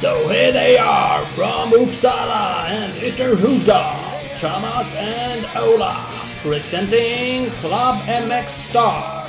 So 0.00 0.28
here 0.28 0.52
they 0.52 0.78
are 0.78 1.24
from 1.26 1.72
Uppsala 1.72 2.68
and 2.68 2.92
Ytterhuda, 3.02 4.36
Thomas 4.36 4.94
and 4.94 5.44
Ola, 5.56 6.06
presenting 6.42 7.50
Club 7.60 7.96
MX 8.06 8.48
Star. 8.48 9.24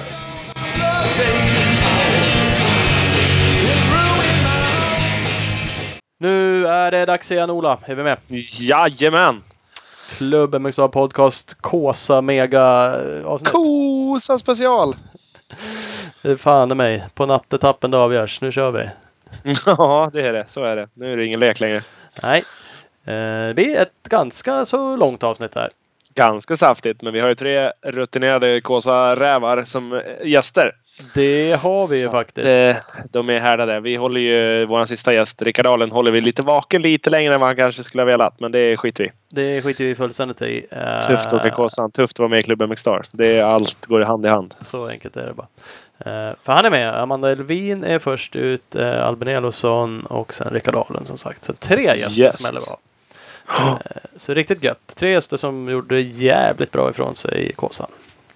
Nu 6.20 6.67
är 6.67 6.91
det 6.91 7.05
dags 7.05 7.31
igen 7.31 7.49
Ola, 7.49 7.79
är 7.86 7.95
vi 7.95 8.04
med? 8.04 8.17
Jajamän! 8.59 9.43
Klubb 10.20 10.61
MXA 10.61 10.88
Podcast 10.88 11.54
Kåsa 11.61 12.21
Mega 12.21 12.95
eh, 13.02 13.25
avsnitt. 13.25 13.52
Kosa 13.52 14.39
special! 14.39 14.95
Det 16.21 16.31
är 16.31 16.35
Fan 16.38 16.71
i 16.71 16.75
mig. 16.75 17.05
På 17.13 17.25
nattetappen 17.25 17.91
det 17.91 17.98
avgörs. 17.98 18.41
Nu 18.41 18.52
kör 18.52 18.71
vi. 18.71 18.89
Ja, 19.66 20.09
det 20.13 20.21
är 20.27 20.34
det. 20.34 20.45
Så 20.47 20.63
är 20.63 20.75
det. 20.75 20.88
Nu 20.94 21.13
är 21.13 21.17
det 21.17 21.25
ingen 21.25 21.39
lek 21.39 21.59
längre. 21.59 21.84
Nej. 22.23 22.44
Eh, 23.05 23.47
Det 23.47 23.53
blir 23.55 23.75
ett 23.75 23.94
ganska 24.09 24.66
så 24.66 24.95
långt 24.95 25.23
avsnitt 25.23 25.55
här. 25.55 25.70
Ganska 26.16 26.58
saftigt, 26.58 27.02
men 27.02 27.13
vi 27.13 27.20
har 27.20 27.27
ju 27.27 27.36
tre 27.36 27.72
rutinerade 27.81 28.61
Kåsa-rävar 28.61 29.63
som 29.63 29.94
eh, 29.94 30.02
gäster. 30.27 30.72
Det 31.13 31.59
har 31.62 31.88
vi 31.88 31.99
ju 32.02 32.09
faktiskt. 32.09 32.48
Eh, 32.48 32.76
De 33.12 33.30
är 33.30 33.39
härdade. 33.39 33.80
Vi 33.80 33.95
håller 33.95 34.21
ju 34.21 34.66
vår 34.66 34.85
sista 34.85 35.13
gäst, 35.13 35.41
Rickard 35.41 35.66
Ahlen, 35.66 35.91
håller 35.91 36.12
vi 36.12 36.22
lite 36.22 36.41
vaken 36.41 36.81
lite 36.81 37.09
längre 37.09 37.34
än 37.34 37.39
vad 37.39 37.49
han 37.49 37.55
kanske 37.55 37.84
skulle 37.84 38.02
ha 38.02 38.05
velat. 38.05 38.39
Men 38.39 38.52
det 38.52 38.77
skiter 38.77 39.03
vi 39.03 39.12
Det 39.30 39.62
skiter 39.62 39.84
vi 39.84 39.95
fullständigt 39.95 40.41
i. 40.41 40.66
Eh, 40.72 41.08
Tufft 41.08 41.25
att 41.25 41.34
åka 41.34 41.49
Kåsan. 41.49 41.91
Tufft 41.91 42.16
att 42.16 42.20
vara 42.20 42.30
med 42.30 42.39
i 42.39 42.44
klubben 42.44 42.70
McStar. 42.70 43.05
Det 43.12 43.38
är 43.38 43.44
allt 43.44 43.85
går 43.85 44.02
hand 44.02 44.25
i 44.25 44.30
hand. 44.30 44.55
Så 44.62 44.88
enkelt 44.88 45.17
är 45.17 45.25
det 45.27 45.34
bara. 45.34 45.48
Eh, 46.00 46.36
för 46.44 46.53
han 46.53 46.66
är 46.66 46.70
med. 46.70 46.95
Amanda 47.02 47.31
Elvin 47.31 47.83
är 47.83 48.00
först 48.00 48.36
ut. 48.36 48.75
Albin 48.75 49.27
Elofsson 49.27 50.05
och 50.05 50.33
sen 50.33 50.50
Rickard 50.53 50.75
Ahlen 50.75 51.05
som 51.05 51.17
sagt. 51.17 51.45
Så 51.45 51.53
tre 51.53 51.97
gäster 51.97 52.22
Yes. 52.22 52.39
smäller 52.39 52.61
bra. 53.72 53.80
Eh, 53.86 54.02
så 54.17 54.33
riktigt 54.33 54.64
gött. 54.64 54.80
Tre 54.95 55.11
gäster 55.11 55.38
som 55.38 55.70
gjorde 55.70 56.02
jävligt 56.02 56.72
bra 56.72 56.89
ifrån 56.89 57.16
sig 57.16 57.50
i 57.50 57.53
Kåsan. 57.53 57.89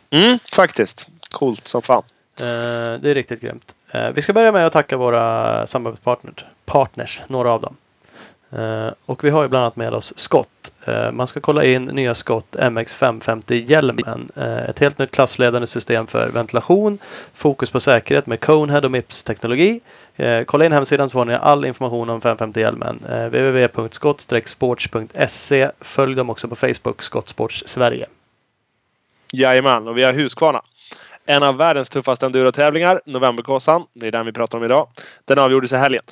Mm, 0.10 0.40
faktiskt. 0.54 1.08
Coolt 1.32 1.68
som 1.68 1.82
fan. 1.82 2.04
Eh, 2.38 2.94
det 3.00 3.10
är 3.10 3.16
riktigt 3.16 3.42
grymt. 3.42 3.76
Eh, 3.92 4.10
vi 4.10 4.22
ska 4.22 4.34
börja 4.34 4.52
med 4.52 4.66
att 4.66 4.74
tacka 4.74 4.98
våra 4.98 5.68
samarbetspartners. 5.68 6.46
Partners, 6.66 7.22
några 7.28 7.52
av 7.52 7.62
dem. 7.62 7.76
Eh, 8.52 8.90
och 9.06 9.24
vi 9.24 9.30
har 9.30 9.44
ju 9.44 9.50
bland 9.50 9.64
annat 9.64 9.76
med 9.76 9.94
oss 9.94 10.14
Scott. 10.16 10.50
Man 11.12 11.28
ska 11.28 11.40
kolla 11.40 11.64
in 11.64 11.86
nya 11.86 12.16
Scott 12.16 12.56
MX550 12.56 13.54
hjälmen. 13.54 14.32
Ett 14.70 14.80
helt 14.80 14.98
nytt 14.98 15.12
klassledande 15.12 15.68
system 15.68 16.08
för 16.08 16.30
ventilation. 16.30 17.00
Fokus 17.34 17.72
på 17.72 17.80
säkerhet 17.80 18.28
med 18.28 18.40
Conehead 18.40 18.86
och 18.86 18.92
Mips 18.92 19.24
teknologi. 19.24 19.82
Kolla 20.46 20.66
in 20.66 20.72
hemsidan 20.72 21.10
så 21.10 21.14
får 21.14 21.26
ni 21.26 21.34
all 21.34 21.66
information 21.66 22.10
om 22.10 22.22
550 22.22 22.60
hjälmen. 22.60 23.00
Eh, 23.10 23.26
www.skott-sports.se 23.26 25.72
Följ 25.80 26.16
dem 26.16 26.30
också 26.30 26.48
på 26.48 26.56
Facebook, 26.56 27.04
Scott 27.04 27.30
Sports 27.30 27.64
Sverige. 27.66 28.06
Jajamän, 29.32 29.88
och 29.88 29.98
vi 29.98 30.04
har 30.04 30.14
Husqvarna. 30.14 30.62
En 31.26 31.44
av 31.44 31.58
världens 31.58 31.90
tuffaste 31.90 32.26
endurotävlingar, 32.26 33.02
Novemberkåsan. 33.06 33.86
Det 33.94 34.08
är 34.08 34.12
den 34.12 34.26
vi 34.26 34.34
pratar 34.34 34.58
om 34.58 34.64
idag. 34.64 34.88
Den 35.26 35.40
avgjordes 35.40 35.74
i 35.74 35.76
helgen. 35.76 36.04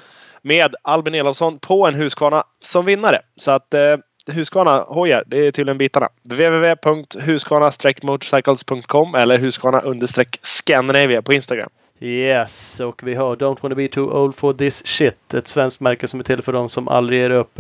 Med 0.41 0.75
Albin 0.81 1.15
Elofsson 1.15 1.59
på 1.59 1.87
en 1.87 1.95
Husqvarna 1.95 2.43
som 2.59 2.85
vinnare. 2.85 3.21
Så 3.37 3.51
att 3.51 3.73
eh, 3.73 3.95
Husqvarna 4.27 4.83
hojar, 4.87 5.23
det 5.27 5.47
är 5.47 5.51
tydligen 5.51 5.77
bitarna. 5.77 6.09
www.husqvarna-motorcycles.com 6.23 9.15
eller 9.15 9.39
Husqvarna-Scandinavia 9.39 11.21
på 11.21 11.33
Instagram. 11.33 11.69
Yes, 12.03 12.80
och 12.80 13.03
vi 13.03 13.16
har 13.16 13.35
Don't 13.35 13.57
wanna 13.61 13.75
be 13.75 13.88
too 13.88 14.11
old 14.11 14.35
for 14.35 14.53
this 14.53 14.88
shit. 14.88 15.34
Ett 15.34 15.47
svenskt 15.47 15.79
märke 15.79 16.07
som 16.07 16.19
är 16.19 16.23
till 16.23 16.41
för 16.41 16.53
de 16.53 16.69
som 16.69 16.88
aldrig 16.88 17.19
ger 17.19 17.29
upp 17.29 17.59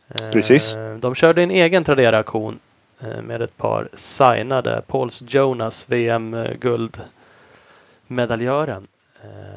Eh, 0.10 0.30
Precis. 0.30 0.78
De 1.00 1.16
körde 1.16 1.44
en 1.44 1.52
egen 1.52 1.84
Tradera-aktion 1.84 2.60
eh, 3.00 3.22
med 3.22 3.42
ett 3.42 3.58
par 3.58 3.90
signade 3.94 4.82
Pauls 4.88 5.24
Jonas 5.28 5.86
VM-guld 5.90 7.02
medaljören. 8.08 8.88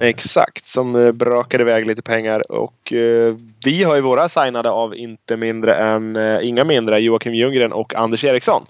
Eh, 0.00 0.08
Exakt, 0.08 0.66
som 0.66 0.96
eh, 0.96 1.12
brakade 1.12 1.62
iväg 1.62 1.86
lite 1.86 2.02
pengar. 2.02 2.52
Och 2.52 2.92
eh, 2.92 3.34
vi 3.64 3.82
har 3.82 3.96
ju 3.96 4.02
våra 4.02 4.28
signade 4.28 4.70
av 4.70 4.96
inte 4.96 5.36
mindre 5.36 5.74
än, 5.74 6.16
eh, 6.16 6.48
inga 6.48 6.64
mindre, 6.64 7.00
Joakim 7.00 7.34
Ljunggren 7.34 7.72
och 7.72 7.94
Anders 7.94 8.24
Eriksson. 8.24 8.66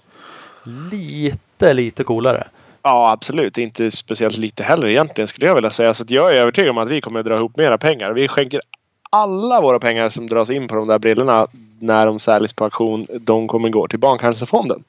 lite, 0.91 1.73
lite 1.73 2.03
coolare. 2.03 2.47
Ja, 2.83 3.11
absolut. 3.11 3.57
Inte 3.57 3.91
speciellt 3.91 4.37
lite 4.37 4.63
heller 4.63 4.87
egentligen 4.87 5.27
skulle 5.27 5.47
jag 5.47 5.55
vilja 5.55 5.69
säga. 5.69 5.93
Så 5.93 6.05
jag 6.07 6.35
är 6.35 6.41
övertygad 6.41 6.69
om 6.69 6.77
att 6.77 6.87
vi 6.87 7.01
kommer 7.01 7.19
att 7.19 7.25
dra 7.25 7.35
ihop 7.37 7.57
mera 7.57 7.77
pengar. 7.77 8.11
Vi 8.11 8.27
skänker 8.27 8.61
alla 9.09 9.61
våra 9.61 9.79
pengar 9.79 10.09
som 10.09 10.27
dras 10.27 10.49
in 10.49 10.67
på 10.67 10.75
de 10.75 10.87
där 10.87 10.99
brillorna 10.99 11.47
när 11.79 12.05
de 12.05 12.19
säljs 12.19 12.53
på 12.53 12.63
auktion. 12.63 13.05
De 13.19 13.47
kommer 13.47 13.69
gå 13.69 13.87
till 13.87 13.99
Barncancerfonden. 13.99 14.83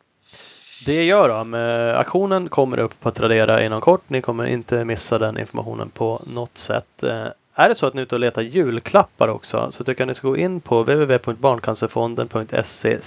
Det 0.84 1.04
gör 1.04 1.28
de. 1.28 1.54
Aktionen 1.98 2.48
kommer 2.48 2.78
upp 2.78 3.00
på 3.00 3.10
Tradera 3.10 3.64
inom 3.64 3.80
kort. 3.80 4.02
Ni 4.06 4.20
kommer 4.22 4.44
inte 4.44 4.84
missa 4.84 5.18
den 5.18 5.38
informationen 5.38 5.90
på 5.90 6.22
något 6.26 6.58
sätt. 6.58 7.02
Eh, 7.02 7.26
Är 7.54 7.68
det 7.68 7.74
så 7.74 7.86
att 7.86 7.94
ni 7.94 8.00
är 8.00 8.02
ute 8.02 8.14
och 8.14 8.20
letar 8.20 8.42
julklappar 8.42 9.28
också 9.28 9.72
så 9.72 9.84
tycker 9.84 10.00
jag 10.00 10.08
ni 10.08 10.14
ska 10.14 10.28
gå 10.28 10.36
in 10.36 10.60
på 10.60 10.82
www.barncancerfonden.se 10.82 12.98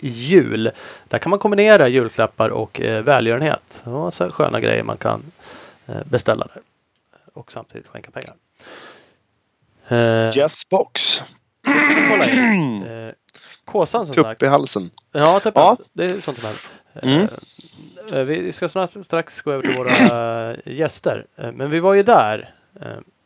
jul. 0.00 0.70
Där 1.08 1.18
kan 1.18 1.30
man 1.30 1.38
kombinera 1.38 1.88
julklappar 1.88 2.48
och 2.48 2.80
eh, 2.80 3.02
välgörenhet. 3.02 3.82
Och 3.84 4.14
så 4.14 4.30
sköna 4.30 4.60
grejer 4.60 4.82
man 4.82 4.96
kan 4.96 5.22
eh, 5.86 5.96
beställa 6.04 6.46
där. 6.54 6.62
Och 7.34 7.52
samtidigt 7.52 7.88
skänka 7.88 8.10
pengar. 8.10 8.34
Eh, 9.88 10.36
Yes 10.38 10.64
Kåsan 13.64 14.06
som 14.06 14.14
sagt. 14.14 14.40
Tupp 14.40 14.42
i 14.42 14.46
halsen. 14.46 14.90
Ja, 15.12 15.40
typ 15.40 15.52
Ja. 15.56 15.76
det 15.92 16.04
är 16.04 16.08
sånt 16.08 16.38
som 16.38 16.46
händer. 16.46 16.62
Mm. 17.02 17.28
Eh, 18.12 18.18
eh, 18.18 18.24
Vi 18.24 18.52
ska 18.52 18.68
snart, 18.68 18.90
strax 19.04 19.40
gå 19.40 19.52
över 19.52 19.62
till 19.62 19.76
våra 19.76 20.50
eh, 20.50 20.56
gäster. 20.64 21.26
Men 21.52 21.70
vi 21.70 21.80
var 21.80 21.94
ju 21.94 22.02
där 22.02 22.54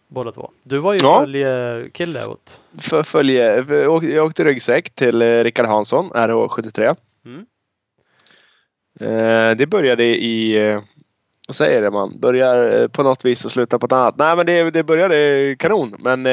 båda 0.09 0.33
två. 0.33 0.51
Du 0.63 0.79
var 0.79 0.93
ju 0.93 0.99
Ja. 1.03 1.21
följekille 1.21 2.27
åt. 2.27 2.61
För 2.81 3.03
följe, 3.03 3.65
jag 4.15 4.27
åkte 4.27 4.45
ryggsäck 4.45 4.91
till 4.91 5.43
Rickard 5.45 5.67
Hansson, 5.67 6.11
RH73. 6.11 6.97
Mm. 7.25 7.47
Det 9.59 9.67
började 9.71 10.05
i... 10.05 10.81
Vad 11.49 11.57
säger 11.57 11.83
det 11.83 11.91
man? 11.91 12.21
Börjar 12.21 12.89
på 12.89 13.03
något 13.03 13.25
vis 13.25 13.45
och 13.45 13.51
slutar 13.51 13.79
på 13.79 13.87
ett 13.87 13.93
annat. 13.93 14.19
Nej 14.19 14.37
men 14.37 14.47
det, 14.47 14.71
det 14.71 14.83
började 14.83 15.57
kanon. 15.59 15.95
Men 15.99 16.25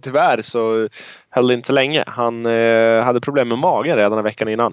tyvärr 0.00 0.42
så 0.42 0.88
höll 1.30 1.48
det 1.48 1.54
inte 1.54 1.66
så 1.66 1.72
länge. 1.72 2.04
Han 2.06 2.46
hade 3.04 3.20
problem 3.20 3.48
med 3.48 3.58
magen 3.58 3.96
redan 3.96 4.24
veckan 4.24 4.48
innan. 4.48 4.72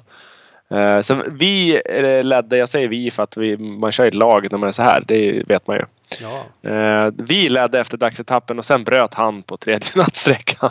Eh, 0.69 1.01
så 1.01 1.23
vi 1.31 1.81
eh, 1.85 2.23
ledde, 2.23 2.57
jag 2.57 2.69
säger 2.69 2.87
vi 2.87 3.11
för 3.11 3.23
att 3.23 3.37
vi, 3.37 3.57
man 3.57 3.91
kör 3.91 4.05
i 4.05 4.11
lag 4.11 4.47
när 4.51 4.57
man 4.57 4.69
är 4.69 4.73
så 4.73 4.81
här. 4.81 5.03
Det 5.07 5.43
vet 5.47 5.67
man 5.67 5.75
ju. 5.75 5.83
Ja. 6.21 6.69
Eh, 6.69 7.11
vi 7.17 7.49
ledde 7.49 7.79
efter 7.79 7.97
dagsetappen 7.97 8.59
och 8.59 8.65
sen 8.65 8.83
bröt 8.83 9.13
han 9.13 9.43
på 9.43 9.57
tredje 9.57 9.89
nattsträckan. 9.95 10.69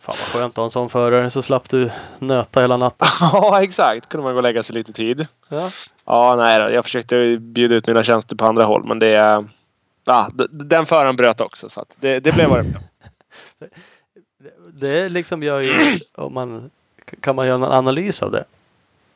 Fan 0.00 0.16
vad 0.18 0.42
skönt 0.42 0.52
att 0.52 0.56
ha 0.56 0.64
en 0.64 0.70
sån 0.70 0.90
förare 0.90 1.30
så 1.30 1.42
slapp 1.42 1.68
du 1.68 1.90
nöta 2.18 2.60
hela 2.60 2.76
natten. 2.76 3.08
ja 3.20 3.62
exakt. 3.62 4.08
kunde 4.08 4.24
man 4.24 4.32
gå 4.32 4.36
och 4.36 4.42
lägga 4.42 4.62
sig 4.62 4.74
lite 4.74 4.92
tid. 4.92 5.26
Ja. 5.48 5.70
Ja, 6.04 6.34
nej 6.36 6.58
då. 6.58 6.70
Jag 6.70 6.84
försökte 6.84 7.36
bjuda 7.40 7.74
ut 7.74 7.86
mina 7.86 8.04
tjänster 8.04 8.36
på 8.36 8.44
andra 8.46 8.64
håll 8.64 8.84
men 8.84 8.98
det... 8.98 9.44
Ja, 10.04 10.30
d- 10.34 10.44
den 10.50 10.86
föraren 10.86 11.16
bröt 11.16 11.40
också 11.40 11.68
så 11.68 11.80
att 11.80 11.96
det, 12.00 12.20
det 12.20 12.32
blev 12.32 12.48
vad 12.48 12.58
det 12.58 12.62
blev. 12.64 12.80
Det 14.72 15.08
liksom 15.08 15.42
gör 15.42 15.60
ju, 15.60 15.70
om 16.16 16.34
man, 16.34 16.70
kan 17.20 17.36
man 17.36 17.46
göra 17.46 17.56
en 17.56 17.72
analys 17.72 18.22
av 18.22 18.30
det? 18.30 18.44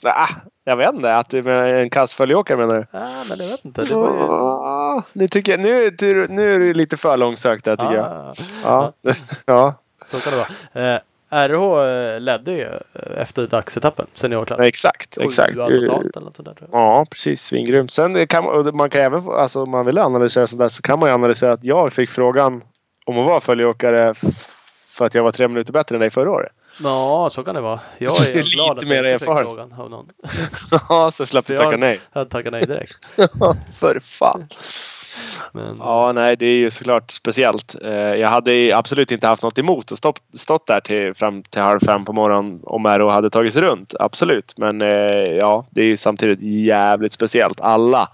Ah, 0.04 0.28
jag 0.64 0.76
vet 0.76 0.94
inte. 0.94 1.14
Att 1.16 1.31
du 1.31 1.43
menar 1.43 1.64
en 1.64 1.90
kass 1.90 2.14
följeåkare 2.14 2.56
menar 2.56 2.75
du? 2.75 2.87
Ja, 2.90 3.08
men 3.28 3.38
jag 3.38 3.46
vet 3.49 3.64
inte. 3.64 3.84
Det 3.84 3.94
var 3.94 4.08
ju... 4.14 4.20
Ah, 4.22 5.02
nu, 5.12 5.28
tycker 5.28 5.52
jag, 5.52 5.60
nu, 5.60 5.84
är- 5.84 6.28
nu 6.28 6.54
är 6.54 6.58
det 6.58 6.75
lite 6.75 6.96
för 6.96 7.16
långsökt 7.16 7.64
där 7.64 7.76
tycker 7.76 7.94
jag. 7.94 8.06
Ah, 8.06 8.34
Ja. 8.64 8.93
ja, 9.46 9.75
så 10.06 10.16
kan 10.20 10.32
det 10.32 10.38
vara. 10.75 10.94
Eh, 10.94 11.00
RH 11.31 11.84
eh, 12.14 12.20
ledde 12.20 12.52
ju 12.52 12.62
eh, 12.62 13.22
efter 13.22 13.46
dagsetappen, 13.46 14.06
seniorklass. 14.14 14.60
exakt. 14.60 15.19
exakt. 15.19 15.56
Totalt 15.56 16.16
eller 16.16 16.20
något 16.26 16.38
jag. 16.60 16.69
Ja, 16.72 17.06
precis. 17.10 17.43
Svingrymt. 17.43 17.90
Sen 17.93 18.26
kan 18.26 18.44
man, 18.76 18.90
kan 18.90 19.02
även, 19.02 19.28
alltså 19.31 19.62
om 19.62 19.70
man 19.70 19.87
vill 19.87 19.98
analysera 19.98 20.46
sådär 20.46 20.69
så 20.69 20.82
kan 20.82 20.98
man 20.98 21.08
ju 21.08 21.14
analysera 21.14 21.52
att 21.52 21.64
jag 21.64 21.93
fick 21.93 22.10
frågan 22.10 22.62
om 23.06 23.19
att 23.19 23.26
vara 23.26 23.40
följeåkare 23.40 24.14
för 24.88 25.05
att 25.06 25.14
jag 25.14 25.25
var 25.25 25.32
tre 25.32 25.48
minuter 25.48 25.72
bättre 25.72 25.96
än 25.96 26.00
dig 26.00 26.10
förra 26.10 26.31
året. 26.31 26.52
Ja, 26.82 27.30
så 27.32 27.44
kan 27.44 27.54
det 27.54 27.60
vara. 27.60 27.80
Jag 27.98 28.28
är 28.30 28.34
Lite 28.34 28.48
glad 28.48 28.78
att 28.78 28.84
mer 28.86 29.04
jag 29.04 29.12
inte 29.12 29.19
fick 29.24 29.28
erfaren. 29.28 29.46
frågan 29.46 29.70
av 29.78 29.90
någon. 29.90 30.06
Ja, 30.88 31.10
så 31.10 31.26
slapp 31.26 31.46
du 31.46 31.56
tacka 31.56 31.76
nej. 31.76 32.00
Jag 32.12 32.30
tackar 32.30 32.50
nej 32.50 32.66
direkt. 32.66 33.06
för 33.80 34.00
fan. 34.04 34.48
Men, 35.52 35.76
Ja, 35.78 36.12
nej, 36.12 36.36
det 36.36 36.46
är 36.46 36.54
ju 36.56 36.70
såklart 36.70 37.10
speciellt. 37.10 37.74
Eh, 37.84 37.92
Jag 37.92 38.28
hade 38.28 38.76
absolut 38.76 39.12
inte 39.12 39.26
haft 39.26 39.42
något 39.42 39.58
emot 39.58 39.92
att 39.92 39.98
stå, 39.98 40.14
stått 40.34 40.66
där 40.66 40.80
till, 40.80 41.14
fram 41.14 41.42
till 41.42 41.62
halv 41.62 41.80
fem 41.80 42.04
på 42.04 42.12
morgonen 42.12 42.60
om 42.64 42.86
RO 42.86 43.08
hade 43.08 43.30
tagit 43.30 43.52
sig 43.54 43.62
runt. 43.62 43.94
Absolut. 44.00 44.54
Men 44.58 44.82
eh, 44.82 44.88
ja, 45.38 45.66
det 45.70 45.80
är 45.80 45.84
ju 45.84 45.96
samtidigt 45.96 46.42
jävligt 46.42 47.12
speciellt. 47.12 47.60
Alla, 47.60 48.08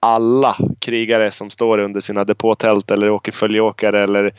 alla 0.00 0.56
krigare 0.78 1.30
som 1.30 1.50
står 1.50 1.78
under 1.78 2.00
sina 2.00 2.24
depåtält 2.24 2.90
eller 2.90 3.10
åker 3.10 3.32
följeåkare 3.32 4.02
eller 4.02 4.34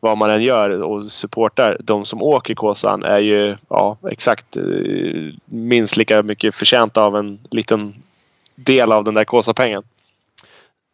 vad 0.00 0.18
man 0.18 0.30
än 0.30 0.42
gör 0.42 0.82
och 0.82 1.04
supportar 1.04 1.76
de 1.80 2.06
som 2.06 2.22
åker 2.22 2.54
Kåsan 2.54 3.02
är 3.02 3.18
ju 3.18 3.56
ja, 3.68 3.96
exakt 4.10 4.56
eh, 4.56 4.62
minst 5.44 5.96
lika 5.96 6.22
mycket 6.22 6.54
förtjänta 6.54 7.02
av 7.02 7.16
en 7.16 7.38
liten 7.50 7.94
del 8.54 8.92
av 8.92 9.04
den 9.04 9.14
där 9.14 9.24
Kåsapengen. 9.24 9.82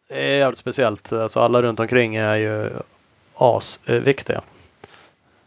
det 0.09 0.33
är 0.33 0.37
jävligt 0.37 0.59
speciellt. 0.59 1.13
Alltså 1.13 1.39
alla 1.39 1.61
runt 1.61 1.79
omkring 1.79 2.15
är 2.15 2.35
ju 2.35 2.69
asviktiga. 3.35 4.41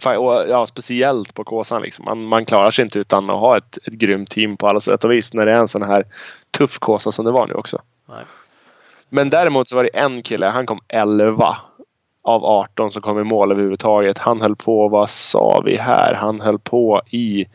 Ja, 0.03 0.67
speciellt 0.67 1.35
på 1.35 1.45
Kåsan. 1.45 1.83
Liksom. 1.83 2.05
Man, 2.05 2.25
man 2.25 2.45
klarar 2.45 2.71
sig 2.71 2.85
inte 2.85 2.99
utan 2.99 3.31
att 3.31 3.39
ha 3.39 3.57
ett, 3.57 3.79
ett 3.87 3.93
grymt 3.93 4.31
team 4.31 4.57
på 4.57 4.69
alla 4.69 4.81
sätt 4.81 5.05
och 5.05 5.13
vis 5.13 5.35
när 5.35 5.47
det 5.47 5.53
är 5.53 5.59
en 5.59 5.69
sån 5.69 5.83
här 5.83 6.05
tuff 6.51 6.79
Kåsa 6.79 7.13
som 7.13 7.25
det 7.25 7.31
var 7.31 7.47
nu 7.47 7.55
också. 7.55 7.83
Nej. 8.09 8.25
Men 9.15 9.31
däremot 9.31 9.69
så 9.69 9.77
var 9.77 9.83
det 9.83 9.99
en 9.99 10.23
kille, 10.23 10.47
han 10.47 10.67
kom 10.67 10.81
11 10.89 11.57
av 12.23 12.45
18 12.45 12.91
som 12.91 13.03
kom 13.03 13.21
i 13.21 13.25
mål 13.25 13.53
överhuvudtaget. 13.53 14.19
Han 14.19 14.41
höll 14.41 14.57
på, 14.57 14.89
vad 14.89 15.11
sa 15.11 15.63
vi 15.65 15.77
här? 15.77 16.15
Han 16.15 16.41
höll 16.41 16.59
på 16.59 17.03
i 17.11 17.47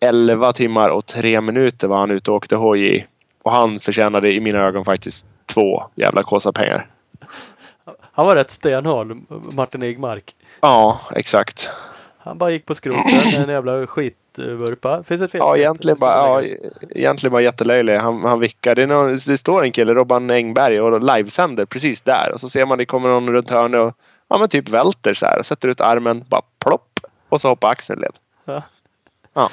11 0.00 0.52
timmar 0.52 0.90
och 0.90 1.06
3 1.06 1.40
minuter 1.40 1.88
var 1.88 1.98
han 1.98 2.10
ute 2.10 2.30
och 2.30 2.36
åkte 2.36 2.56
hoj 2.56 2.96
i. 2.96 3.06
Och 3.42 3.52
han 3.52 3.80
förtjänade 3.80 4.32
i 4.32 4.40
mina 4.40 4.58
ögon 4.58 4.84
faktiskt 4.84 5.26
två 5.54 5.82
jävla 5.94 6.22
Kåsa-pengar. 6.22 6.86
Han 8.12 8.26
var 8.26 8.36
rätt 8.36 8.50
stenhård, 8.50 9.16
Martin 9.52 9.82
Igmark. 9.82 10.34
Ja, 10.60 11.00
exakt. 11.14 11.70
Han 12.24 12.38
bara 12.38 12.50
gick 12.50 12.66
på 12.66 12.74
skroten 12.74 13.12
en 13.36 13.48
jävla 13.48 13.86
skitvurpa. 13.86 15.02
Finns 15.02 15.20
ett 15.20 15.30
film? 15.30 15.44
Ja, 15.44 15.56
egentligen 15.56 15.98
bara, 16.00 16.42
ja, 16.42 16.56
egentligen 16.90 17.32
bara 17.32 17.42
jättelöjlig. 17.42 17.96
Han, 17.96 18.24
han 18.24 18.40
vickar. 18.40 18.74
Det, 18.74 18.86
någon, 18.86 19.18
det 19.26 19.38
står 19.38 19.64
en 19.64 19.72
kille, 19.72 19.94
Robban 19.94 20.30
Engberg, 20.30 20.80
och 20.80 21.16
livesänder 21.16 21.64
precis 21.64 22.02
där. 22.02 22.32
Och 22.34 22.40
så 22.40 22.48
ser 22.48 22.66
man 22.66 22.78
det 22.78 22.86
kommer 22.86 23.08
någon 23.08 23.32
runt 23.32 23.50
hörnet 23.50 23.80
och 23.80 23.94
ja, 24.28 24.38
men 24.38 24.48
typ 24.48 24.68
välter 24.68 25.14
så 25.14 25.26
här. 25.26 25.38
Och 25.38 25.46
sätter 25.46 25.68
ut 25.68 25.80
armen, 25.80 26.24
bara 26.28 26.42
plopp. 26.64 27.00
Och 27.28 27.40
så 27.40 27.48
hoppar 27.48 27.70
axeln 27.70 28.00
led. 28.00 28.12
Ja. 28.44 28.62
Ja. 29.34 29.50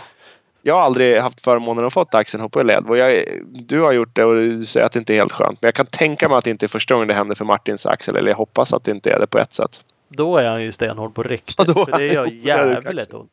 Jag 0.62 0.76
har 0.76 0.82
aldrig 0.82 1.22
haft 1.22 1.42
förmånen 1.42 1.86
att 1.86 1.94
fått 1.94 2.16
axeln 2.16 2.44
hoppa 2.44 2.62
i 2.62 2.64
led. 2.64 2.86
Och 2.88 2.98
jag, 2.98 3.24
du 3.46 3.82
har 3.82 3.94
gjort 3.94 4.16
det 4.16 4.26
och 4.26 4.36
du 4.36 4.66
säger 4.66 4.86
att 4.86 4.92
det 4.92 5.00
inte 5.00 5.14
är 5.14 5.18
helt 5.18 5.32
skönt. 5.32 5.62
Men 5.62 5.68
jag 5.68 5.76
kan 5.76 5.86
tänka 5.86 6.30
mig 6.30 6.38
att 6.38 6.44
det 6.44 6.52
inte 6.52 6.66
är 6.66 6.68
första 6.68 6.94
gången 6.94 7.08
det 7.08 7.14
händer 7.14 7.36
för 7.36 7.46
Martins 7.46 7.86
axel. 7.86 8.16
Eller 8.16 8.30
jag 8.30 8.38
hoppas 8.38 8.74
att 8.74 8.84
det 8.84 8.92
inte 8.92 9.12
är 9.12 9.20
det 9.20 9.28
på 9.28 9.38
ett 9.38 9.54
sätt. 9.54 9.82
Då 10.10 10.38
är 10.38 10.50
han 10.50 10.64
ju 10.64 10.72
stenhård 10.72 11.16
på 11.16 11.24
riktigt. 11.24 11.68
Ja, 11.68 11.86
för 11.86 11.92
det 11.98 12.06
gör 12.08 12.26
är 12.26 12.30
det 12.30 12.36
jävligt 12.36 13.14
ont. 13.14 13.32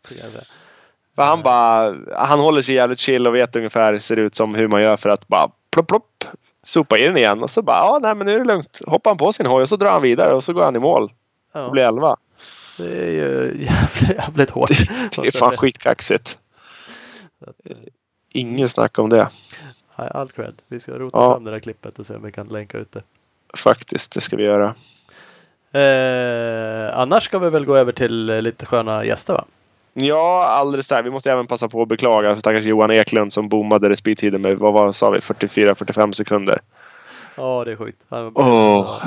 För 1.15 1.23
han 1.23 1.43
bara, 1.43 1.95
han 2.17 2.41
håller 2.41 2.63
sig 2.63 2.75
jävligt 2.75 2.99
chill 2.99 3.27
och 3.27 3.35
vet 3.35 3.57
ungefär, 3.57 3.99
ser 3.99 4.17
ut 4.17 4.35
som 4.35 4.55
hur 4.55 4.69
man 4.69 4.83
gör 4.83 4.97
för 4.97 5.09
att 5.09 5.29
bara 5.29 5.51
plopp 5.71 5.89
plopp. 5.89 6.25
Sopa 6.63 6.99
i 6.99 7.07
den 7.07 7.17
igen 7.17 7.43
och 7.43 7.51
så 7.51 7.63
bara, 7.63 7.77
ja 7.77 7.99
nej 8.03 8.15
men 8.15 8.27
nu 8.27 8.35
är 8.35 8.39
det 8.39 8.45
lugnt. 8.45 8.81
Hoppar 8.87 9.11
han 9.11 9.19
på 9.19 9.33
sin 9.33 9.47
hoj 9.47 9.63
och 9.63 9.69
så 9.69 9.77
drar 9.77 9.91
han 9.91 10.03
vidare 10.03 10.35
och 10.35 10.45
så 10.45 10.53
går 10.53 10.63
han 10.63 10.77
i 10.77 10.79
mål. 10.79 11.13
Ja, 11.53 11.65
Och 11.65 11.73
blir 11.73 11.83
elva. 11.83 12.17
det 12.79 12.85
är 13.05 13.11
ju 13.11 13.65
jävligt, 13.65 14.19
jävligt 14.19 14.51
hårt. 14.51 14.71
Det 15.17 15.27
är 15.27 15.39
fan 15.39 15.57
skitkaxigt. 15.57 16.39
Ingen 18.31 18.69
snack 18.69 18.99
om 18.99 19.11
det. 19.11 19.29
Nej, 19.99 20.09
all 20.15 20.29
cred. 20.29 20.55
Vi 20.69 20.81
ska 20.81 20.93
rota 20.93 21.19
Ja. 21.19 21.33
fram 21.35 21.45
det 21.45 21.51
där 21.51 21.59
klippet 21.61 21.99
och 21.99 22.07
se 22.07 22.15
om 22.15 22.23
vi 22.23 22.33
kan 22.33 22.47
länka 22.49 22.79
ut 22.79 22.93
det. 22.93 23.03
Faktiskt, 23.57 24.13
det 24.15 24.21
ska 24.21 24.37
vi 24.37 24.43
göra. 24.45 24.75
Eh, 25.73 26.99
annars 26.99 27.25
ska 27.25 27.39
vi 27.39 27.51
väl 27.51 27.65
gå 27.65 27.77
över 27.77 27.93
till 27.93 28.31
eh, 28.31 28.43
lite 28.43 28.67
sköna 28.67 29.05
gäster 29.05 29.33
va? 29.33 29.45
Ja, 29.95 30.47
alldeles 30.49 30.89
där. 30.89 31.03
Vi 31.03 31.11
måste 31.11 31.33
även 31.33 31.47
passa 31.47 31.69
på 31.69 31.83
att 31.83 31.89
beklaga 31.89 32.37
stackars 32.37 32.65
Johan 32.65 32.91
Eklund 32.91 33.33
som 33.33 33.49
bommade 33.49 33.91
respittiden 33.91 34.43
med, 34.43 34.59
vad 34.59 34.73
var, 34.73 34.93
sa 34.93 35.11
vi, 35.11 35.19
44-45 35.19 36.13
sekunder. 36.13 36.61
Ja, 37.37 37.65
det 37.65 37.73
är 37.73 37.77
sjukt. 37.77 38.03
Åh. 38.35 39.03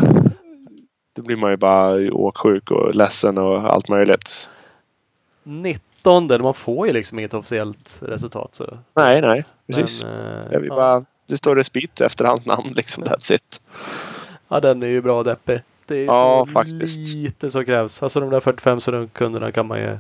Då 1.15 1.21
blir 1.21 1.35
man 1.35 1.51
ju 1.51 1.57
bara 1.57 2.13
åksjuk 2.13 2.71
och 2.71 2.95
ledsen 2.95 3.37
och 3.37 3.73
allt 3.73 3.89
möjligt. 3.89 4.49
19, 5.43 6.41
man 6.41 6.53
får 6.53 6.87
ju 6.87 6.93
liksom 6.93 7.19
inget 7.19 7.33
officiellt 7.33 7.97
resultat. 8.01 8.49
Så. 8.53 8.77
Nej, 8.93 9.21
nej. 9.21 9.45
Precis. 9.67 10.03
Men, 10.03 10.53
eh, 10.53 10.67
ja. 10.67 10.75
bara, 10.75 11.05
det 11.25 11.37
står 11.37 11.55
respit 11.55 12.01
efter 12.01 12.25
hans 12.25 12.45
namn 12.45 12.73
liksom. 12.75 13.03
That's 13.03 13.33
it. 13.33 13.61
ja, 14.47 14.59
den 14.59 14.83
är 14.83 14.87
ju 14.87 15.01
bra 15.01 15.23
deppig. 15.23 15.61
Det 15.89 15.97
är 15.97 16.05
Ja, 16.05 16.43
så 16.47 16.51
faktiskt. 16.51 17.15
lite 17.15 17.51
som 17.51 17.65
krävs. 17.65 18.03
Alltså 18.03 18.19
de 18.19 18.29
där 18.29 18.39
45 18.39 18.81
sekunderna 18.81 19.51
kan 19.51 19.67
man 19.67 19.79
ju 19.79 19.97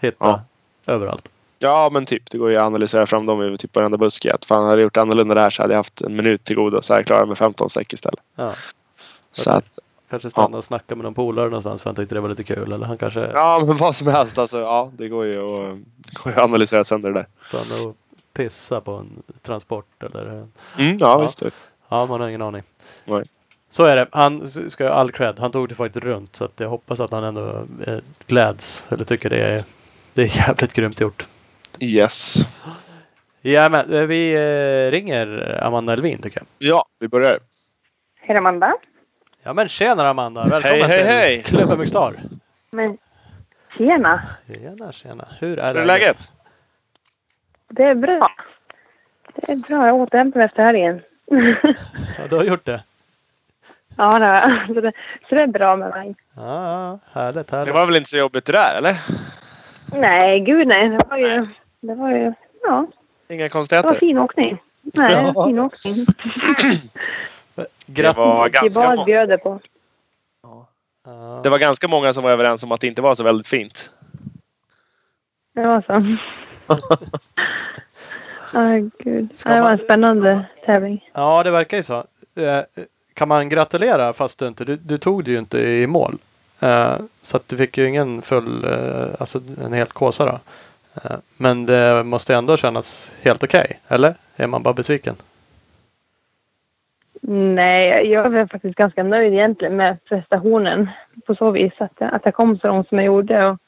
hitta 0.00 0.16
Ja. 0.26 0.40
överallt. 0.86 1.28
Ja, 1.58 1.88
men 1.92 2.06
typ. 2.06 2.30
Det 2.30 2.38
går 2.38 2.50
ju 2.50 2.56
att 2.56 2.66
analysera 2.68 3.06
fram 3.06 3.26
dem 3.26 3.40
över 3.40 3.56
typ 3.56 3.74
varenda 3.76 3.96
buske. 3.98 4.34
Att 4.34 4.44
fan, 4.44 4.62
hade 4.64 4.76
jag 4.76 4.82
gjort 4.82 4.96
annorlunda 4.96 5.34
där 5.34 5.50
så 5.50 5.62
hade 5.62 5.74
jag 5.74 5.78
haft 5.78 6.00
en 6.00 6.16
minut 6.16 6.44
till 6.44 6.56
godo. 6.56 6.82
Så 6.82 6.92
hade 6.92 7.00
jag 7.00 7.06
klarat 7.06 7.28
med 7.28 7.38
15 7.38 7.70
säck 7.70 7.92
istället. 7.92 8.20
Ja. 8.36 8.52
Så 9.32 9.50
att, 9.50 9.78
Kanske 10.10 10.30
stanna 10.30 10.56
och 10.58 10.64
snacka 10.64 10.94
med 10.94 11.04
någon 11.04 11.14
polare 11.14 11.44
någonstans 11.46 11.82
för 11.82 11.90
han 11.90 11.94
tyckte 11.96 12.14
det 12.14 12.20
var 12.20 12.28
lite 12.28 12.44
kul. 12.44 12.72
Eller 12.72 12.86
han 12.86 12.98
kanske 12.98 13.20
ja 13.34 13.62
men 13.66 13.76
vad 13.76 13.96
som 13.96 14.06
helst 14.06 14.38
alltså. 14.38 14.58
Ja, 14.60 14.90
det 14.96 15.08
går 15.08 15.24
ju 15.26 15.38
att, 15.38 15.78
går 16.12 16.32
ju 16.32 16.38
att 16.38 16.44
analysera 16.44 16.84
sönder 16.84 17.08
det 17.12 17.14
där. 17.14 17.26
stanna 17.40 17.88
och 17.88 17.96
pissa 18.32 18.80
på 18.80 18.92
en 18.92 19.22
transport. 19.42 20.02
Eller, 20.02 20.26
Mm, 20.30 20.46
ja, 20.78 20.96
Ja. 21.00 21.18
visst. 21.22 21.42
ja, 21.88 22.06
man 22.06 22.20
har 22.20 22.28
ingen 22.28 22.42
aning. 22.42 22.62
Nej. 23.04 23.22
Så 23.70 23.84
är 23.84 23.96
det. 23.96 24.06
Han 24.12 24.48
ska 24.48 24.88
ha 24.88 24.94
all 24.94 25.12
cred. 25.12 25.38
Han 25.38 25.52
tog 25.52 25.68
det 25.68 25.74
faktiskt 25.74 26.04
runt. 26.04 26.36
Så 26.36 26.44
att 26.44 26.60
jag 26.60 26.68
hoppas 26.68 27.00
att 27.00 27.10
han 27.10 27.24
ändå 27.24 27.66
eh, 27.86 27.98
gläds. 28.26 28.86
Eller 28.90 29.04
tycker 29.04 29.30
det 29.30 29.42
är, 29.42 29.64
det 30.14 30.22
är 30.22 30.36
jävligt 30.48 30.72
grymt 30.72 31.00
gjort. 31.00 31.26
Yes. 31.78 32.36
Ja, 33.40 33.68
men 33.68 33.94
eh, 33.94 34.02
vi 34.02 34.32
eh, 34.34 34.90
ringer 34.90 35.58
Amanda 35.62 35.92
Elvin 35.92 36.22
tycker 36.22 36.40
jag. 36.40 36.70
Ja, 36.70 36.84
vi 36.98 37.08
börjar. 37.08 37.38
Hej 38.20 38.36
Amanda. 38.36 38.76
Ja 39.42 39.52
men 39.52 39.68
tjenare 39.68 40.08
Amanda! 40.08 40.48
Välkommen 40.48 40.80
Hej, 40.80 40.90
hej, 40.90 40.98
till 40.98 41.06
hej. 41.06 41.42
Klubben 41.42 41.78
Mixstar! 41.78 42.14
Men 42.70 42.98
tjena. 43.78 44.22
Tjena 44.46 44.92
tjena! 44.92 45.28
Hur 45.40 45.58
är 45.58 45.74
Hur 45.74 45.82
är 45.82 45.86
läget? 45.86 46.32
Det 47.68 47.84
är 47.84 47.94
bra. 47.94 48.28
Det 49.34 49.52
är 49.52 49.56
bra. 49.56 49.86
Jag 49.86 49.94
återhämtar 49.94 50.40
mig 50.40 50.44
efter 50.44 50.62
helgen. 50.64 51.00
Ja, 52.18 52.26
du 52.30 52.36
har 52.36 52.44
gjort 52.44 52.64
det? 52.64 52.82
Ja, 54.00 54.18
det 54.18 54.24
har 54.26 54.34
jag. 54.34 54.66
Så 54.74 54.80
det, 54.80 54.92
så 55.28 55.34
det 55.34 55.42
är 55.42 55.46
bra 55.46 55.76
med 55.76 55.90
mig. 55.90 56.14
Ja, 56.36 56.42
ja 56.42 56.98
härligt 57.12 57.46
Det 57.48 57.56
härligt. 57.56 57.74
var 57.74 57.86
väl 57.86 57.96
inte 57.96 58.10
så 58.10 58.16
jobbigt 58.16 58.44
det 58.44 58.52
där, 58.52 58.74
eller? 58.76 58.96
Nej, 59.92 60.40
gud 60.40 60.66
nej. 60.68 60.88
Det 60.88 60.98
var 61.10 61.16
ju... 61.16 61.46
Det 61.80 61.94
var 61.94 62.10
ju... 62.10 62.32
Ja, 62.62 62.86
Inga 63.28 63.38
det 63.38 63.42
var 63.42 63.48
konstigheter? 63.48 63.94
fin 63.98 64.18
åkning. 64.18 64.58
Nej, 64.82 65.32
Ja. 65.34 65.44
fin 65.46 65.58
åkning. 65.58 65.94
Det 67.86 68.16
var, 68.16 68.48
ganska 68.48 68.80
Vad 68.80 68.96
må- 68.98 69.04
bjöd 69.04 69.28
det 69.28 69.38
på? 69.38 69.60
Det 71.42 71.48
var 71.50 71.58
ganska 71.58 71.88
många 71.88 72.12
som 72.12 72.22
var 72.24 72.30
överens 72.30 72.62
om 72.62 72.72
att 72.72 72.80
det 72.80 72.86
inte 72.86 73.02
var 73.02 73.14
så 73.14 73.24
väldigt 73.24 73.46
fint. 73.48 73.90
Det 75.54 75.66
var 75.66 75.82
så. 75.86 76.16
Åh 78.54 78.76
gud. 78.98 79.28
Det 79.44 79.60
var 79.60 79.72
en 79.72 79.78
spännande 79.78 80.44
tävling. 80.66 81.10
Ja, 81.14 81.42
det 81.42 81.50
verkar 81.50 81.76
ju 81.76 81.82
så. 81.82 82.04
Kan 83.20 83.28
man 83.28 83.48
gratulera 83.48 84.12
fast 84.12 84.38
du 84.38 84.46
inte, 84.46 84.64
du, 84.64 84.76
du 84.76 84.98
tog 84.98 85.24
det 85.24 85.30
ju 85.30 85.38
inte 85.38 85.58
i 85.58 85.86
mål. 85.86 86.18
Eh, 86.60 86.96
Så 87.22 87.36
att 87.36 87.48
du 87.48 87.56
fick 87.56 87.78
ju 87.78 87.88
ingen 87.88 88.22
full, 88.22 88.64
eh, 88.64 89.08
alltså 89.18 89.40
en 89.64 89.72
helt 89.72 89.92
kåsa 89.92 90.24
då. 90.26 90.40
Eh, 91.04 91.16
Men 91.36 91.66
det 91.66 92.04
måste 92.04 92.34
ändå 92.34 92.56
kännas 92.56 93.12
helt 93.22 93.42
okej, 93.42 93.80
eller? 93.88 94.14
Är 94.36 94.46
man 94.46 94.62
bara 94.62 94.74
besviken? 94.74 95.16
Nej, 97.54 98.06
jag 98.10 98.34
är 98.38 98.46
faktiskt 98.46 98.74
ganska 98.76 99.02
nöjd 99.02 99.32
egentligen 99.32 99.76
med 99.76 100.04
prestationen 100.04 100.88
på 101.26 101.34
så 101.34 101.50
vis 101.50 101.72
att, 101.78 101.92
jag- 101.98 102.14
att 102.14 102.24
jag 102.24 102.34
kom 102.34 102.58
så 102.58 102.66
långt 102.66 102.88
som 102.88 102.98
jag 102.98 103.06
gjorde. 103.06 103.46
Och 103.50 103.58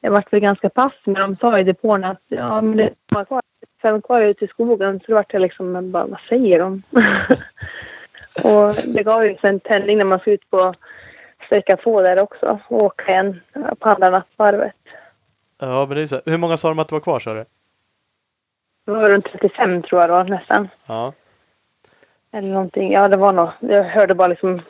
jag 0.00 0.10
vart 0.10 0.32
väl 0.32 0.40
ganska 0.40 0.68
pass 0.68 0.92
men 1.04 1.14
de 1.14 1.36
sa 1.36 1.58
i 1.58 1.64
depån 1.64 2.04
att 2.04 2.22
ja, 2.28 2.60
men 2.60 2.76
det 2.76 2.90
var 3.08 3.24
kvar, 3.24 3.42
fem 3.82 4.02
kvar 4.02 4.20
ute 4.20 4.44
i 4.44 4.48
skogen. 4.48 5.00
Så 5.00 5.04
då 5.08 5.14
vart 5.14 5.32
jag 5.32 5.42
liksom, 5.42 5.72
men 5.72 5.90
bara, 5.92 6.06
vad 6.06 6.20
säger 6.28 6.58
de? 6.58 6.82
och 8.44 8.74
det 8.94 9.02
gav 9.02 9.24
ju 9.24 9.36
en 9.42 9.60
tändning 9.60 9.98
när 9.98 10.04
man 10.04 10.18
ska 10.18 10.30
ut 10.30 10.50
på 10.50 10.74
sträcka 11.46 11.76
två 11.76 12.02
där 12.02 12.22
också 12.22 12.60
och 12.68 12.84
åka 12.84 13.12
en 13.14 13.40
på 13.78 13.88
andra 13.88 14.10
nattvarvet. 14.10 14.74
Ja, 15.58 15.86
men 15.86 15.96
det 15.96 16.02
är 16.02 16.06
så. 16.06 16.20
Hur 16.26 16.38
många 16.38 16.56
sa 16.56 16.68
de 16.68 16.78
att 16.78 16.88
det 16.88 16.94
var 16.94 17.00
kvar 17.00 17.20
sa 17.20 17.34
du? 17.34 17.44
Det 18.84 18.92
var 18.92 19.08
runt 19.08 19.24
35 19.32 19.82
tror 19.82 20.00
jag 20.00 20.10
då 20.10 20.22
nästan. 20.22 20.68
Ja. 20.86 21.12
Eller 22.32 22.48
någonting. 22.48 22.92
Ja, 22.92 23.08
det 23.08 23.16
var 23.16 23.32
nog. 23.32 23.48
Jag 23.60 23.84
hörde 23.84 24.14
bara 24.14 24.28
liksom 24.28 24.62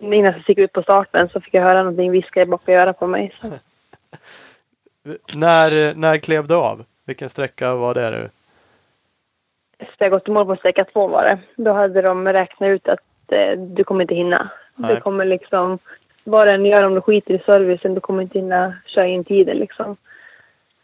innan 0.00 0.24
jag 0.24 0.42
gick 0.48 0.58
ut 0.58 0.72
på 0.72 0.82
starten 0.82 1.28
så 1.28 1.40
fick 1.40 1.54
jag 1.54 1.62
höra 1.62 1.82
någonting 1.82 2.10
viska 2.10 2.42
i 2.42 2.46
bak 2.46 2.68
örat 2.68 2.98
på 2.98 3.06
mig. 3.06 3.34
Så. 3.40 3.48
När, 5.34 5.94
när 5.94 6.18
klev 6.18 6.46
du 6.46 6.54
av? 6.54 6.84
Vilken 7.04 7.30
sträcka 7.30 7.74
var 7.74 7.94
det 7.94 8.10
nu? 8.10 8.30
Efter 9.78 10.04
jag 10.04 10.12
gått 10.12 10.28
i 10.28 10.30
mål 10.30 10.46
på 10.46 10.56
sträcka 10.56 10.84
två 10.84 11.08
var 11.08 11.22
det. 11.22 11.38
Då 11.56 11.72
hade 11.72 12.02
de 12.02 12.28
räknat 12.28 12.68
ut 12.68 12.88
att 12.88 13.00
eh, 13.32 13.58
du 13.58 13.84
kommer 13.84 14.02
inte 14.02 14.14
hinna. 14.14 14.50
Nej. 14.74 14.94
Det 14.94 15.00
kommer 15.00 15.24
liksom, 15.24 15.78
vad 16.24 16.46
den 16.46 16.66
gör 16.66 16.82
om 16.82 16.94
du 16.94 17.00
skiter 17.00 17.34
i 17.34 17.38
servicen, 17.38 17.94
du 17.94 18.00
kommer 18.00 18.22
inte 18.22 18.38
hinna 18.38 18.74
köra 18.86 19.06
in 19.06 19.24
tiden 19.24 19.56
liksom. 19.56 19.96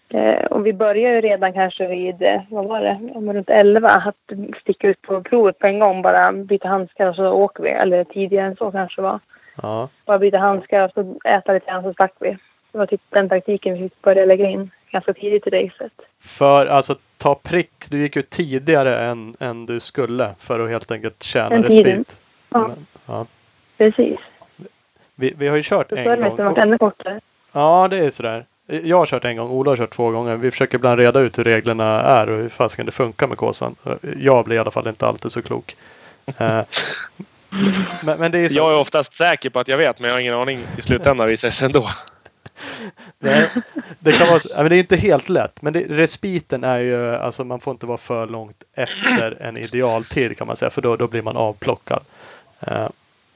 Eh, 0.08 0.44
och 0.44 0.66
vi 0.66 0.72
börjar 0.72 1.14
ju 1.14 1.20
redan 1.20 1.52
kanske 1.52 1.86
vid, 1.86 2.22
eh, 2.22 2.40
vad 2.50 2.66
var 2.66 2.80
det, 2.80 2.98
om 3.14 3.32
runt 3.32 3.50
11, 3.50 3.88
att 3.88 4.16
sticka 4.60 4.88
ut 4.88 5.02
på 5.02 5.22
provet 5.22 5.58
på 5.58 5.66
en 5.66 5.78
gång, 5.78 6.02
bara 6.02 6.32
byta 6.32 6.68
handskar 6.68 7.08
och 7.08 7.16
så 7.16 7.26
åker 7.26 7.62
vi. 7.62 7.70
Eller 7.70 8.04
tidigare 8.04 8.46
än 8.46 8.56
så 8.56 8.70
kanske 8.70 9.00
det 9.00 9.04
var. 9.04 9.20
Ja. 9.62 9.88
Bara 10.04 10.18
byta 10.18 10.38
handskar 10.38 10.84
och 10.84 10.90
så 10.94 11.28
äta 11.28 11.52
lite 11.52 11.66
grann 11.66 11.82
så 11.82 11.92
stack 11.92 12.12
vi. 12.20 12.36
Det 12.72 12.78
var 12.78 12.86
typ 12.86 13.00
den 13.08 13.28
taktiken 13.28 13.74
vi 13.74 13.80
fick 13.80 14.02
börja 14.02 14.24
lägga 14.24 14.48
in 14.48 14.70
ganska 14.90 15.12
tidigt 15.12 15.46
i 15.46 15.50
racet. 15.50 15.92
För 16.20 16.66
alltså 16.66 16.96
ta 17.18 17.34
prick, 17.34 17.70
du 17.88 18.02
gick 18.02 18.16
ut 18.16 18.30
tidigare 18.30 18.98
än, 19.04 19.34
än 19.40 19.66
du 19.66 19.80
skulle 19.80 20.34
för 20.38 20.60
att 20.60 20.70
helt 20.70 20.90
enkelt 20.90 21.22
tjäna 21.22 21.54
Än 21.54 21.62
respit. 21.62 22.16
Ja. 22.54 22.68
Men, 22.68 22.86
ja. 23.06 23.26
Precis. 23.78 24.18
Vi, 25.14 25.34
vi 25.38 25.48
har 25.48 25.56
ju 25.56 25.62
kört 25.62 25.88
Så 25.88 25.96
en 25.96 26.20
gång. 26.20 26.36
vart 26.36 26.58
ännu 26.58 26.78
kortare. 26.78 27.20
Ja, 27.52 27.88
det 27.88 27.98
är 27.98 28.10
sådär. 28.10 28.46
Jag 28.66 28.98
har 28.98 29.06
kört 29.06 29.24
en 29.24 29.36
gång, 29.36 29.50
Ola 29.50 29.70
har 29.70 29.76
kört 29.76 29.94
två 29.94 30.10
gånger. 30.10 30.36
Vi 30.36 30.50
försöker 30.50 30.78
ibland 30.78 30.98
reda 31.00 31.20
ut 31.20 31.38
hur 31.38 31.44
reglerna 31.44 32.02
är 32.02 32.28
och 32.28 32.38
hur 32.38 32.48
fasiken 32.48 32.86
det 32.86 32.92
funkar 32.92 33.26
med 33.26 33.38
kåsan. 33.38 33.76
Jag 34.16 34.44
blir 34.44 34.56
i 34.56 34.58
alla 34.58 34.70
fall 34.70 34.88
inte 34.88 35.06
alltid 35.06 35.32
så 35.32 35.42
klok. 35.42 35.76
Eh, 36.26 36.34
men, 38.04 38.18
men 38.18 38.32
det 38.32 38.38
är 38.38 38.48
så. 38.48 38.56
Jag 38.56 38.72
är 38.72 38.78
oftast 38.78 39.14
säker 39.14 39.50
på 39.50 39.60
att 39.60 39.68
jag 39.68 39.78
vet, 39.78 40.00
men 40.00 40.08
jag 40.08 40.14
har 40.14 40.20
ingen 40.20 40.34
aning 40.34 40.66
i 40.78 40.82
slutändan 40.82 41.28
visar 41.28 41.48
det 41.48 41.52
sig 41.52 41.66
ändå. 41.66 41.88
Nej, 43.18 43.48
det 43.98 44.12
kan 44.12 44.26
vara, 44.26 44.40
men 44.56 44.68
det 44.68 44.76
är 44.76 44.78
inte 44.78 44.96
helt 44.96 45.28
lätt. 45.28 45.62
Men 45.62 45.72
det, 45.72 45.84
respiten 45.88 46.64
är 46.64 46.78
ju, 46.78 47.14
alltså 47.14 47.44
man 47.44 47.60
får 47.60 47.70
inte 47.70 47.86
vara 47.86 47.98
för 47.98 48.26
långt 48.26 48.62
efter 48.74 49.42
en 49.42 49.56
idealtid 49.56 50.38
kan 50.38 50.46
man 50.46 50.56
säga. 50.56 50.70
För 50.70 50.82
då, 50.82 50.96
då 50.96 51.06
blir 51.06 51.22
man 51.22 51.36
avplockad. 51.36 52.02
Eh, 52.66 52.88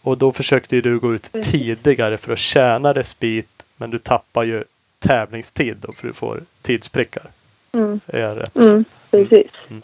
och 0.03 0.19
då 0.19 0.33
försökte 0.33 0.77
ju 0.77 0.83
du 0.83 0.99
gå 0.99 1.15
ut 1.15 1.33
tidigare 1.43 2.19
för 2.19 2.33
att 2.33 2.39
tjäna 2.39 2.93
respit. 2.93 3.49
Men 3.77 3.91
du 3.91 3.99
tappar 3.99 4.45
ju 4.45 4.65
tävlingstid 4.99 5.77
då 5.81 5.93
för 5.93 6.07
du 6.07 6.13
får 6.13 6.43
tidsprickar. 6.63 7.31
Mm. 7.73 8.01
Är 8.07 8.21
jag 8.21 8.37
rätt? 8.37 8.57
Mm, 8.57 8.85
precis. 9.11 9.51
Mm. 9.69 9.83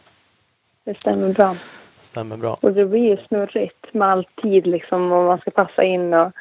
Det 0.84 1.00
stämmer 1.00 1.32
bra. 1.32 1.56
Stämmer 2.00 2.36
bra. 2.36 2.58
Och 2.60 2.72
det 2.72 2.86
blir 2.86 3.10
ju 3.10 3.16
snurrigt 3.28 3.94
med 3.94 4.08
all 4.08 4.26
tid 4.42 4.66
liksom 4.66 5.12
och 5.12 5.24
man 5.24 5.38
ska 5.38 5.50
passa 5.50 5.84
in 5.84 6.14
och 6.14 6.32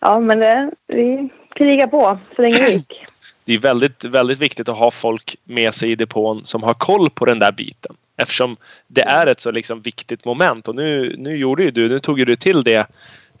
ja 0.00 0.20
men 0.20 0.38
det, 0.38 0.70
vi 0.86 1.28
krigar 1.54 1.86
på 1.86 2.18
så 2.36 2.42
länge 2.42 2.58
det 2.58 2.72
gick. 2.72 3.04
Det 3.44 3.54
är 3.54 3.58
väldigt, 3.58 4.04
väldigt 4.04 4.38
viktigt 4.38 4.68
att 4.68 4.78
ha 4.78 4.90
folk 4.90 5.36
med 5.44 5.74
sig 5.74 5.90
i 5.90 5.94
depån 5.94 6.44
som 6.44 6.62
har 6.62 6.74
koll 6.74 7.10
på 7.10 7.24
den 7.24 7.38
där 7.38 7.52
biten. 7.52 7.96
Eftersom 8.16 8.56
det 8.86 9.02
är 9.02 9.26
ett 9.26 9.40
så 9.40 9.50
liksom 9.50 9.80
viktigt 9.80 10.24
moment. 10.24 10.68
Och 10.68 10.74
nu, 10.74 11.14
nu 11.18 11.36
gjorde 11.36 11.62
ju 11.62 11.70
du, 11.70 11.88
nu 11.88 12.00
tog 12.00 12.18
ju 12.18 12.24
du 12.24 12.36
till 12.36 12.62
det 12.62 12.86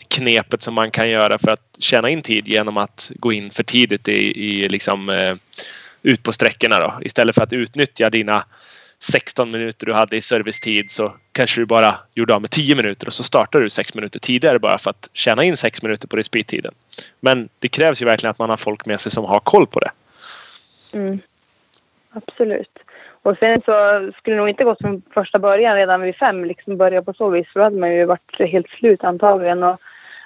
knepet 0.08 0.62
som 0.62 0.74
man 0.74 0.90
kan 0.90 1.10
göra 1.10 1.38
för 1.38 1.50
att 1.50 1.76
tjäna 1.78 2.10
in 2.10 2.22
tid 2.22 2.48
genom 2.48 2.76
att 2.76 3.10
gå 3.14 3.32
in 3.32 3.50
för 3.50 3.62
tidigt 3.62 4.08
i, 4.08 4.44
i 4.44 4.68
liksom, 4.68 5.08
eh, 5.08 5.34
ut 6.02 6.22
på 6.22 6.32
sträckorna 6.32 6.78
då. 6.78 6.98
Istället 7.02 7.34
för 7.34 7.42
att 7.42 7.52
utnyttja 7.52 8.10
dina 8.10 8.44
16 8.98 9.50
minuter 9.50 9.86
du 9.86 9.92
hade 9.92 10.16
i 10.16 10.22
servicetid 10.22 10.90
så 10.90 11.14
kanske 11.32 11.60
du 11.60 11.66
bara 11.66 11.94
gjorde 12.14 12.34
av 12.34 12.40
med 12.40 12.50
10 12.50 12.74
minuter 12.74 13.06
och 13.06 13.14
så 13.14 13.22
startar 13.22 13.60
du 13.60 13.70
6 13.70 13.94
minuter 13.94 14.20
tidigare 14.20 14.58
bara 14.58 14.78
för 14.78 14.90
att 14.90 15.08
tjäna 15.12 15.44
in 15.44 15.56
6 15.56 15.82
minuter 15.82 16.08
på 16.08 16.16
respittiden. 16.16 16.74
Men 17.20 17.48
det 17.58 17.68
krävs 17.68 18.02
ju 18.02 18.06
verkligen 18.06 18.30
att 18.30 18.38
man 18.38 18.50
har 18.50 18.56
folk 18.56 18.86
med 18.86 19.00
sig 19.00 19.12
som 19.12 19.24
har 19.24 19.40
koll 19.40 19.66
på 19.66 19.80
det. 19.80 19.90
Mm. 20.92 21.18
Absolut. 22.10 22.78
Och 23.22 23.36
sen 23.38 23.62
så 23.64 23.72
skulle 24.18 24.36
det 24.36 24.40
nog 24.40 24.48
inte 24.48 24.64
gått 24.64 24.78
från 24.78 25.02
första 25.14 25.38
början 25.38 25.76
redan 25.76 26.00
vid 26.00 26.16
fem 26.16 26.44
liksom 26.44 26.76
börja 26.76 27.02
på 27.02 27.12
så 27.12 27.30
vis. 27.30 27.48
För 27.52 27.60
då 27.60 27.64
hade 27.64 27.76
man 27.76 27.92
ju 27.94 28.04
varit 28.04 28.38
helt 28.38 28.68
slut 28.68 29.04
antagligen 29.04 29.62
och 29.62 29.80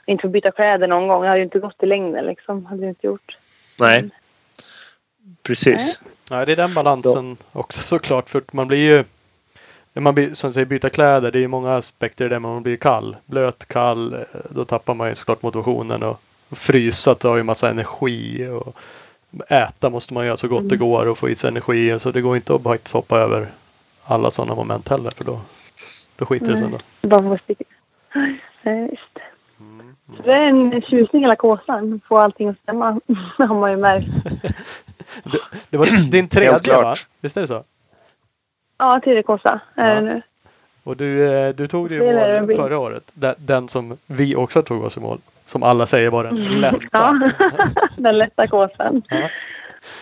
inte 0.07 0.23
fått 0.23 0.31
byta 0.31 0.51
kläder 0.51 0.89
någon 0.89 1.09
gång. 1.09 1.23
Det 1.23 1.29
hade 1.29 1.39
ju 1.39 1.45
inte 1.45 1.59
gått 1.59 1.83
i 1.83 1.87
längden 1.87 2.25
liksom. 2.27 2.67
Hade 2.67 2.83
det 2.83 2.89
inte 2.89 3.07
gjort. 3.07 3.37
Nej. 3.81 4.11
Precis. 5.43 6.01
Ja, 6.31 6.45
det 6.45 6.53
är 6.53 6.57
den 6.57 6.75
balansen 6.75 7.37
också 7.53 7.83
såklart. 7.83 8.29
För 8.29 8.43
man 8.53 8.69
blir 8.69 8.79
ju 8.97 9.05
när 9.93 10.01
man 10.03 10.15
blir, 10.15 10.35
som 10.35 10.53
säger, 10.53 10.67
byta 10.67 10.91
kläder. 10.91 11.31
Det 11.31 11.39
är 11.39 11.41
ju 11.41 11.49
många 11.49 11.75
aspekter 11.77 12.29
där 12.29 12.39
man 12.39 12.63
blir 12.63 12.77
kall. 12.77 13.17
Blöt, 13.27 13.67
kall. 13.69 14.15
eh, 14.15 14.21
Då 14.51 14.65
tappar 14.65 14.95
man 14.95 15.09
ju 15.09 15.15
såklart 15.15 15.43
motivationen. 15.43 16.03
Och 16.03 16.21
frysa 16.51 17.15
tar 17.15 17.37
ju 17.37 17.43
massa 17.43 17.71
energi. 17.71 18.49
Och 18.49 18.77
äta 19.49 19.91
måste 19.91 20.15
man 20.15 20.27
göra 20.27 20.37
så 20.37 20.49
gott 20.49 20.69
det 20.69 20.77
går 20.77 21.07
och 21.07 21.19
få 21.19 21.29
i 21.29 21.35
sig 21.37 21.49
energi. 21.49 21.99
Så 21.99 22.11
det 22.11 22.21
går 22.21 22.37
inte 22.37 22.55
att 22.55 22.61
bara 22.61 22.79
hoppa 22.93 23.19
över 23.19 23.49
alla 24.05 24.31
sådana 24.31 24.55
moment 24.55 24.89
heller. 24.89 25.11
För 25.11 25.25
då, 25.25 25.41
då 26.17 26.27
skiter 26.27 26.47
det 26.47 26.57
sig 26.57 26.67
ändå. 26.67 26.79
Bara 27.03 27.23
få 27.23 27.39
sticka. 27.45 27.65
Ja, 28.63 28.87
visst. 28.91 29.19
Så 30.17 30.23
det 30.23 30.33
är 30.33 30.49
en 30.49 30.83
tjusning 30.83 31.23
hela 31.23 31.37
kåsan. 31.37 32.01
Få 32.09 32.19
allting 32.19 32.49
att 32.49 32.59
stämma. 32.63 33.01
har 33.39 33.61
man 33.61 33.71
ju 33.71 33.77
märkt. 33.77 34.09
Det, 35.25 35.39
det 35.71 35.77
var 35.77 36.11
din 36.11 36.29
tredje 36.29 36.77
va? 36.83 36.95
Visst 37.21 37.37
är 37.37 37.41
det 37.41 37.47
så? 37.47 37.65
Ja, 38.79 39.01
tredje 39.05 39.23
kåsa 39.23 39.61
är 39.75 39.89
Ja. 39.89 39.95
det 39.95 40.01
nu. 40.01 40.23
Och 40.83 40.97
du, 40.97 41.35
eh, 41.35 41.55
du 41.55 41.69
tog 41.69 41.89
det 41.89 41.95
i 41.95 41.99
Det 41.99 42.13
det 42.13 42.41
mål 42.41 42.57
förra 42.57 42.79
året. 42.79 43.03
Den, 43.13 43.35
den 43.39 43.69
som 43.69 43.97
vi 44.07 44.37
också 44.37 44.63
tog 44.63 44.85
oss 44.85 44.97
i 44.97 45.01
mål. 45.01 45.19
Som 45.47 45.63
alla 45.63 45.87
säger 45.87 46.11
var 46.11 46.25
den 46.31 46.61
lätta. 46.61 46.79
Ja, 46.93 47.21
den 47.97 48.19
lätta 48.19 48.47
kåsan. 48.47 49.03
Ja. 49.09 49.29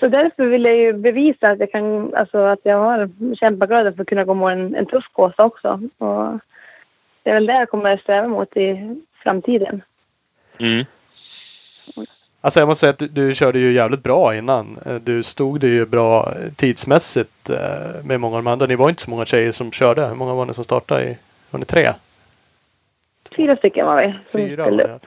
Så 0.00 0.08
därför 0.08 0.46
vill 0.46 0.64
jag 0.64 0.76
ju 0.76 0.92
bevisa 0.92 1.50
att 1.50 1.60
jag 1.60 1.72
kan, 1.72 2.14
alltså 2.14 2.38
att 2.38 2.58
jag 2.62 2.76
har 2.76 3.10
kämpaglöden 3.36 3.94
för 3.94 4.02
att 4.02 4.08
kunna 4.08 4.24
gå 4.24 4.34
med 4.34 4.52
en, 4.52 4.74
en 4.74 4.86
tuff 4.86 5.04
kåsa 5.12 5.44
också. 5.44 5.80
Och 5.98 6.38
det 7.22 7.30
är 7.30 7.34
väl 7.34 7.46
det 7.46 7.54
jag 7.54 7.70
kommer 7.70 7.94
att 7.94 8.00
sträva 8.00 8.28
mot 8.28 8.56
i 8.56 8.96
framtiden. 9.22 9.82
Mm. 10.58 10.84
Alltså 12.40 12.60
jag 12.60 12.66
måste 12.66 12.80
säga 12.80 12.90
att 12.90 12.98
du, 12.98 13.08
du 13.08 13.34
körde 13.34 13.58
ju 13.58 13.72
jävligt 13.72 14.02
bra 14.02 14.36
innan. 14.36 14.78
Eh, 14.86 14.94
Du 14.94 15.22
stod 15.22 15.60
det 15.60 15.68
ju 15.68 15.86
bra 15.86 16.34
tidsmässigt 16.56 17.50
eh, 17.50 18.04
med 18.04 18.20
många 18.20 18.36
av 18.36 18.44
de 18.44 18.50
andra. 18.50 18.66
Ni 18.66 18.76
var 18.76 18.88
inte 18.88 19.02
så 19.02 19.10
många 19.10 19.26
tjejer 19.26 19.52
som 19.52 19.72
körde. 19.72 20.06
Hur 20.06 20.14
många 20.14 20.34
var 20.34 20.46
ni 20.46 20.54
som 20.54 20.64
startade? 20.64 21.04
I, 21.04 21.16
var 21.50 21.58
ni 21.58 21.64
tre? 21.66 21.92
Fyra 23.36 23.56
stycken 23.56 23.86
var 23.86 24.02
vi 24.02 24.14
Fyra 24.32 24.64
var 24.64 24.70
det. 24.70 25.00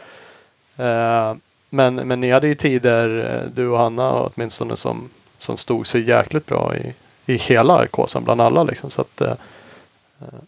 Eh, 0.77 1.35
men, 1.69 1.95
men 1.95 2.19
ni 2.19 2.31
hade 2.31 2.47
ju 2.47 2.55
tider, 2.55 3.35
eh, 3.35 3.49
du 3.51 3.67
och 3.67 3.77
Hanna 3.77 4.11
åtminstone, 4.13 4.75
som, 4.77 5.09
som 5.39 5.57
stod 5.57 5.87
sig 5.87 6.01
jäkligt 6.09 6.45
bra 6.45 6.75
i, 6.77 6.93
i 7.25 7.35
hela 7.37 7.87
kåsan 7.87 8.23
bland 8.23 8.41
alla 8.41 8.63
liksom. 8.63 8.89
Så 8.89 9.01
att, 9.01 9.21
eh, 9.21 9.33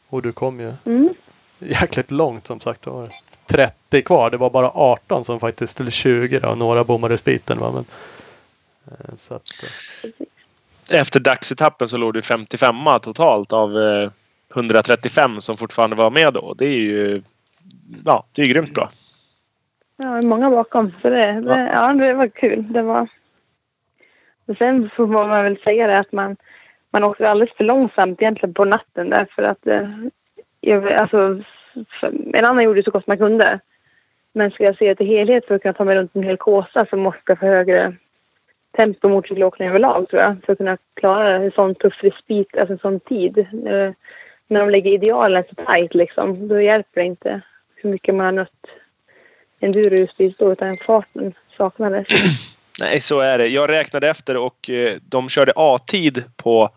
och 0.10 0.22
du 0.22 0.32
kom 0.32 0.60
ju 0.60 0.74
Mm. 0.86 1.14
jäkligt 1.60 2.12
långt 2.12 2.48
som 2.48 2.60
sagt. 2.60 2.82
Det 2.84 2.90
var 2.90 3.10
30 3.46 4.02
kvar. 4.02 4.30
Det 4.30 4.38
var 4.38 4.50
bara 4.50 4.72
18 4.74 5.26
som 5.26 5.40
faktiskt, 5.40 5.80
eller 5.80 5.92
20 5.92 6.40
då. 6.40 6.56
Några 6.56 6.84
bommade 6.84 7.18
spiten 7.18 7.60
va. 7.60 7.72
Men, 7.72 7.86
så 9.18 9.36
att, 9.36 9.50
Efter 10.92 11.20
dagsetappen 11.20 11.90
så 11.90 11.98
låg 11.98 12.14
du 12.14 12.22
55 12.22 12.76
totalt 13.02 13.54
av, 13.54 13.78
eh, 13.78 14.10
135 14.54 15.42
som 15.42 15.58
fortfarande 15.58 15.96
var 15.96 16.10
med 16.10 16.34
då. 16.34 16.54
Det 16.54 16.66
är 16.66 16.80
ju 16.80 17.24
ja, 18.06 18.26
det 18.32 18.42
är 18.42 18.48
grymt 18.48 18.74
bra. 18.74 18.90
Ja, 20.02 20.22
många 20.22 20.50
bakom. 20.50 20.92
Så 21.02 21.10
det, 21.10 21.42
det, 21.42 21.70
ja, 21.74 21.94
det 21.94 22.14
var 22.14 22.28
kul. 22.28 22.74
Det 22.74 22.82
var... 22.82 23.08
Och 24.46 24.58
sen 24.58 24.90
får 24.96 25.08
man 25.08 25.44
väl 25.44 25.58
säga 25.58 25.88
det 25.88 26.00
att 26.00 26.12
man, 26.12 26.38
man 26.92 27.04
åkte 27.04 27.30
alldeles 27.30 27.56
för 27.56 27.64
långsamt 27.64 28.22
egentligen 28.22 28.54
på 28.54 28.66
natten 28.66 29.10
därför 29.10 29.44
att 29.44 29.68
eh, 29.68 29.90
jag, 30.62 30.92
alltså, 30.92 31.42
en 32.34 32.46
annan 32.46 32.64
gjorde 32.64 32.84
så 32.84 32.92
gott 32.92 33.08
man 33.08 33.18
kunde. 33.18 33.60
Men 34.34 34.52
ska 34.52 34.64
jag 34.64 34.78
se 34.78 34.96
till 34.96 35.08
helhet 35.08 35.46
för 35.46 35.56
att 35.56 35.62
kunna 35.62 35.74
ta 35.74 35.84
mig 35.84 35.96
runt 35.96 36.16
en 36.16 36.24
hel 36.24 36.38
kåsa 36.38 36.86
så 36.90 36.98
måste 36.98 37.22
jag 37.26 37.40
få 37.40 37.46
högre 37.46 37.96
tempo 38.78 39.10
motorcykelåkning 39.10 39.70
överlag 39.70 40.10
tror 40.10 40.22
jag. 40.22 40.36
För 40.46 40.54
att 40.54 40.58
kunna 40.58 40.78
klara 40.94 41.30
en 41.36 41.52
sån 41.52 41.76
tuff 41.76 42.04
respit, 42.04 42.58
alltså 42.58 42.74
en 42.74 42.80
sån 42.80 43.00
tid. 43.00 43.38
Eh, 43.38 43.92
när 44.48 44.60
de 44.60 44.70
lägger 44.70 44.92
idealen 44.92 45.44
så 45.50 45.56
tajt 45.66 45.94
liksom, 45.94 46.48
då 46.48 46.62
hjälper 46.62 47.02
det 47.02 47.08
inte 47.08 47.42
hur 47.76 47.90
mycket 47.90 48.16
man 48.16 48.26
har 48.26 48.32
nött 48.32 48.68
enduro 49.60 50.08
just 50.18 50.40
då, 50.40 50.52
utan 50.52 50.78
farten 50.78 51.34
saknades. 51.58 52.08
Nej, 52.80 53.02
så 53.02 53.20
är 53.20 53.38
det. 53.38 53.48
Jag 53.48 53.70
räknade 53.70 54.10
efter 54.10 54.38
och 54.38 54.70
eh, 54.70 54.98
de 55.10 55.30
körde 55.30 55.54
A-tid 55.56 56.24
på 56.36 56.70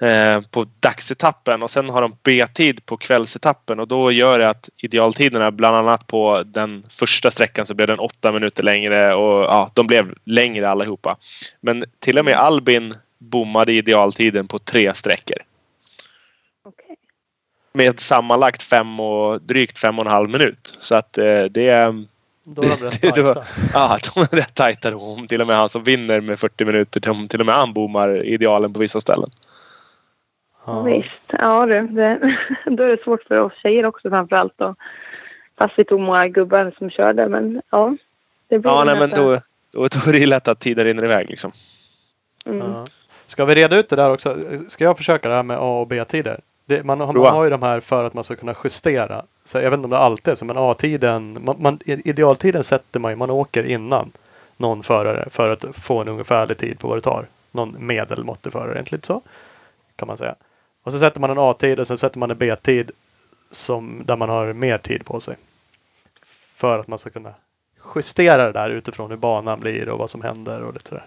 eh, 0.00 0.40
på 0.50 0.66
dagsetappen 0.80 1.62
och 1.62 1.70
sen 1.70 1.90
har 1.90 2.02
de 2.02 2.16
B-tid 2.22 2.86
på 2.86 2.96
kvällsetappen 2.96 3.80
och 3.80 3.88
då 3.88 4.12
gör 4.12 4.38
det 4.38 4.48
att 4.48 4.68
idealtiderna 4.76 5.50
bland 5.50 5.76
annat 5.76 6.06
på 6.06 6.42
den 6.46 6.84
första 6.88 7.30
sträckan 7.30 7.66
så 7.66 7.74
blev 7.74 7.88
den 7.88 7.98
åtta 7.98 8.32
minuter 8.32 8.62
längre 8.62 9.14
och 9.14 9.44
ja, 9.44 9.70
de 9.74 9.86
blev 9.86 10.14
längre 10.24 10.68
allihopa. 10.68 11.16
Men 11.60 11.84
till 11.98 12.18
och 12.18 12.24
med 12.24 12.34
Albin 12.34 12.94
bommade 13.18 13.72
idealtiden 13.72 14.48
på 14.48 14.58
tre 14.58 14.94
sträckor. 14.94 15.38
Med 17.78 18.00
sammanlagt 18.00 18.62
fem 18.62 19.00
och, 19.00 19.42
drygt 19.42 19.78
fem 19.78 19.98
och 19.98 20.04
en 20.04 20.10
halv 20.10 20.30
minut. 20.30 20.78
Så 20.80 20.94
att 20.94 21.18
eh, 21.18 21.44
det 21.44 21.68
är 21.68 22.04
då 22.44 22.62
är 22.62 22.68
de 22.68 22.84
rätt 22.84 23.00
tajta. 23.00 23.44
Ja, 23.74 23.98
de 24.14 24.20
är 24.20 24.36
rätt 24.36 24.54
tajta 24.54 24.90
då. 24.90 25.26
Till 25.28 25.40
och 25.40 25.46
med 25.46 25.56
han 25.56 25.68
som 25.68 25.84
vinner 25.84 26.20
med 26.20 26.40
40 26.40 26.64
minuter, 26.64 27.28
till 27.28 27.40
och 27.40 27.46
med 27.46 27.54
han 27.54 27.72
bommar 27.72 28.24
idealen 28.24 28.72
på 28.72 28.80
vissa 28.80 29.00
ställen. 29.00 29.30
Ja. 30.66 30.82
Visst. 30.82 31.08
Ja 31.28 31.66
du, 31.66 31.86
det, 31.86 32.36
då 32.66 32.82
är 32.82 32.96
det 32.96 33.02
svårt 33.02 33.22
för 33.22 33.38
oss 33.38 33.52
tjejer 33.62 33.86
också 33.86 34.10
framförallt. 34.10 34.52
Då. 34.56 34.74
Fast 35.58 35.74
vi 35.76 35.84
tog 35.84 36.00
många 36.00 36.28
gubbar 36.28 36.74
som 36.78 36.90
körde. 36.90 37.28
Men 37.28 37.62
ja. 37.70 37.96
Det 38.48 38.58
blir 38.58 38.70
ja, 38.70 38.84
nej, 38.84 38.98
men 38.98 39.10
då, 39.10 39.38
då, 39.72 39.88
då 39.88 40.08
är 40.08 40.12
det 40.12 40.26
lätt 40.26 40.48
att 40.48 40.60
tiden 40.60 40.84
rinner 40.84 41.04
iväg 41.04 41.30
liksom. 41.30 41.52
Mm. 42.46 42.58
Ja. 42.58 42.86
Ska 43.26 43.44
vi 43.44 43.54
reda 43.54 43.76
ut 43.76 43.88
det 43.88 43.96
där 43.96 44.10
också? 44.10 44.36
Ska 44.68 44.84
jag 44.84 44.96
försöka 44.96 45.28
det 45.28 45.34
här 45.34 45.42
med 45.42 45.56
A 45.56 45.80
och 45.80 45.86
B-tider? 45.86 46.40
Det, 46.68 46.84
man, 46.84 46.98
man, 46.98 47.16
har 47.16 47.44
ju 47.44 47.50
de 47.50 47.62
här 47.62 47.80
för 47.80 48.04
att 48.04 48.14
man 48.14 48.24
ska 48.24 48.36
kunna 48.36 48.54
justera. 48.64 49.24
Så 49.44 49.58
jag 49.58 49.70
vet 49.70 49.78
inte 49.78 49.84
om 49.84 49.90
det 49.90 49.98
alltid 49.98 50.32
är 50.32 50.36
så, 50.36 50.44
men 50.44 50.58
A-tiden, 50.58 51.38
man, 51.44 51.56
man, 51.58 51.80
idealtiden 51.84 52.64
sätter 52.64 53.00
man 53.00 53.12
ju, 53.12 53.16
man 53.16 53.30
åker 53.30 53.64
innan 53.64 54.12
någon 54.56 54.82
förare 54.82 55.28
för 55.30 55.48
att 55.48 55.64
få 55.76 56.00
en 56.00 56.08
ungefärlig 56.08 56.58
tid 56.58 56.78
på 56.78 56.88
vad 56.88 56.96
det 56.96 57.00
tar. 57.00 57.26
Någon 57.50 57.86
medelmåttig 57.86 58.52
förare, 58.52 58.74
egentligen 58.74 59.02
så. 59.02 59.22
Kan 59.96 60.08
man 60.08 60.16
säga. 60.16 60.34
Och 60.82 60.92
så 60.92 60.98
sätter 60.98 61.20
man 61.20 61.30
en 61.30 61.38
A-tid 61.38 61.80
och 61.80 61.86
sen 61.86 61.98
sätter 61.98 62.18
man 62.18 62.30
en 62.30 62.38
B-tid 62.38 62.90
som, 63.50 64.02
där 64.04 64.16
man 64.16 64.28
har 64.28 64.52
mer 64.52 64.78
tid 64.78 65.04
på 65.04 65.20
sig. 65.20 65.36
För 66.56 66.78
att 66.78 66.88
man 66.88 66.98
ska 66.98 67.10
kunna 67.10 67.34
justera 67.94 68.46
det 68.46 68.52
där 68.52 68.70
utifrån 68.70 69.10
hur 69.10 69.16
banan 69.16 69.60
blir 69.60 69.88
och 69.88 69.98
vad 69.98 70.10
som 70.10 70.22
händer 70.22 70.62
och 70.62 70.72
lite 70.72 70.88
sådär. 70.88 71.06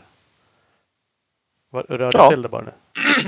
Rör 1.71 2.09
ja. 2.13 2.29
till 2.29 2.41
det 2.41 2.49
bara 2.49 2.61
nu? 2.61 2.71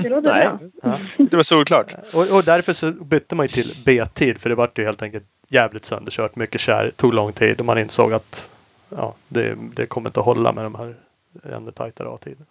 Det 0.02 0.08
låter 0.08 0.30
Nej. 0.30 0.48
bra. 0.48 0.58
Ja. 0.82 0.98
Det 1.16 1.36
var 1.36 1.42
solklart. 1.42 1.94
Och, 2.12 2.36
och 2.36 2.44
därför 2.44 2.72
så 2.72 2.90
bytte 2.90 3.34
man 3.34 3.46
ju 3.46 3.48
till 3.48 3.72
B-tid 3.84 4.40
för 4.40 4.48
det 4.48 4.54
vart 4.54 4.78
ju 4.78 4.84
helt 4.84 5.02
enkelt 5.02 5.24
jävligt 5.48 5.84
sönderkört. 5.84 6.36
Mycket 6.36 6.60
kär, 6.60 6.92
tog 6.96 7.14
lång 7.14 7.32
tid 7.32 7.60
och 7.60 7.66
man 7.66 7.78
insåg 7.78 8.12
att 8.12 8.50
ja, 8.88 9.14
det, 9.28 9.56
det 9.74 9.86
kommer 9.86 10.08
inte 10.08 10.20
att 10.20 10.26
hålla 10.26 10.52
med 10.52 10.64
de 10.64 10.74
här 10.74 10.94
ännu 11.42 11.70
tajtare 11.70 12.08
A-tiderna. 12.08 12.44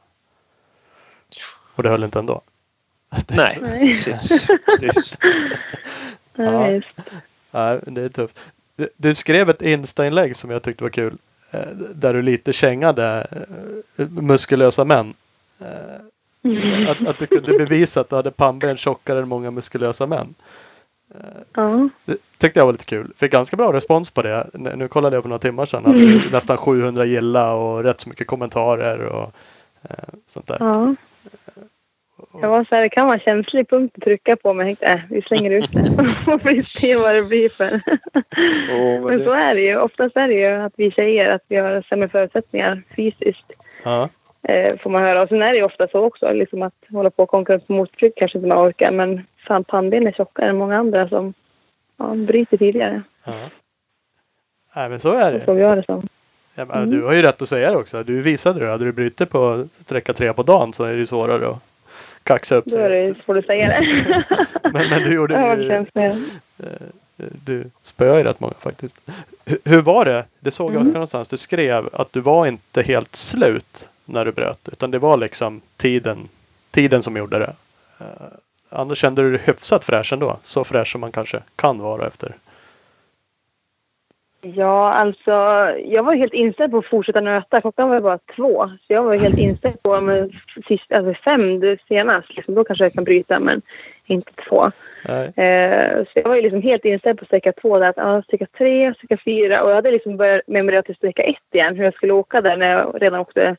Och 1.75 1.83
det 1.83 1.89
höll 1.89 2.03
inte 2.03 2.19
ändå. 2.19 2.41
Nej, 3.27 3.57
precis. 3.61 4.47
precis. 4.79 5.17
ja. 6.35 6.81
ja, 7.51 7.79
det 7.85 8.01
är 8.01 8.09
tufft. 8.09 8.39
Du, 8.75 8.89
du 8.97 9.15
skrev 9.15 9.49
ett 9.49 9.61
Insta-inlägg 9.61 10.35
som 10.35 10.49
jag 10.49 10.63
tyckte 10.63 10.83
var 10.83 10.89
kul. 10.89 11.17
Eh, 11.51 11.67
där 11.75 12.13
du 12.13 12.21
lite 12.21 12.53
kängade 12.53 13.27
eh, 13.97 14.07
muskulösa 14.07 14.85
män. 14.85 15.13
Mm. 16.43 16.87
Att, 16.87 17.07
att 17.07 17.19
du 17.19 17.27
kunde 17.27 17.57
bevisa 17.57 18.01
att 18.01 18.09
du 18.09 18.15
hade 18.15 18.31
pannben 18.31 18.77
tjockare 18.77 19.19
än 19.19 19.27
många 19.27 19.51
muskulösa 19.51 20.07
män. 20.07 20.35
Ja. 21.53 21.89
Det 22.05 22.17
tyckte 22.37 22.59
jag 22.59 22.65
var 22.65 22.71
lite 22.71 22.85
kul. 22.85 23.13
Fick 23.17 23.31
ganska 23.31 23.57
bra 23.57 23.73
respons 23.73 24.11
på 24.11 24.21
det. 24.21 24.49
Nu 24.53 24.87
kollade 24.87 25.15
jag 25.15 25.23
på 25.23 25.29
några 25.29 25.39
timmar 25.39 25.65
sedan. 25.65 25.85
Mm. 25.85 26.21
Nästan 26.31 26.57
700 26.57 27.05
gilla 27.05 27.53
och 27.53 27.83
rätt 27.83 28.01
så 28.01 28.09
mycket 28.09 28.27
kommentarer 28.27 28.99
och 29.05 29.31
eh, 29.81 30.13
sånt 30.25 30.47
där. 30.47 30.57
Ja. 30.59 30.95
Jag 32.41 32.49
var 32.49 32.63
så 32.63 32.75
här, 32.75 32.81
det 32.81 32.89
kan 32.89 33.05
vara 33.05 33.15
en 33.15 33.23
känslig 33.23 33.69
punkt 33.69 33.93
att 33.97 34.03
trycka 34.03 34.35
på 34.35 34.53
men 34.53 34.67
jag 34.67 34.79
tänkte, 34.79 34.85
äh, 34.85 34.99
vi 35.09 35.21
slänger 35.21 35.51
ut 35.51 35.71
det. 35.71 35.79
och 36.33 36.41
vi 36.43 36.63
ser 36.63 36.97
vad 36.97 37.15
det 37.15 37.23
blir 37.23 37.49
för. 37.49 37.75
Oh, 38.73 39.01
men, 39.01 39.17
men 39.17 39.25
så 39.25 39.31
är 39.31 39.55
det 39.55 39.61
ju. 39.61 39.77
Oftast 39.77 40.17
är 40.17 40.27
det 40.27 40.33
ju 40.33 40.45
att 40.45 40.73
vi 40.77 40.91
säger 40.91 41.35
att 41.35 41.41
vi 41.47 41.55
har 41.55 41.81
sämre 41.81 42.09
förutsättningar 42.09 42.83
fysiskt. 42.95 43.51
Ja. 43.83 44.09
Eh, 44.43 44.77
får 44.77 44.89
man 44.89 45.03
höra. 45.03 45.21
Och 45.21 45.29
sen 45.29 45.41
är 45.41 45.49
det 45.49 45.57
ju 45.57 45.63
ofta 45.63 45.87
så 45.87 45.99
också, 45.99 46.31
liksom 46.31 46.61
att 46.61 46.73
hålla 46.89 47.09
på 47.09 47.23
och 47.23 47.29
konkurrens 47.29 47.63
på 47.63 47.73
motortryck 47.73 48.13
kanske 48.15 48.37
inte 48.37 48.47
man 48.47 48.67
orkar. 48.67 48.91
Men 48.91 49.21
fan, 49.47 49.63
pannben 49.63 50.07
är 50.07 50.11
tjockare 50.11 50.49
än 50.49 50.57
många 50.57 50.77
andra 50.77 51.09
som 51.09 51.33
ja, 51.97 52.13
bryter 52.15 52.57
tidigare. 52.57 53.01
Ja. 53.23 53.49
Nej 54.75 54.89
men 54.89 54.99
så 54.99 55.11
är 55.11 55.31
det. 55.31 55.45
Så 55.45 55.57
gör 55.57 55.75
det 55.75 55.83
som. 55.85 56.07
Ja, 56.55 56.63
mm. 56.63 56.89
Du 56.89 57.03
har 57.03 57.13
ju 57.13 57.21
rätt 57.21 57.41
att 57.41 57.49
säga 57.49 57.71
det 57.71 57.77
också. 57.77 58.03
Du 58.03 58.21
visade 58.21 58.59
det. 58.59 58.71
Hade 58.71 58.85
du 58.85 58.91
brutit 58.91 59.29
på 59.29 59.67
sträcka 59.79 60.13
tre 60.13 60.33
på 60.33 60.43
dagen 60.43 60.73
så 60.73 60.83
är 60.83 60.97
det 60.97 61.05
svårare 61.05 61.49
att 61.49 61.59
kaxa 62.23 62.55
upp 62.55 62.69
sig. 62.69 62.81
Då 62.81 62.87
det, 62.87 63.15
får 63.25 63.33
du 63.33 63.41
säga 63.41 63.67
det. 63.67 64.25
men, 64.73 64.89
men 64.89 65.03
du 65.03 65.13
gjorde 65.13 65.33
ja, 65.39 65.57
ju, 65.57 65.71
eh, 66.03 66.15
Du 67.45 67.69
spöade 67.81 68.17
ju 68.17 68.23
rätt 68.23 68.39
många 68.39 68.53
faktiskt. 68.59 68.97
Hur, 69.45 69.57
hur 69.63 69.81
var 69.81 70.05
det? 70.05 70.25
Det 70.39 70.51
såg 70.51 70.71
mm. 70.71 70.85
jag 70.85 70.93
någonstans. 70.93 71.27
Du 71.27 71.37
skrev 71.37 71.89
att 71.93 72.13
du 72.13 72.19
var 72.19 72.47
inte 72.47 72.81
helt 72.81 73.15
slut 73.15 73.89
när 74.05 74.25
du 74.25 74.31
bröt. 74.31 74.69
Utan 74.71 74.91
det 74.91 74.99
var 74.99 75.17
liksom 75.17 75.61
tiden, 75.77 76.29
tiden 76.71 77.03
som 77.03 77.17
gjorde 77.17 77.39
det. 77.39 77.53
Uh, 78.01 78.07
annars 78.69 78.97
kände 78.97 79.21
du 79.21 79.31
dig 79.31 79.41
hyfsat 79.45 79.83
fräsch 79.83 80.13
ändå. 80.13 80.39
Så 80.43 80.63
fräsch 80.63 80.91
som 80.91 81.01
man 81.01 81.11
kanske 81.11 81.43
kan 81.55 81.79
vara 81.79 82.07
efter 82.07 82.35
Ja, 84.45 84.91
alltså 84.91 85.31
jag 85.85 86.03
var 86.03 86.15
helt 86.15 86.33
inställd 86.33 86.71
på 86.71 86.77
att 86.77 86.85
fortsätta 86.85 87.21
nöta. 87.21 87.61
Klockan 87.61 87.89
var 87.89 88.01
bara 88.01 88.19
två. 88.35 88.69
Så 88.87 88.93
jag 88.93 89.03
var 89.03 89.17
helt 89.17 89.37
inställd 89.37 89.83
på 89.83 89.93
att 89.93 90.29
sist, 90.67 90.91
alltså 90.91 91.13
fem 91.13 91.77
senast. 91.87 92.35
Liksom, 92.35 92.55
då 92.55 92.63
kanske 92.63 92.85
jag 92.85 92.93
kan 92.93 93.03
bryta, 93.03 93.39
men 93.39 93.61
inte 94.05 94.31
två. 94.49 94.71
Eh, 95.41 96.03
så 96.03 96.11
jag 96.13 96.23
var 96.23 96.35
ju 96.35 96.41
liksom 96.41 96.61
helt 96.61 96.85
inställd 96.85 97.19
på 97.19 97.25
sträcka 97.25 97.51
två. 97.51 97.79
Där, 97.79 97.89
att, 97.89 97.97
ah, 97.97 98.21
sträcka 98.21 98.45
tre, 98.57 98.93
sträcka 98.93 99.17
fyra. 99.25 99.63
Och 99.63 99.69
jag 99.69 99.75
hade 99.75 99.91
liksom 99.91 100.17
börjat 100.17 100.41
memorera 100.47 100.81
till 100.81 100.95
sträcka 100.95 101.23
ett 101.23 101.55
igen. 101.55 101.75
Hur 101.75 101.83
jag 101.83 101.93
skulle 101.93 102.13
åka 102.13 102.41
där 102.41 102.57
när 102.57 102.71
jag 102.71 103.01
redan 103.01 103.19
åkte 103.19 103.55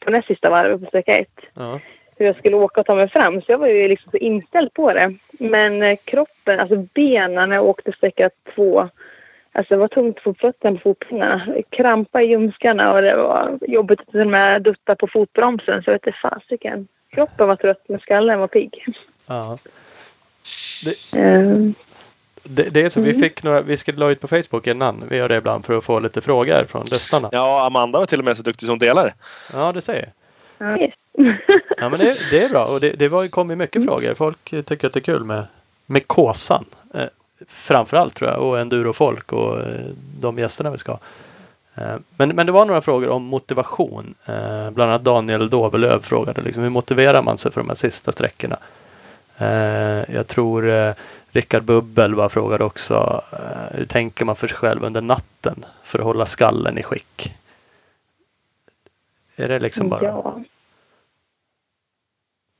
på 0.00 0.10
näst 0.10 0.28
sista 0.28 0.50
varvet 0.50 0.80
på 0.80 0.86
sträcka 0.86 1.18
ett. 1.18 1.40
Ja. 1.54 1.80
Hur 2.16 2.26
jag 2.26 2.36
skulle 2.36 2.56
åka 2.56 2.80
och 2.80 2.86
ta 2.86 2.94
mig 2.94 3.08
fram. 3.08 3.40
Så 3.40 3.52
jag 3.52 3.58
var 3.58 3.66
ju 3.66 3.88
liksom 3.88 4.10
så 4.10 4.16
inställd 4.16 4.74
på 4.74 4.92
det. 4.92 5.14
Men 5.38 5.82
eh, 5.82 5.98
kroppen, 6.04 6.60
alltså 6.60 6.76
benen 6.76 7.48
när 7.48 7.56
jag 7.56 7.64
åkte 7.64 7.92
sträcka 7.92 8.30
två 8.54 8.88
Alltså 9.52 9.74
det 9.74 9.80
var 9.80 9.88
tungt 9.88 10.20
få 10.20 10.34
fötterna 10.34 10.76
på 10.76 10.82
fotpinnarna. 10.82 11.46
Krampa 11.70 12.22
i 12.22 12.26
ljumskarna 12.26 12.92
och 12.92 13.02
det 13.02 13.16
var 13.16 13.58
jobbigt 13.68 14.00
att 14.00 14.10
till 14.10 14.20
och 14.20 14.26
med 14.26 14.62
dutta 14.62 14.96
på 14.96 15.06
fotbromsen. 15.06 15.82
Så 15.82 15.90
jag 15.90 16.00
vet 16.04 16.14
fasiken. 16.14 16.88
Kroppen 17.10 17.48
var 17.48 17.56
trött 17.56 17.84
men 17.88 18.00
skallen 18.00 18.38
var 18.38 18.48
pigg. 18.48 18.84
Ja. 19.26 19.58
Det, 20.84 21.18
um, 21.18 21.74
det, 22.42 22.62
det, 22.62 22.82
är 22.82 22.88
så 22.88 23.00
mm. 23.00 23.12
vi 23.12 23.22
fick 23.22 23.42
några, 23.42 23.60
vi 23.60 23.76
skulle 23.76 23.98
la 23.98 24.10
ut 24.10 24.20
på 24.20 24.28
Facebook 24.28 24.66
innan. 24.66 25.04
Vi 25.08 25.16
gör 25.16 25.28
det 25.28 25.36
ibland 25.36 25.64
för 25.64 25.78
att 25.78 25.84
få 25.84 25.98
lite 25.98 26.20
frågor 26.20 26.64
från 26.64 26.84
lyssnarna. 26.90 27.28
Ja, 27.32 27.66
Amanda 27.66 27.98
var 27.98 28.06
till 28.06 28.18
och 28.18 28.24
med 28.24 28.36
så 28.36 28.42
duktig 28.42 28.66
som 28.66 28.78
delare. 28.78 29.14
Ja, 29.52 29.72
det 29.72 29.82
säger 29.82 30.12
Ja, 30.58 30.78
ja 31.76 31.88
men 31.88 31.98
det, 31.98 32.16
det, 32.30 32.44
är 32.44 32.48
bra 32.48 32.64
och 32.64 32.80
det, 32.80 32.90
det 32.90 33.08
var, 33.08 33.26
kom 33.26 33.50
ju 33.50 33.56
mycket 33.56 33.76
mm. 33.76 33.88
frågor. 33.88 34.14
Folk 34.14 34.50
tycker 34.64 34.86
att 34.86 34.92
det 34.92 34.98
är 34.98 35.02
kul 35.02 35.24
med, 35.24 35.46
med 35.86 36.08
kåsan. 36.08 36.64
Eh, 36.94 37.06
framförallt 37.48 38.14
tror 38.14 38.30
jag 38.30 38.42
och 38.42 38.60
endurofolk 38.60 39.32
och 39.32 39.60
eh, 39.60 39.84
de 40.20 40.38
gästerna 40.38 40.70
vi 40.70 40.78
ska 40.78 40.98
eh, 41.74 41.96
men, 42.16 42.28
men 42.28 42.46
det 42.46 42.52
var 42.52 42.64
några 42.64 42.80
frågor 42.80 43.08
om 43.08 43.22
motivation. 43.22 44.14
Eh, 44.24 44.70
bland 44.70 44.90
annat 44.90 45.04
Daniel 45.04 45.50
Dovelöv 45.50 46.02
frågade 46.02 46.42
liksom, 46.42 46.62
hur 46.62 46.70
motiverar 46.70 47.22
man 47.22 47.38
sig 47.38 47.52
för 47.52 47.60
de 47.60 47.68
här 47.68 47.76
sista 47.76 48.12
sträckorna? 48.12 48.56
Jag 50.08 50.26
tror 50.26 50.94
Rickard 51.32 51.64
Bubbel 51.64 52.14
var 52.14 52.28
frågade 52.28 52.64
också 52.64 53.24
hur 53.72 53.84
tänker 53.84 54.24
man 54.24 54.36
för 54.36 54.48
sig 54.48 54.56
själv 54.56 54.84
under 54.84 55.00
natten 55.00 55.64
för 55.84 55.98
att 55.98 56.04
hålla 56.04 56.26
skallen 56.26 56.78
i 56.78 56.82
skick? 56.82 57.34
Är 59.36 59.48
det 59.48 59.58
liksom 59.58 59.88
bara 59.88 60.04
ja. 60.04 60.40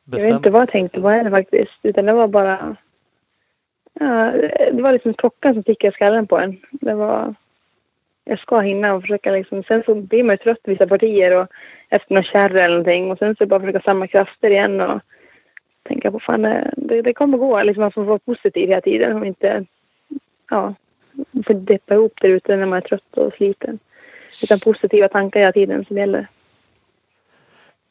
Jag 0.04 0.20
vet 0.20 0.34
inte 0.34 0.50
vad 0.50 0.62
jag 0.62 0.70
tänkte 0.70 1.00
på 1.00 1.10
det 1.10 1.30
faktiskt. 1.30 1.78
Utan 1.82 2.06
det 2.06 2.12
var 2.12 2.28
bara 2.28 2.76
Ja, 4.00 4.32
det 4.72 4.82
var 4.82 4.92
liksom 4.92 5.14
klockan 5.14 5.54
som 5.54 5.62
tickade 5.62 5.90
i 5.90 5.94
skallen 5.94 6.26
på 6.26 6.38
en. 6.38 6.60
Det 6.70 6.94
var... 6.94 7.34
Jag 8.24 8.38
ska 8.38 8.60
hinna 8.60 8.94
och 8.94 9.02
försöka 9.02 9.30
liksom... 9.30 9.62
Sen 9.62 9.82
så 9.86 9.94
blir 9.94 10.24
man 10.24 10.32
ju 10.32 10.36
trött 10.36 10.60
vissa 10.64 10.86
partier 10.86 11.36
och 11.36 11.46
efter 11.88 12.14
någon 12.14 12.24
kärra 12.24 12.60
eller 12.60 12.68
någonting. 12.68 13.10
Och 13.10 13.18
sen 13.18 13.36
så 13.36 13.46
bara 13.46 13.60
försöka 13.60 13.80
samla 13.80 14.06
krafter 14.06 14.50
igen 14.50 14.80
och 14.80 15.00
tänka 15.82 16.10
på 16.10 16.20
fan 16.20 16.42
det, 16.76 17.02
det 17.02 17.12
kommer 17.12 17.38
gå. 17.38 17.62
Liksom 17.62 17.80
man 17.80 17.92
får 17.92 18.04
vara 18.04 18.18
positiv 18.18 18.68
hela 18.68 18.80
tiden 18.80 19.16
och 19.16 19.26
inte... 19.26 19.64
Ja, 20.50 20.74
får 21.46 21.54
deppa 21.54 21.94
ihop 21.94 22.12
där 22.20 22.28
ute 22.28 22.56
när 22.56 22.66
man 22.66 22.76
är 22.76 22.80
trött 22.80 23.16
och 23.16 23.32
sliten. 23.32 23.78
Utan 24.42 24.60
positiva 24.60 25.08
tankar 25.08 25.40
hela 25.40 25.52
tiden 25.52 25.84
som 25.84 25.96
gäller. 25.98 26.26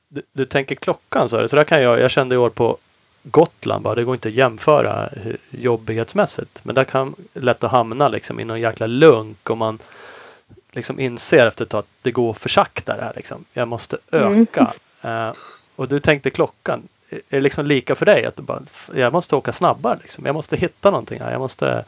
Du, 0.08 0.21
du 0.32 0.45
tänker 0.45 0.75
klockan 0.75 1.30
så, 1.30 1.47
så 1.47 1.56
där 1.56 1.63
kan 1.63 1.84
jag, 1.84 1.99
jag 1.99 2.12
kände 2.12 2.36
i 2.36 2.38
år 2.38 2.49
på 2.49 2.78
Gotland 3.23 3.84
bara, 3.84 3.95
det 3.95 4.04
går 4.04 4.15
inte 4.15 4.28
att 4.28 4.34
jämföra 4.34 5.10
jobbighetsmässigt. 5.49 6.60
Men 6.63 6.75
där 6.75 6.84
kan 6.84 7.15
lätt 7.34 7.63
att 7.63 7.71
hamna 7.71 8.08
liksom 8.08 8.39
i 8.39 8.45
någon 8.45 8.62
jäkla 8.62 8.88
lunk 8.88 9.49
och 9.49 9.58
man 9.58 9.80
liksom 10.71 10.99
inser 10.99 11.47
efter 11.47 11.65
ett 11.65 11.71
tag 11.71 11.80
att 11.80 11.88
det 12.02 12.12
går 12.12 12.34
för 12.34 12.49
sakta 12.49 12.95
det 12.95 13.04
här 13.04 13.13
liksom. 13.15 13.45
Jag 13.54 13.67
måste 13.67 13.97
öka. 14.12 14.73
Mm. 15.02 15.28
Uh, 15.28 15.34
och 15.75 15.88
du 15.88 15.99
tänkte 15.99 16.30
klockan. 16.30 16.88
Är 17.10 17.22
det 17.30 17.41
liksom 17.41 17.65
lika 17.65 17.95
för 17.95 18.06
dig? 18.06 18.26
Att 18.26 18.36
du 18.36 18.43
bara, 18.43 18.62
jag 18.95 19.13
måste 19.13 19.36
åka 19.36 19.52
snabbare 19.52 20.00
liksom. 20.02 20.26
Jag 20.26 20.36
måste 20.36 20.58
hitta 20.58 20.91
någonting 20.91 21.19
här. 21.19 21.32
Jag 21.32 21.39
måste 21.39 21.86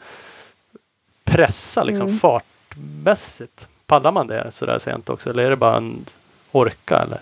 pressa 1.24 1.84
liksom 1.84 2.06
mm. 2.06 2.18
fartmässigt. 2.18 3.68
Pallar 3.86 4.12
man 4.12 4.26
det 4.26 4.50
sådär 4.50 4.78
sent 4.78 5.10
också? 5.10 5.30
Eller 5.30 5.44
är 5.44 5.50
det 5.50 5.56
bara 5.56 5.76
en 5.76 6.04
orka 6.52 6.96
eller? 6.96 7.20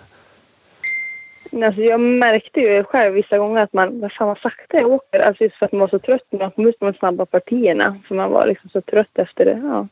Alltså 1.66 1.82
jag 1.82 2.00
märkte 2.00 2.60
ju 2.60 2.84
själv 2.84 3.14
vissa 3.14 3.38
gånger 3.38 3.62
att 3.62 3.72
man, 3.72 4.00
vad 4.00 4.12
fan 4.12 4.28
vad 4.28 4.38
sakta 4.38 4.76
jag 4.76 4.92
åker. 4.92 5.20
Alltså 5.20 5.44
just 5.44 5.56
för 5.56 5.66
att 5.66 5.72
man 5.72 5.80
var 5.80 5.88
så 5.88 5.98
trött 5.98 6.26
när 6.30 6.38
man 6.38 6.50
kom 6.50 6.66
ut 6.66 6.80
med 6.80 6.92
de 6.92 6.98
snabba 6.98 7.26
partierna. 7.26 8.00
För 8.08 8.14
man 8.14 8.30
var 8.30 8.46
liksom 8.46 8.70
så 8.70 8.80
trött 8.80 9.18
efter 9.18 9.44
det. 9.44 9.60
Ja. 9.64 9.88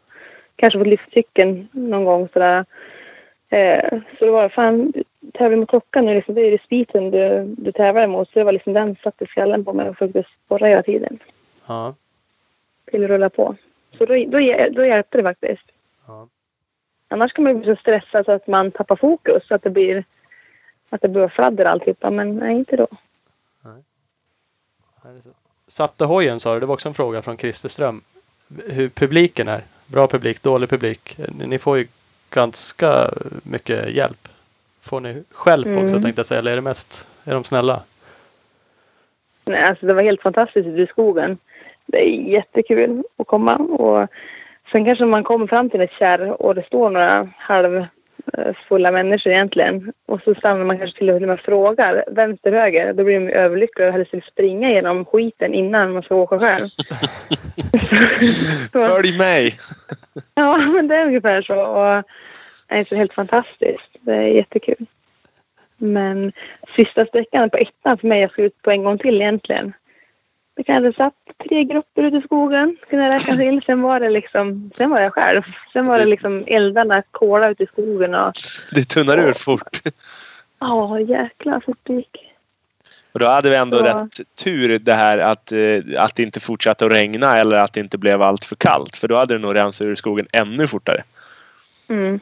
Kanske 0.56 0.78
på 0.78 0.84
livscykeln 0.84 1.68
någon 1.72 2.04
gång 2.04 2.28
sådär. 2.32 2.64
Eh, 3.50 3.98
så 4.18 4.24
det 4.24 4.30
var 4.30 4.48
fan, 4.48 4.92
tävling 5.34 5.58
med 5.58 5.68
klockan 5.68 6.04
nu 6.04 6.14
liksom, 6.14 6.34
det 6.34 6.40
är 6.40 6.50
respiten 6.50 7.10
du, 7.10 7.54
du 7.58 7.72
tävlar 7.72 8.02
emot. 8.02 8.28
Så 8.28 8.38
det 8.38 8.44
var 8.44 8.52
liksom 8.52 8.72
den 8.72 8.96
satt 9.02 9.22
i 9.22 9.26
skallen 9.26 9.64
på 9.64 9.72
mig 9.72 9.88
och 9.88 9.96
försökte 9.96 10.24
sporra 10.44 10.66
hela 10.66 10.82
tiden. 10.82 11.18
Ja. 11.66 11.94
Till 12.84 13.08
rulla 13.08 13.30
på. 13.30 13.56
Så 13.98 14.04
då, 14.04 14.14
då, 14.14 14.38
då 14.70 14.84
hjälpte 14.84 15.18
det 15.18 15.22
faktiskt. 15.22 15.64
Ja. 16.06 16.28
Annars 17.08 17.32
kan 17.32 17.44
man 17.44 17.58
bli 17.58 17.74
så 17.74 17.80
stressad 17.80 18.24
så 18.24 18.32
att 18.32 18.46
man 18.46 18.70
tappar 18.70 18.96
fokus. 18.96 19.46
Så 19.48 19.54
att 19.54 19.62
det 19.62 19.70
blir 19.70 20.04
att 20.90 21.00
det 21.00 21.08
blir 21.08 21.28
fladder 21.28 21.64
alltihopa, 21.64 22.10
men 22.10 22.36
nej, 22.36 22.54
inte 22.54 22.76
då. 22.76 22.86
Nej. 23.62 23.82
Satte 25.66 26.04
hojen 26.04 26.40
sa 26.40 26.54
du, 26.54 26.60
det 26.60 26.66
var 26.66 26.74
också 26.74 26.88
en 26.88 26.94
fråga 26.94 27.22
från 27.22 27.36
Christer 27.36 27.68
Ström. 27.68 28.02
Hur 28.66 28.88
publiken 28.88 29.48
är? 29.48 29.64
Bra 29.86 30.06
publik, 30.06 30.42
dålig 30.42 30.68
publik? 30.68 31.18
Ni 31.46 31.58
får 31.58 31.78
ju 31.78 31.88
ganska 32.30 33.10
mycket 33.42 33.90
hjälp. 33.90 34.28
Får 34.88 35.00
ni 35.00 35.24
mm. 35.66 35.84
också 35.84 36.00
tänkte 36.02 36.20
jag 36.20 36.26
säga, 36.26 36.38
eller 36.38 36.52
är 36.52 36.56
det 36.56 36.62
mest, 36.62 37.06
är 37.24 37.34
de 37.34 37.44
snälla? 37.44 37.82
Nej, 39.44 39.62
alltså 39.62 39.86
det 39.86 39.94
var 39.94 40.02
helt 40.02 40.22
fantastiskt 40.22 40.66
ute 40.66 40.82
i 40.82 40.86
skogen. 40.86 41.38
Det 41.86 41.98
är 41.98 42.10
jättekul 42.10 43.02
att 43.16 43.26
komma 43.26 43.56
och 43.56 44.08
sen 44.72 44.84
kanske 44.84 45.04
man 45.04 45.24
kommer 45.24 45.46
fram 45.46 45.70
till 45.70 45.80
ett 45.80 45.92
kärr 45.98 46.42
och 46.42 46.54
det 46.54 46.66
står 46.66 46.90
några 46.90 47.28
halv 47.38 47.86
Eh, 48.32 48.92
människor 48.92 49.32
egentligen. 49.32 49.92
Och 50.06 50.20
så 50.24 50.34
stannar 50.34 50.64
man 50.64 50.78
kanske 50.78 50.98
till 50.98 51.10
och 51.10 51.20
med 51.20 51.30
och 51.30 51.40
frågar 51.40 52.04
vänster, 52.10 52.52
höger. 52.52 52.92
Då 52.92 53.04
blir 53.04 53.20
de 53.20 53.32
överlyckliga 53.32 53.88
och 53.88 53.94
helst 53.94 54.14
vill 54.14 54.22
springa 54.22 54.70
genom 54.70 55.04
skiten 55.04 55.54
innan 55.54 55.92
man 55.92 56.02
ska 56.02 56.14
åka 56.14 56.38
själv. 56.38 56.68
Följ 58.72 59.18
mig! 59.18 59.54
ja, 60.34 60.56
men 60.58 60.88
det 60.88 60.94
är 60.94 61.06
ungefär 61.06 61.42
så. 61.42 61.54
Och 61.54 62.04
är 62.68 62.84
så 62.84 62.94
helt 62.94 63.12
fantastiskt. 63.12 63.96
Det 64.00 64.14
är 64.14 64.22
jättekul. 64.26 64.86
Men 65.76 66.32
sista 66.76 67.06
sträckan 67.06 67.50
på 67.50 67.56
ettan 67.56 67.98
för 67.98 68.08
mig, 68.08 68.20
jag 68.20 68.30
ska 68.30 68.42
ut 68.42 68.62
på 68.62 68.70
en 68.70 68.84
gång 68.84 68.98
till 68.98 69.20
egentligen. 69.20 69.72
Det 70.56 70.64
kanske 70.64 71.02
satt 71.02 71.14
tre 71.48 71.64
grupper 71.64 72.02
ute 72.02 72.16
i 72.16 72.22
skogen, 72.22 72.76
kunde 72.90 73.04
jag 73.04 73.14
räkna 73.14 73.36
till. 73.36 73.62
Sen 73.66 73.82
var 73.82 74.00
det 74.00 74.10
liksom, 74.10 74.70
sen 74.76 74.90
var 74.90 75.00
jag 75.00 75.12
själv. 75.12 75.42
Sen 75.72 75.86
var 75.86 75.98
det 75.98 76.04
liksom 76.04 76.44
eldarna 76.46 77.02
kola 77.10 77.50
ute 77.50 77.62
i 77.62 77.66
skogen 77.66 78.14
och... 78.14 78.32
Det 78.72 78.84
tunnar 78.84 79.18
ur 79.18 79.32
fort. 79.32 79.80
Ja, 80.60 81.00
jäklar 81.00 81.60
fort 81.60 81.78
det 81.82 81.92
gick. 81.92 82.34
Och 83.12 83.20
då 83.20 83.26
hade 83.26 83.50
vi 83.50 83.56
ändå 83.56 83.78
ja. 83.78 83.84
rätt 83.84 84.20
tur 84.44 84.78
det 84.78 84.94
här 84.94 85.18
att, 85.18 85.52
eh, 85.52 85.80
att 85.96 86.14
det 86.14 86.22
inte 86.22 86.40
fortsatte 86.40 86.86
att 86.86 86.92
regna 86.92 87.38
eller 87.38 87.56
att 87.56 87.72
det 87.72 87.80
inte 87.80 87.98
blev 87.98 88.22
allt 88.22 88.44
för 88.44 88.56
kallt. 88.56 88.96
För 88.96 89.08
då 89.08 89.16
hade 89.16 89.34
det 89.34 89.38
nog 89.38 89.54
rensat 89.54 89.84
ur 89.84 89.94
skogen 89.94 90.26
ännu 90.32 90.66
fortare. 90.66 91.02
Mm. 91.88 92.20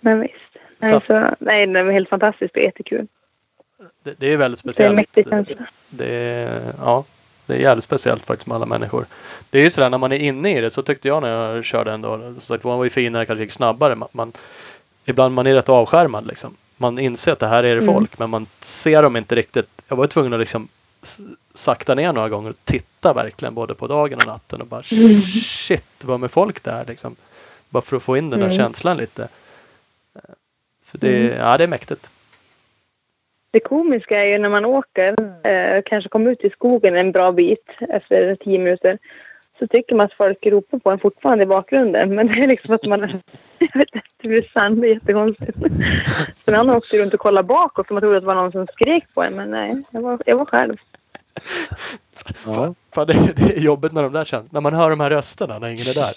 Men 0.00 0.20
visst. 0.20 0.34
Nej, 0.78 1.00
så, 1.06 1.26
nej, 1.38 1.66
det 1.66 1.82
var 1.82 1.92
helt 1.92 2.08
fantastiskt. 2.08 2.54
Det 2.54 2.60
är 2.60 2.64
jättekul. 2.64 3.06
Det, 4.02 4.14
det 4.18 4.32
är 4.32 4.36
väldigt 4.36 4.60
speciellt. 4.60 4.90
Det 4.90 4.94
är 4.94 4.96
mäktigt 4.96 5.28
känsla. 5.28 5.66
Det 5.88 6.14
är, 6.14 6.74
ja, 6.78 7.04
det 7.46 7.54
är 7.54 7.58
jävligt 7.58 7.84
speciellt 7.84 8.26
faktiskt 8.26 8.46
med 8.46 8.54
alla 8.54 8.66
människor. 8.66 9.06
Det 9.50 9.58
är 9.58 9.62
ju 9.62 9.70
sådär 9.70 9.90
när 9.90 9.98
man 9.98 10.12
är 10.12 10.18
inne 10.18 10.58
i 10.58 10.60
det 10.60 10.70
så 10.70 10.82
tyckte 10.82 11.08
jag 11.08 11.22
när 11.22 11.54
jag 11.54 11.64
körde 11.64 11.92
ändå. 11.92 12.34
Så 12.34 12.40
sagt, 12.40 12.64
man 12.64 12.78
var 12.78 12.84
ju 12.84 12.90
finare, 12.90 13.26
kanske 13.26 13.42
gick 13.42 13.52
snabbare. 13.52 13.94
Man, 13.94 14.08
man, 14.12 14.32
ibland 15.04 15.34
man 15.34 15.46
är 15.46 15.54
rätt 15.54 15.68
avskärmad 15.68 16.26
liksom. 16.26 16.56
Man 16.76 16.98
inser 16.98 17.32
att 17.32 17.38
det 17.38 17.46
här 17.46 17.64
är 17.64 17.74
det 17.74 17.82
mm. 17.82 17.94
folk 17.94 18.18
men 18.18 18.30
man 18.30 18.46
ser 18.60 19.02
dem 19.02 19.16
inte 19.16 19.34
riktigt. 19.34 19.68
Jag 19.88 19.96
var 19.96 20.06
tvungen 20.06 20.32
att 20.32 20.40
liksom 20.40 20.68
sakta 21.54 21.94
ner 21.94 22.12
några 22.12 22.28
gånger 22.28 22.50
och 22.50 22.56
titta 22.64 23.12
verkligen 23.12 23.54
både 23.54 23.74
på 23.74 23.86
dagen 23.86 24.18
och 24.18 24.26
natten 24.26 24.60
och 24.60 24.66
bara 24.66 24.82
mm. 24.90 25.22
shit 25.42 26.04
vad 26.04 26.20
med 26.20 26.30
folk 26.30 26.62
där 26.62 26.84
liksom. 26.86 27.16
Bara 27.70 27.82
för 27.82 27.96
att 27.96 28.02
få 28.02 28.16
in 28.16 28.30
den 28.30 28.40
där 28.40 28.46
mm. 28.46 28.58
känslan 28.58 28.96
lite. 28.96 29.28
För 30.84 30.98
det, 30.98 31.26
mm. 31.26 31.38
ja, 31.38 31.58
det 31.58 31.64
är 31.64 31.68
mäktigt. 31.68 32.10
Det 33.50 33.60
komiska 33.60 34.22
är 34.22 34.26
ju 34.26 34.38
när 34.38 34.48
man 34.48 34.64
åker, 34.64 35.14
eh, 35.46 35.82
kanske 35.84 36.08
kommer 36.08 36.30
ut 36.30 36.44
i 36.44 36.50
skogen 36.50 36.96
en 36.96 37.12
bra 37.12 37.32
bit 37.32 37.70
efter 37.80 38.34
tio 38.34 38.58
minuter, 38.58 38.98
så 39.58 39.66
tycker 39.66 39.94
man 39.94 40.06
att 40.06 40.12
folk 40.12 40.46
ropar 40.46 40.78
på 40.78 40.90
en 40.90 40.98
fortfarande 40.98 41.44
i 41.44 41.46
bakgrunden. 41.46 42.14
Men 42.14 42.26
det 42.26 42.42
är 42.42 42.48
liksom 42.48 42.74
att 42.74 42.86
man... 42.86 43.00
Jag 43.58 43.78
vet 43.78 43.94
inte, 43.94 44.06
det 44.22 44.28
blir 44.28 44.50
sant. 44.52 44.80
Det 44.80 44.88
är 44.88 44.94
jättekonstigt. 44.94 45.58
Sen 46.44 46.54
han 46.54 46.70
åkte 46.70 46.98
runt 46.98 47.14
och 47.14 47.20
kollade 47.20 47.48
bakåt 47.48 47.86
för 47.86 47.94
man 47.94 48.00
trodde 48.00 48.16
att 48.16 48.22
det 48.22 48.26
var 48.26 48.34
någon 48.34 48.52
som 48.52 48.66
skrek 48.66 49.04
på 49.14 49.22
en. 49.22 49.34
Men 49.34 49.50
nej, 49.50 49.82
jag 49.90 50.02
var, 50.02 50.22
jag 50.26 50.36
var 50.36 50.44
själv. 50.44 50.76
Ja. 52.46 52.74
Fan, 52.94 53.06
det, 53.06 53.32
det, 53.36 53.56
är 53.56 53.60
jobbigt 53.60 53.92
när 53.92 54.02
de 54.02 54.12
där 54.12 54.24
känns. 54.24 54.52
När 54.52 54.60
man 54.60 54.74
hör 54.74 54.90
de 54.90 55.00
här 55.00 55.10
rösterna 55.10 55.58
när 55.58 55.68
ingen 55.68 55.86
är 55.86 55.94
där. 55.94 56.14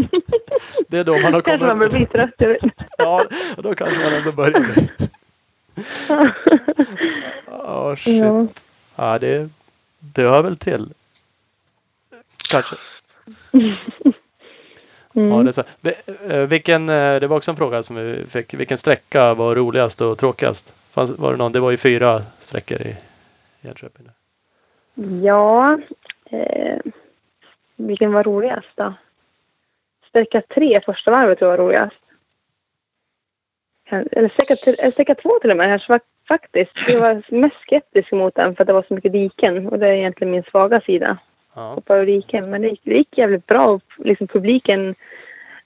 det 0.91 0.97
är 0.97 1.03
då 1.03 1.17
man 1.17 1.33
har 1.33 1.41
kommit... 1.41 1.45
Kanske 1.45 1.67
man 1.67 1.79
börjar 1.79 1.91
bli 1.91 2.05
trött. 2.05 2.33
Ja, 2.97 3.25
då 3.57 3.75
kanske 3.75 4.03
man 4.03 4.13
ändå 4.13 4.31
börjar 4.31 4.89
oh, 7.47 7.95
shit. 7.95 8.17
Ja. 8.17 8.47
ja, 8.95 9.19
det, 9.19 9.49
det 9.99 10.21
hör 10.21 10.43
väl 10.43 10.57
till. 10.57 10.93
Kanske. 12.49 12.75
Mm. 15.13 15.29
Ja, 15.29 15.43
det, 15.43 15.53
så. 15.53 15.63
Eh, 16.29 16.39
vilken, 16.39 16.89
eh, 16.89 17.19
det 17.19 17.27
var 17.27 17.37
också 17.37 17.51
en 17.51 17.57
fråga 17.57 17.83
som 17.83 17.95
vi 17.95 18.25
fick. 18.29 18.53
Vilken 18.53 18.77
sträcka 18.77 19.33
var 19.33 19.55
roligast 19.55 20.01
och 20.01 20.17
tråkigast? 20.17 20.73
Fanns, 20.91 21.11
var 21.11 21.31
det, 21.31 21.37
någon, 21.37 21.51
det 21.51 21.59
var 21.59 21.71
ju 21.71 21.77
fyra 21.77 22.23
sträckor 22.39 22.81
i 22.81 22.95
Jönköping. 23.61 24.09
Ja, 25.23 25.79
eh, 26.25 26.79
vilken 27.75 28.13
var 28.13 28.23
roligast 28.23 28.71
då? 28.75 28.93
Sträcka 30.11 30.41
tre, 30.41 30.81
första 30.85 31.11
varvet 31.11 31.39
tror 31.39 31.51
jag 31.51 31.57
var 31.57 31.65
roligast 31.65 32.01
eller 33.91 34.29
sträcka, 34.29 34.55
sträcka 34.91 35.15
två 35.15 35.39
till 35.41 35.51
och 35.51 35.57
med 35.57 35.67
här, 35.67 36.01
faktiskt. 36.27 36.71
Jag 36.87 37.01
var 37.01 37.23
mest 37.27 37.55
skeptisk 37.61 38.11
mot 38.11 38.35
den 38.35 38.55
för 38.55 38.63
att 38.63 38.67
det 38.67 38.73
var 38.73 38.85
så 38.87 38.93
mycket 38.93 39.11
diken 39.11 39.67
och 39.67 39.79
det 39.79 39.87
är 39.87 39.93
egentligen 39.93 40.31
min 40.31 40.43
svaga 40.43 40.81
sida. 40.81 41.17
Ja. 41.55 41.73
Hoppa 41.73 41.97
ur 41.97 42.05
diken. 42.05 42.49
Men 42.49 42.61
det 42.61 42.67
gick, 42.67 42.81
det 42.83 42.93
gick 42.93 43.17
jävligt 43.17 43.47
bra 43.47 43.79
liksom 43.97 44.27
publiken 44.27 44.95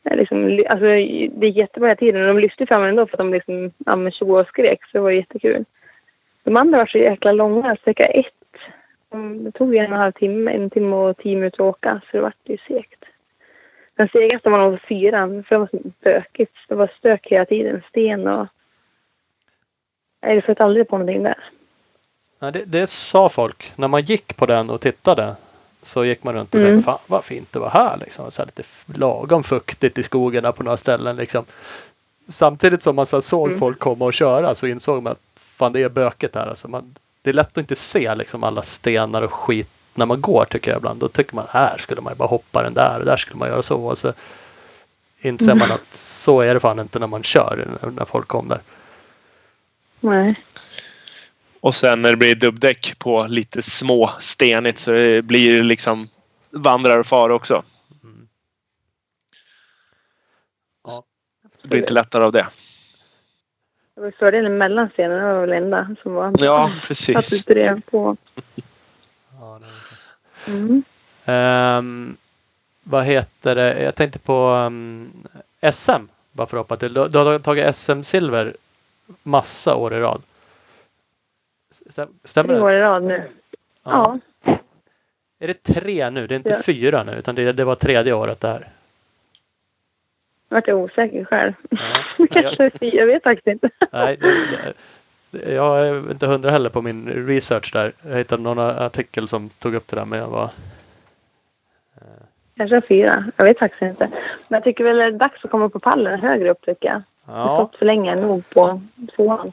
eh, 0.03 0.17
Liksom, 0.17 0.59
alltså, 0.69 0.85
det 0.85 1.47
gick 1.47 1.57
jättebra 1.57 1.87
hela 1.87 1.95
tiden 1.95 2.21
och 2.21 2.27
de 2.27 2.39
lyfte 2.39 2.65
fram 2.65 2.83
ändå 2.83 3.05
för 3.05 3.13
att 3.13 3.17
de 3.17 3.31
liksom, 3.31 3.71
ja, 3.85 3.95
men 3.95 4.11
och 4.21 4.47
skrek 4.47 4.85
så 4.85 4.89
det 4.91 4.99
var 4.99 5.11
jättekul. 5.11 5.65
De 6.43 6.57
andra 6.57 6.77
var 6.77 6.85
så 6.85 6.97
jäkla 6.97 7.31
långa. 7.31 7.75
Sträcka 7.75 8.03
ett, 8.03 8.27
det 9.43 9.51
tog 9.51 9.75
en 9.75 9.85
och 9.85 9.93
en 9.93 10.01
halv 10.01 10.11
timme, 10.11 10.51
en 10.51 10.69
timme 10.69 10.95
och 10.95 11.17
tio 11.17 11.35
minuter 11.35 11.63
att 11.63 11.75
åka 11.75 12.01
så 12.11 12.17
det 12.17 12.21
var 12.21 12.33
ju 12.43 12.57
segt. 12.67 13.04
Den 13.95 14.09
segaste 14.09 14.49
var 14.49 14.57
nog 14.57 14.81
fyran, 14.81 15.43
för 15.43 15.55
det 15.55 15.59
var 15.59 15.69
bökigt. 16.03 16.55
Det 16.67 16.75
var 16.75 16.91
stök 16.97 17.27
hela 17.27 17.45
tiden, 17.45 17.83
sten 17.89 18.27
och... 18.27 18.47
Jag 20.21 20.43
sköt 20.43 20.61
aldrig 20.61 20.87
på 20.87 20.97
någonting 20.97 21.23
där. 21.23 21.37
Nej, 22.39 22.51
det, 22.51 22.65
det 22.65 22.87
sa 22.87 23.29
folk. 23.29 23.73
När 23.75 23.87
man 23.87 24.01
gick 24.01 24.37
på 24.37 24.45
den 24.45 24.69
och 24.69 24.81
tittade 24.81 25.35
så 25.81 26.05
gick 26.05 26.23
man 26.23 26.33
runt 26.33 26.55
och 26.55 26.61
mm. 26.61 26.73
tänkte 26.73 26.91
fan 26.91 26.99
vad 27.07 27.23
fint 27.23 27.51
det 27.51 27.59
var 27.59 27.69
här 27.69 27.97
liksom. 27.97 28.31
Så 28.31 28.41
här 28.41 28.45
lite 28.45 28.63
lagom 28.99 29.43
fuktigt 29.43 29.97
i 29.97 30.03
skogen 30.03 30.53
på 30.53 30.63
några 30.63 30.77
ställen 30.77 31.15
liksom. 31.15 31.45
Samtidigt 32.27 32.83
som 32.83 32.95
man 32.95 33.05
så 33.05 33.21
såg 33.21 33.47
mm. 33.47 33.59
folk 33.59 33.79
komma 33.79 34.05
och 34.05 34.13
köra 34.13 34.55
så 34.55 34.67
insåg 34.67 35.03
man 35.03 35.11
att 35.11 35.21
fan 35.35 35.73
det 35.73 35.81
är 35.81 35.89
böket 35.89 36.35
här. 36.35 36.47
Alltså 36.47 36.67
man, 36.67 36.95
det 37.21 37.29
är 37.29 37.33
lätt 37.33 37.47
att 37.47 37.57
inte 37.57 37.75
se 37.75 38.15
liksom 38.15 38.43
alla 38.43 38.61
stenar 38.61 39.21
och 39.21 39.33
skit 39.33 39.69
när 39.95 40.05
man 40.05 40.21
går 40.21 40.45
tycker 40.45 40.71
jag 40.71 40.77
ibland. 40.77 40.99
Då 40.99 41.07
tycker 41.07 41.35
man 41.35 41.47
här 41.49 41.77
skulle 41.77 42.01
man 42.01 42.13
ju 42.13 42.17
bara 42.17 42.27
hoppa 42.27 42.63
den 42.63 42.73
där 42.73 42.99
och 42.99 43.05
där 43.05 43.17
skulle 43.17 43.37
man 43.37 43.49
göra 43.49 43.61
så. 43.61 43.75
Och 43.75 43.97
så 43.97 44.13
inser 45.19 45.55
man 45.55 45.71
att 45.71 45.95
så 45.95 46.41
är 46.41 46.53
det 46.53 46.59
fan 46.59 46.79
inte 46.79 46.99
när 46.99 47.07
man 47.07 47.23
kör. 47.23 47.67
När 47.91 48.05
folk 48.05 48.27
kommer. 48.27 48.59
Nej. 49.99 50.35
Och 51.59 51.75
sen 51.75 52.01
när 52.01 52.11
det 52.11 52.17
blir 52.17 52.35
dubbdäck 52.35 52.99
på 52.99 53.27
lite 53.29 53.61
små 53.61 54.11
stenigt 54.19 54.79
så 54.79 54.91
det 54.91 55.21
blir 55.21 55.57
det 55.57 55.63
liksom 55.63 56.09
vandrar 56.51 56.99
och 56.99 57.07
far 57.07 57.29
också. 57.29 57.63
Mm. 58.03 58.27
Det 61.61 61.67
blir 61.67 61.79
inte 61.79 61.93
lättare 61.93 62.23
av 62.23 62.31
det. 62.31 62.47
Det 63.95 64.01
var 64.01 64.11
fördelen 64.11 64.57
mellan 64.57 64.89
stenarna 64.89 65.27
det 65.27 65.33
var 65.33 65.41
väl 65.41 65.51
enda 65.51 65.95
som 66.03 66.13
var 66.13 66.33
Ja, 66.39 66.71
att 66.77 66.87
precis. 66.87 67.45
du 67.45 67.53
drev 67.53 67.81
på. 67.81 68.17
Ja, 69.39 69.59
det. 69.61 69.65
Mm. 70.47 70.83
Ehm, 71.25 72.17
vad 72.83 73.05
heter 73.05 73.55
det? 73.55 73.83
Jag 73.83 73.95
tänkte 73.95 74.19
på 74.19 74.49
um, 74.49 75.11
SM. 75.73 75.91
Bara 76.31 76.47
för 76.47 76.57
att 76.57 76.61
hoppa 76.63 76.75
till. 76.75 76.93
Du, 76.93 77.07
du 77.07 77.17
har 77.17 77.39
tagit 77.39 77.75
SM-silver 77.75 78.55
massa 79.23 79.75
år 79.75 79.93
i 79.93 79.99
rad. 79.99 80.21
Stäm, 81.89 82.09
stämmer 82.23 82.47
Tre 82.47 82.55
det? 82.57 82.61
år 82.63 82.71
i 82.73 82.79
rad 82.79 83.03
nu. 83.03 83.23
Ja. 83.83 84.19
Är 85.39 85.47
det 85.47 85.63
tre 85.63 86.09
nu? 86.09 86.27
Det 86.27 86.33
är 86.33 86.37
inte 86.37 86.49
Ja. 86.49 86.61
fyra 86.63 87.03
nu 87.03 87.11
utan 87.11 87.35
det, 87.35 87.51
det 87.53 87.63
var 87.63 87.75
tredje 87.75 88.13
året 88.13 88.39
där. 88.41 88.59
Nu 90.49 90.55
vart 90.55 90.67
jag 90.67 90.77
osäker 90.77 91.25
själv. 91.25 91.53
Ja. 91.69 92.25
Kanske 92.31 92.69
fyra, 92.79 92.95
jag 92.95 93.05
vet 93.07 93.23
faktiskt 93.23 93.47
inte. 93.47 93.69
Nej, 93.91 94.17
det, 94.17 94.73
jag 95.47 95.87
är 95.87 96.11
inte 96.11 96.27
hundra 96.27 96.49
heller 96.49 96.69
på 96.69 96.81
min 96.81 97.27
research 97.27 97.73
där. 97.73 97.93
Jag 98.01 98.17
hittade 98.17 98.43
någon 98.43 98.59
artikel 98.59 99.27
som 99.27 99.49
tog 99.49 99.75
upp 99.75 99.87
det 99.87 99.95
där 99.95 100.05
men 100.05 100.19
jag 100.19 100.27
var... 100.27 100.49
Kanske 102.57 102.81
fyra. 102.81 103.25
Jag 103.37 103.45
vet 103.45 103.59
faktiskt 103.59 103.81
inte. 103.81 104.07
Men 104.47 104.57
jag 104.57 104.63
tycker 104.63 104.83
väl 104.83 104.97
det 104.97 105.03
är 105.03 105.11
dags 105.11 105.45
att 105.45 105.51
komma 105.51 105.69
på 105.69 105.79
pallen 105.79 106.19
högre 106.19 106.49
upp 106.49 106.61
tycker 106.65 106.87
jag. 106.89 107.01
Jag 107.25 107.33
har 107.33 107.47
Ja, 107.49 107.55
stått 107.67 107.75
för 107.79 107.85
länge 107.85 108.15
nog 108.15 108.49
på 108.49 108.81
tvåan. 109.15 109.51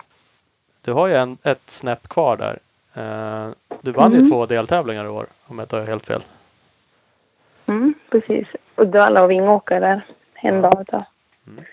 du 0.82 0.92
har 0.92 1.06
ju 1.08 1.14
en, 1.14 1.38
ett 1.42 1.62
snäpp 1.70 2.08
kvar 2.08 2.36
där. 2.36 2.58
Eh, 2.94 3.50
du 3.80 3.92
vann 3.92 4.12
ju 4.12 4.18
Mm. 4.18 4.30
två 4.30 4.46
deltävlingar 4.46 5.04
i 5.04 5.08
år 5.08 5.26
om 5.46 5.58
jag 5.58 5.64
inte 5.64 5.76
har 5.76 5.86
helt 5.86 6.06
fel. 6.06 6.22
Mm, 7.66 7.94
precis. 8.10 8.48
Uddevalla 8.76 9.22
och 9.22 9.30
Vingåker 9.30 9.80
där. 9.80 10.00
En 10.34 10.62
dag 10.62 10.80
utav. 10.80 11.02
Mm. 11.46 11.64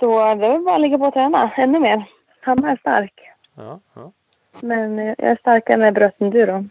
Så 0.00 0.34
det 0.34 0.46
är 0.46 0.58
bara 0.58 0.74
att 0.74 0.80
ligga 0.80 0.98
på 0.98 1.04
och 1.04 1.14
träna 1.14 1.50
ännu 1.56 1.78
mer. 1.78 2.04
Hanna 2.42 2.70
är 2.70 2.76
stark. 2.76 3.20
Ja, 3.56 3.80
ja. 3.94 4.12
Men 4.60 4.98
jag 4.98 5.14
är 5.18 5.36
starkare 5.36 5.74
än 5.76 5.80
jag 5.80 5.94
bröt 5.94 6.20
enduro. 6.20 6.68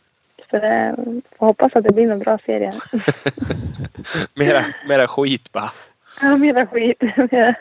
Så 0.49 0.58
det, 0.60 0.95
får 1.38 1.45
hoppas 1.45 1.75
att 1.75 1.84
det 1.84 1.93
blir 1.93 2.12
en 2.12 2.19
bra 2.19 2.38
serie. 2.45 2.71
Mera, 4.36 4.65
mera 4.88 5.08
skit 5.08 5.51
bara. 5.51 5.71
Ja, 6.21 6.38
mera 6.38 6.65
skit. 6.67 7.01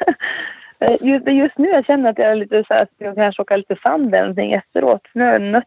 Eh, 0.81 0.97
just, 1.01 1.27
just 1.29 1.59
nu 1.59 1.69
jag 1.69 1.85
känner 1.85 2.11
att 2.11 2.19
jag 2.19 2.29
är 2.29 2.35
lite 2.35 2.65
så 2.69 2.75
här 2.75 2.83
att 2.83 2.89
jag 2.99 3.15
kanske 3.17 3.43
åker 3.43 3.57
lite 3.57 3.77
sand 3.83 4.15
eller 4.15 4.21
någonting 4.25 4.53
efteråt. 4.53 5.03
Nu 5.13 5.25
har 5.25 5.33
jag 5.33 5.43
nött 5.43 5.65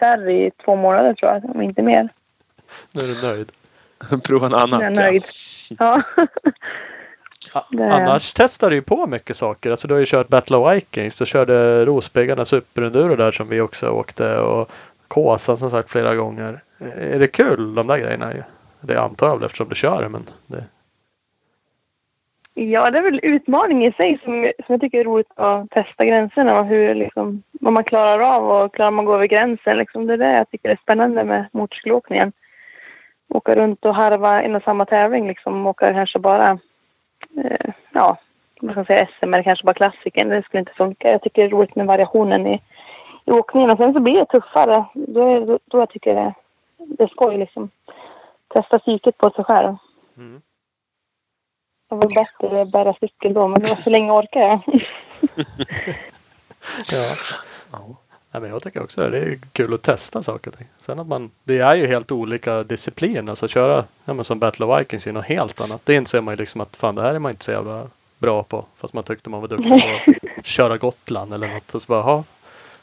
kärr 0.00 0.30
i 0.30 0.50
två 0.64 0.76
månader 0.76 1.14
tror 1.14 1.32
jag, 1.32 1.44
om 1.44 1.62
inte 1.62 1.82
mer. 1.82 2.08
Nu 2.92 3.02
är 3.02 3.06
du 3.06 3.28
nöjd. 3.36 3.52
Prova 4.24 4.48
något 4.48 4.60
annat. 4.60 4.80
Nu 4.80 4.86
är 4.86 4.90
jag 4.90 4.96
nöjd. 4.96 5.24
Ja. 5.78 6.02
A- 6.16 6.26
Det- 7.70 7.92
Annars 7.92 8.32
testar 8.32 8.70
du 8.70 8.76
ju 8.76 8.82
på 8.82 9.06
mycket 9.06 9.36
saker. 9.36 9.70
Alltså 9.70 9.88
du 9.88 9.94
har 9.94 9.98
ju 10.00 10.06
kört 10.06 10.28
Battle 10.28 10.56
of 10.56 10.72
Vikings. 10.74 11.16
Du 11.16 11.26
körde 11.26 11.84
Rospiggarna 11.84 12.44
Superenduro 12.44 13.16
där 13.16 13.32
som 13.32 13.48
vi 13.48 13.60
också 13.60 13.88
åkte. 13.90 14.38
Och 14.38 14.70
Kåsan 15.08 15.56
som 15.56 15.70
sagt 15.70 15.90
flera 15.90 16.14
gånger. 16.14 16.60
Är 16.96 17.18
det 17.18 17.28
kul 17.28 17.74
de 17.74 17.86
där 17.86 17.98
grejerna? 17.98 18.32
Det 18.80 19.00
antar 19.00 19.26
jag 19.26 19.36
väl 19.36 19.44
eftersom 19.44 19.68
du 19.68 19.74
kör 19.74 20.08
men 20.08 20.24
det... 20.46 20.64
Ja, 22.54 22.90
det 22.90 22.98
är 22.98 23.02
väl 23.02 23.20
utmaning 23.22 23.86
i 23.86 23.92
sig 23.92 24.18
som, 24.24 24.42
som 24.56 24.72
jag 24.72 24.80
tycker 24.80 25.00
är 25.00 25.04
roligt 25.04 25.30
att 25.36 25.70
testa 25.70 26.04
gränserna 26.04 26.58
och 26.60 26.66
hur 26.66 26.94
liksom, 26.94 27.42
vad 27.52 27.72
man 27.72 27.84
klarar 27.84 28.36
av 28.36 28.50
och 28.50 28.74
klarar 28.74 28.90
man 28.90 29.04
att 29.04 29.06
gå 29.06 29.14
över 29.14 29.26
gränsen. 29.26 29.78
Liksom, 29.78 30.06
det 30.06 30.12
är 30.12 30.18
det 30.18 30.32
jag 30.36 30.50
tycker 30.50 30.68
är 30.68 30.78
spännande 30.82 31.24
med 31.24 31.44
motorcykelåkningen. 31.52 32.32
Åka 33.28 33.54
runt 33.54 33.84
och 33.84 33.94
harva 33.94 34.56
och 34.56 34.62
samma 34.62 34.84
tävling 34.84 35.28
liksom. 35.28 35.66
Åka 35.66 35.92
kanske 35.92 36.18
bara, 36.18 36.58
ja, 37.92 38.18
man 38.60 38.74
kan 38.74 38.84
säga 38.84 39.08
SM 39.20 39.34
eller 39.34 39.42
kanske 39.42 39.64
bara 39.64 39.74
klassiken. 39.74 40.28
Det 40.28 40.42
skulle 40.42 40.60
inte 40.60 40.72
funka. 40.72 41.10
Jag 41.12 41.22
tycker 41.22 41.42
det 41.42 41.48
är 41.48 41.50
roligt 41.50 41.76
med 41.76 41.86
variationen 41.86 42.46
i, 42.46 42.62
i 43.24 43.30
åkningen. 43.30 43.70
Och 43.70 43.78
sen 43.78 43.92
så 43.92 44.00
blir 44.00 44.14
det 44.14 44.26
tuffare. 44.26 44.84
Då, 44.94 45.28
är, 45.28 45.46
då, 45.46 45.58
då 45.64 45.78
jag 45.78 45.90
tycker 45.90 46.14
det, 46.14 46.34
det 46.78 47.02
är 47.02 47.08
skoj 47.08 47.38
liksom. 47.38 47.70
Testa 48.48 48.78
psyket 48.78 49.18
på 49.18 49.30
sig 49.30 49.44
själv. 49.44 49.76
Mm. 50.16 50.42
Det 51.88 51.94
var 51.94 52.14
bättre 52.14 52.62
att 52.62 52.72
bära 52.72 52.94
cykel 53.00 53.34
då, 53.34 53.48
men 53.48 53.62
det 53.62 53.68
var 53.68 53.76
så 53.76 53.90
länge 53.90 54.12
jag. 54.12 54.26
Ja. 56.90 57.14
Ja. 57.72 57.96
Nej, 58.30 58.40
men 58.42 58.50
jag 58.50 58.62
tycker 58.62 58.82
också 58.82 59.00
det. 59.00 59.10
Det 59.10 59.18
är 59.18 59.38
kul 59.52 59.74
att 59.74 59.82
testa 59.82 60.22
saker 60.22 60.50
och 60.50 60.58
ting. 60.58 60.66
Sen 60.80 60.98
att 60.98 61.06
man, 61.06 61.30
det 61.44 61.58
är 61.58 61.74
ju 61.74 61.86
helt 61.86 62.12
olika 62.12 62.62
discipliner. 62.62 63.30
Alltså 63.32 63.48
köra 63.48 63.84
ja, 64.04 64.14
men 64.14 64.24
som 64.24 64.38
Battle 64.38 64.66
of 64.66 64.80
Vikings 64.80 65.06
är 65.06 65.12
något 65.12 65.24
helt 65.24 65.60
annat. 65.60 65.80
Det 65.84 65.94
inser 65.94 66.20
man 66.20 66.32
ju 66.32 66.36
liksom 66.36 66.60
att 66.60 66.76
fan 66.76 66.94
det 66.94 67.02
här 67.02 67.14
är 67.14 67.18
man 67.18 67.30
inte 67.30 67.44
så 67.44 67.50
jävla 67.50 67.86
bra 68.18 68.42
på. 68.42 68.64
Fast 68.76 68.94
man 68.94 69.04
tyckte 69.04 69.30
man 69.30 69.40
var 69.40 69.48
duktig 69.48 69.68
på 69.68 69.74
att 70.38 70.46
köra 70.46 70.76
Gotland 70.76 71.34
eller 71.34 71.48
något. 71.54 71.74
Och 71.74 71.82
så 71.82 71.86
bara, 71.86 72.02
ha, 72.02 72.24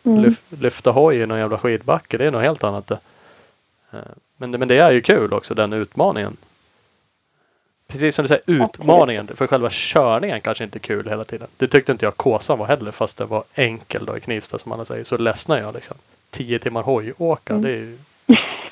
Mm. 0.03 0.23
lyf, 0.23 0.41
lyfta 0.49 0.91
hoj 0.91 1.15
i 1.21 1.25
någon 1.25 1.39
jävla 1.39 1.57
skidbacke. 1.57 2.17
Det 2.17 2.25
är 2.25 2.31
något 2.31 2.41
helt 2.43 2.63
annat 2.63 2.87
det. 2.87 2.99
Eh, 3.91 3.99
Men, 4.37 4.51
men 4.51 4.67
det 4.67 4.77
är 4.77 4.91
ju 4.91 5.01
kul 5.01 5.33
också 5.33 5.53
den 5.53 5.73
utmaningen. 5.73 6.37
Precis 7.87 8.15
som 8.15 8.23
du 8.23 8.27
säger, 8.27 8.43
utmaningen. 8.45 9.27
För 9.27 9.47
själva 9.47 9.69
körningen 9.71 10.41
kanske 10.41 10.63
inte 10.63 10.77
är 10.77 10.79
kul 10.79 11.09
hela 11.09 11.23
tiden. 11.23 11.47
Det 11.57 11.67
tyckte 11.67 11.91
inte 11.91 12.05
jag 12.05 12.17
Kåsan 12.17 12.59
var 12.59 12.65
heller 12.65 12.91
fast 12.91 13.17
det 13.17 13.25
var 13.25 13.43
enkel 13.55 14.05
då 14.05 14.17
i 14.17 14.21
Knivsta 14.21 14.59
som 14.59 14.71
alla 14.71 14.85
säger. 14.85 15.03
Så 15.03 15.17
ledsnar 15.17 15.57
jag 15.57 15.73
liksom. 15.73 15.97
Tio 16.31 16.59
timmar 16.59 16.83
hojåka. 16.83 17.53
Mm. 17.53 17.63
Det 17.63 17.71
ju, 17.71 17.97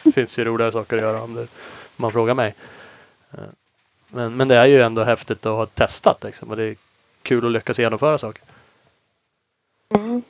finns 0.13 0.39
ju 0.39 0.45
roligare 0.45 0.71
saker 0.71 0.95
att 0.97 1.03
göra 1.03 1.21
om, 1.21 1.33
det, 1.33 1.41
om 1.41 1.47
man 1.95 2.11
frågar 2.11 2.33
mig. 2.33 2.55
Eh, 3.31 3.39
Men, 4.07 4.37
men 4.37 4.47
det 4.47 4.55
är 4.57 4.65
ju 4.65 4.81
ändå 4.81 5.03
häftigt 5.03 5.45
att 5.45 5.55
ha 5.57 5.65
testat 5.65 6.23
liksom. 6.23 6.49
Och 6.49 6.55
det 6.55 6.63
är 6.63 6.75
kul 7.21 7.45
att 7.45 7.51
lyckas 7.51 7.79
genomföra 7.79 8.17
saker. 8.17 8.43
Mm. 9.95 10.21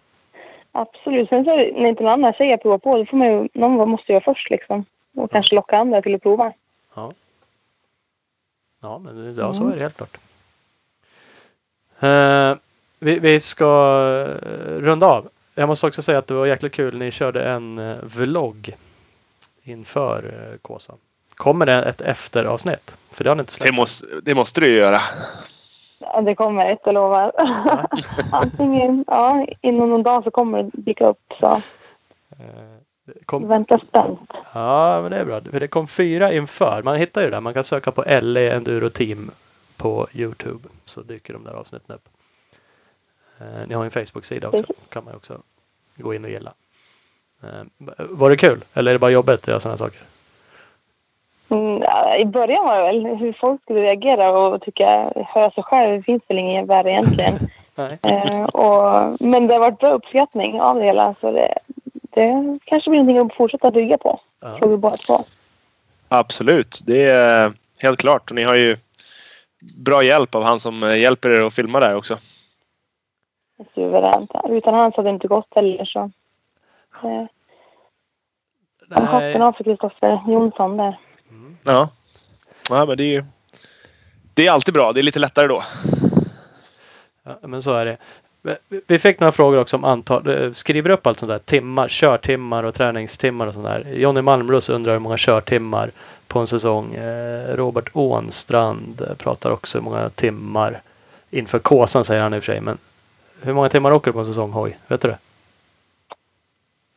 Absolut. 0.71 1.29
Sen 1.29 1.45
så 1.45 1.55
när 1.55 1.85
inte 1.85 2.03
någon 2.03 2.13
annan 2.13 2.33
säger 2.33 2.57
prova 2.57 2.77
på, 2.77 2.97
då 2.97 3.05
får 3.05 3.17
man 3.17 3.27
ju, 3.27 3.47
någon 3.53 3.89
måste 3.89 4.13
vara 4.13 4.23
först 4.23 4.49
liksom. 4.49 4.85
Och 5.15 5.31
kanske 5.31 5.55
locka 5.55 5.77
andra 5.77 6.01
till 6.01 6.15
att 6.15 6.21
prova. 6.21 6.53
Ja. 6.95 7.13
Ja, 8.83 8.97
men 8.99 9.15
det- 9.35 9.41
ja, 9.41 9.53
så 9.53 9.59
Mm. 9.61 9.71
är 9.73 9.75
det 9.77 9.81
helt 9.83 9.97
klart. 9.97 10.17
Eh, 11.99 12.55
vi, 12.99 13.19
vi 13.19 13.39
ska 13.39 13.65
eh, 14.41 14.71
runda 14.79 15.07
av. 15.07 15.29
Jag 15.55 15.67
måste 15.67 15.87
också 15.87 16.01
säga 16.01 16.17
att 16.19 16.27
det 16.27 16.33
var 16.33 16.45
jäkligt 16.45 16.73
kul. 16.73 16.97
Ni 16.97 17.11
körde 17.11 17.43
en 17.49 17.79
uh, 17.79 17.97
vlogg 18.03 18.75
inför 19.63 20.25
uh, 20.25 20.57
Kåsan. 20.57 20.97
Kommer 21.35 21.65
det 21.65 21.83
ett 21.83 22.01
efteravsnitt? 22.01 22.97
För 23.11 23.23
det 23.23 23.29
har 23.29 23.35
ni 23.35 23.39
inte 23.39 23.51
Det, 23.53 23.57
släppt. 23.63 23.75
måste, 23.75 24.05
det 24.23 24.35
måste 24.35 24.61
du 24.61 24.67
ju 24.67 24.75
göra. 24.77 25.01
Ja, 25.99 26.21
det 26.21 26.35
kommer 26.35 26.71
ett, 26.71 26.79
jag 26.85 26.93
lovar. 26.93 27.31
Antingen, 28.31 29.05
ja, 29.07 29.45
inom 29.61 29.89
någon 29.89 30.03
dag 30.03 30.23
så 30.23 30.31
kommer 30.31 30.63
det 30.63 30.69
dyka 30.73 31.07
upp. 31.07 31.33
Så 31.39 31.61
Eh, 32.39 32.45
det 32.55 32.72
kom, 33.25 33.47
vänta 33.47 33.79
spänt. 33.79 34.31
ja, 34.53 35.01
men 35.01 35.11
det 35.11 35.17
är 35.17 35.25
bra. 35.25 35.41
För 35.41 35.59
det 35.59 35.67
kom 35.67 35.87
fyra 35.87 36.33
inför. 36.33 36.81
Man 36.83 36.95
hittar 36.95 37.21
ju 37.21 37.27
det 37.27 37.35
där. 37.35 37.41
Man 37.41 37.53
kan 37.53 37.63
söka 37.63 37.91
på 37.91 38.03
LE 38.21 38.51
Enduro 38.51 38.89
Team 38.89 39.31
på 39.77 40.07
Youtube. 40.13 40.69
Så 40.85 41.01
dyker 41.01 41.33
de 41.33 41.43
där 41.43 41.53
avsnitten 41.53 41.95
upp. 41.95 42.09
Eh, 43.39 43.67
ni 43.67 43.73
har 43.73 43.85
en 43.85 43.91
Facebook-sida 43.91 44.47
också. 44.47 44.65
kan 44.89 45.05
man 45.05 45.15
också 45.15 45.37
gå 45.95 46.13
in 46.13 46.23
och 46.23 46.29
gilla. 46.29 46.53
Eh, 47.43 47.63
var 47.97 48.29
det 48.29 48.37
kul? 48.37 48.63
Eller 48.73 48.91
är 48.91 48.95
det 48.95 48.99
bara 48.99 49.11
jobbigt 49.11 49.41
att 49.41 49.47
göra 49.47 49.59
sådana 49.59 49.77
saker? 49.77 50.01
Mm, 51.49 51.81
ja, 51.81 52.17
I 52.17 52.25
början 52.25 52.65
var 52.65 52.77
det 52.77 52.83
väl 52.83 53.05
hur 53.15 53.33
folk 53.33 53.61
skulle 53.61 53.81
reagera 53.81 54.31
och 54.31 54.61
tycka, 54.61 55.11
höra 55.27 55.51
sig 55.51 55.63
själv, 55.63 55.97
det 55.97 56.03
finns 56.03 56.23
väl 56.27 56.39
inget 56.39 56.67
värre 56.67 56.91
egentligen. 56.91 57.39
Eh, 58.01 58.43
och, 58.43 59.15
men 59.19 59.47
det 59.47 59.53
har 59.53 59.59
varit 59.59 59.79
bra 59.79 59.89
uppskattning 59.89 60.61
av 60.61 60.75
det 60.75 60.85
hela. 60.85 61.15
Så 61.21 61.31
det, 61.31 61.57
det 62.13 62.59
kanske 62.65 62.89
blir 62.89 62.99
någonting 62.99 63.25
att 63.25 63.37
fortsätta 63.37 63.71
bygga 63.71 63.97
på. 63.97 64.19
Ja. 64.39 64.57
Tror 64.57 64.69
vi 64.69 64.77
båda 64.77 64.97
två. 64.97 65.25
Absolut. 66.07 66.81
Det 66.85 67.09
är 67.09 67.53
helt 67.79 67.99
klart. 67.99 68.29
Och 68.29 68.35
ni 68.35 68.43
har 68.43 68.55
ju 68.55 68.77
bra 69.77 70.03
hjälp 70.03 70.35
av 70.35 70.43
han 70.43 70.59
som 70.59 70.81
hjälper 70.81 71.29
er 71.29 71.39
att 71.41 71.53
filma 71.53 71.79
där 71.79 71.95
också. 71.95 72.17
Suveränt. 73.75 74.31
Utan 74.49 74.73
hans 74.73 74.95
hade 74.95 75.09
det 75.09 75.13
inte 75.13 75.27
gått 75.27 75.47
heller. 75.55 75.85
Så. 75.85 75.99
Eh, 77.03 77.25
Nej. 78.87 79.05
hatten 79.05 79.41
av 79.41 79.53
för 79.53 79.63
Kristoffer 79.63 80.21
Jonsson 80.27 80.77
där. 80.77 80.99
Mm. 81.29 81.57
Ja. 81.63 81.89
Ja, 82.69 82.85
men 82.85 82.97
det 82.97 83.03
är 83.03 83.07
ju... 83.07 83.25
Det 84.33 84.47
är 84.47 84.51
alltid 84.51 84.73
bra. 84.73 84.93
Det 84.93 85.01
är 85.01 85.03
lite 85.03 85.19
lättare 85.19 85.47
då. 85.47 85.63
Ja, 87.23 87.47
men 87.47 87.63
så 87.63 87.73
är 87.73 87.85
det. 87.85 87.97
Vi- 88.87 88.99
fick 88.99 89.19
några 89.19 89.31
frågor 89.31 89.59
också 89.59 89.77
om 89.77 89.83
antal. 89.83 90.29
eh, 90.43 90.51
Skriver 90.51 90.89
upp 90.89 91.07
allt 91.07 91.19
sånt 91.19 91.29
där. 91.29 91.39
Timmar, 91.39 91.87
körtimmar 91.87 92.63
och 92.63 92.73
träningstimmar 92.73 93.47
och 93.47 93.53
sånt 93.53 93.65
där. 93.65 93.93
Jonny 93.93 94.21
Malmros 94.21 94.69
undrar 94.69 94.91
hur 94.93 94.99
många 94.99 95.17
körtimmar 95.17 95.91
på 96.27 96.39
en 96.39 96.47
säsong. 96.47 96.93
Eh, 96.93 97.55
Robert 97.55 97.89
Ånstrand 97.93 99.01
eh, 99.01 99.15
pratar 99.15 99.51
också 99.51 99.77
hur 99.77 99.83
många 99.83 100.09
timmar 100.09 100.81
inför 101.31 101.59
Kåsan 101.59 102.05
säger 102.05 102.21
han 102.23 102.33
i 102.33 102.39
och 102.39 102.43
för 102.43 102.51
sig. 102.53 102.61
Men 102.61 102.77
hur 103.41 103.53
många 103.53 103.69
timmar 103.69 103.91
åker 103.91 104.05
du 104.07 104.13
på 104.13 104.19
en 104.19 104.25
säsong 104.25 104.51
hoj? 104.51 104.77
Vet 104.87 105.01
du 105.01 105.07
det? 105.07 105.17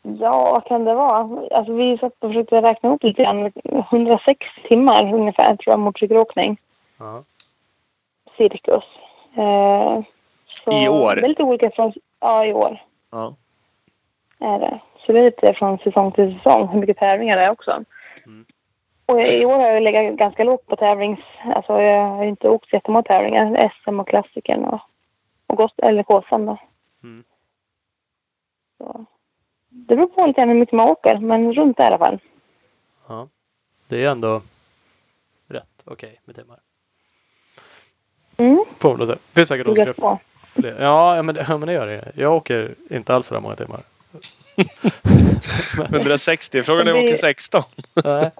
Ja, 0.03 0.51
vad 0.53 0.65
kan 0.65 0.85
det 0.85 0.95
vara? 0.95 1.41
Alltså, 1.57 1.73
vi 1.73 1.99
satt 1.99 2.13
och 2.21 2.31
försökte 2.31 2.63
räkna 2.63 2.89
ihop 2.89 3.03
lite 3.03 3.23
grann. 3.23 3.53
106 3.91 4.47
timmar 4.69 5.15
ungefär 5.15 5.57
tror 5.57 5.73
jag 5.73 5.79
motorcykelåkning. 5.79 6.57
Ja. 6.99 7.23
Cirkus. 8.37 8.85
Eh, 9.37 10.03
så 10.49 10.73
I 10.73 10.89
år? 10.89 11.15
Det 11.15 11.23
är 11.23 11.29
lite 11.29 11.43
olika 11.43 11.71
från... 11.71 11.93
Ja, 12.21 12.47
i 12.47 12.53
år 12.53 12.83
Ja. 13.11 13.35
är 14.39 14.59
det. 14.59 14.81
Så 14.99 15.13
det 15.13 15.19
är 15.19 15.25
lite 15.25 15.55
från 15.55 15.79
säsong 15.79 16.13
till 16.13 16.35
säsong 16.39 16.69
hur 16.69 16.81
mycket 16.81 16.99
tävlingar 16.99 17.37
det 17.37 17.45
är 17.45 17.51
också. 17.51 17.85
Mm. 18.27 18.45
Och 19.07 19.21
i 19.21 19.45
år 19.45 19.53
har 19.53 19.67
jag 19.67 19.83
legat 19.83 20.15
ganska 20.15 20.45
lågt 20.45 20.67
på 20.67 20.77
tävlings... 20.77 21.21
Alltså 21.55 21.81
jag 21.81 22.07
har 22.07 22.25
inte 22.25 22.49
åkt 22.49 22.73
jättemånga 22.73 23.03
tävlingar. 23.03 23.73
SM 23.83 24.01
och 24.01 24.09
klassikern 24.09 24.65
och, 24.65 24.81
och 25.47 25.57
Gost, 25.57 25.75
eller 25.79 26.03
Kåsan 26.03 26.47
då. 26.47 26.59
Mm. 27.03 27.25
Så. 28.79 29.05
Det 29.69 29.97
beror 29.97 30.07
på 30.07 30.27
lite 30.27 30.41
hur 30.41 30.55
mycket 30.55 30.75
man 30.75 30.89
åker, 30.89 31.19
men 31.19 31.53
runt 31.53 31.77
där 31.77 31.85
i 31.85 31.87
alla 31.87 31.99
fall. 31.99 32.19
ja. 33.09 33.29
Det 33.89 34.05
är 34.05 34.11
ändå 34.11 34.43
rätt 35.49 35.83
okej 35.85 36.21
med 36.25 36.37
timmar. 36.37 36.61
Mm, 38.37 38.65
då 38.81 38.97
säga. 38.97 39.07
Det 39.07 39.19
finns 39.35 39.49
säkert 39.49 39.67
de 39.67 40.19
fler. 40.57 40.77
Ja, 40.81 41.17
ja, 41.17 41.23
men, 41.23 41.35
det- 41.35 41.47
ja, 41.49 41.59
men 41.59 41.67
det 41.67 41.73
gör 41.73 41.87
det. 41.87 42.13
Jag 42.15 42.35
åker 42.35 42.75
inte 42.91 43.15
alls 43.15 43.27
så 43.27 43.41
många 43.41 43.57
timmar. 43.57 43.81
160. 45.91 46.63
Frågan 46.63 46.89
är 46.89 46.93
om 46.93 46.99
jag 46.99 47.07
åker 47.07 47.17
16. 47.17 47.63
Nej. 48.05 48.31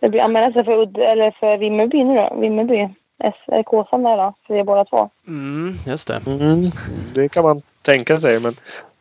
Det 0.00 0.08
blir 0.08 0.20
anmäla 0.22 0.52
sig 0.52 0.64
för, 0.64 0.78
Udd, 0.78 0.98
eller 0.98 1.30
för 1.30 1.56
Vimmerby 1.58 2.04
nu 2.04 2.14
då. 2.14 2.36
Vimmerby. 2.40 2.88
S, 3.24 3.34
eller 3.46 3.62
Kåsan 3.62 4.02
där 4.02 4.16
då. 4.16 4.34
Så 4.46 4.52
vi 4.52 4.58
är 4.60 4.64
båda 4.64 4.84
två. 4.84 5.10
Mm, 5.26 5.76
just 5.86 6.08
det. 6.08 6.22
Mm, 6.26 6.70
det 7.14 7.28
kan 7.28 7.42
man 7.44 7.62
tänka 7.82 8.20
sig. 8.20 8.40
Men 8.40 8.54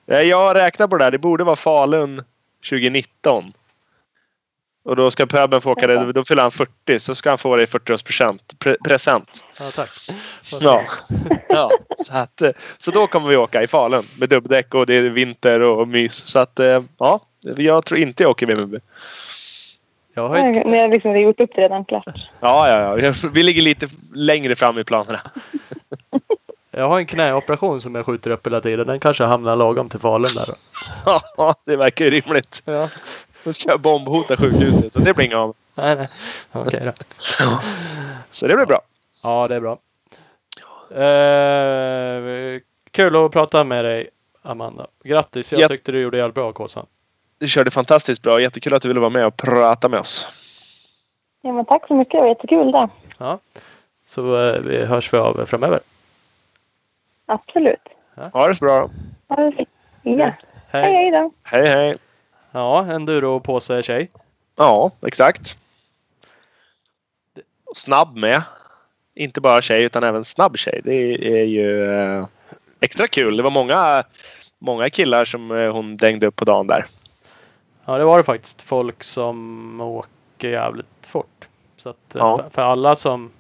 jag 0.06 0.38
har 0.42 0.54
räknat 0.56 0.90
på 0.90 0.98
det 0.98 1.04
där. 1.06 1.12
Det 1.12 1.18
borde 1.18 1.44
vara 1.44 1.56
Falun 1.56 2.24
2019. 2.70 3.54
Och 4.84 4.96
då 4.96 5.12
ska 5.12 5.26
pöben 5.26 5.62
få 5.62 5.72
åka 5.72 5.88
det. 5.88 6.12
Då 6.14 6.26
fyller 6.26 6.42
han 6.42 6.52
40. 6.52 7.00
Så 7.00 7.16
ska 7.16 7.30
han 7.30 7.38
få 7.38 7.56
det 7.56 7.64
i 7.64 7.66
40-årspresent. 7.66 8.40
Pre 8.60 8.78
present. 8.86 9.44
Ja, 9.60 9.66
tack. 9.76 9.90
Ja. 10.62 10.86
ja. 11.50 11.72
Så, 11.98 12.14
att, 12.14 12.42
eh, 12.42 12.52
så 12.78 12.92
då 12.92 13.08
kommer 13.08 13.30
vi 13.30 13.36
åka 13.36 13.64
i 13.64 13.68
Falun. 13.68 14.04
Med 14.20 14.30
dubbdäck 14.30 14.74
och 14.74 14.86
det 14.86 14.94
är 14.94 15.02
vinter 15.02 15.60
och 15.60 15.88
mys. 15.88 16.14
Så 16.14 16.40
att 16.40 16.60
eh, 16.60 16.84
ja. 16.98 17.20
Jag 17.42 17.86
tror 17.86 18.00
inte 18.00 18.24
jag 18.24 18.30
åker 18.30 18.46
Vimmerby. 18.46 18.80
Jag 20.14 20.30
har 20.30 20.36
ett, 20.36 20.66
Ni 20.66 20.80
har 20.80 20.88
liksom 20.88 21.20
gjort 21.20 21.40
upp 21.40 21.50
det 21.56 21.62
redan 21.62 21.86
klart. 21.86 22.30
Ja, 22.40 22.70
ja, 22.70 23.00
ja. 23.00 23.14
Vi 23.34 23.44
ligger 23.44 23.62
lite 23.62 23.90
längre 24.14 24.56
fram 24.56 24.80
i 24.80 24.84
planerna. 24.84 25.20
jag 26.72 26.90
har 26.90 27.00
en 27.00 27.06
knäoperation 27.06 27.82
som 27.82 27.96
jag 27.96 28.06
skjuter 28.06 28.32
upp 28.32 28.48
hela 28.48 28.62
tiden. 28.62 28.88
Den 28.88 29.00
kanske 29.00 29.24
hamnar 29.24 29.56
lagom 29.56 29.90
till 29.90 30.00
Falun 30.00 30.34
där 30.36 30.46
då. 30.48 30.54
Ja, 31.38 31.56
det 31.66 31.76
verkar 31.76 32.06
ju 32.06 32.12
rimligt. 32.12 32.62
Ja. 32.66 32.90
Nu 33.44 33.54
ska 33.54 33.70
jag 33.70 33.80
bombhota 33.80 34.38
sjukhuset. 34.38 34.94
Så 34.94 35.00
det 35.00 35.14
blir 35.14 35.26
inga 35.26 35.38
av. 35.38 35.56
Nej, 35.76 35.96
nej. 35.96 36.08
Okej 36.52 36.82
då. 36.86 36.92
Så 38.30 38.48
det 38.48 38.56
blir 38.56 38.66
bra. 38.66 38.82
Ja, 39.24 39.48
det 39.48 39.56
är 39.56 39.60
bra. 39.60 39.78
Eh, 40.92 42.62
kul 42.92 43.26
att 43.26 43.32
prata 43.32 43.64
med 43.64 43.86
dig 43.86 44.10
Amanda. 44.42 44.88
Grattis! 45.04 45.52
Jag 45.52 45.62
Ja. 45.62 45.68
tyckte 45.68 45.92
du 45.92 46.02
gjorde 46.02 46.18
jävligt 46.18 46.36
bra 46.36 46.52
Kåsan. 46.54 46.86
Du 47.38 47.48
körde 47.48 47.72
fantastiskt 47.72 48.22
bra. 48.22 48.42
Jättekul 48.42 48.74
att 48.74 48.82
du 48.82 48.88
ville 48.88 49.00
vara 49.00 49.10
med 49.10 49.26
och 49.26 49.38
prata 49.38 49.90
med 49.90 50.00
oss. 50.00 50.28
Ja, 51.42 51.52
men 51.52 51.66
tack 51.66 51.88
så 51.88 51.94
mycket. 51.96 52.12
Det 52.12 52.20
var 52.20 52.28
jättekul 52.28 52.72
det. 52.72 52.90
Ja. 53.18 53.40
Så 54.06 54.48
eh, 54.50 54.60
vi 54.62 54.86
hörs 54.86 55.14
vi 55.14 55.18
av 55.18 55.46
framöver. 55.46 55.80
Absolut. 57.26 57.88
Ha 58.34 58.48
det 58.48 58.56
så 58.56 58.66
bra. 58.66 58.90
Ha 59.28 59.36
det 59.36 59.52
fint. 59.52 59.70
Ja. 60.04 60.32
Hej, 60.70 60.84
Hej! 60.84 60.96
hej 60.96 61.12
då. 61.12 61.32
Hej 61.44 61.68
hej. 61.68 61.96
Ja, 62.52 62.86
enduro-påse 62.86 63.84
tjej. 63.84 64.10
Ja, 64.56 64.92
exakt. 65.08 65.58
Snabb 67.76 68.18
med. 68.18 68.44
Inte 69.16 69.42
bara 69.42 69.62
tjej 69.62 69.84
utan 69.84 70.04
även 70.04 70.24
snabb 70.26 70.58
tjej. 70.58 70.82
Det 70.84 70.94
är 71.42 71.46
ju 71.46 71.92
eh, 71.92 72.26
extra 72.80 73.08
kul. 73.08 73.38
Det 73.38 73.44
var 73.44 73.52
många, 73.52 74.04
många 74.60 74.90
killar 74.90 75.26
som 75.26 75.52
eh, 75.52 75.72
hon 75.74 75.98
dängde 75.98 76.28
upp 76.28 76.36
på 76.36 76.46
dagen 76.46 76.68
där. 76.68 76.88
Ja, 77.86 77.98
det 77.98 78.04
var 78.04 78.18
det 78.18 78.24
faktiskt. 78.24 78.62
Folk 78.62 79.04
som 79.04 79.82
åker 79.82 80.50
jävligt 80.50 81.08
fort. 81.08 81.48
Så 81.78 81.90
att 81.90 82.16
eh, 82.16 82.20
Ja. 82.20 82.46
för, 82.52 82.62
alla 82.62 82.96
som 82.96 83.32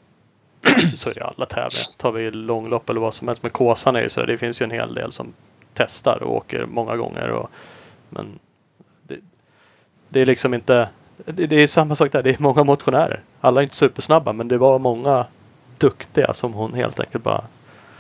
så 0.95 1.09
är 1.09 1.13
det 1.13 1.23
alla 1.23 1.45
tävlingar. 1.45 1.97
Tar 1.97 2.11
vi 2.11 2.31
långlopp 2.31 2.89
eller 2.89 3.01
vad 3.01 3.13
som 3.13 3.27
helst. 3.27 3.43
Men 3.43 3.51
Kåsan 3.51 3.95
är 3.95 4.01
ju 4.01 4.09
så. 4.09 4.25
Det 4.25 4.37
finns 4.37 4.61
ju 4.61 4.63
en 4.63 4.71
hel 4.71 4.93
del 4.93 5.11
som 5.11 5.33
testar 5.73 6.23
och 6.23 6.35
åker 6.35 6.65
många 6.65 6.95
gånger. 6.95 7.29
Och, 7.29 7.49
men 8.09 8.39
det 10.11 10.19
är 10.19 10.25
liksom 10.25 10.53
inte. 10.53 10.89
Det, 11.25 11.47
det 11.47 11.55
är 11.55 11.67
samma 11.67 11.95
sak 11.95 12.11
där. 12.11 12.23
Det 12.23 12.29
är 12.29 12.35
många 12.39 12.63
motionärer. 12.63 13.23
Alla 13.41 13.61
är 13.61 13.63
inte 13.63 13.75
supersnabba 13.75 14.33
men 14.33 14.47
det 14.47 14.57
var 14.57 14.79
många 14.79 15.25
duktiga 15.77 16.33
som 16.33 16.53
hon 16.53 16.73
helt 16.73 16.99
enkelt 16.99 17.23
bara 17.23 17.43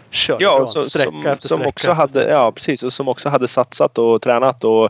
körde 0.09 0.43
Ja, 0.43 0.65
så, 0.65 0.83
sträcka 0.83 1.11
som, 1.11 1.25
efter 1.25 1.47
som 1.47 1.57
sträcka 1.57 1.69
också 1.69 1.91
hade, 1.91 2.29
ja 2.29 2.51
precis, 2.51 2.83
och 2.83 2.93
som 2.93 3.07
också 3.07 3.29
hade 3.29 3.47
satsat 3.47 3.97
och 3.97 4.21
tränat 4.21 4.63
och 4.63 4.89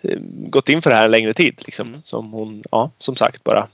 eh, 0.00 0.18
gått 0.22 0.68
in 0.68 0.82
för 0.82 0.90
det 0.90 0.96
här 0.96 1.04
en 1.04 1.10
längre 1.10 1.32
tid. 1.32 1.54
Liksom. 1.58 1.88
Mm. 1.88 2.02
Som 2.02 2.32
hon, 2.32 2.62
ja 2.70 2.90
som 2.98 3.16
sagt 3.16 3.44
bara, 3.44 3.66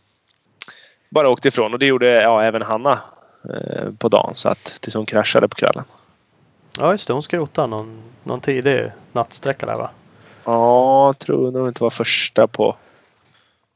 bara 1.08 1.28
åkte 1.28 1.48
ifrån. 1.48 1.72
Och 1.72 1.78
det 1.78 1.86
gjorde 1.86 2.22
ja, 2.22 2.42
även 2.42 2.62
Hanna 2.62 2.98
eh, 3.44 3.90
på 3.98 4.08
dagen. 4.08 4.32
Så 4.34 4.48
att 4.48 4.64
tills 4.80 4.94
hon 4.94 5.06
kraschade 5.06 5.48
på 5.48 5.56
kvällen. 5.56 5.84
Ja 6.78 6.92
just 6.92 7.06
det, 7.06 7.12
hon 7.12 7.22
skrotade 7.22 7.66
någon, 7.66 8.02
någon 8.22 8.40
tidig 8.40 8.90
nattsträcka 9.12 9.66
där 9.66 9.76
va? 9.76 9.90
Ja, 10.44 11.14
tror 11.18 11.50
nog 11.50 11.68
inte 11.68 11.82
var 11.82 11.90
första 11.90 12.46
på 12.46 12.76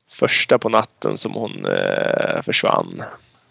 första 0.09 0.59
på 0.59 0.69
natten 0.69 1.19
som 1.19 1.33
hon 1.33 1.67
eh, 1.67 2.43
försvann. 2.43 3.03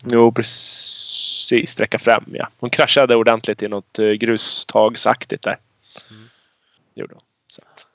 Jo, 0.06 0.32
precis. 0.32 1.72
Sträcka 1.72 2.00
fram 2.00 2.26
ja. 2.34 2.48
Hon 2.60 2.70
kraschade 2.70 3.16
ordentligt 3.16 3.64
i 3.64 3.68
något 3.68 4.00
eh, 4.00 4.10
grustagsaktigt 4.10 5.44
där. 5.44 5.58
Mm. 6.10 6.30
Gjorde 6.96 7.14
hon. 7.14 7.24
Så, 7.52 7.62
att. 7.62 7.86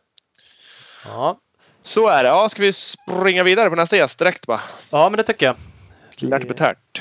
Ja. 1.04 1.38
så 1.82 2.08
är 2.08 2.22
det. 2.22 2.28
Ja, 2.28 2.48
ska 2.48 2.62
vi 2.62 2.72
springa 2.72 3.42
vidare 3.42 3.70
på 3.70 3.76
nästa 3.76 3.96
gäst 3.96 4.18
direkt 4.18 4.46
bara? 4.46 4.61
ja 4.90 5.08
men 5.08 5.16
det 5.16 5.22
tycker 5.22 5.46
jag. 5.46 5.56
Lärt 6.16 6.48
betärt. 6.48 6.91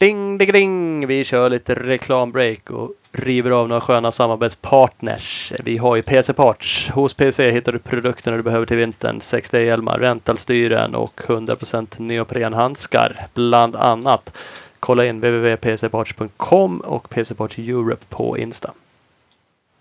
Ding, 0.00 0.38
ding, 0.38 0.52
ding! 0.52 1.06
Vi 1.06 1.24
kör 1.24 1.50
lite 1.50 1.74
reklambreak 1.74 2.70
och 2.70 2.92
river 3.12 3.50
av 3.50 3.68
några 3.68 3.80
sköna 3.80 4.12
samarbetspartners. 4.12 5.52
Vi 5.64 5.76
har 5.76 5.96
ju 5.96 6.02
PC 6.02 6.32
Parts. 6.32 6.88
Hos 6.88 7.14
PC 7.14 7.50
hittar 7.50 7.72
du 7.72 7.78
produkterna 7.78 8.36
du 8.36 8.42
behöver 8.42 8.66
till 8.66 8.76
vintern. 8.76 9.20
6D-hjälmar, 9.20 9.98
rentalstyren 9.98 10.94
och 10.94 11.20
100% 11.20 12.00
neoprenhandskar 12.00 13.26
bland 13.34 13.76
annat. 13.76 14.36
Kolla 14.80 15.04
in 15.04 15.16
www.pcparts.com 15.20 16.80
och 16.80 17.10
PC 17.10 17.34
Parts 17.34 17.58
Europe 17.58 18.04
på 18.08 18.38
Insta. 18.38 18.72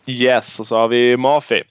Yes, 0.06 0.60
och 0.60 0.68
så 0.68 0.78
har 0.78 0.88
vi 0.88 1.18
Mafi. 1.18 1.64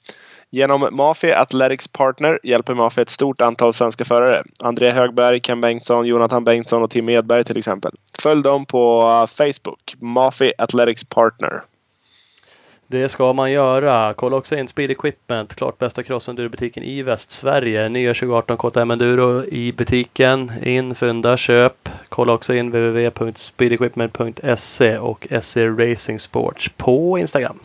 Genom 0.50 0.88
Mafi 0.90 1.32
Athletics 1.32 1.88
Partner 1.88 2.38
hjälper 2.42 2.74
Mafi 2.74 3.00
ett 3.00 3.10
stort 3.10 3.40
antal 3.40 3.72
svenska 3.72 4.04
förare. 4.04 4.42
André 4.58 4.90
Högberg, 4.90 5.40
Ken 5.40 5.60
Bengtsson, 5.60 6.06
Jonathan 6.06 6.44
Bengtsson 6.44 6.82
och 6.82 6.90
Tim 6.90 7.08
Edberg 7.08 7.44
till 7.44 7.58
exempel. 7.58 7.92
Följ 8.22 8.42
dem 8.42 8.66
på 8.66 9.02
eh, 9.02 9.26
Facebook. 9.26 9.94
Mafi 9.98 10.52
Athletics 10.58 11.04
Partner. 11.04 11.62
Det 12.86 13.08
ska 13.08 13.32
man 13.32 13.52
göra. 13.52 14.14
Kolla 14.14 14.36
också 14.36 14.56
in 14.56 14.68
Speed 14.68 14.90
Equipment, 14.90 15.54
klart 15.54 15.78
bästa 15.78 16.02
crossendurbutiken 16.02 16.82
i 16.82 17.02
Västsverige. 17.02 17.88
Nya 17.88 18.14
2018 18.14 18.56
KTM 18.56 18.90
Enduro 18.90 19.44
i 19.44 19.72
butiken. 19.72 20.52
In, 20.62 20.94
fynda, 20.94 21.36
köp. 21.36 21.88
Kolla 22.08 22.32
också 22.32 22.54
in 22.54 22.70
www.speedequipment.se 22.70 24.98
och 24.98 25.26
SE 25.42 25.68
Racing 25.68 26.20
Sports 26.20 26.70
på 26.76 27.18
Instagram. 27.18 27.58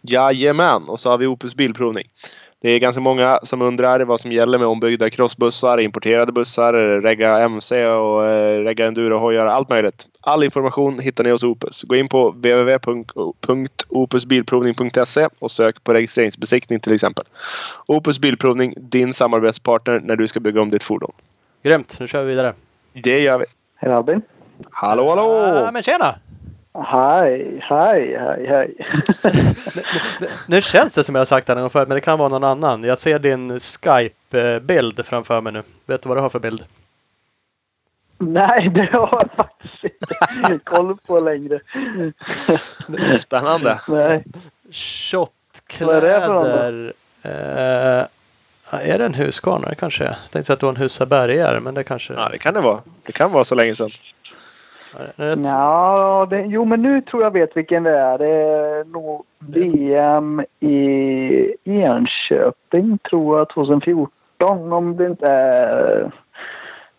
Jajamän, 0.00 0.88
och 0.88 1.00
så 1.00 1.10
har 1.10 1.18
vi 1.18 1.26
Opus 1.26 1.54
Bilprovning. 1.54 2.08
Det 2.62 2.68
är 2.68 2.78
ganska 2.78 3.00
många 3.00 3.38
som 3.42 3.62
undrar 3.62 4.00
vad 4.00 4.20
som 4.20 4.32
gäller 4.32 4.58
med 4.58 4.68
ombyggda 4.68 5.10
crossbussar, 5.10 5.80
importerade 5.80 6.32
bussar, 6.32 6.72
regga 7.00 7.38
MC 7.38 7.86
och 7.86 8.26
eh, 8.26 8.60
regga 8.60 8.86
enduro-hojar, 8.86 9.46
allt 9.46 9.68
möjligt. 9.68 10.06
All 10.20 10.44
information 10.44 10.98
hittar 10.98 11.24
ni 11.24 11.30
hos 11.30 11.42
Opus. 11.42 11.82
Gå 11.82 11.94
in 11.94 12.08
på 12.08 12.30
www.opusbilprovning.se 12.30 15.28
och 15.38 15.50
sök 15.50 15.84
på 15.84 15.94
registreringsbesiktning 15.94 16.80
till 16.80 16.92
exempel. 16.92 17.24
Opus 17.86 18.18
Bilprovning, 18.18 18.74
din 18.76 19.14
samarbetspartner 19.14 20.00
när 20.00 20.16
du 20.16 20.28
ska 20.28 20.40
bygga 20.40 20.60
om 20.60 20.70
ditt 20.70 20.82
fordon. 20.82 21.12
Grymt, 21.62 21.96
nu 22.00 22.08
kör 22.08 22.22
vi 22.22 22.30
vidare. 22.30 22.54
Det 22.92 23.20
gör 23.20 23.38
vi. 23.38 23.44
Hej 23.76 23.92
Albin. 23.92 24.22
Hallå 24.70 25.08
hallå! 25.08 25.62
Ja, 25.64 25.70
men 25.70 25.82
tjena! 25.82 26.14
Hej, 26.74 27.60
hej, 27.62 28.16
hej, 28.18 28.46
hej. 28.46 28.74
Nu 30.46 30.62
känns 30.62 30.94
det 30.94 31.04
som 31.04 31.14
jag 31.14 31.20
har 31.20 31.26
sagt 31.26 31.46
det 31.46 31.54
någon 31.54 31.62
gång 31.62 31.70
förut, 31.70 31.88
men 31.88 31.94
det 31.94 32.00
kan 32.00 32.18
vara 32.18 32.28
någon 32.28 32.44
annan. 32.44 32.84
Jag 32.84 32.98
ser 32.98 33.18
din 33.18 33.60
Skype-bild 33.60 35.06
framför 35.06 35.40
mig 35.40 35.52
nu. 35.52 35.62
Vet 35.86 36.02
du 36.02 36.08
vad 36.08 36.18
du 36.18 36.22
har 36.22 36.28
för 36.28 36.38
bild? 36.38 36.64
Nej, 38.18 38.68
det 38.74 38.92
har 38.92 39.08
jag 39.22 39.30
faktiskt 39.36 39.84
inte 40.36 40.58
koll 40.64 40.96
på 41.06 41.20
längre. 41.20 41.60
Spännande. 43.18 43.80
Nej. 43.88 44.24
Vad 45.80 45.96
är 45.96 46.00
det 46.00 46.26
för. 46.26 46.92
Eh, 47.22 48.06
är 48.70 48.98
det 48.98 49.04
en 49.04 49.14
Husqvarna? 49.14 49.68
Det 49.68 49.74
kanske 49.74 50.04
är. 50.04 50.08
Jag 50.08 50.30
tänkte 50.30 50.52
att 50.52 50.60
det 50.60 50.66
var 50.66 50.72
en 50.72 50.80
Husabergare, 50.80 51.60
men 51.60 51.74
det 51.74 51.84
kanske... 51.84 52.12
Ja, 52.12 52.28
det 52.28 52.38
kan 52.38 52.54
det 52.54 52.60
vara. 52.60 52.80
Det 53.02 53.12
kan 53.12 53.32
vara 53.32 53.44
så 53.44 53.54
länge 53.54 53.74
sedan. 53.74 53.90
Ett- 55.18 55.38
Ja, 55.44 56.26
det, 56.30 56.40
jo 56.40 56.64
men 56.64 56.82
nu 56.82 57.00
tror 57.00 57.22
jag 57.22 57.30
vet 57.30 57.56
vilken 57.56 57.82
det 57.82 57.98
är. 57.98 58.18
Det 58.18 58.28
är 58.28 58.84
nog 58.84 59.24
VM 59.38 60.44
i 60.60 61.54
Enköping 61.64 62.98
tror 62.98 63.38
jag 63.38 63.48
2014 63.48 64.72
om 64.72 64.96
det 64.96 65.06
inte 65.06 65.26
är... 65.28 66.10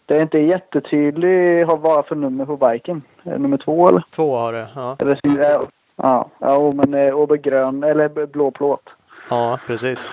Det 0.06 0.18
är 0.18 0.22
inte 0.22 0.40
jättetydligt 0.40 1.70
vad 1.80 2.06
för 2.06 2.16
nummer 2.16 2.46
på 2.46 2.58
biken. 2.58 3.02
Nummer 3.24 3.58
två 3.58 3.88
eller? 3.88 4.04
Två 4.16 4.36
har 4.38 4.54
det. 4.54 4.68
Ja, 4.76 4.96
eller 5.00 5.20
ja, 5.24 5.66
ja, 5.96 6.30
ja 6.40 6.72
men 6.76 6.94
eh, 6.94 7.14
och 7.14 7.30
grön 7.38 7.84
eller 7.84 8.26
blå 8.26 8.52
plåt. 8.52 8.90
ja 9.30 9.60
precis. 9.68 10.10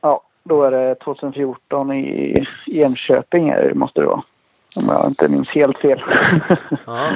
Ja, 0.00 0.20
då 0.42 0.62
är 0.62 0.70
det 0.70 0.94
2014 0.94 1.92
i 1.92 2.44
Enköping 2.74 3.52
måste 3.74 4.00
det 4.00 4.06
vara. 4.06 4.22
Om 4.76 4.88
jag 4.88 5.06
inte 5.06 5.28
minns 5.28 5.48
helt 5.48 5.78
fel. 5.78 6.02
Ja, 6.86 7.14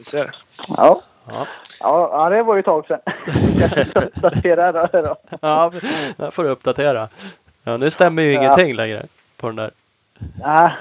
ser. 0.00 0.30
Ja. 0.76 1.00
ja. 1.26 1.46
Ja, 1.80 2.28
det 2.30 2.42
var 2.42 2.54
ju 2.54 2.58
ett 2.60 2.64
tag 2.66 2.86
sedan. 2.86 3.00
Jag 3.94 4.02
uppdaterar 4.04 4.72
det 4.92 5.02
då. 5.02 5.16
ja 5.40 5.72
där 6.16 6.30
får 6.30 6.44
du 6.44 6.50
uppdatera. 6.50 7.08
Ja, 7.64 7.76
nu 7.76 7.90
stämmer 7.90 8.22
ju 8.22 8.32
Ja. 8.32 8.40
ingenting 8.42 8.74
längre 8.74 9.06
på 9.36 9.46
den 9.46 9.56
där. 9.56 9.70
Ja, 10.40 10.72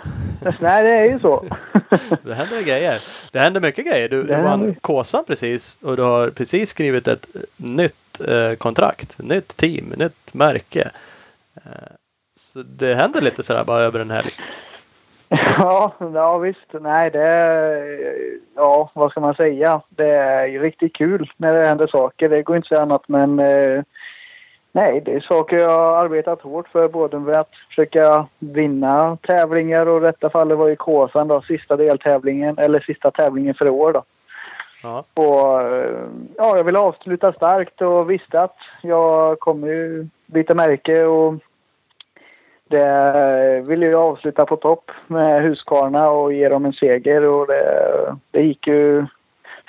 nej, 0.59 0.83
det 0.83 0.89
är 0.89 1.05
ju 1.05 1.19
så. 1.19 1.45
Det 2.23 2.33
händer 2.33 2.61
grejer. 2.61 3.03
Det 3.31 3.39
händer 3.39 3.61
mycket 3.61 3.85
grejer. 3.85 4.09
Du, 4.09 4.23
du 4.23 4.41
vann. 4.41 4.75
Kåsan 4.81 5.23
precis 5.25 5.77
och 5.81 5.97
du 5.97 6.03
har 6.03 6.29
precis 6.29 6.69
skrivit 6.69 7.07
ett 7.07 7.25
nytt 7.57 8.21
eh, 8.27 8.53
kontrakt. 8.53 9.17
Nytt 9.17 9.57
team, 9.57 9.93
nytt 9.97 10.33
märke. 10.33 10.91
Eh, 11.55 11.61
så 12.35 12.63
det 12.63 12.95
händer 12.95 13.21
lite 13.21 13.43
sådär 13.43 13.63
bara 13.63 13.79
över 13.81 13.99
en 13.99 14.11
helg. 14.11 14.29
Ja, 15.57 15.91
ja 16.13 16.37
visst. 16.37 16.73
Nej, 16.81 17.09
det 17.11 17.23
Ja, 18.55 18.91
vad 18.93 19.11
ska 19.11 19.19
man 19.19 19.35
säga? 19.35 19.81
Det 19.89 20.09
är 20.09 20.45
ju 20.45 20.59
riktigt 20.59 20.95
kul 20.95 21.31
när 21.37 21.53
det 21.53 21.65
händer 21.65 21.87
saker. 21.87 22.29
Det 22.29 22.43
går 22.43 22.55
inte 22.55 22.65
att 22.65 22.69
säga 22.69 22.81
annat, 22.81 23.07
men... 23.07 23.39
Eh, 23.39 23.83
nej, 24.71 25.01
det 25.05 25.13
är 25.13 25.19
saker 25.19 25.57
jag 25.57 25.69
har 25.69 26.03
arbetat 26.05 26.41
hårt 26.41 26.67
för. 26.67 26.87
Både 26.87 27.19
med 27.19 27.39
att 27.39 27.55
försöka 27.69 28.27
vinna 28.39 29.17
tävlingar 29.21 29.85
och 29.85 29.97
i 29.97 30.05
detta 30.05 30.29
fallet 30.29 30.57
var 30.57 30.67
ju 30.67 30.75
Kåsan 30.75 31.27
då 31.27 31.41
sista 31.41 31.75
deltävlingen, 31.75 32.57
eller 32.57 32.79
sista 32.79 33.11
tävlingen 33.11 33.55
för 33.55 33.65
i 33.65 33.69
år 33.69 33.93
då. 33.93 34.03
Ja, 34.83 35.05
Och 35.13 35.61
eh, 35.61 36.07
ja, 36.37 36.57
jag 36.57 36.63
ville 36.63 36.79
avsluta 36.79 37.33
starkt 37.33 37.81
och 37.81 38.11
visste 38.11 38.41
att 38.41 38.57
jag 38.81 39.39
kommer 39.39 39.67
ju 39.67 40.07
byta 40.25 40.55
märke 40.55 41.05
och 41.05 41.33
det 42.73 43.61
ville 43.67 43.85
jag 43.85 44.01
avsluta 44.01 44.45
på 44.45 44.55
topp 44.55 44.91
med 45.07 45.41
Husqvarna 45.43 46.09
och 46.09 46.33
ge 46.33 46.49
dem 46.49 46.65
en 46.65 46.73
seger 46.73 47.25
och 47.25 47.47
det, 47.47 48.15
det 48.31 48.41
gick 48.41 48.67
ju 48.67 49.05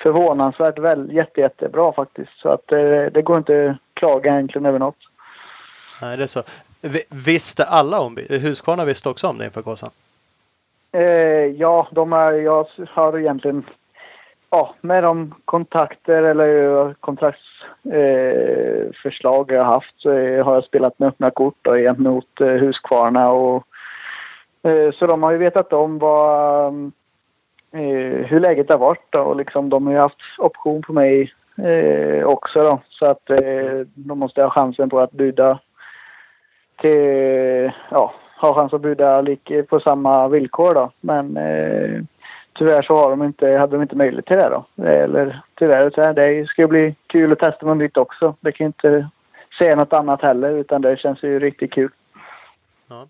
förvånansvärt 0.03 0.79
väl, 0.79 1.11
jätte, 1.13 1.41
jättebra 1.41 1.93
faktiskt. 1.93 2.39
Så 2.39 2.49
att 2.49 2.67
det, 2.67 3.09
det 3.09 3.21
går 3.21 3.37
inte 3.37 3.69
att 3.69 3.99
klaga 3.99 4.31
egentligen 4.33 4.65
över 4.65 4.79
något. 4.79 4.97
nej, 6.01 6.17
det 6.17 6.23
är 6.23 6.27
så. 6.27 6.43
Vi- 6.81 7.03
Visste 7.09 7.63
alla 7.65 7.99
om 7.99 8.17
Husqvarna 8.29 8.85
visste 8.85 9.09
också 9.09 9.27
om 9.27 9.37
det 9.37 9.45
inför 9.45 9.61
Kåsan? 9.61 9.89
Eh, 10.91 11.01
ja, 11.45 11.87
de 11.91 12.13
är, 12.13 12.31
jag 12.31 12.67
har 12.89 13.19
egentligen 13.19 13.63
ja, 14.55 14.75
med 14.81 15.03
de 15.03 15.33
kontakter 15.45 16.23
eller 16.23 16.93
kontraktsförslag 16.93 19.51
eh, 19.51 19.55
eh 19.55 19.57
jag 19.57 19.63
har 19.63 19.73
haft 19.73 19.93
så 19.97 20.11
eh, 20.11 20.45
har 20.45 20.53
jag 20.53 20.63
spelat 20.63 20.99
med 20.99 21.07
öppna 21.07 21.29
kort 21.29 21.57
då, 21.61 21.75
gentemot 21.75 22.41
eh, 22.41 22.47
Husqvarna. 22.47 23.31
Och, 23.31 23.63
eh, 24.63 24.91
så 24.93 25.07
de 25.07 25.23
har 25.23 25.31
ju 25.31 25.37
vetat 25.37 25.73
om 25.73 25.99
vad, 25.99 26.73
eh, 27.71 28.25
hur 28.27 28.39
läget 28.39 28.69
har 28.69 28.77
varit 28.77 29.05
då, 29.09 29.19
och 29.19 29.35
liksom, 29.35 29.69
de 29.69 29.85
har 29.85 29.93
ju 29.93 29.99
haft 29.99 30.21
option 30.37 30.81
på 30.81 30.93
mig 30.93 31.33
eh, 31.65 32.25
också. 32.25 32.63
Då, 32.63 32.79
så 32.89 33.05
att 33.05 33.29
eh, 33.29 33.79
de 33.93 34.19
måste 34.19 34.43
ha 34.43 34.49
chansen 34.49 34.89
på 34.89 34.99
att 34.99 35.11
buda 35.11 35.59
till, 36.81 37.71
ja, 37.89 38.13
ha 38.41 38.53
chans 38.53 38.73
att 38.73 38.81
buda 38.81 39.25
på 39.69 39.79
samma 39.79 40.27
villkor 40.27 40.73
då. 40.73 40.91
Men 41.01 41.37
eh, 41.37 42.01
tyvärr 42.55 42.81
så 42.81 42.95
har 42.95 43.09
de 43.09 43.23
inte, 43.23 43.47
hade 43.47 43.75
de 43.75 43.81
inte 43.81 43.95
möjlighet 43.95 44.25
till 44.25 44.37
det 44.37 44.49
då. 44.49 44.83
Eller 44.83 45.41
tyvärr, 45.59 45.91
så 45.95 46.01
här, 46.01 46.13
det 46.13 46.47
ska 46.47 46.61
ju 46.61 46.67
bli 46.67 46.95
kul 47.07 47.31
att 47.31 47.39
testa 47.39 47.65
något 47.65 47.77
nytt 47.77 47.97
också. 47.97 48.35
Det 48.39 48.51
kan 48.51 48.65
ju 48.65 48.67
inte 48.67 49.09
säga 49.57 49.75
något 49.75 49.93
annat 49.93 50.21
heller 50.21 50.51
utan 50.51 50.81
det 50.81 50.99
känns 50.99 51.23
ju 51.23 51.39
riktigt 51.39 51.73
kul. 51.73 51.91
Ja. 52.89 53.07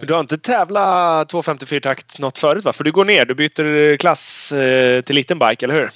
För 0.00 0.06
du 0.06 0.14
har 0.14 0.20
inte 0.20 0.38
tävlat 0.38 1.28
254 1.28 1.80
takt 1.80 2.18
något 2.18 2.38
förut 2.38 2.64
va? 2.64 2.72
För 2.72 2.84
du 2.84 2.92
går 2.92 3.04
ner. 3.04 3.24
Du 3.24 3.34
byter 3.34 3.96
klass 3.96 4.52
eh, 4.52 5.00
till 5.02 5.16
liten 5.16 5.38
bike, 5.38 5.66
eller 5.66 5.74
hur? 5.74 5.90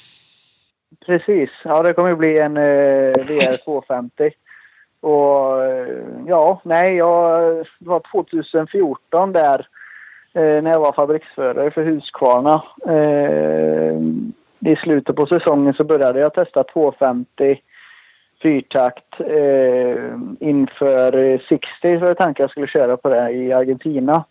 Precis. 1.06 1.50
Ja, 1.64 1.82
det 1.82 1.92
kommer 1.92 2.08
ju 2.08 2.16
bli 2.16 2.38
en 2.38 2.56
eh, 2.56 3.26
VR 3.26 3.64
250. 3.64 4.30
Och 5.00 5.64
eh, 5.64 5.86
ja, 6.26 6.60
nej, 6.64 6.96
jag 6.96 7.56
det 7.78 7.88
var 7.88 8.02
2014 8.12 9.32
där 9.32 9.58
eh, 9.58 9.66
Eh, 10.36 10.62
när 10.62 10.70
jag 10.70 10.80
var 10.80 10.92
fabriksförare 10.92 11.70
för 11.70 11.84
Husqvarna. 11.84 12.62
Eh, 12.86 13.96
I 14.72 14.76
slutet 14.76 15.16
på 15.16 15.26
säsongen 15.26 15.74
så 15.74 15.84
började 15.84 16.20
jag 16.20 16.34
testa 16.34 16.64
250 16.64 17.60
fyrtakt 18.42 19.20
eh, 19.20 20.14
inför 20.40 21.38
60 21.48 21.98
så 21.98 22.04
jag 22.04 22.18
tänkte 22.18 22.42
jag 22.42 22.50
skulle 22.50 22.66
köra 22.66 22.96
på 22.96 23.08
det 23.08 23.30
i 23.30 23.52
Argentina. 23.52 24.24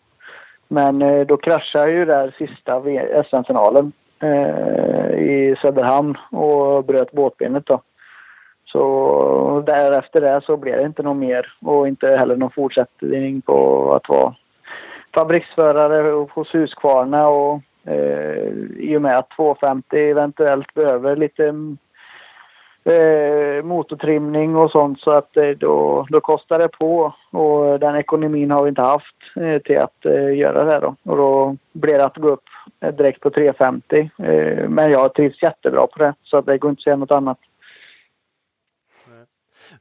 Men 0.67 1.01
eh, 1.01 1.25
då 1.25 1.37
kraschade 1.37 1.91
ju 1.91 2.05
där 2.05 2.35
sista 2.37 2.81
SM-finalen 3.23 3.91
eh, 4.19 5.09
i 5.19 5.55
Söderhamn 5.61 6.17
och 6.31 6.85
bröt 6.85 7.11
båtbenet 7.11 7.65
då. 7.65 7.81
Så 8.65 9.63
därefter 9.65 10.21
det 10.21 10.41
så 10.45 10.57
blev 10.57 10.77
det 10.77 10.85
inte 10.85 11.03
något 11.03 11.17
mer 11.17 11.53
och 11.61 11.87
inte 11.87 12.07
heller 12.07 12.35
någon 12.35 12.51
fortsättning 12.51 13.41
på 13.41 13.93
att 13.93 14.09
vara 14.09 14.35
fabriksförare 15.15 16.27
hos 16.33 16.55
Husqvarna 16.55 17.27
och 17.27 17.61
eh, 17.83 18.47
i 18.77 18.97
och 18.97 19.01
med 19.01 19.17
att 19.17 19.29
250 19.29 19.97
eventuellt 19.97 20.73
behöver 20.73 21.15
lite 21.15 21.45
eh, 22.83 23.63
motortrimning 23.63 24.55
och 24.55 24.71
sånt 24.71 24.99
så 24.99 25.11
att 25.11 25.37
eh, 25.37 25.49
då, 25.49 26.07
då 26.09 26.21
kostar 26.21 26.59
det 26.59 26.67
på 26.67 27.13
och 27.31 27.79
den 27.79 27.95
ekonomin 27.95 28.51
har 28.51 28.63
vi 28.63 28.69
inte 28.69 28.81
haft 28.81 29.15
eh, 29.35 29.61
till 29.61 29.77
att 29.77 30.05
eh, 30.05 30.35
göra 30.35 30.63
det 30.63 30.79
då. 30.79 30.95
Och 31.03 31.17
då 31.17 31.57
blir 31.71 31.93
det 31.93 32.05
att 32.05 32.17
gå 32.17 32.29
upp 32.29 32.49
eh, 32.79 32.95
direkt 32.95 33.21
på 33.21 33.29
350. 33.29 34.09
Eh, 34.17 34.69
men 34.69 34.91
jag 34.91 35.13
trivs 35.13 35.43
jättebra 35.43 35.87
på 35.87 35.99
det 35.99 36.13
så 36.23 36.37
att 36.37 36.45
det 36.45 36.57
går 36.57 36.69
inte 36.69 36.79
att 36.79 36.83
säga 36.83 36.95
något 36.95 37.11
annat. 37.11 37.37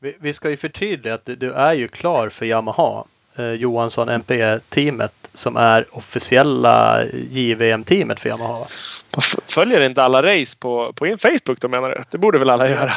Vi, 0.00 0.16
vi 0.20 0.32
ska 0.32 0.50
ju 0.50 0.56
förtydliga 0.56 1.14
att 1.14 1.24
du, 1.24 1.36
du 1.36 1.52
är 1.52 1.72
ju 1.72 1.88
klar 1.88 2.28
för 2.28 2.46
Yamaha. 2.46 3.04
Eh, 3.36 3.52
Johansson 3.52 4.08
MPE-teamet 4.08 5.23
som 5.34 5.56
är 5.56 5.86
officiella 5.90 7.04
JVM-teamet 7.30 8.20
för 8.20 8.28
Yamaha. 8.28 8.64
Följer 9.46 9.80
inte 9.80 10.02
alla 10.02 10.22
race 10.22 10.56
på, 10.58 10.92
på 10.92 11.04
Facebook 11.06 11.60
då 11.60 11.68
menar 11.68 11.88
du? 11.90 12.02
Det 12.10 12.18
borde 12.18 12.38
väl 12.38 12.50
alla 12.50 12.68
göra? 12.68 12.90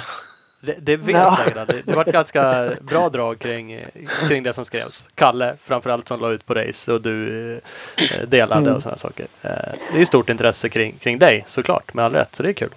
Det, 0.61 0.75
det 0.79 0.97
vet 0.97 1.15
Ja. 1.15 1.35
säkert 1.37 1.55
alla. 1.57 1.65
Det, 1.65 1.81
det 1.85 1.93
var 1.95 2.01
ett 2.05 2.11
ganska 2.13 2.69
bra 2.81 3.09
drag 3.09 3.39
kring, 3.39 3.79
kring 4.27 4.43
det 4.43 4.53
som 4.53 4.65
skrevs. 4.65 5.09
Kalle 5.15 5.53
framförallt 5.63 6.07
som 6.07 6.19
la 6.21 6.29
ut 6.29 6.45
på 6.45 6.53
race 6.53 6.91
och 6.93 7.01
du 7.01 7.53
eh, 7.53 8.27
delade 8.27 8.61
Mm. 8.61 8.75
och 8.75 8.81
sådana 8.81 8.97
saker. 8.97 9.27
Eh, 9.41 9.49
det 9.91 9.95
är 9.95 9.99
ju 9.99 10.05
stort 10.05 10.29
intresse 10.29 10.69
kring, 10.69 10.97
kring 10.97 11.19
dig 11.19 11.43
såklart 11.47 11.93
med 11.93 12.05
all 12.05 12.13
rätt 12.13 12.35
så 12.35 12.43
det 12.43 12.49
är 12.49 12.53
kul. 12.53 12.73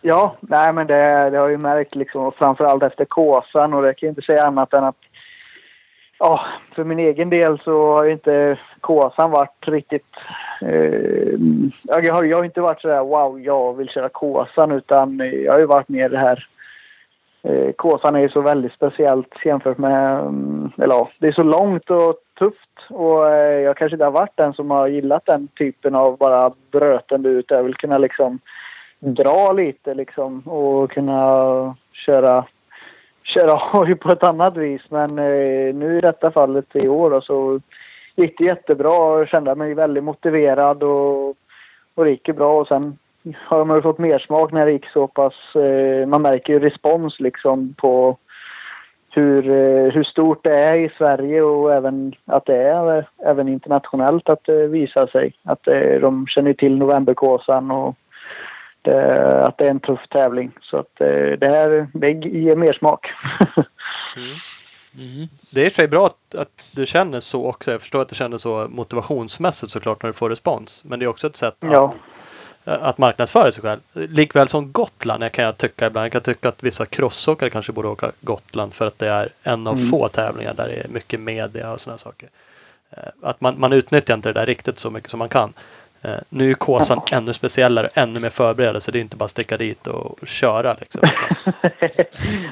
Ja, 0.00 0.36
nej 0.40 0.72
men 0.72 0.86
det, 0.86 0.94
det 1.30 1.36
har 1.36 1.44
jag 1.44 1.50
ju 1.50 1.56
märkt 1.56 1.94
liksom 1.94 2.22
och 2.22 2.34
framförallt 2.36 2.82
efter 2.82 3.04
Kåsan 3.04 3.74
och 3.74 3.82
det 3.82 3.94
kan 3.94 4.06
jag 4.06 4.10
inte 4.10 4.22
säga 4.22 4.46
annat 4.46 4.72
än 4.72 4.84
att 4.84 4.96
ja, 6.18 6.40
för 6.74 6.84
min 6.84 6.98
egen 6.98 7.30
del 7.30 7.58
så 7.58 7.92
har 7.92 8.04
ju 8.04 8.12
inte 8.12 8.58
Kåsan 8.80 9.30
varit 9.30 9.68
riktigt 9.68 10.16
eh, 10.62 11.38
jag, 11.82 12.14
har, 12.14 12.24
jag 12.24 12.36
har 12.36 12.44
inte 12.44 12.60
varit 12.60 12.80
sådär 12.80 13.00
wow, 13.00 13.40
jag 13.40 13.76
vill 13.76 13.88
köra 13.88 14.08
Kåsan 14.08 14.72
utan 14.72 15.18
jag 15.44 15.52
har 15.52 15.58
ju 15.58 15.66
varit 15.66 15.88
mer 15.88 16.08
det 16.08 16.18
här 16.18 16.46
eh, 17.42 17.72
Kåsan 17.72 18.16
är 18.16 18.20
ju 18.20 18.28
så 18.28 18.40
väldigt 18.40 18.72
speciellt 18.72 19.34
jämfört 19.44 19.78
med, 19.78 20.20
mm, 20.20 20.70
eller 20.78 20.94
ja, 20.94 21.08
det 21.18 21.28
är 21.28 21.32
så 21.32 21.42
långt 21.42 21.90
och 21.90 22.14
tufft 22.38 22.90
och 22.90 23.28
eh, 23.28 23.60
jag 23.60 23.76
kanske 23.76 23.94
inte 23.94 24.04
har 24.04 24.12
varit 24.12 24.36
den 24.36 24.52
som 24.52 24.70
har 24.70 24.88
gillat 24.88 25.26
den 25.26 25.48
typen 25.48 25.94
av 25.94 26.18
bara 26.18 26.52
brötande 26.70 27.28
ut. 27.28 27.46
Jag 27.48 27.62
vill 27.62 27.74
kunna 27.74 27.98
liksom 27.98 28.38
dra 29.00 29.52
lite 29.52 29.94
liksom 29.94 30.40
och 30.40 30.90
kunna 30.90 31.76
köra 31.92 32.44
köra 33.28 33.52
hoj 33.72 33.94
på 33.94 34.12
ett 34.12 34.22
annat 34.22 34.56
vis. 34.56 34.82
Men 34.88 35.18
eh, 35.18 35.74
nu 35.74 35.98
i 35.98 36.00
detta 36.00 36.30
fallet 36.30 36.76
i 36.76 36.88
år 36.88 37.10
då, 37.10 37.20
så 37.20 37.60
gick 38.16 38.38
det 38.38 38.44
jättebra. 38.44 39.18
Jag 39.18 39.28
kände 39.28 39.54
mig 39.54 39.74
väldigt 39.74 40.04
motiverad 40.04 40.82
och, 40.82 41.28
och 41.94 42.04
det 42.04 42.10
gick 42.10 42.28
ju 42.28 42.34
bra. 42.34 42.60
Och 42.60 42.68
sen 42.68 42.98
har 43.34 43.64
man 43.64 43.76
ju 43.76 43.82
fått 43.82 43.98
mer 43.98 44.18
smak 44.18 44.52
när 44.52 44.66
det 44.66 44.72
gick 44.72 44.86
så 44.86 45.06
pass... 45.06 45.56
Eh, 45.56 46.06
man 46.06 46.22
märker 46.22 46.52
ju 46.52 46.58
respons 46.58 47.20
liksom 47.20 47.74
på 47.78 48.16
hur, 49.10 49.50
eh, 49.50 49.92
hur 49.92 50.02
stort 50.02 50.44
det 50.44 50.54
är 50.54 50.76
i 50.76 50.90
Sverige 50.98 51.42
och 51.42 51.74
även 51.74 52.14
att 52.26 52.46
det 52.46 52.56
är 52.56 52.98
eh, 52.98 53.04
även 53.18 53.48
internationellt 53.48 54.28
att 54.28 54.48
eh, 54.48 54.54
det 54.54 54.66
visar 54.66 55.06
sig. 55.06 55.32
Att 55.42 55.68
eh, 55.68 56.00
de 56.00 56.26
känner 56.26 56.52
till 56.52 56.78
Novemberkåsan 56.78 57.70
och 57.70 57.94
att 59.46 59.58
det 59.58 59.64
är 59.64 59.70
en 59.70 59.80
tuff 59.80 60.08
tävling. 60.08 60.52
Så 60.62 60.76
att 60.76 61.00
eh, 61.00 61.38
det 61.38 61.48
här 61.48 61.88
det 61.92 62.10
ger 62.10 62.56
mer 62.56 62.72
smak. 62.72 63.06
mm. 64.16 64.34
Mm. 64.98 65.28
Det 65.50 65.66
är 65.66 65.70
sig 65.70 65.88
bra 65.88 66.06
att, 66.06 66.34
att, 66.34 66.70
du 66.74 66.86
känner 66.86 67.20
så 67.20 67.46
också. 67.46 67.70
Jag 67.70 67.80
förstår 67.80 68.02
att 68.02 68.08
du 68.08 68.14
känner 68.14 68.38
så 68.38 68.66
motivationsmässigt 68.70 69.72
såklart 69.72 70.02
när 70.02 70.10
du 70.10 70.12
får 70.12 70.30
respons. 70.30 70.84
Men 70.84 70.98
det 70.98 71.04
är 71.04 71.06
också 71.06 71.26
ett 71.26 71.36
sätt 71.36 71.54
att, 71.60 71.72
ja. 71.72 71.94
att 72.64 72.98
marknadsföra 72.98 73.52
sig 73.52 73.62
själv. 73.62 73.80
Likväl 73.92 74.48
som 74.48 74.72
Gotland 74.72 75.32
kan 75.32 75.44
jag 75.44 75.58
tycka 75.58 75.86
ibland. 75.86 76.04
Jag 76.04 76.12
kan 76.12 76.20
tycka 76.20 76.48
att 76.48 76.62
vissa 76.62 76.86
crossåkare 76.86 77.50
kanske 77.50 77.72
borde 77.72 77.88
åka 77.88 78.12
Gotland 78.20 78.74
för 78.74 78.86
att 78.86 78.98
det 78.98 79.08
är 79.08 79.28
en 79.42 79.66
av 79.66 79.76
mm. 79.76 79.88
få 79.88 80.08
tävlingar 80.08 80.54
där 80.54 80.68
det 80.68 80.74
är 80.74 80.88
mycket 80.88 81.20
media 81.20 81.72
och 81.72 81.80
sådana 81.80 81.98
saker. 81.98 82.28
Eh, 82.90 83.08
att 83.22 83.40
man, 83.40 83.60
man 83.60 83.72
utnyttjar 83.72 84.14
inte 84.14 84.28
det 84.28 84.40
där 84.40 84.46
riktigt 84.46 84.78
så 84.78 84.90
mycket 84.90 85.10
som 85.10 85.18
man 85.18 85.28
kan. 85.28 85.52
Uh, 86.04 86.10
nu 86.28 86.50
är 86.50 86.54
Kåsan 86.54 87.00
ja. 87.10 87.16
ännu 87.16 87.32
speciellare, 87.32 87.88
ännu 87.94 88.20
mer 88.20 88.30
förberedelse. 88.30 88.92
Det 88.92 88.98
är 88.98 89.00
inte 89.00 89.16
bara 89.16 89.28
sticka 89.28 89.56
dit 89.56 89.86
och 89.86 90.26
köra. 90.26 90.76
Liksom. 90.80 91.00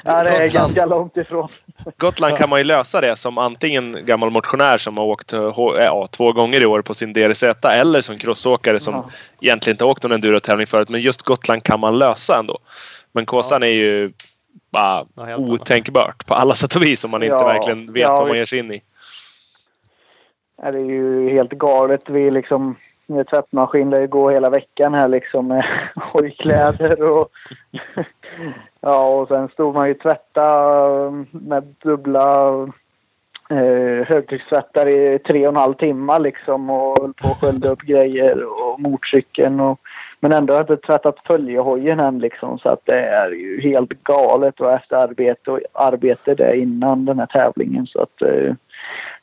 ja, 0.05 0.25
det 0.25 0.31
är 0.31 0.45
Gotland, 0.45 0.53
ganska 0.53 0.87
långt 0.87 1.17
ifrån. 1.17 1.49
Gotland 1.97 2.37
kan 2.37 2.51
man 2.51 2.61
ju 2.61 2.65
lösa 2.65 3.01
det 3.01 3.17
som 3.17 3.39
antingen 3.39 3.97
gammal 4.07 4.31
motionär 4.31 4.79
som 4.79 4.97
har 4.97 5.05
åkt 5.05 5.33
ja, 5.79 6.09
två 6.11 6.33
gånger 6.33 6.63
i 6.63 6.67
år 6.67 6.83
på 6.83 6.95
sin 6.95 7.13
DRZ 7.13 7.43
eller 7.65 8.01
som 8.01 8.19
crossåkare 8.19 8.81
som 8.81 8.95
ja. 8.95 9.09
egentligen 9.41 9.75
inte 9.75 9.85
åkt 9.85 10.03
någon 10.03 10.13
endurotävling 10.13 10.67
förut. 10.67 10.89
Men 10.89 11.01
just 11.01 11.23
Gotland 11.23 11.63
kan 11.63 11.81
man 11.81 11.99
lösa 11.99 12.39
ändå. 12.39 12.59
Men 13.13 13.27
Kåsan 13.27 13.63
ja. 13.63 13.69
är 13.69 13.73
ju 13.73 14.11
bara 14.71 15.07
ja, 15.17 15.37
otänkbart 15.37 16.27
på 16.27 16.35
alla 16.35 16.55
sätt 16.55 16.77
och 16.77 16.83
vis 16.83 17.05
om 17.05 17.11
man 17.11 17.23
inte 17.23 17.45
verkligen 17.45 17.93
vet 17.93 18.09
vad 18.09 18.29
man 18.29 18.37
ger 18.37 18.47
sig 18.47 18.59
in 18.59 18.73
i. 18.73 18.83
Det 20.57 20.69
är 20.69 20.73
ju 20.73 21.31
helt 21.31 21.51
galet. 21.51 22.01
Vi 22.07 22.31
liksom 22.31 22.77
med 23.07 23.29
tvättmaskin 23.29 23.91
där 23.91 24.01
det 24.01 24.07
går 24.07 24.31
hela 24.31 24.51
veckan 24.51 24.95
här 24.95 25.09
liksom 25.09 25.49
med 25.49 25.65
hojkläder 25.95 27.03
och 27.03 27.29
ja 28.81 29.09
och 29.09 29.29
sen 29.29 29.49
stod 29.49 29.75
man 29.75 29.89
ju 29.89 29.95
och 29.95 30.01
tvättade 30.01 31.07
mm, 31.07 31.27
med 31.31 31.75
dubbla 31.83 32.53
eh, 33.51 34.07
högtryckstvättar 34.07 34.89
i 34.89 35.19
tre 35.19 35.47
och 35.47 35.53
en 35.53 35.61
halv 35.61 35.75
timme 35.75 36.19
liksom 36.19 36.71
och 36.71 36.99
höll 37.01 37.15
på 37.15 37.29
att 37.29 37.41
skölja 37.41 37.71
upp 37.71 37.83
grejer 37.83 38.45
och 38.45 38.81
motorcykeln 38.81 39.61
och 39.61 39.81
men 40.21 40.33
ändå 40.33 40.53
har 40.53 40.59
jag 40.61 40.71
inte 40.71 40.87
tvättat 40.87 41.17
följehojen 41.27 42.01
än 42.01 42.19
liksom 42.19 42.59
så 42.59 42.69
att 42.69 42.81
det 42.85 43.01
är 43.01 43.31
ju 43.31 43.61
helt 43.61 44.03
galet 44.03 44.61
och 44.61 44.73
efter 44.73 44.97
arbete 44.97 45.51
och 45.51 45.61
arbete 45.73 46.35
där 46.35 46.53
innan 46.53 47.05
den 47.05 47.19
här 47.19 47.27
tävlingen 47.27 47.87
så 47.87 48.03
att 48.03 48.23
eh, 48.23 48.55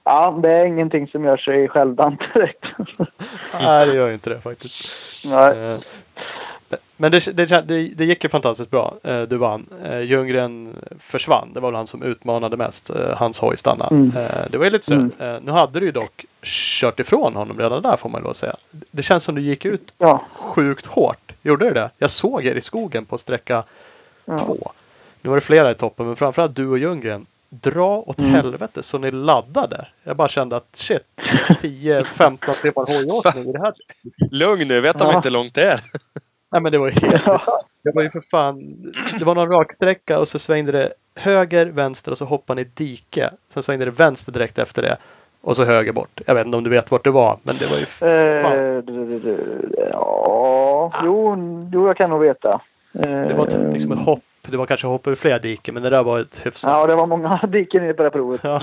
Ja, 0.04 0.40
det 0.44 0.52
är 0.52 0.66
ingenting 0.66 1.08
som 1.08 1.24
gör 1.24 1.38
sig 1.38 1.68
självdant 1.68 2.22
direkt. 2.34 2.66
Nej, 3.62 3.86
det 3.88 3.94
gör 3.94 4.08
ju 4.08 4.14
inte 4.14 4.30
det 4.30 4.42
faktiskt. 4.42 4.88
Nej. 5.26 5.70
Eh, 5.70 5.78
men 6.98 7.12
det, 7.12 7.38
det, 7.38 7.62
det, 7.96 8.06
gick 8.06 8.24
ju 8.24 8.30
fantastiskt 8.30 8.72
bra. 8.72 8.96
Eh, 9.04 9.22
du 9.22 9.38
vann. 9.38 9.66
Eh, 9.86 10.00
Ljunggren 10.00 10.76
försvann. 11.00 11.54
Det 11.54 11.60
var 11.60 11.72
väl 11.72 11.76
han 11.76 11.88
som 11.88 12.04
utmanade 12.04 12.58
mest. 12.58 12.90
Hans 13.16 13.40
hoj 13.40 13.58
stannade. 13.58 13.96
Mm. 13.96 14.12
Det 14.50 14.58
var 14.58 14.66
ju 14.66 14.72
lite 14.72 14.86
synd. 14.86 15.12
Mm. 15.20 15.44
Nu 15.44 15.52
hade 15.52 15.80
du 15.80 15.86
ju 15.86 15.92
dock 15.92 16.26
kört 16.42 17.00
ifrån 17.00 17.36
honom 17.36 17.60
redan 17.60 17.82
där 17.82 17.98
får 17.98 18.10
man 18.10 18.22
lov 18.22 18.32
att 18.32 18.38
säga. 18.38 18.54
Det 18.92 19.02
känns 19.02 19.24
som 19.24 19.36
du 19.36 19.42
gick 19.42 19.66
ut 19.66 19.94
ja. 19.98 20.26
sjukt 20.40 20.86
hårt. 20.86 21.34
Gjorde 21.42 21.66
du 21.66 21.74
det? 21.74 21.90
Jag 21.98 22.10
såg 22.10 22.46
er 22.46 22.56
i 22.56 22.62
skogen 22.62 23.06
på 23.06 23.18
sträcka 23.18 23.64
ja. 24.26 24.40
två. 24.40 24.72
Nu 25.22 25.30
var 25.30 25.38
det 25.38 25.42
flera 25.42 25.72
i 25.72 25.76
toppen 25.76 26.06
men 26.06 26.16
framförallt 26.16 26.56
du 26.56 26.68
och 26.68 26.78
Ljunggren 26.78 27.26
dra 27.62 27.98
åt 27.98 28.20
mm. 28.20 28.32
helvete 28.32 28.84
så 28.84 28.98
ni 28.98 29.12
laddade. 29.12 29.88
Jag 30.04 30.18
bara 30.18 30.28
kände 30.28 30.56
att 30.56 30.68
shit, 30.74 31.04
10-15 31.62 32.62
timmar 32.62 32.98
hojåkning 32.98 33.50
i 33.50 33.52
det 33.52 33.60
här. 33.60 33.74
Lugn 34.32 34.68
nu, 34.68 34.82
vet 34.82 35.00
de 35.00 35.08
ja. 35.08 35.16
inte 35.16 35.30
hur 35.30 35.34
långt 35.34 35.54
det 35.54 35.64
är. 35.64 35.82
Nej 36.52 36.62
men 36.62 36.72
det 36.72 36.78
var 36.78 36.90
ju 36.90 37.08
helt 37.08 37.24
ja. 37.26 37.40
Det 37.84 37.92
var 37.96 38.04
ju 38.04 38.10
för 38.10 38.22
fan. 38.22 38.94
Det 39.20 39.26
var 39.26 39.36
någon 39.36 39.50
raksträcka 39.50 40.20
och 40.20 40.28
så 40.28 40.40
svängde 40.40 40.72
det 40.72 40.94
höger, 41.16 41.66
vänster 41.66 42.12
och 42.12 42.18
så 42.18 42.26
hoppade 42.26 42.62
ni 42.62 42.68
i 42.68 42.72
dike. 42.74 43.30
Sen 43.50 43.64
svängde 43.64 43.86
det 43.86 43.92
vänster 43.92 44.32
direkt 44.32 44.58
efter 44.58 44.82
det. 44.82 44.98
Och 45.42 45.56
så 45.56 45.64
höger 45.64 45.92
bort. 45.92 46.22
Jag 46.26 46.36
vet 46.36 46.46
inte 46.46 46.58
om 46.58 46.64
du 46.64 46.70
vet 46.70 46.92
vart 46.92 47.04
det 47.04 47.12
var 47.12 47.38
men 47.44 47.58
det 47.58 47.68
var 47.68 47.78
ju 47.78 47.86
fan. 47.86 48.12
Uh, 48.58 48.84
ja, 49.92 51.02
jo, 51.06 51.38
jo, 51.74 51.88
jag 51.88 51.98
kan 51.98 52.10
nog 52.10 52.22
veta. 52.22 52.62
Det 52.92 53.34
var 53.38 53.46
typ 53.46 53.74
liksom 53.74 53.92
ett 53.92 54.00
hopp 54.00 54.24
det 54.52 54.58
var 54.58 54.66
kanske 54.66 54.88
hopp 54.88 55.08
över 55.08 55.16
flera 55.16 55.40
diken 55.40 55.74
men 55.74 55.84
det 55.84 55.90
där 55.90 56.04
var 56.04 56.20
ett 56.20 56.46
hyfsat. 56.46 56.72
Ja 56.72 56.88
det 56.88 56.96
var 56.96 57.08
många 57.08 57.40
diken 57.48 57.96
på 57.96 58.04
det 58.04 58.10
provet. 58.10 58.42
Ja. 58.44 58.62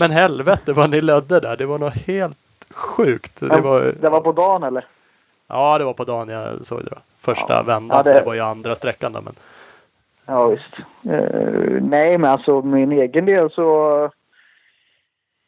Men 0.00 0.10
helvete 0.10 0.72
vad 0.72 0.90
ni 0.90 1.00
ledde 1.00 1.40
där. 1.40 1.56
Det 1.56 1.66
var 1.66 1.78
något 1.78 1.94
helt 1.94 2.36
sjukt. 2.70 3.40
Det 3.40 3.60
var, 3.60 3.94
det 4.00 4.08
var 4.08 4.20
på 4.20 4.32
dagen 4.32 4.62
eller? 4.62 4.84
Ja 5.46 5.78
det 5.78 5.84
var 5.84 5.92
på 5.92 6.04
dagen 6.04 6.28
jag 6.28 6.66
såg 6.66 6.84
det. 6.84 6.90
Då. 6.90 6.96
Första 7.20 7.52
ja. 7.52 7.62
vändan. 7.62 7.96
Ja, 7.96 8.02
det... 8.02 8.10
Så 8.10 8.18
det 8.18 8.26
var 8.26 8.34
ju 8.34 8.40
andra 8.40 8.74
sträckan 8.74 9.12
då. 9.12 9.20
Men... 9.20 9.34
Ja 10.26 10.46
visst. 10.46 10.74
Uh, 11.06 11.82
nej 11.82 12.18
men 12.18 12.30
alltså 12.30 12.62
min 12.62 12.92
egen 12.92 13.26
del 13.26 13.50
så 13.50 14.10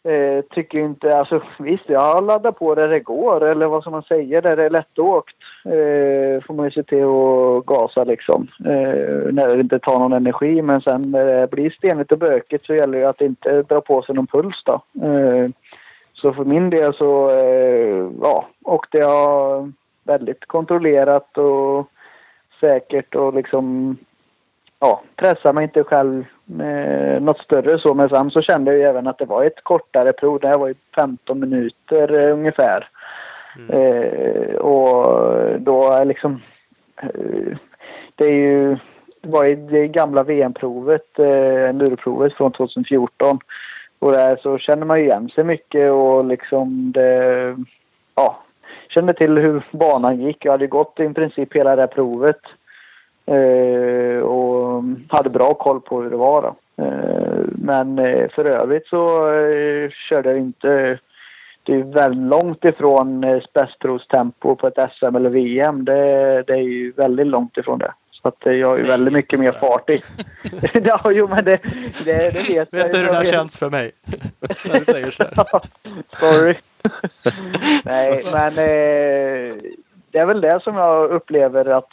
Eh, 0.05 0.45
tycker 0.51 0.79
inte, 0.79 1.19
alltså 1.19 1.43
visst 1.59 1.89
jag 1.89 2.25
laddar 2.25 2.53
på 2.53 2.75
där 2.75 2.89
det 2.89 3.01
går 3.01 3.45
eller 3.45 3.67
vad 3.67 3.83
som 3.83 3.93
man 3.93 4.03
säger, 4.03 4.43
där 4.43 4.57
det 4.57 4.65
är 4.65 4.71
lättåkt. 4.71 5.37
Eh, 5.65 6.45
får 6.47 6.55
man 6.55 6.67
ju 6.67 6.71
se 6.71 6.83
till 6.83 7.05
att 7.05 7.67
gasa 7.67 8.05
liksom. 8.05 8.49
Eh, 8.65 9.33
när 9.33 9.57
det 9.57 9.61
inte 9.61 9.79
tar 9.79 9.99
någon 9.99 10.13
energi 10.13 10.63
men 10.63 10.81
sen 10.81 11.11
när 11.11 11.25
det 11.25 11.51
blir 11.51 11.71
stenigt 11.71 12.13
och 12.13 12.19
bökigt 12.19 12.67
så 12.67 12.75
gäller 12.75 12.99
det 12.99 13.09
att 13.09 13.21
inte 13.21 13.63
dra 13.63 13.81
på 13.81 14.03
sig 14.03 14.15
någon 14.15 14.27
puls 14.27 14.63
då. 14.65 14.83
Eh, 15.07 15.51
så 16.13 16.33
för 16.33 16.45
min 16.45 16.71
del 16.71 16.95
så 16.95 17.31
eh, 17.31 18.11
ja, 18.23 18.47
åkte 18.65 18.99
jag 18.99 19.73
väldigt 20.05 20.47
kontrollerat 20.47 21.39
och 21.39 21.89
säkert 22.61 23.15
och 23.15 23.35
liksom 23.35 23.97
ja, 24.81 25.03
pressade 25.17 25.53
mig 25.53 25.65
inte 25.65 25.85
själv 25.85 26.25
med 26.51 27.23
något 27.23 27.39
större 27.39 27.79
så. 27.79 27.95
Men 27.95 28.09
sen 28.09 28.31
så 28.31 28.43
kände 28.43 28.77
jag 28.77 28.91
även 28.91 29.07
att 29.07 29.19
det 29.19 29.25
var 29.25 29.45
ett 29.45 29.65
kortare 29.65 30.13
prov. 30.13 30.41
Det 30.41 30.49
här 30.49 30.59
var 30.59 30.69
ju 30.69 30.75
15 30.95 31.41
minuter 31.41 32.21
eh, 32.21 32.33
ungefär. 32.33 32.89
Mm. 33.57 33.71
Eh, 33.71 34.55
och 34.55 35.61
då 35.61 35.91
är 35.93 36.05
liksom... 36.05 36.43
Eh, 37.03 37.57
det 38.15 38.25
är 38.25 38.35
ju... 38.35 38.77
Det 39.23 39.29
var 39.29 39.45
ju 39.45 39.57
det 39.57 39.89
gamla 39.89 40.23
VM-provet, 40.23 41.19
eh, 41.19 41.69
enduro 41.69 42.31
från 42.37 42.53
2014. 42.53 43.39
Och 43.99 44.13
där 44.13 44.37
så 44.43 44.59
känner 44.59 44.87
man 44.87 44.99
ju 44.99 45.05
igen 45.05 45.29
sig 45.29 45.45
mycket 45.45 45.93
och 45.93 46.25
liksom 46.25 46.93
det... 46.93 47.57
Ja, 48.15 48.43
kände 48.89 49.13
till 49.13 49.39
hur 49.39 49.65
banan 49.71 50.21
gick. 50.21 50.45
Jag 50.45 50.53
hade 50.53 50.67
gått 50.67 51.01
i 51.01 51.09
princip 51.09 51.57
hela 51.57 51.77
det 51.77 51.83
här 51.83 51.87
provet. 51.87 52.41
Eh, 53.31 54.21
och 54.21 54.85
hade 55.09 55.31
bra 55.31 55.55
koll 55.55 55.81
på 55.81 56.03
hur 56.03 56.11
det 56.11 56.17
var. 56.17 56.43
Då. 56.43 56.83
Eh, 56.85 57.45
men 57.47 57.99
eh, 57.99 58.29
för 58.29 58.45
övrigt 58.45 58.87
så 58.87 59.33
körde 60.09 60.31
jag 60.31 60.39
inte 60.39 60.99
det 61.63 61.75
är 61.75 61.83
väldigt 61.83 62.31
långt 62.31 62.65
ifrån 62.65 63.41
spetsprovstempo 63.51 64.57
på 64.57 64.67
ett 64.67 64.93
SM 64.93 65.17
eller 65.17 65.31
VM. 65.31 65.85
Det, 65.85 66.43
det, 66.47 66.53
är 66.53 66.63
ju 66.63 66.93
väldigt 66.93 67.27
långt 67.27 67.57
ifrån 67.57 67.79
det. 67.79 67.93
Så 68.11 68.29
att 68.29 68.37
jag 68.43 68.69
har 68.69 68.79
ju 68.79 68.85
väldigt 68.85 69.15
mycket 69.15 69.41
mer 69.41 69.53
fart 69.53 69.91
i. 69.91 70.03
ja, 70.85 71.11
jo 71.11 71.29
men 71.29 71.45
det, 71.45 71.61
det, 72.05 72.35
det 72.35 72.49
vet 72.49 72.69
jag. 72.73 72.79
Vet 72.79 72.93
du 72.93 72.99
hur 72.99 73.07
det 73.07 73.13
där 73.13 73.25
känns 73.25 73.59
för 73.59 73.71
mig? 73.71 73.93
När 74.65 74.79
du 74.79 74.85
säger 74.85 75.11
så 75.11 75.23
här. 75.23 75.61
Sorry. 76.13 76.55
Nej, 77.85 78.23
men 78.33 78.53
eh, 78.53 79.57
det 80.11 80.19
är 80.19 80.27
väl 80.27 80.41
det 80.41 80.61
som 80.63 80.75
jag 80.77 81.11
upplever 81.11 81.65
att 81.65 81.91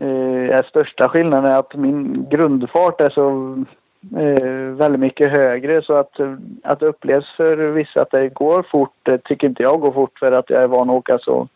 eh, 0.00 0.64
största 0.64 1.08
skillnaden 1.08 1.52
är 1.52 1.58
att 1.58 1.74
min 1.74 2.26
grundfart 2.30 3.00
är 3.00 3.10
så 3.10 3.56
eh, 4.20 4.76
väldigt 4.76 5.00
mycket 5.00 5.30
högre 5.30 5.82
så 5.82 5.94
att, 5.94 6.20
att 6.62 6.80
det 6.80 6.86
upplevs 6.86 7.36
för 7.36 7.56
vissa 7.56 8.02
att 8.02 8.10
det 8.10 8.28
går 8.28 8.62
fort 8.62 8.94
det 9.02 9.18
tycker 9.18 9.48
inte 9.48 9.62
jag 9.62 9.80
går 9.80 9.92
fort 9.92 10.18
för 10.18 10.32
att 10.32 10.50
jag 10.50 10.62
är 10.62 10.66
van 10.66 10.90
att 10.90 10.96
åka 10.96 11.18
så 11.18 11.48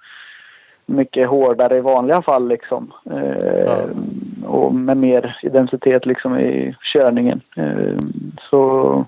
mycket 0.91 1.29
hårdare 1.29 1.77
i 1.77 1.81
vanliga 1.81 2.23
fall 2.23 2.49
liksom. 2.49 2.93
Eh, 3.11 3.61
ja. 3.67 3.85
Och 4.47 4.75
med 4.75 4.97
mer 4.97 5.39
identitet 5.43 6.07
liksom 6.07 6.39
i 6.39 6.77
körningen. 6.83 7.41
Eh, 7.57 7.99
så 8.51 9.05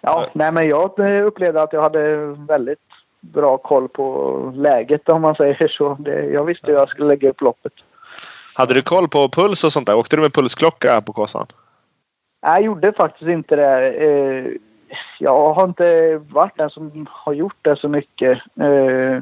ja, 0.00 0.26
nej 0.32 0.52
men 0.52 0.68
jag 0.68 0.98
upplevde 1.24 1.62
att 1.62 1.72
jag 1.72 1.82
hade 1.82 2.16
väldigt 2.48 2.78
bra 3.20 3.56
koll 3.56 3.88
på 3.88 4.52
läget 4.54 5.08
om 5.08 5.22
man 5.22 5.34
säger 5.34 5.68
så. 5.78 5.96
Det, 5.98 6.24
jag 6.24 6.44
visste 6.44 6.66
hur 6.66 6.78
jag 6.78 6.88
skulle 6.88 7.08
lägga 7.08 7.30
upp 7.30 7.40
loppet. 7.40 7.72
Hade 8.58 8.74
du 8.74 8.82
koll 8.82 9.08
på 9.08 9.28
puls 9.28 9.64
och 9.64 9.72
sånt 9.72 9.86
där? 9.86 9.96
Åkte 9.96 10.16
du 10.16 10.22
med 10.22 10.32
pulsklocka 10.32 11.00
på 11.00 11.12
Kåsan? 11.12 11.46
Jag 12.40 12.62
gjorde 12.62 12.92
faktiskt 12.92 13.28
inte 13.28 13.56
det. 13.56 13.90
Eh, 13.90 14.44
jag 15.18 15.54
har 15.54 15.64
inte 15.64 16.20
varit 16.30 16.56
den 16.56 16.70
som 16.70 17.06
har 17.10 17.32
gjort 17.32 17.56
det 17.62 17.76
så 17.76 17.88
mycket. 17.88 18.38
Eh, 18.60 19.18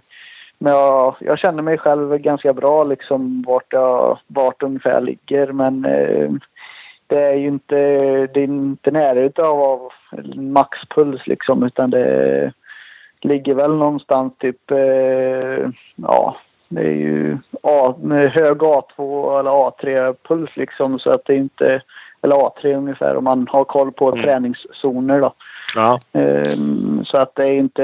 men 0.58 0.72
jag, 0.72 1.16
jag 1.20 1.38
känner 1.38 1.62
mig 1.62 1.78
själv 1.78 2.18
ganska 2.18 2.52
bra 2.52 2.84
liksom 2.84 3.44
vart 3.46 3.72
jag 3.72 4.18
vart 4.26 4.62
ungefär 4.62 5.00
ligger. 5.00 5.52
Men 5.52 5.84
eh, 5.84 6.30
det 7.06 7.22
är 7.22 7.34
ju 7.34 7.48
inte, 7.48 7.76
det 8.26 8.40
är 8.40 8.44
inte 8.44 8.90
nära 8.90 9.20
utav 9.20 9.92
maxpuls 10.34 11.26
liksom 11.26 11.62
utan 11.62 11.90
det 11.90 12.52
ligger 13.20 13.54
väl 13.54 13.76
någonstans 13.76 14.32
typ, 14.38 14.70
ja 15.96 16.36
det 16.68 16.80
är 16.80 16.94
ju 16.94 17.38
A, 17.62 17.94
hög 18.32 18.58
A2 18.58 19.38
eller 19.40 19.50
A3-puls 19.50 20.50
liksom 20.56 20.98
så 20.98 21.10
att 21.10 21.24
det 21.24 21.34
inte, 21.34 21.82
eller 22.22 22.36
A3 22.36 22.74
ungefär 22.76 23.16
om 23.16 23.24
man 23.24 23.46
har 23.50 23.64
koll 23.64 23.92
på 23.92 24.08
Mm. 24.12 24.22
träningszoner 24.24 25.20
då. 25.20 25.34
Ja. 25.74 26.00
Ehm, 26.12 27.04
så 27.04 27.18
att 27.18 27.34
det 27.34 27.44
är 27.44 27.52
inte 27.52 27.82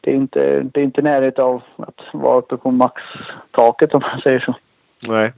det 0.00 0.10
är 0.10 0.14
inte, 0.14 0.60
det 0.60 0.80
är 0.80 0.84
inte 0.84 1.02
nära 1.02 1.42
av 1.44 1.62
att 1.76 2.00
vara 2.12 2.38
uppe 2.38 2.56
på 2.56 2.70
maxtaket 2.70 3.94
om 3.94 4.00
man 4.00 4.20
säger 4.20 4.40
så. 4.40 4.54
Nej. 5.08 5.32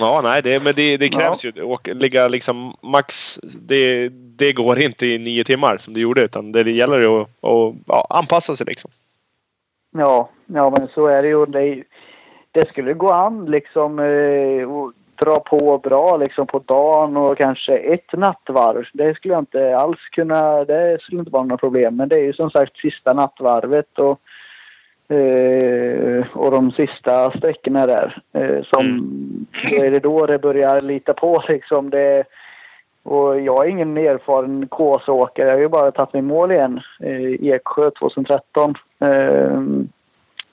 Ja, 0.00 0.20
nej, 0.24 0.42
det, 0.42 0.60
men 0.60 0.74
det, 0.76 0.96
det 0.96 1.08
krävs 1.08 1.44
ju. 1.44 1.62
Åka, 1.62 1.92
ligga 1.94 2.28
liksom 2.28 2.76
max. 2.80 3.38
Det, 3.60 4.08
det 4.08 4.52
går 4.52 4.78
inte 4.78 5.06
i 5.06 5.18
nio 5.18 5.44
timmar 5.44 5.78
som 5.78 5.94
det 5.94 6.00
gjorde. 6.00 6.22
Utan 6.22 6.52
det 6.52 6.70
gäller 6.70 6.98
ju 6.98 7.20
att, 7.20 7.28
att 7.28 7.74
ja, 7.86 8.06
anpassa 8.10 8.56
sig 8.56 8.66
liksom. 8.66 8.90
Ja, 9.92 10.28
ja 10.46 10.70
men 10.70 10.88
så 10.88 11.06
är 11.06 11.22
det 11.22 11.28
ju. 11.28 11.46
Det, 11.46 11.84
det 12.52 12.68
skulle 12.68 12.92
gå 12.92 13.10
an 13.10 13.46
liksom 13.46 13.98
eh, 13.98 14.72
och 14.72 14.92
dra 15.14 15.40
på 15.40 15.78
bra 15.78 16.16
liksom 16.16 16.46
på 16.46 16.58
dagen 16.58 17.16
och 17.16 17.38
kanske 17.38 17.76
ett 17.76 18.12
nattvarv. 18.12 18.84
Det 18.92 19.14
skulle 19.14 19.34
jag 19.34 19.42
inte 19.42 19.76
alls 19.76 19.98
kunna. 20.12 20.64
Det 20.64 20.98
skulle 21.00 21.18
inte 21.18 21.32
vara 21.32 21.42
några 21.42 21.56
problem. 21.56 21.96
Men 21.96 22.08
det 22.08 22.16
är 22.16 22.24
ju 22.24 22.32
som 22.32 22.50
sagt 22.50 22.76
sista 22.76 23.12
nattvarvet 23.12 23.98
och 23.98 24.20
eh, 25.14 26.26
och 26.32 26.50
de 26.50 26.70
sista 26.70 27.30
sträckorna 27.30 27.86
där. 27.86 28.22
Eh, 28.32 28.62
som, 28.62 29.10
då 29.70 29.84
är 29.84 29.90
det 29.90 30.00
då 30.00 30.26
det 30.26 30.38
börjar 30.38 30.80
lita 30.80 31.14
på 31.14 31.44
liksom. 31.48 31.90
Det, 31.90 32.24
och 33.02 33.40
jag 33.40 33.66
är 33.66 33.70
ingen 33.70 33.96
erfaren 33.96 34.68
KS-åkare. 34.68 35.46
Jag 35.46 35.54
har 35.54 35.60
ju 35.60 35.68
bara 35.68 35.90
tagit 35.90 36.12
mig 36.12 36.20
i 36.20 36.22
mål 36.22 36.52
igen 36.52 36.80
eh, 37.00 37.20
i 37.20 37.50
Eksjö 37.50 37.90
2013. 37.90 38.74
Ehm, 38.98 39.88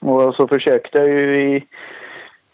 och 0.00 0.34
så 0.34 0.48
försökte 0.48 0.98
jag 0.98 1.08
ju 1.08 1.40
i 1.40 1.66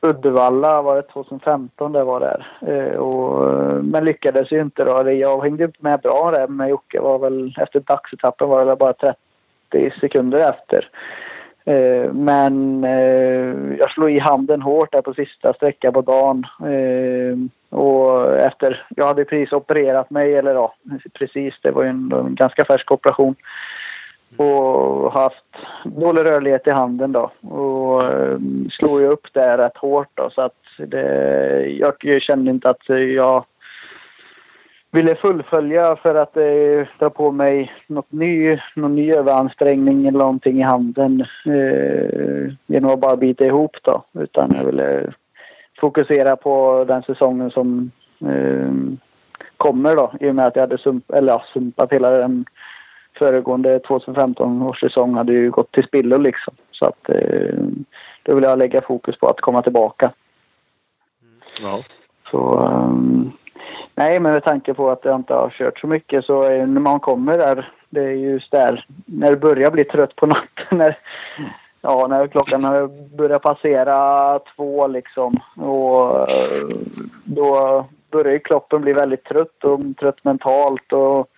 Uddevalla, 0.00 0.82
var 0.82 0.96
det 0.96 1.02
2015 1.02 1.92
det 1.92 2.04
var 2.04 2.20
där. 2.20 2.46
Eh, 2.60 2.96
och, 2.96 3.54
men 3.84 4.04
lyckades 4.04 4.52
ju 4.52 4.60
inte 4.60 4.84
då. 4.84 5.10
Jag 5.10 5.42
hängde 5.42 5.64
inte 5.64 5.78
med 5.80 6.00
bra 6.00 6.30
där 6.30 6.48
med 6.48 6.68
Jocke. 6.68 7.00
Var 7.00 7.18
väl, 7.18 7.54
efter 7.60 7.80
dagsetappen 7.80 8.48
var 8.48 8.66
det 8.66 8.76
bara 8.76 8.92
30 8.92 10.00
sekunder 10.00 10.50
efter. 10.50 10.90
Eh, 11.66 12.12
men 12.12 12.84
eh, 12.84 13.78
jag 13.78 13.90
slog 13.90 14.10
i 14.10 14.18
handen 14.18 14.62
hårt 14.62 14.92
där 14.92 15.02
på 15.02 15.14
sista 15.14 15.52
sträckan 15.52 15.92
på 15.92 16.00
dagen. 16.00 16.46
Eh, 16.60 17.36
och 17.78 18.38
efter, 18.38 18.86
jag 18.96 19.06
hade 19.06 19.24
precis 19.24 19.52
opererat 19.52 20.10
mig, 20.10 20.34
eller 20.34 20.54
ja, 20.54 20.74
precis, 21.12 21.54
det 21.62 21.70
var 21.70 21.82
ju 21.82 21.88
en, 21.88 22.12
en 22.12 22.34
ganska 22.34 22.64
färsk 22.64 22.92
operation. 22.92 23.34
Och 24.36 25.12
haft 25.12 25.44
dålig 25.84 26.24
rörlighet 26.24 26.66
i 26.66 26.70
handen 26.70 27.12
då. 27.12 27.30
Och 27.48 28.02
eh, 28.04 28.38
slog 28.70 29.00
ju 29.00 29.06
upp 29.06 29.26
där 29.32 29.58
rätt 29.58 29.76
hårt 29.76 30.10
då 30.14 30.30
så 30.30 30.42
att 30.42 30.62
det, 30.76 31.66
jag 31.66 32.22
kände 32.22 32.50
inte 32.50 32.70
att 32.70 32.88
jag 32.88 33.44
ville 34.90 35.14
fullfölja 35.14 35.96
för 35.96 36.14
att 36.14 36.36
eh, 36.36 36.88
dra 36.98 37.10
på 37.10 37.30
mig 37.30 37.72
något 37.86 38.12
ny, 38.12 38.58
någon 38.76 38.94
ny 38.94 39.12
överansträngning 39.12 40.06
eller 40.06 40.18
någonting 40.18 40.58
i 40.58 40.62
handen 40.62 41.24
eh, 41.46 42.52
genom 42.66 42.90
att 42.90 43.00
bara 43.00 43.16
bita 43.16 43.46
ihop 43.46 43.76
då. 43.82 44.04
Utan 44.12 44.52
jag 44.54 44.64
ville 44.64 45.12
fokusera 45.80 46.36
på 46.36 46.84
den 46.88 47.02
säsongen 47.02 47.50
som 47.50 47.90
eh, 48.20 48.72
kommer 49.56 49.96
då 49.96 50.12
i 50.20 50.30
och 50.30 50.34
med 50.34 50.46
att 50.46 50.56
jag 50.56 50.62
hade 50.62 50.78
sump, 50.78 51.10
eller, 51.10 51.32
ja, 51.32 51.44
sumpat 51.52 51.92
hela 51.92 52.10
den 52.10 52.44
föregående 53.18 53.78
2015 53.78 54.62
års 54.62 54.80
säsong 54.80 55.14
hade 55.14 55.32
ju 55.32 55.50
gått 55.50 55.72
till 55.72 55.84
spillo 55.84 56.18
liksom. 56.18 56.54
Så 56.70 56.86
att 56.86 57.08
eh, 57.08 57.58
då 58.22 58.34
vill 58.34 58.44
jag 58.44 58.58
lägga 58.58 58.82
fokus 58.82 59.18
på 59.18 59.26
att 59.26 59.40
komma 59.40 59.62
tillbaka. 59.62 60.12
Ja. 61.60 61.82
Så 62.30 62.58
ehm, 62.58 63.32
nej, 63.94 64.20
men 64.20 64.32
med 64.32 64.44
tanke 64.44 64.74
på 64.74 64.90
att 64.90 65.04
jag 65.04 65.16
inte 65.16 65.34
har 65.34 65.50
kört 65.50 65.78
så 65.78 65.86
mycket 65.86 66.24
så 66.24 66.42
är, 66.42 66.66
när 66.66 66.80
man 66.80 67.00
kommer 67.00 67.38
där, 67.38 67.72
det 67.90 68.04
är 68.04 68.10
just 68.10 68.50
där 68.50 68.84
när 69.06 69.30
du 69.30 69.36
börjar 69.36 69.70
bli 69.70 69.84
trött 69.84 70.16
på 70.16 70.26
natten. 70.26 70.78
När, 70.78 70.98
ja, 71.80 72.06
när 72.06 72.26
klockan 72.26 72.64
har 72.64 73.16
börjat 73.16 73.42
passera 73.42 74.38
två 74.38 74.86
liksom. 74.86 75.36
Och 75.56 76.20
eh, 76.20 76.68
då 77.24 77.84
börjar 78.10 78.32
ju 78.32 78.38
kroppen 78.38 78.82
bli 78.82 78.92
väldigt 78.92 79.24
trött 79.24 79.64
och 79.64 79.80
trött 80.00 80.24
mentalt. 80.24 80.92
Och 80.92 81.28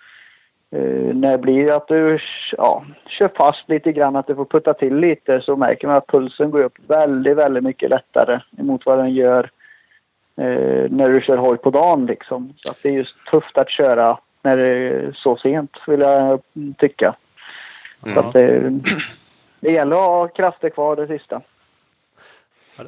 eh, 0.70 1.14
när 1.14 1.30
det 1.30 1.38
blir 1.38 1.72
att 1.72 1.88
du 1.88 2.18
ja, 2.56 2.84
kör 3.06 3.30
fast 3.36 3.68
lite 3.68 3.92
grann, 3.92 4.16
att 4.16 4.26
du 4.26 4.34
får 4.34 4.44
putta 4.44 4.74
till 4.74 4.96
lite 4.96 5.40
så 5.40 5.56
märker 5.56 5.86
man 5.86 5.96
att 5.96 6.06
pulsen 6.06 6.50
går 6.50 6.62
upp 6.62 6.78
väldigt, 6.86 7.36
väldigt 7.36 7.64
mycket 7.64 7.90
lättare 7.90 8.40
mot 8.50 8.86
vad 8.86 8.98
den 8.98 9.14
gör 9.14 9.50
eh, 10.38 10.90
när 10.90 11.10
du 11.10 11.20
kör 11.20 11.36
hoj 11.36 11.58
på 11.58 11.70
dagen 11.70 12.06
liksom. 12.06 12.54
Så 12.56 12.70
att 12.70 12.78
det 12.82 12.88
är 12.88 12.92
just 12.92 13.26
tufft 13.26 13.58
att 13.58 13.70
köra 13.70 14.18
när 14.42 14.56
det 14.56 14.66
är 14.66 15.12
så 15.12 15.36
sent 15.36 15.76
vill 15.86 16.00
jag 16.00 16.40
tycka. 16.78 17.14
Så 18.14 18.20
att 18.20 18.32
det, 18.32 18.70
det 19.60 19.72
gäller 19.72 19.96
att 19.96 20.06
ha 20.06 20.28
krafter 20.28 20.70
kvar 20.70 20.96
det 20.96 21.06
sista. 21.06 21.40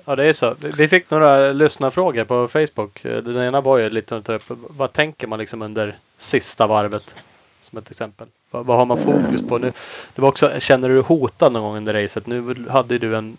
Ja 0.04 0.16
det 0.16 0.24
är 0.24 0.32
så. 0.32 0.54
Vi- 0.78 0.88
fick 0.88 1.10
några 1.10 1.52
lyssnarfrågor 1.52 2.24
på 2.24 2.48
Facebook. 2.48 3.02
Den 3.02 3.36
ena 3.36 3.60
var 3.60 3.78
ju 3.78 3.90
lite 3.90 4.14
upp. 4.14 4.42
Vad 4.48 4.92
tänker 4.92 5.26
man 5.26 5.38
liksom 5.38 5.62
under 5.62 5.98
sista 6.16 6.66
varvet? 6.66 7.14
Som 7.60 7.78
ett 7.78 7.90
exempel. 7.90 8.26
Vad, 8.50 8.66
vad 8.66 8.78
har 8.78 8.86
man 8.86 8.98
fokus 8.98 9.48
på 9.48 9.58
nu? 9.58 9.72
Det 10.14 10.22
var 10.22 10.28
också, 10.28 10.60
känner 10.60 10.88
du 10.88 10.94
dig 10.94 11.04
hotad 11.04 11.52
någon 11.52 11.62
gång 11.62 11.76
under 11.76 11.94
racet? 12.02 12.26
Nu 12.26 12.66
hade 12.70 12.98
du 12.98 13.16
en 13.16 13.36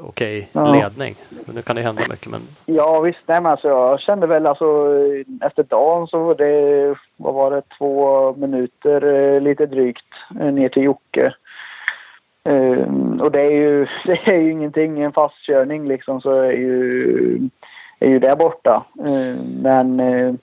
okej 0.00 0.48
Ja. 0.52 0.72
ledning. 0.72 1.16
Men 1.28 1.54
nu 1.54 1.62
kan 1.62 1.76
det 1.76 1.82
hända 1.82 2.02
mycket. 2.10 2.30
Men 2.30 2.40
Ja 2.66 3.00
visst, 3.00 3.20
nej 3.26 3.40
men 3.42 3.52
alltså 3.52 3.68
jag 3.68 4.00
kände 4.00 4.26
väl 4.26 4.46
alltså 4.46 4.88
efter 5.40 5.62
dagen 5.62 6.06
så 6.06 6.18
var 6.18 6.34
det, 6.34 6.94
vad 7.16 7.34
var 7.34 7.50
det, 7.50 7.62
två 7.78 8.32
minuter 8.36 9.04
eh, 9.04 9.40
lite 9.40 9.66
drygt 9.66 10.06
eh, 10.40 10.52
ner 10.52 10.68
till 10.68 10.82
Jocke. 10.82 11.34
Ehm, 12.44 13.20
och 13.20 13.32
det 13.32 13.40
är 13.40 13.52
ju, 13.52 13.86
det 14.04 14.28
är 14.28 14.38
ju 14.38 14.50
ingenting, 14.50 15.00
en 15.00 15.12
fastkörning 15.12 15.88
liksom 15.88 16.20
så 16.20 16.32
är 16.32 16.52
ju, 16.52 17.48
är 17.98 18.08
ju 18.08 18.18
det 18.18 18.36
borta. 18.38 18.84
Ehm, 19.06 19.36
men 19.62 20.00
eh, 20.00 20.34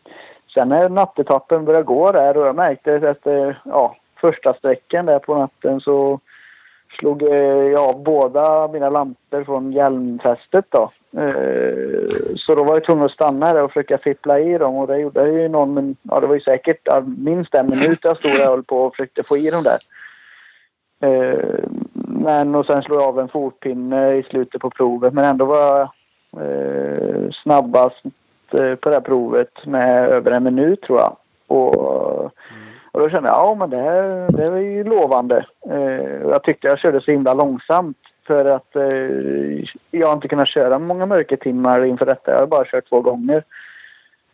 sen 0.53 0.69
när 0.69 0.89
nattetappen 0.89 1.65
började 1.65 1.83
gå 1.83 2.11
där 2.11 2.37
och 2.37 2.47
jag 2.47 2.55
märkte 2.55 2.93
efter 2.93 3.61
ja, 3.65 3.95
första 4.21 4.53
sträckan 4.53 5.05
där 5.05 5.19
på 5.19 5.35
natten 5.35 5.81
så 5.81 6.19
slog 6.99 7.23
eh, 7.23 7.71
jag 7.71 7.99
båda 7.99 8.67
mina 8.67 8.89
lampor 8.89 9.43
från 9.43 9.71
hjälmfästet 9.71 10.65
då. 10.69 10.91
Eh, 11.17 12.09
Så 12.35 12.55
då 12.55 12.63
var 12.63 12.73
jag 12.73 12.83
tvungen 12.83 13.05
att 13.05 13.11
stanna 13.11 13.53
där 13.53 13.63
och 13.63 13.71
försöka 13.71 13.97
fippla 13.97 14.39
i 14.39 14.57
dem 14.57 14.75
och 14.75 14.87
det 14.87 14.99
gjorde 14.99 15.19
jag 15.19 15.33
ju 15.33 15.47
någon, 15.47 15.73
men 15.73 15.95
ja 16.01 16.19
det 16.19 16.27
var 16.27 16.35
ju 16.35 16.41
säkert 16.41 16.79
ja, 16.83 17.03
minst 17.17 17.55
en 17.55 17.69
minut 17.69 17.99
jag 18.01 18.17
stod 18.17 18.31
där 18.31 18.45
och 18.45 18.51
höll 18.51 18.63
på 18.63 18.77
och 18.77 18.95
försökte 18.95 19.23
få 19.23 19.37
i 19.37 19.49
dem 19.49 19.63
där. 19.63 19.79
Eh, 21.01 21.39
Men 21.93 22.55
och 22.55 22.65
sen 22.65 22.81
slog 22.83 22.99
jag 23.01 23.07
av 23.07 23.19
en 23.19 23.27
fotpinne 23.29 24.13
i 24.13 24.23
slutet 24.23 24.61
på 24.61 24.69
provet 24.69 25.13
men 25.13 25.25
ändå 25.25 25.45
var 25.45 25.57
jag 25.57 25.89
eh, 26.45 27.29
snabbast 27.31 28.03
eh, 28.51 28.75
på 28.75 28.89
det 28.89 28.95
här 28.95 29.01
provet 29.01 29.65
med 29.65 30.09
över 30.09 30.31
en 30.31 30.43
minut 30.43 30.81
tror 30.81 30.99
jag. 30.99 31.15
Och 31.47 32.19
mm 32.19 32.68
och 32.91 32.99
då 32.99 33.09
kände 33.09 33.29
jag, 33.29 33.37
ja 33.37 33.55
men 33.55 33.69
det 33.69 33.77
här 33.77 34.27
det 34.31 34.51
var 34.51 34.57
ju 34.57 34.83
lovande. 34.83 35.45
Eh, 35.69 36.29
jag 36.29 36.43
tyckte 36.43 36.67
jag 36.67 36.79
körde 36.79 37.01
så 37.01 37.11
himla 37.11 37.33
långsamt 37.33 37.97
för 38.27 38.45
att 38.45 38.75
eh, 38.75 39.65
jag 39.91 40.07
har 40.07 40.13
inte 40.13 40.27
kunnat 40.27 40.47
köra 40.47 40.79
många 40.79 41.05
mörkertimmar 41.05 41.85
inför 41.85 42.05
detta. 42.05 42.31
Jag 42.31 42.39
har 42.39 42.47
bara 42.47 42.65
kört 42.65 42.89
två 42.89 43.01
gånger. 43.01 43.43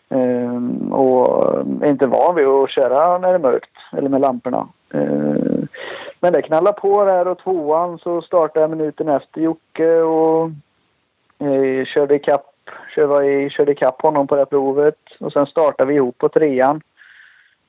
Eh, 0.10 0.91
och 0.91 1.53
är 1.82 1.89
inte 1.89 2.08
van 2.08 2.36
vid 2.36 2.47
att 2.47 2.70
köra 2.70 3.18
när 3.18 3.28
det 3.28 3.36
är 3.36 3.39
mörkt, 3.39 3.78
eller 3.91 4.10
med 4.10 4.22
lamporna. 4.22 4.68
Eh, 4.93 5.64
men 6.20 6.34
det 6.34 6.41
knallade 6.41 6.82
på 6.82 7.06
där 7.06 7.28
och 7.28 7.39
tvåan 7.39 7.99
så 7.99 8.22
startade 8.22 8.60
jag 8.60 8.70
minuten 8.70 9.10
efter 9.10 9.41
Jocke 9.41 10.01
och 10.01 10.49
eh, 11.39 11.86
körde 11.86 12.16
ikapp, 12.16 12.53
körde, 12.95 13.49
körde 13.49 13.72
ikapp 13.72 14.01
honom 14.01 14.28
på 14.28 14.36
det 14.36 14.41
här 14.41 14.45
provet. 14.45 14.99
Och 15.20 15.34
sen 15.34 15.45
startade 15.45 15.88
vi 15.88 15.95
ihop 15.95 16.18
på 16.18 16.30
trean 16.30 16.82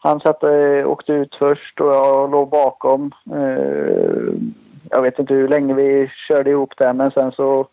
han 0.06 0.20
satte, 0.20 0.50
eh, 0.50 0.88
åkte 0.88 1.12
ut 1.12 1.34
först 1.34 1.80
och 1.80 1.94
jag 1.94 2.30
låg 2.30 2.48
bakom. 2.48 3.12
Eh, 3.32 4.34
jag 4.90 5.02
vet 5.02 5.18
inte 5.18 5.34
hur 5.34 5.48
länge 5.48 5.74
vi 5.74 6.10
körde 6.28 6.50
ihop 6.50 6.72
det 6.76 6.92
men 6.92 7.10
sen 7.10 7.32
så 7.32 7.66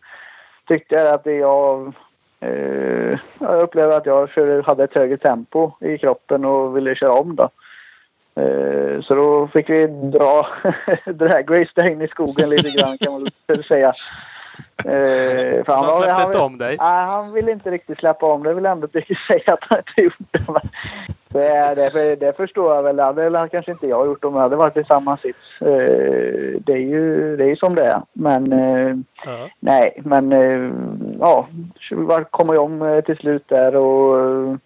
tyckte 0.68 0.94
jag 0.94 1.14
att 1.14 1.26
jag 1.26 1.92
eh, 2.40 3.18
jag 3.38 3.62
upplevde 3.62 3.96
att 3.96 4.06
jag 4.06 4.30
körde, 4.30 4.62
hade 4.62 4.84
ett 4.84 4.94
högre 4.94 5.16
tempo 5.16 5.72
i 5.80 5.98
kroppen 5.98 6.44
och 6.44 6.76
ville 6.76 6.94
köra 6.94 7.12
om 7.12 7.36
då. 7.36 7.50
Eh, 8.42 9.00
så 9.02 9.14
då 9.14 9.48
fick 9.48 9.70
vi 9.70 9.86
dra 9.86 10.46
dragrace 11.06 11.72
där 11.74 11.90
in 11.90 12.02
i 12.02 12.08
skogen 12.08 12.50
lite 12.50 12.70
grann 12.70 12.98
kan 12.98 13.12
man 13.12 13.26
väl 13.46 13.64
säga. 13.64 13.92
Eh, 14.84 15.64
han, 15.66 15.84
han 15.84 16.02
släppte 16.02 16.22
inte 16.22 16.38
om 16.38 16.58
dig? 16.58 16.76
Nej, 16.80 17.06
han 17.06 17.32
ville 17.32 17.52
inte 17.52 17.70
riktigt 17.70 17.98
släppa 17.98 18.26
om. 18.26 18.42
Det 18.42 18.54
vill 18.54 18.66
ändå 18.66 18.86
inte 18.94 19.14
säga 19.26 19.54
att 19.54 19.64
han 19.68 19.78
inte 19.78 20.02
gjort 20.02 20.14
det. 20.30 21.74
Det, 21.74 21.94
det, 21.94 22.16
det 22.16 22.36
förstår 22.36 22.74
jag 22.74 22.82
väl. 22.82 22.96
Det 22.96 23.02
hade 23.02 23.48
kanske 23.48 23.72
inte 23.72 23.86
jag 23.86 24.06
gjort 24.06 24.24
om 24.24 24.34
jag 24.34 24.42
hade 24.42 24.56
varit 24.56 24.76
i 24.76 24.84
samma 24.84 25.16
sits. 25.16 25.60
Eh, 25.60 26.60
det 26.60 26.72
är 26.72 26.86
ju 26.88 27.36
det 27.36 27.50
är 27.50 27.56
som 27.56 27.74
det 27.74 27.84
är. 27.84 28.02
Men 28.12 28.52
uh 28.52 28.96
-huh. 29.26 29.50
nej, 29.60 30.00
men 30.04 30.30
ja, 31.20 31.48
kom 32.30 32.48
jag 32.48 32.64
om 32.64 33.02
till 33.06 33.16
slut 33.16 33.48
där 33.48 33.76
och 33.76 34.58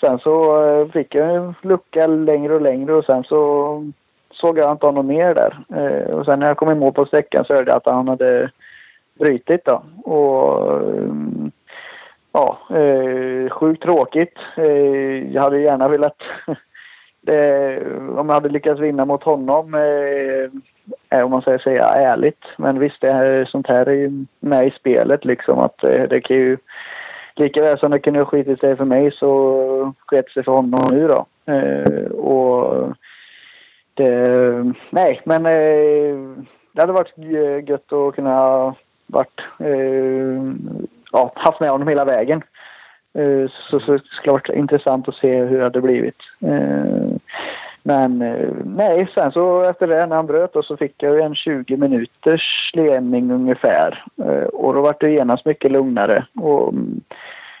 sen 0.00 0.18
så 0.18 0.88
fick 0.92 1.14
jag 1.14 1.34
en 1.34 1.54
lucka 1.62 2.06
längre 2.06 2.54
och 2.54 2.62
längre 2.62 2.94
och 2.94 3.04
sen 3.04 3.24
så 3.24 3.92
såg 4.32 4.58
jag 4.58 4.72
inte 4.72 4.86
honom 4.86 5.06
mer 5.06 5.34
där. 5.34 5.54
Och 6.14 6.24
sen 6.24 6.40
när 6.40 6.46
jag 6.46 6.56
kom 6.56 6.70
i 6.70 6.74
mål 6.74 6.92
på 6.92 7.06
sträckan 7.06 7.44
så 7.44 7.54
hörde 7.54 7.70
jag 7.70 7.76
att 7.76 7.94
han 7.94 8.08
hade 8.08 8.50
brutit 9.14 9.64
då. 9.64 9.82
Och 10.04 10.82
ja, 12.34 12.58
eh, 12.70 13.50
sjukt 13.50 13.82
tråkigt. 13.82 14.38
Eh, 14.56 15.32
jag 15.32 15.42
hade 15.42 15.60
gärna 15.60 15.88
velat 15.88 16.16
eh, 17.26 17.86
om 18.18 18.26
jag 18.28 18.34
hade 18.34 18.48
lyckats 18.48 18.80
vinna 18.80 19.04
mot 19.04 19.22
honom, 19.22 19.74
om 21.10 21.30
man 21.30 21.42
säger 21.42 21.58
säga 21.58 21.84
ärligt. 21.84 22.44
Men 22.56 22.78
visst, 22.78 23.00
det 23.00 23.12
här, 23.12 23.44
sånt 23.44 23.68
här 23.68 23.86
är 23.86 23.92
ju 23.92 24.24
med 24.40 24.66
i 24.66 24.70
spelet 24.70 25.24
liksom. 25.24 25.58
Att 25.58 25.78
det 25.80 26.20
kan 26.20 26.36
ju 26.36 26.56
lika 27.34 27.62
väl 27.62 27.78
som 27.78 27.90
det 27.90 27.98
kunde 27.98 28.20
ha 28.20 28.26
skitit 28.26 28.60
sig 28.60 28.76
för 28.76 28.84
mig 28.84 29.10
så 29.12 29.92
sket 30.06 30.30
sig 30.30 30.44
för 30.44 30.52
honom 30.52 30.94
nu 30.94 31.08
då. 31.08 31.26
Och 32.16 32.92
det, 33.94 34.72
nej, 34.90 35.20
men 35.24 35.42
det 36.72 36.80
hade 36.80 36.92
varit 36.92 37.18
gött 37.68 37.92
att 37.92 38.14
kunna 38.14 38.74
varit 39.06 39.40
eh, 39.58 40.54
ja, 41.12 41.32
haft 41.34 41.60
med 41.60 41.70
honom 41.70 41.88
hela 41.88 42.04
vägen. 42.04 42.42
Eh, 43.18 43.50
så, 43.70 43.80
så 43.80 43.92
det 43.92 44.04
skulle 44.04 44.32
varit 44.32 44.48
intressant 44.48 45.08
att 45.08 45.14
se 45.14 45.44
hur 45.44 45.58
det 45.58 45.64
hade 45.64 45.80
blivit. 45.80 46.18
Eh, 46.40 47.16
men 47.86 48.22
eh, 48.22 48.48
nej, 48.64 49.08
sen 49.14 49.32
så 49.32 49.62
efter 49.62 49.86
det 49.86 50.06
när 50.06 50.16
han 50.16 50.26
bröt 50.26 50.52
då, 50.52 50.62
så 50.62 50.76
fick 50.76 51.02
jag 51.02 51.20
en 51.20 51.34
20 51.34 51.76
minuters 51.76 52.70
ledning 52.74 53.30
ungefär. 53.30 54.04
Eh, 54.24 54.44
och 54.44 54.74
då 54.74 54.80
var 54.80 54.96
det 55.00 55.10
genast 55.10 55.44
mycket 55.44 55.70
lugnare. 55.70 56.26
Och 56.34 56.68
mm, 56.72 57.00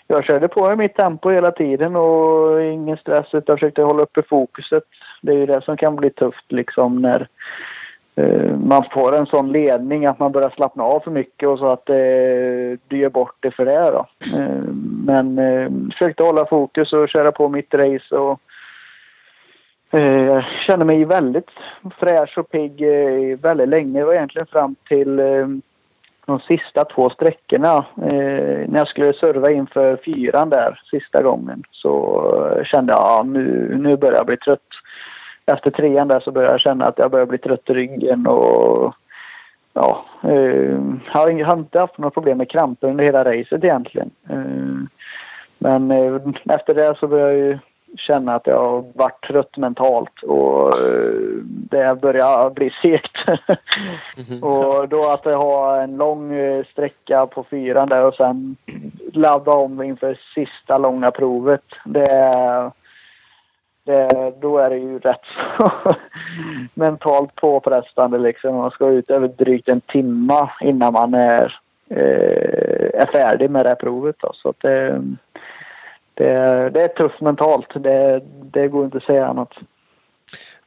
jag 0.06 0.24
körde 0.24 0.48
på 0.48 0.72
i 0.72 0.76
mitt 0.76 0.94
tempo 0.94 1.30
hela 1.30 1.50
tiden 1.50 1.96
och 1.96 2.62
ingen 2.62 2.96
stress 2.96 3.26
utan 3.32 3.56
försökte 3.56 3.82
hålla 3.82 4.02
uppe 4.02 4.22
fokuset. 4.22 4.84
Det 5.22 5.32
är 5.32 5.36
ju 5.36 5.46
det 5.46 5.64
som 5.64 5.76
kan 5.76 5.96
bli 5.96 6.10
tufft 6.10 6.52
liksom 6.52 7.02
när 7.02 7.28
Eh, 8.16 8.56
man 8.56 8.84
får 8.92 9.16
en 9.16 9.26
sån 9.26 9.52
ledning 9.52 10.06
att 10.06 10.18
man 10.18 10.32
börjar 10.32 10.50
slappna 10.50 10.84
av 10.84 11.00
för 11.00 11.10
mycket 11.10 11.48
och 11.48 11.58
så 11.58 11.66
att 11.66 11.90
eh, 11.90 11.96
du 12.88 12.96
gör 12.96 13.10
bort 13.10 13.36
det 13.40 13.50
för 13.50 13.64
det. 13.64 13.90
Då. 13.90 14.06
Eh, 14.38 14.62
men 15.06 15.38
eh, 15.38 15.70
försökte 15.92 16.22
hålla 16.22 16.46
fokus 16.46 16.92
och 16.92 17.08
köra 17.08 17.32
på 17.32 17.48
mitt 17.48 17.74
race 17.74 18.16
och 18.16 18.40
eh, 19.98 20.44
kände 20.66 20.84
mig 20.84 21.04
väldigt 21.04 21.50
fräsch 21.98 22.38
och 22.38 22.50
pigg 22.50 22.82
eh, 22.82 23.38
väldigt 23.38 23.68
länge. 23.68 23.98
Det 23.98 24.04
var 24.04 24.14
egentligen 24.14 24.46
fram 24.46 24.76
till 24.88 25.18
eh, 25.18 25.46
de 26.26 26.40
sista 26.40 26.84
två 26.84 27.10
sträckorna. 27.10 27.84
Eh, 27.96 28.68
när 28.68 28.78
jag 28.78 28.88
skulle 28.88 29.12
serva 29.12 29.50
inför 29.50 29.96
fyran 29.96 30.50
där 30.50 30.80
sista 30.90 31.22
gången 31.22 31.62
så 31.70 32.56
eh, 32.58 32.64
kände 32.64 32.92
jag 32.92 33.02
att 33.02 33.08
ja, 33.08 33.22
nu, 33.22 33.76
nu 33.80 33.96
börjar 33.96 34.16
jag 34.16 34.26
bli 34.26 34.36
trött 34.36 34.60
efter 35.46 35.70
trean 35.70 36.08
där 36.08 36.20
så 36.20 36.30
började 36.30 36.54
jag 36.54 36.60
känna 36.60 36.86
att 36.86 36.98
jag 36.98 37.10
började 37.10 37.28
bli 37.28 37.38
trött 37.38 37.70
i 37.70 37.74
ryggen 37.74 38.26
och 38.26 38.94
ja, 39.72 40.04
eh, 40.22 40.78
har, 41.06 41.44
har 41.44 41.56
inte 41.56 41.80
haft 41.80 41.98
några 41.98 42.10
problem 42.10 42.38
med 42.38 42.50
kramper 42.50 42.88
under 42.88 43.04
hela 43.04 43.24
racet 43.24 43.64
egentligen. 43.64 44.10
Eh, 44.28 44.88
men 45.58 45.90
eh, 45.90 46.20
efter 46.44 46.74
det 46.74 46.94
så 46.98 47.06
började 47.06 47.32
jag 47.32 47.38
ju 47.38 47.58
känna 47.96 48.34
att 48.34 48.46
jag 48.46 48.92
varit 48.94 49.26
trött 49.26 49.56
mentalt 49.56 50.22
och 50.22 50.68
eh, 50.68 51.12
det 51.44 52.00
börjar 52.00 52.50
bli 52.50 52.70
segt. 52.82 53.16
mm. 54.28 54.42
och 54.42 54.88
då 54.88 55.10
att 55.10 55.24
ha 55.24 55.82
en 55.82 55.96
lång 55.96 56.34
eh, 56.34 56.64
sträcka 56.64 57.26
på 57.26 57.44
fyran 57.44 57.88
där 57.88 58.04
och 58.04 58.14
sen 58.14 58.56
ladda 59.12 59.52
om 59.52 59.82
inför 59.82 60.18
sista 60.34 60.78
långa 60.78 61.10
provet. 61.10 61.64
Det 61.84 62.06
är 62.06 62.70
det, 63.84 64.32
då 64.40 64.58
är 64.58 64.70
det 64.70 64.76
ju 64.76 64.98
rätt 64.98 65.20
så 65.58 65.72
mentalt 66.74 67.34
påfrestande 67.34 68.18
liksom. 68.18 68.56
Man 68.56 68.70
ska 68.70 68.88
ut 68.88 69.10
över 69.10 69.28
drygt 69.28 69.68
en 69.68 69.80
timme 69.80 70.48
innan 70.60 70.92
man 70.92 71.14
är, 71.14 71.60
eh, 71.90 73.00
är 73.00 73.12
färdig 73.12 73.50
med 73.50 73.64
det 73.64 73.68
här 73.68 73.76
provet. 73.76 74.16
Då. 74.18 74.32
Så 74.34 74.48
att 74.48 74.60
det, 74.60 75.02
det, 76.14 76.70
det 76.70 76.82
är 76.82 76.88
tufft 76.88 77.20
mentalt. 77.20 77.68
Det, 77.74 78.20
det 78.42 78.68
går 78.68 78.84
inte 78.84 78.96
att 78.96 79.04
säga 79.04 79.26
annat. 79.26 79.52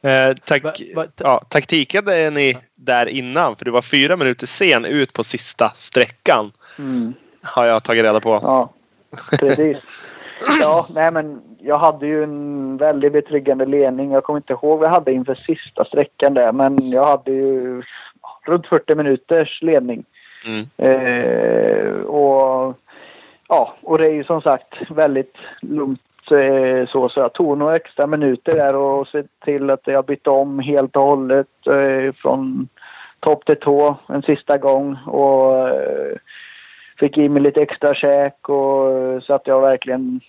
Eh, 0.00 0.34
tak 0.44 0.80
ja, 1.16 1.42
taktiken 1.48 2.08
är 2.08 2.30
ni 2.30 2.58
där 2.74 3.06
innan 3.06 3.56
för 3.56 3.64
du 3.64 3.70
var 3.70 3.82
fyra 3.82 4.16
minuter 4.16 4.46
sen 4.46 4.84
ut 4.84 5.12
på 5.12 5.24
sista 5.24 5.68
sträckan. 5.74 6.52
Mm. 6.78 7.14
Har 7.42 7.64
jag 7.64 7.82
tagit 7.82 8.04
reda 8.04 8.20
på. 8.20 8.40
Ja, 8.42 8.72
precis. 9.40 9.76
Ja, 10.60 10.86
nej 10.94 11.10
men 11.10 11.42
jag 11.58 11.78
hade 11.78 12.06
ju 12.06 12.22
en 12.22 12.76
väldigt 12.76 13.12
betryggande 13.12 13.66
ledning. 13.66 14.12
Jag 14.12 14.24
kommer 14.24 14.38
inte 14.38 14.52
ihåg 14.52 14.78
vad 14.78 14.88
jag 14.88 14.94
hade 14.94 15.12
inför 15.12 15.34
sista 15.34 15.84
sträckan 15.84 16.34
där 16.34 16.52
men 16.52 16.90
jag 16.90 17.06
hade 17.06 17.32
ju 17.32 17.82
runt 18.46 18.66
40 18.66 18.94
minuters 18.94 19.62
ledning. 19.62 20.04
Mm. 20.46 20.66
Eh, 20.76 21.92
och 22.00 22.74
ja, 23.48 23.74
och 23.82 23.98
det 23.98 24.06
är 24.06 24.12
ju 24.12 24.24
som 24.24 24.40
sagt 24.42 24.90
väldigt 24.90 25.34
lugnt 25.60 26.00
eh, 26.30 26.88
så, 26.88 27.08
så 27.08 27.20
jag 27.20 27.32
tog 27.32 27.58
några 27.58 27.76
extra 27.76 28.06
minuter 28.06 28.56
där 28.56 28.76
och 28.76 29.08
se 29.08 29.22
till 29.44 29.70
att 29.70 29.86
jag 29.86 30.04
bytte 30.04 30.30
om 30.30 30.58
helt 30.58 30.96
och 30.96 31.02
hållet 31.02 31.66
eh, 31.66 32.12
från 32.14 32.68
topp 33.20 33.44
till 33.44 33.56
tå 33.56 33.96
en 34.08 34.22
sista 34.22 34.58
gång 34.58 34.96
och 35.06 35.68
eh, 35.68 36.16
fick 36.98 37.18
i 37.18 37.28
mig 37.28 37.42
lite 37.42 37.62
extra 37.62 37.94
käk 37.94 38.48
och 38.48 38.92
eh, 38.92 39.20
så 39.20 39.34
att 39.34 39.46
jag 39.46 39.60
verkligen 39.60 40.20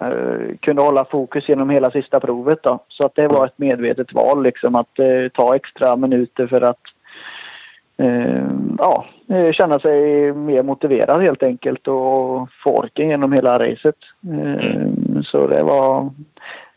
eh, 0.00 0.56
kunde 0.60 0.82
hålla 0.82 1.04
fokus 1.04 1.48
genom 1.48 1.70
hela 1.70 1.90
sista 1.90 2.20
provet. 2.20 2.62
Då. 2.62 2.78
Så 2.88 3.06
att 3.06 3.14
det 3.14 3.28
var 3.28 3.46
ett 3.46 3.58
medvetet 3.58 4.12
val 4.12 4.42
liksom 4.42 4.74
att 4.74 4.98
eh, 4.98 5.28
ta 5.34 5.56
extra 5.56 5.96
minuter 5.96 6.46
för 6.46 6.60
att 6.60 6.80
eh, 7.96 8.44
ja, 8.78 9.04
eh, 9.28 9.52
känna 9.52 9.78
sig 9.78 10.32
mer 10.32 10.62
motiverad 10.62 11.22
helt 11.22 11.42
enkelt 11.42 11.88
och 11.88 12.48
få 12.64 12.78
orken 12.78 13.08
genom 13.08 13.32
hela 13.32 13.58
racet. 13.58 13.96
Eh, 14.32 15.22
så 15.24 15.46
det 15.46 15.62
var, 15.62 16.10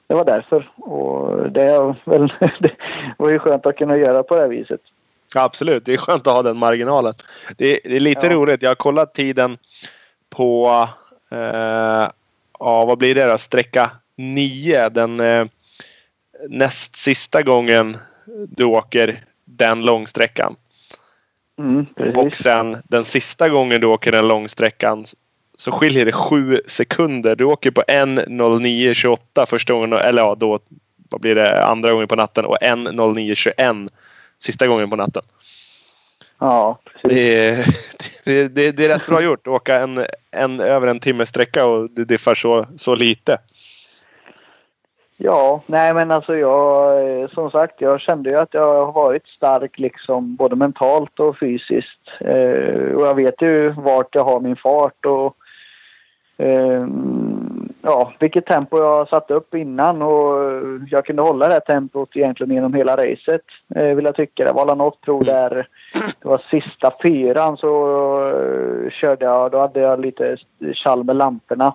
det 0.08 0.16
var 0.16 0.26
därför. 0.26 0.70
Och 0.76 1.52
det, 1.52 1.95
väl, 2.06 2.34
det 2.60 2.72
var 3.18 3.30
ju 3.30 3.39
skönt 3.39 3.66
att 3.66 3.78
kunna 3.78 3.98
göra 3.98 4.24
på 4.24 4.36
det 4.36 4.41
här 4.41 4.50
viset. 4.50 4.82
Absolut, 5.36 5.86
det 5.86 5.94
är 5.94 5.98
skönt 5.98 6.28
att 6.28 6.34
ha 6.34 6.44
den 6.44 6.58
marginalen. 6.58 7.14
Det, 7.58 7.80
det 7.84 7.96
är 7.96 8.00
lite 8.00 8.28
ja. 8.28 8.34
roligt. 8.34 8.62
Jag 8.62 8.70
har 8.70 8.76
kollat 8.76 9.14
tiden 9.14 9.58
på 10.30 10.88
eh, 11.32 12.10
ja, 12.60 12.86
vad 12.86 12.98
blir 12.98 13.16
det 13.16 13.26
då? 13.26 13.38
Sträcka 13.38 13.92
9. 14.16 14.90
Den 14.90 15.20
eh, 15.20 15.46
näst 16.50 16.96
sista 16.96 17.42
gången 17.42 17.98
du 18.48 18.64
åker 18.64 19.24
den 19.46 19.82
långsträckan. 19.82 20.56
Mm, 21.60 21.86
och 22.16 22.36
sen 22.36 22.78
den 22.84 23.06
sista 23.06 23.50
gången 23.50 23.82
du 23.82 23.88
åker 23.88 24.12
den 24.12 24.28
långsträckan 24.28 25.06
så 25.58 25.72
skiljer 25.72 26.06
det 26.06 26.12
7 26.12 26.62
sekunder. 26.68 27.36
Du 27.36 27.44
åker 27.44 27.72
på 27.72 27.82
1.09.28 27.82 29.46
första 29.46 29.74
gången, 29.74 29.94
eller 29.94 30.22
ja 30.22 30.36
då 30.36 30.60
vad 31.10 31.22
blir 31.22 31.36
det, 31.36 31.66
andra 31.66 31.92
gången 31.92 32.08
på 32.08 32.16
natten 32.16 32.46
och 32.46 32.58
1.09.21 32.62 33.90
sista 34.40 34.68
gången 34.68 34.90
på 34.90 34.96
natten. 34.96 35.24
Ja, 36.40 36.80
precis. 36.84 37.10
Det 37.10 37.48
är, 37.48 37.66
det, 38.26 38.48
det, 38.48 38.72
det 38.72 38.86
är 38.86 38.90
rätt 38.90 39.08
bra 39.08 39.22
gjort 39.22 39.48
att 39.48 39.54
åka 39.54 39.80
en, 39.80 40.06
en, 40.32 40.60
över 40.60 40.88
en 40.88 41.00
timmes 41.00 41.30
sträcka 41.30 41.66
och 41.66 41.90
det 41.90 42.06
diffar 42.06 42.36
så, 42.36 42.68
så 42.78 42.96
lite. 42.96 43.38
Ja, 45.20 45.64
nej 45.66 45.94
men 45.94 46.12
alltså 46.12 46.36
jag, 46.36 47.30
som 47.30 47.52
sagt, 47.52 47.82
jag 47.82 48.02
kände 48.02 48.30
ju 48.30 48.36
att 48.36 48.54
jag 48.54 48.86
har 48.86 48.92
varit 48.92 49.28
stark 49.28 49.80
liksom 49.80 50.36
både 50.36 50.56
mentalt 50.56 51.20
och 51.20 51.40
fysiskt. 51.40 52.02
Eh, 52.20 52.96
och 52.96 53.08
jag 53.08 53.16
vet 53.16 53.42
ju 53.42 53.70
vart 53.70 54.16
jag 54.16 54.24
har 54.24 54.40
min 54.40 54.56
fart 54.56 55.06
och 55.06 55.36
eh, 56.46 56.88
ja, 57.88 58.12
vilket 58.20 58.46
tempo 58.46 58.78
jag 58.78 59.08
satt 59.10 59.32
upp 59.32 59.56
innan 59.56 60.02
och 60.02 60.34
jag 60.90 61.06
kunde 61.06 61.22
hålla 61.22 61.48
det 61.48 61.54
här 61.54 61.60
tempot 61.60 62.10
egentligen 62.16 62.54
genom 62.54 62.74
hela 62.74 62.96
racet. 62.98 63.42
Eh, 63.76 63.96
vill 63.96 64.06
jag 64.06 64.16
tycka. 64.16 64.46
Det 64.46 64.52
var 64.52 64.76
något 64.76 65.02
prov 65.02 65.24
där 65.24 65.68
det 66.22 66.28
var 66.28 66.42
sista 66.50 66.92
fyran 67.02 67.58
så 67.58 67.70
eh, 68.30 68.90
körde 68.92 69.26
jag, 69.26 69.52
då 69.52 69.60
hade 69.60 69.80
jag 69.80 70.00
lite 70.02 70.38
kall 70.84 71.04
med 71.04 71.16
lamporna. 71.16 71.74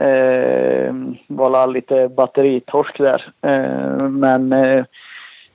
Eh, 0.00 0.94
var 1.26 1.66
lite 1.66 2.08
batteritorsk 2.08 2.98
där. 2.98 3.32
Eh, 3.42 4.08
men 4.08 4.52
eh, 4.52 4.84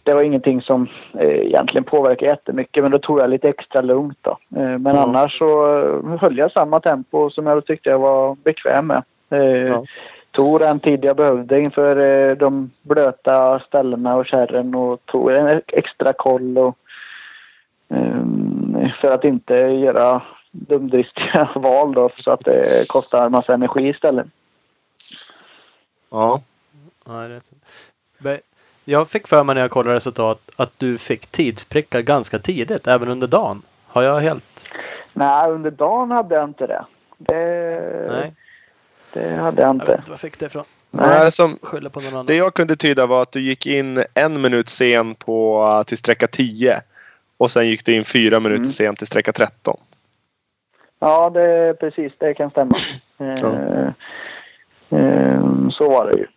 det 0.03 0.13
var 0.13 0.21
ingenting 0.21 0.61
som 0.61 0.87
eh, 1.19 1.27
egentligen 1.29 1.83
påverkade 1.83 2.31
jättemycket 2.31 2.83
men 2.83 2.91
då 2.91 2.99
tog 2.99 3.19
jag 3.19 3.29
lite 3.29 3.49
extra 3.49 3.81
lugnt 3.81 4.17
då. 4.21 4.31
Eh, 4.55 4.77
men 4.77 4.95
Ja. 4.95 5.03
annars 5.03 5.37
så 5.37 5.77
eh, 5.79 6.19
höll 6.19 6.37
jag 6.37 6.51
samma 6.51 6.79
tempo 6.79 7.29
som 7.29 7.47
jag 7.47 7.65
tyckte 7.65 7.89
jag 7.89 7.99
var 7.99 8.35
bekväm 8.43 8.87
med. 8.87 9.03
Eh, 9.33 9.67
Ja. 9.67 9.85
Tog 10.31 10.59
den 10.59 10.79
tid 10.79 11.05
jag 11.05 11.17
behövde 11.17 11.59
inför 11.59 11.97
eh, 11.97 12.37
de 12.37 12.71
blöta 12.81 13.59
ställena 13.59 14.15
och 14.15 14.25
kärren 14.25 14.75
och 14.75 15.05
tog 15.05 15.31
en 15.31 15.61
extra 15.67 16.13
koll 16.13 16.57
och, 16.57 16.77
eh, 17.89 18.91
för 19.01 19.13
att 19.13 19.23
inte 19.23 19.53
göra 19.57 20.21
dumdristiga 20.51 21.49
val 21.55 21.93
då 21.93 22.09
så 22.17 22.31
att 22.31 22.45
det 22.45 22.87
kostar 22.87 23.25
en 23.25 23.31
massa 23.31 23.53
energi 23.53 23.89
istället. 23.89 24.27
Ja. 26.09 26.41
Jag 28.85 29.09
fick 29.09 29.27
för 29.27 29.43
mig 29.43 29.55
när 29.55 29.61
jag 29.61 29.71
kollade 29.71 29.95
resultat 29.95 30.49
att 30.55 30.71
du 30.77 30.97
fick 30.97 31.27
tidsprickar 31.27 32.01
ganska 32.01 32.39
tidigt, 32.39 32.87
även 32.87 33.07
under 33.07 33.27
dagen. 33.27 33.61
Har 33.87 34.01
jag 34.01 34.19
helt... 34.19 34.69
Nej, 35.13 35.51
under 35.51 35.71
dagen 35.71 36.11
hade 36.11 36.35
jag 36.35 36.43
inte 36.43 36.67
det. 36.67 36.85
Det, 37.17 38.07
Nej, 38.09 38.33
det 39.13 39.29
hade 39.35 39.61
jag 39.61 39.67
jag 39.69 39.75
inte. 39.75 39.85
vet 39.85 39.97
inte 39.99 40.09
var 40.09 40.13
jag 40.13 40.19
fick 40.19 40.39
det 40.39 40.45
ifrån. 40.45 40.63
Nej, 40.91 41.31
som, 41.31 41.59
Skyller 41.61 41.89
på 41.89 41.99
någon 41.99 42.13
annan. 42.13 42.25
det 42.25 42.35
jag 42.35 42.53
kunde 42.53 42.75
tyda 42.75 43.05
var 43.05 43.21
att 43.21 43.31
du 43.31 43.41
gick 43.41 43.65
in 43.65 44.03
en 44.13 44.41
minut 44.41 44.69
sen 44.69 45.15
på, 45.15 45.83
till 45.87 45.97
sträcka 45.97 46.27
10. 46.27 46.81
Och 47.37 47.51
sen 47.51 47.67
gick 47.67 47.85
du 47.85 47.93
in 47.95 48.05
fyra 48.05 48.39
minuter 48.39 48.59
Mm. 48.61 48.71
sen 48.71 48.95
till 48.95 49.07
sträcka 49.07 49.31
13. 49.33 49.77
Ja, 50.99 51.29
det, 51.29 51.73
precis. 51.79 52.13
Det 52.17 52.33
kan 52.33 52.49
stämma. 52.49 52.75
Eh, 53.19 53.87
eh, 54.99 55.41
så 55.69 55.89
var 55.89 56.05
det 56.11 56.17
ju. 56.17 56.23
Eh, 56.23 56.27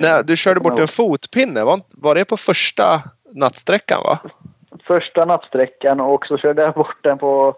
Nej, 0.00 0.22
du 0.24 0.36
körde 0.36 0.60
bort 0.60 0.78
en 0.78 0.88
fotpinne. 0.88 1.64
Var, 1.64 1.80
var 1.90 2.14
det 2.14 2.24
på 2.24 2.36
första 2.36 3.02
nattsträckan 3.30 4.02
va? 4.02 4.18
Första 4.86 5.24
nattsträckan 5.24 6.00
och 6.00 6.26
så 6.26 6.38
körde 6.38 6.62
jag 6.62 6.74
bort 6.74 6.96
den 7.00 7.18
på 7.18 7.54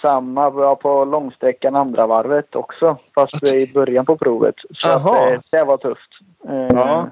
samma, 0.00 0.74
på 0.76 1.04
långsträckan 1.04 1.76
andra 1.76 2.06
varvet 2.06 2.56
också. 2.56 2.96
Fast 3.14 3.52
i 3.54 3.72
början 3.74 4.04
på 4.06 4.16
provet. 4.16 4.54
Så 4.74 4.88
att, 4.88 5.02
eh, 5.32 5.40
det 5.50 5.64
var 5.64 5.76
tufft. 5.76 6.10
Eh, 6.48 6.66
Ja. 6.76 7.06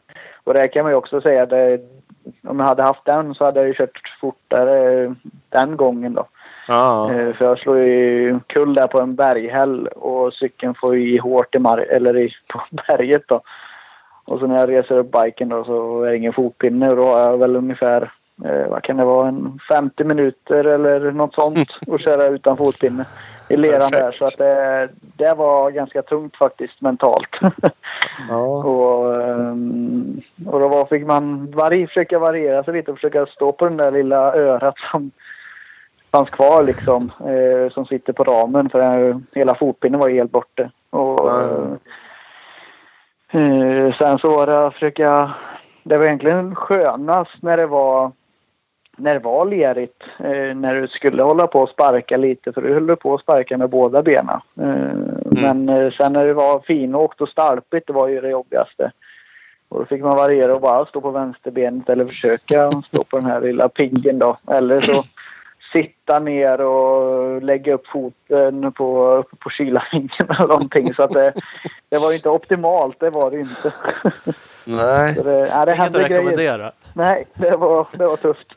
Och 0.44 0.54
det 0.54 0.68
kan 0.68 0.82
man 0.82 0.92
ju 0.92 0.96
också 0.96 1.20
säga. 1.20 1.46
Det, 1.46 1.80
om 2.48 2.58
jag 2.60 2.66
hade 2.66 2.82
haft 2.82 3.04
den 3.04 3.34
så 3.34 3.44
hade 3.44 3.60
jag 3.60 3.68
ju 3.68 3.74
kört 3.74 4.16
fortare 4.20 5.14
den 5.48 5.76
gången 5.76 6.14
då. 6.14 6.26
Ja. 6.68 7.12
Eh, 7.12 7.32
För 7.34 7.44
jag 7.44 7.58
slog 7.58 7.78
ju 7.78 8.40
kull 8.46 8.74
där 8.74 8.86
på 8.86 9.00
en 9.00 9.14
berghäll 9.14 9.86
och 9.86 10.32
cykeln 10.32 10.74
får 10.74 10.96
ju 10.96 11.14
i 11.14 11.18
hårt 11.18 11.54
i 11.54 11.58
mar- 11.58 11.88
eller 11.90 12.16
i, 12.18 12.30
på 12.48 12.60
berget 12.88 13.22
då. 13.28 13.40
Och 14.24 14.38
så 14.38 14.46
när 14.46 14.58
jag 14.60 14.68
reser 14.70 14.98
upp 14.98 15.10
biken 15.12 15.48
då 15.48 15.64
så 15.64 16.02
är 16.02 16.10
det 16.10 16.16
ingen 16.16 16.32
fotpinne 16.32 16.90
och 16.90 16.96
då 16.96 17.02
har 17.06 17.18
jag 17.20 17.38
väl 17.38 17.56
ungefär, 17.56 18.12
eh, 18.44 18.68
vad 18.68 18.82
kan 18.82 18.96
det 18.96 19.04
vara, 19.04 19.28
en 19.28 19.58
50 19.68 20.04
minuter 20.04 20.64
eller 20.64 21.12
något 21.12 21.34
sånt 21.34 21.78
att 21.92 22.00
köra 22.00 22.26
utan 22.26 22.56
fotpinne 22.56 23.04
i 23.48 23.56
leran 23.56 23.90
där. 23.90 24.10
Så 24.10 24.24
att 24.24 24.38
det, 24.38 24.88
det 25.16 25.34
var 25.34 25.70
ganska 25.70 26.02
tungt 26.02 26.36
faktiskt 26.36 26.80
mentalt. 26.80 27.28
ja. 28.28 28.64
och, 28.64 29.22
ehm, 29.22 30.20
och 30.46 30.60
då 30.60 30.68
var, 30.68 30.84
fick 30.84 31.06
man 31.06 31.50
vari, 31.50 31.86
försöka 31.86 32.18
variera 32.18 32.64
sig 32.64 32.74
lite 32.74 32.90
och 32.90 32.96
försöka 32.96 33.26
stå 33.26 33.52
på 33.52 33.64
den 33.64 33.76
där 33.76 33.90
lilla 33.90 34.34
örat 34.34 34.74
som 34.90 35.10
fanns 36.12 36.30
kvar 36.30 36.62
liksom. 36.62 37.12
Eh, 37.20 37.72
som 37.72 37.86
sitter 37.86 38.12
på 38.12 38.24
ramen 38.24 38.68
för 38.70 39.08
eh, 39.08 39.16
hela 39.34 39.54
fotpinnen 39.54 40.00
var 40.00 40.08
helt 40.08 40.32
borta. 40.32 40.70
Och, 40.90 41.30
Ja. 41.30 41.78
eh, 43.40 43.94
sen 43.98 44.18
så 44.18 44.30
var 44.30 44.46
det 44.46 44.66
att 44.66 44.72
försöka... 44.74 45.30
Det 45.82 45.98
var 45.98 46.04
egentligen 46.04 46.54
skönast 46.54 47.42
när 47.42 47.56
det 47.56 47.66
var 47.66 48.12
när 48.96 49.14
det 49.14 49.20
var 49.20 49.44
lerigt. 49.46 50.02
Eh, 50.18 50.56
när 50.56 50.80
du 50.80 50.88
skulle 50.88 51.22
hålla 51.22 51.46
på 51.46 51.60
och 51.60 51.68
sparka 51.68 52.16
lite 52.16 52.52
för 52.52 52.62
du 52.62 52.72
höll 52.74 52.96
på 52.96 53.14
att 53.14 53.20
sparka 53.20 53.58
med 53.58 53.70
båda 53.70 54.02
benen. 54.02 54.40
Eh, 54.60 54.96
Men 55.24 55.68
eh, 55.68 55.92
sen 55.92 56.12
när 56.12 56.26
det 56.26 56.34
var 56.34 56.60
finåkt 56.60 57.20
och 57.20 57.28
stalpigt 57.28 57.86
det 57.86 57.92
var 57.92 58.08
ju 58.08 58.20
det 58.20 58.28
jobbigaste. 58.28 58.92
Och 59.68 59.78
då 59.78 59.86
fick 59.86 60.02
man 60.02 60.16
variera 60.16 60.54
och 60.54 60.60
bara 60.60 60.86
stå 60.86 61.00
på 61.00 61.10
vänsterbenet 61.10 61.88
eller 61.88 62.04
försöka 62.04 62.72
stå 62.72 63.04
på 63.04 63.16
den 63.16 63.26
här 63.26 63.40
lilla 63.40 63.68
piggen 63.68 64.18
då. 64.18 64.36
Eller 64.50 64.80
så 64.80 65.02
sitta 65.72 66.18
ner 66.18 66.60
och 66.60 67.42
lägga 67.42 67.74
upp 67.74 67.86
foten 67.86 68.72
på, 68.72 69.24
på 69.38 69.50
kylarringen 69.50 70.10
eller 70.28 70.48
någonting. 70.48 70.94
Så 70.94 71.02
att 71.02 71.12
det, 71.12 71.32
det 71.88 71.98
var 71.98 72.10
ju 72.10 72.16
inte 72.16 72.28
optimalt, 72.28 73.00
det 73.00 73.10
var 73.10 73.30
det 73.30 73.38
inte. 73.40 73.74
Nej. 74.66 75.14
Så 75.14 75.22
det, 75.22 75.38
ja, 75.38 75.64
det 75.64 75.70
Inget 75.72 75.78
hände 75.78 76.00
att 76.02 76.08
grejer. 76.08 76.20
rekommendera. 76.22 76.72
Nej, 76.94 77.26
det 77.34 77.56
var, 77.56 77.86
det 77.92 78.06
var 78.06 78.16
tufft. 78.16 78.52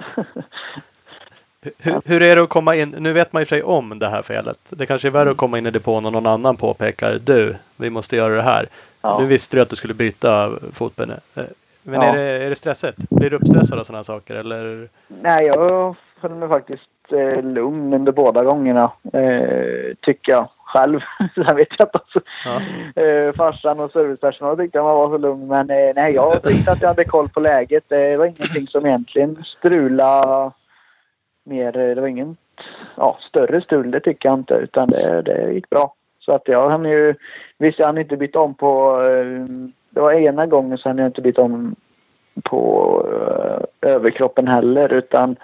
Hur, 1.78 2.02
hur 2.06 2.22
är 2.22 2.36
det 2.36 2.42
att 2.42 2.50
komma 2.50 2.76
in? 2.76 2.90
Nu 3.00 3.14
vet 3.14 3.34
man 3.34 3.42
ju 3.42 3.46
sig 3.46 3.64
om 3.64 4.00
det 4.00 4.08
här 4.10 4.22
felet. 4.22 4.58
Det 4.70 4.86
kanske 4.86 5.08
är 5.08 5.12
värre 5.12 5.32
att 5.32 5.38
komma 5.38 5.58
in 5.58 5.66
i 5.66 5.72
depån 5.72 6.06
och 6.06 6.12
någon 6.12 6.26
annan 6.28 6.58
påpekar 6.58 7.20
du, 7.24 7.56
vi 7.76 7.90
måste 7.90 8.16
göra 8.16 8.36
det 8.36 8.42
här. 8.42 8.68
Ja. 9.02 9.20
Nu 9.20 9.26
visste 9.26 9.58
du 9.58 9.62
att 9.62 9.70
du 9.70 9.76
skulle 9.76 9.94
byta 9.94 10.52
fotpinne. 10.74 11.20
Eh, 11.36 11.44
Men 11.84 12.02
Ja. 12.02 12.08
är, 12.08 12.14
det, 12.18 12.22
är 12.46 12.50
det 12.50 12.56
stressigt? 12.56 12.98
Blir 13.10 13.30
du 13.30 13.36
uppstressad 13.36 13.80
av 13.80 13.84
sådana 13.84 14.04
saker 14.04 14.36
eller? 14.36 14.90
Nej, 15.08 15.46
jag 15.46 15.96
höll 16.20 16.32
mig 16.36 16.50
faktiskt 16.50 16.84
eh, 17.12 17.44
lugn 17.44 17.94
under 17.94 18.12
båda 18.12 18.44
gångerna. 18.44 18.92
Eh, 19.14 19.96
tycker 20.02 20.32
jag 20.32 20.50
själv. 20.64 21.00
Sen 21.36 21.56
vet 21.56 21.68
jag 21.78 21.88
inte. 21.88 22.00
Alltså. 22.00 22.20
Ja. 22.46 22.62
Eh, 23.04 23.34
farsan 23.34 23.80
och 23.80 23.92
servicepersonal 23.92 24.58
tyckte 24.58 24.82
man 24.82 24.96
var 24.96 25.10
så 25.10 25.18
lugn. 25.18 25.48
Men 25.48 25.70
eh, 25.70 25.94
nej, 25.96 26.14
jag 26.14 26.44
tyckte 26.44 26.72
att 26.72 26.82
jag 26.82 26.88
hade 26.88 27.04
koll 27.04 27.30
på 27.30 27.40
läget. 27.40 27.84
Det 27.88 28.18
var 28.18 28.26
ingenting 28.26 28.68
som 28.68 28.86
egentligen 28.86 29.44
strula 29.44 30.52
mer. 31.44 31.72
Det 31.72 32.02
var 32.02 32.08
ingen 32.08 32.38
ja, 32.96 33.18
större 33.22 33.62
strul, 33.62 33.92
det 33.92 34.00
tycker 34.00 34.30
jag 34.30 34.40
inte. 34.40 34.54
Utan 34.54 34.88
det, 34.90 35.22
det 35.22 35.54
gick 35.54 35.70
bra. 35.70 35.94
Så 36.20 36.32
att 36.32 36.48
jag 36.48 36.70
hann 36.70 36.86
ju... 36.86 37.16
Visst, 37.58 37.80
jag 37.80 37.86
hann 37.86 37.98
inte 37.98 38.18
byta 38.18 38.40
om 38.40 38.54
på... 38.54 39.02
Eh, 39.02 39.46
det 39.90 40.02
var 40.02 40.12
ena 40.12 40.46
gången 40.46 40.78
så 40.78 40.90
hann 40.90 40.98
jag 40.98 41.08
inte 41.08 41.22
byta 41.22 41.42
om 41.42 41.76
på 42.44 43.06
eh, 43.82 43.92
överkroppen 43.92 44.48
heller. 44.48 44.94
Utan, 44.94 45.36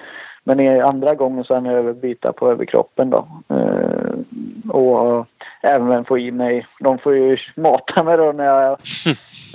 men 0.48 0.60
i 0.60 0.80
andra 0.80 1.16
gången 1.16 1.44
så 1.44 1.54
hann 1.54 1.66
jag 1.66 1.96
byta 1.96 2.34
på 2.34 2.52
överkroppen 2.52 3.10
då. 3.10 3.28
Eh, 3.50 4.72
och 4.76 5.28
även 5.62 6.06
få 6.06 6.18
i 6.18 6.32
mig... 6.32 6.68
De 6.80 6.98
får 6.98 7.16
ju 7.16 7.38
mata 7.56 8.04
mig 8.04 8.18
då 8.18 8.32
när 8.32 8.46
jag 8.46 8.72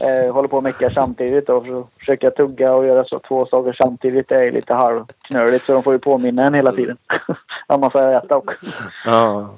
eh, 0.02 0.34
håller 0.34 0.48
på 0.48 0.56
och 0.56 0.62
meckar 0.62 0.90
samtidigt. 0.90 1.46
Då, 1.46 1.60
för 1.60 1.78
att 1.78 1.86
försöka 1.98 2.30
tugga 2.30 2.72
och 2.72 2.86
göra 2.86 3.04
så 3.04 3.18
två 3.18 3.46
saker 3.46 3.72
samtidigt 3.72 4.28
det 4.28 4.46
är 4.46 4.52
lite 4.52 4.74
halvknöligt. 4.74 5.64
Så 5.64 5.72
de 5.72 5.82
får 5.82 5.92
ju 5.92 5.98
påminna 5.98 6.42
en 6.46 6.54
hela 6.54 6.72
tiden. 6.72 6.96
Annars 7.66 7.92
får 7.92 8.00
jag 8.00 8.24
äta 8.24 8.36
också. 8.36 8.66
Ja. 9.04 9.50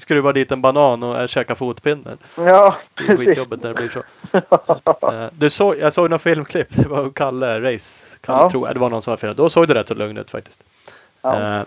Sk- 0.00 0.02
skruva 0.02 0.32
dit 0.32 0.52
en 0.52 0.60
banan 0.62 1.02
och 1.02 1.20
äh, 1.20 1.26
käka 1.26 1.54
fotpinnen? 1.54 2.18
Ja, 2.36 2.76
Det 2.94 3.02
är 3.02 3.06
precis. 3.06 3.26
skitjobbigt 3.26 3.62
när 3.62 3.74
det 3.74 3.80
blir 3.80 3.88
så. 3.88 4.02
Eh, 5.12 5.26
Du 5.32 5.50
såg, 5.50 5.78
jag 5.78 5.92
såg 5.92 6.10
någon 6.10 6.18
filmklipp. 6.18 6.68
Det 6.70 6.88
var 6.88 7.10
Kalle 7.10 7.60
Race. 7.60 8.16
Kalle, 8.20 8.42
Ja. 8.42 8.50
tror 8.50 8.66
jag. 8.68 8.76
Det 8.76 8.80
var 8.80 8.90
någon 8.90 9.02
som 9.02 9.10
var 9.10 9.16
filmat. 9.16 9.36
Då 9.36 9.48
såg 9.50 9.68
det 9.68 9.74
rätt 9.74 9.88
så 9.88 9.94
lugn 9.94 10.16
ut 10.16 10.30
faktiskt. 10.30 10.60
ja. 11.22 11.56
Eh, 11.58 11.62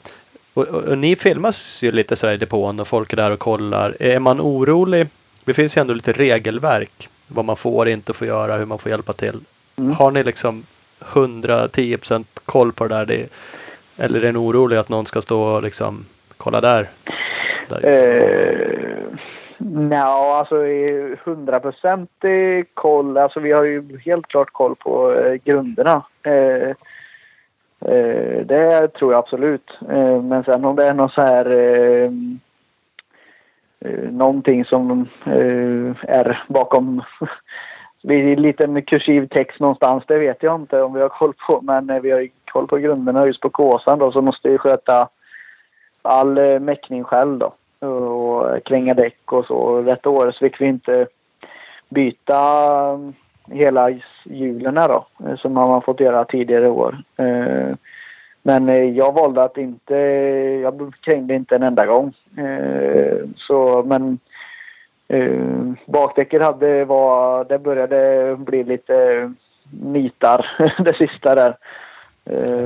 och, 0.53 0.63
och, 0.67 0.83
och 0.83 0.97
ni 0.97 1.15
filmas 1.15 1.83
ju 1.83 1.91
lite 1.91 2.15
sådär 2.15 2.33
i 2.33 2.37
depån 2.37 2.79
och 2.79 2.87
folk 2.87 3.13
är 3.13 3.17
där 3.17 3.31
och 3.31 3.39
kollar. 3.39 3.95
Är 3.99 4.19
man 4.19 4.41
orolig? 4.41 5.07
Det 5.43 5.53
finns 5.53 5.77
ju 5.77 5.81
ändå 5.81 5.93
lite 5.93 6.11
regelverk. 6.13 7.09
Vad 7.27 7.45
man 7.45 7.57
får 7.57 7.87
inte 7.89 8.13
får 8.13 8.27
göra, 8.27 8.57
hur 8.57 8.65
man 8.65 8.79
får 8.79 8.89
hjälpa 8.91 9.13
till. 9.13 9.39
Mm. 9.75 9.91
Har 9.95 10.11
ni 10.11 10.23
liksom 10.23 10.65
110% 10.99 12.25
koll 12.45 12.71
på 12.73 12.87
det 12.87 12.95
där? 12.95 13.05
Det, 13.05 13.29
eller 13.97 14.21
är 14.25 14.31
ni 14.31 14.37
oroliga 14.39 14.79
att 14.79 14.89
någon 14.89 15.05
ska 15.05 15.21
stå 15.21 15.41
och 15.43 15.63
liksom 15.63 16.05
kolla 16.37 16.61
där? 16.61 16.89
Eh, 17.71 19.03
Nja, 19.57 20.35
alltså 20.37 20.55
hundraprocentig 21.25 22.73
koll. 22.73 23.17
Alltså 23.17 23.39
vi 23.39 23.51
har 23.51 23.63
ju 23.63 23.99
helt 24.05 24.27
klart 24.27 24.51
koll 24.51 24.75
på 24.75 25.13
eh, 25.13 25.33
grunderna. 25.33 26.03
Eh, 26.23 26.69
eh, 27.93 28.45
det 28.45 28.87
tror 28.93 29.13
jag 29.13 29.19
absolut. 29.19 29.77
Eh, 29.89 30.21
men 30.21 30.43
sen 30.43 30.65
om 30.65 30.75
det 30.75 30.87
är 30.87 30.93
någon 30.93 31.09
så 31.09 31.21
här 31.21 31.45
eh, 31.51 32.11
eh 33.85 34.11
någonting 34.11 34.65
som 34.65 35.07
eh, 35.25 35.95
är 36.07 36.43
bakom 36.47 37.01
vid 38.03 38.37
en 38.37 38.41
liten 38.41 38.81
kursiv 38.81 39.27
text 39.27 39.59
någonstans. 39.59 40.03
Det 40.07 40.17
vet 40.17 40.43
jag 40.43 40.55
inte 40.55 40.81
om 40.81 40.93
vi 40.93 41.01
har 41.01 41.09
koll 41.09 41.33
på. 41.47 41.61
Men 41.61 41.89
eh, 41.89 41.99
vi 41.99 42.11
har 42.11 42.19
ju 42.19 42.29
koll 42.51 42.67
på 42.67 42.77
grunderna 42.77 43.25
just 43.25 43.41
på 43.41 43.49
Kåsan 43.49 43.99
då 43.99 44.11
så 44.11 44.21
måste 44.21 44.49
ju 44.49 44.57
sköta 44.57 45.09
all 46.03 46.37
eh, 46.37 46.59
meckning 46.59 47.03
själv 47.03 47.37
då. 47.37 47.53
Och 47.87 48.55
eh, 48.55 48.59
kränga 48.59 48.93
däck 48.93 49.31
och 49.31 49.45
så. 49.45 49.81
Detta 49.81 50.09
år 50.09 50.31
så 50.31 50.37
fick 50.37 50.61
vi 50.61 50.65
inte 50.65 51.07
byta 51.89 52.39
eh, 52.91 52.99
hela 53.55 53.89
hjulen 54.23 54.75
då, 54.75 55.05
som 55.37 55.53
man 55.53 55.69
har 55.69 55.81
fått 55.81 55.99
göra 55.99 56.25
tidigare 56.25 56.69
år. 56.69 56.97
Men 58.41 58.95
jag 58.95 59.13
valde 59.13 59.43
att 59.43 59.57
inte, 59.57 59.95
jag 60.63 60.93
krängde 61.01 61.33
inte 61.33 61.55
en 61.55 61.63
enda 61.63 61.85
gång. 61.85 62.13
Så, 63.37 63.83
men 63.83 64.19
bakdäcket 65.85 66.41
hade 66.41 66.85
var, 66.85 67.45
det 67.45 67.59
började 67.59 68.35
bli 68.39 68.63
lite 68.63 69.31
nitar 69.81 70.45
det 70.83 70.97
sista 70.97 71.35
där 71.35 71.55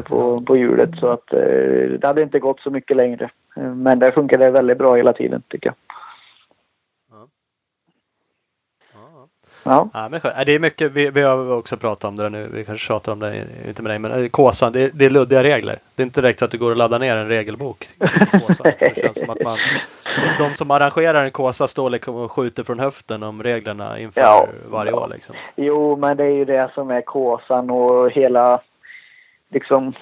på, 0.04 0.42
på 0.42 0.58
hjulet. 0.58 0.90
Så 1.00 1.08
att 1.08 1.28
det 1.28 2.04
hade 2.04 2.22
inte 2.22 2.40
gått 2.40 2.60
så 2.60 2.70
mycket 2.70 2.98
längre. 2.98 3.30
Men 3.56 4.00
det 4.00 4.12
funkade 4.12 4.52
väldigt 4.52 4.78
bra 4.78 4.96
hela 4.96 5.14
tiden 5.14 5.44
tycker 5.50 5.68
jag. 5.68 5.76
Ja. 9.68 9.90
ja 9.94 10.10
men 10.10 10.22
det 10.46 10.56
är 10.56 10.60
mycket, 10.60 10.92
vi, 10.92 11.10
vi 11.10 11.22
har 11.22 11.52
också 11.52 11.78
pratat 11.78 12.04
om 12.04 12.16
det 12.16 12.30
nu. 12.30 12.50
Vi 12.54 12.66
kanske 12.66 12.88
tjatar 12.88 13.12
om 13.12 13.20
det, 13.20 13.46
inte 13.68 13.82
med 13.82 13.92
dig, 13.92 14.00
men 14.00 14.24
eh, 14.24 14.30
Kåsan, 14.30 14.74
det, 14.74 14.90
det 14.94 15.06
är 15.06 15.10
luddiga 15.10 15.44
regler. 15.44 15.80
Det 15.96 16.04
är 16.04 16.06
inte 16.06 16.22
direkt 16.22 16.40
så 16.40 16.46
att 16.46 16.52
du 16.52 16.58
går 16.58 16.72
och 16.72 16.78
laddar 16.78 17.00
ner 17.00 17.16
en 17.16 17.28
regelbok. 17.28 17.90
Kåsan. 18.32 18.72
Det 18.80 18.96
känns 18.96 19.20
som 19.20 19.30
att 19.30 19.44
man, 19.44 19.58
de 20.40 20.56
som 20.56 20.72
arrangerar 20.72 21.24
en 21.24 21.32
Kåsa 21.32 21.68
står 21.68 21.90
liksom 21.90 22.16
och 22.16 22.32
skjuter 22.32 22.64
från 22.64 22.80
höften 22.80 23.24
om 23.24 23.44
reglerna 23.44 24.00
inför 24.00 24.22
ja. 24.22 24.48
varje 24.70 24.92
år. 24.92 25.08
Liksom. 25.14 25.36
Jo, 25.56 25.96
men 25.96 26.18
det 26.18 26.24
är 26.24 26.36
ju 26.36 26.46
det 26.46 26.70
som 26.74 26.92
är 26.92 27.02
Kåsan 27.02 27.70
och 27.70 28.12
hela 28.12 28.62
liksom 29.50 29.94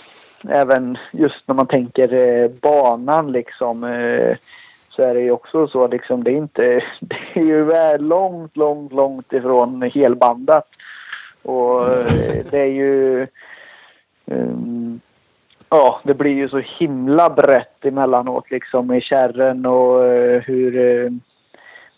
även 0.49 0.97
just 1.11 1.47
när 1.47 1.55
man 1.55 1.67
tänker 1.67 2.13
eh, 2.13 2.49
banan 2.61 3.31
liksom. 3.31 3.83
Eh, 3.83 4.37
så 4.89 5.01
är 5.01 5.13
det 5.13 5.21
ju 5.21 5.31
också 5.31 5.67
så 5.67 5.87
liksom 5.87 6.23
det 6.23 6.31
är 6.31 6.37
inte, 6.37 6.83
det 6.99 7.17
är 7.33 7.43
ju 7.43 7.97
långt, 7.97 8.57
långt, 8.57 8.93
långt 8.93 9.33
ifrån 9.33 9.81
helbandat. 9.81 10.67
Och 11.41 11.93
eh, 11.93 12.45
det 12.51 12.59
är 12.59 12.71
ju, 12.71 13.27
um, 14.25 14.99
ja 15.69 16.01
det 16.03 16.13
blir 16.13 16.33
ju 16.33 16.49
så 16.49 16.57
himla 16.57 17.29
brett 17.29 17.85
emellanåt 17.85 18.51
liksom 18.51 18.93
i 18.93 19.01
kärren 19.01 19.65
och 19.65 20.05
eh, 20.05 20.41
hur, 20.41 20.77
eh, 20.77 21.11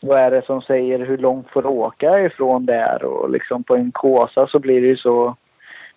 vad 0.01 0.19
är 0.19 0.31
det 0.31 0.45
som 0.45 0.61
säger 0.61 0.99
hur 0.99 1.17
långt 1.17 1.49
får 1.49 1.65
åka 1.65 2.19
ifrån 2.19 2.65
där 2.65 3.03
och 3.03 3.29
liksom 3.29 3.63
på 3.63 3.75
en 3.75 3.91
kåsa 3.91 4.47
så 4.47 4.59
blir 4.59 4.81
det 4.81 4.87
ju 4.87 4.97
så 4.97 5.35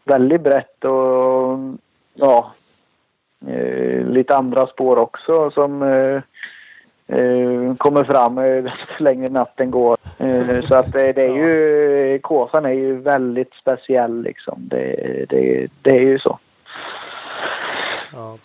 väldigt 0.05 0.41
brett 0.41 0.85
och 0.85 1.59
ja, 2.15 2.53
uh, 3.49 4.07
lite 4.07 4.37
andra 4.37 4.67
spår 4.67 4.99
också 4.99 5.51
som 5.51 5.83
eh, 7.11 7.75
kommer 7.77 8.05
fram 8.05 8.39
eh, 8.39 8.73
längre 8.99 9.29
natten 9.29 9.71
går. 9.71 9.97
Eh, 10.19 10.61
så 10.69 10.75
att 10.75 10.93
det, 10.93 11.13
det 11.13 11.23
är 11.23 11.35
ju, 11.35 12.19
Kåsan 12.19 12.65
är 12.65 12.73
ju 12.73 12.97
väldigt 12.97 13.55
speciell 13.55 14.23
liksom. 14.23 14.69
Det, 14.69 15.25
det, 15.29 15.69
det 15.83 15.91
är 15.91 16.01
ju 16.01 16.19
så. 16.19 16.39
Ja. 18.15 18.39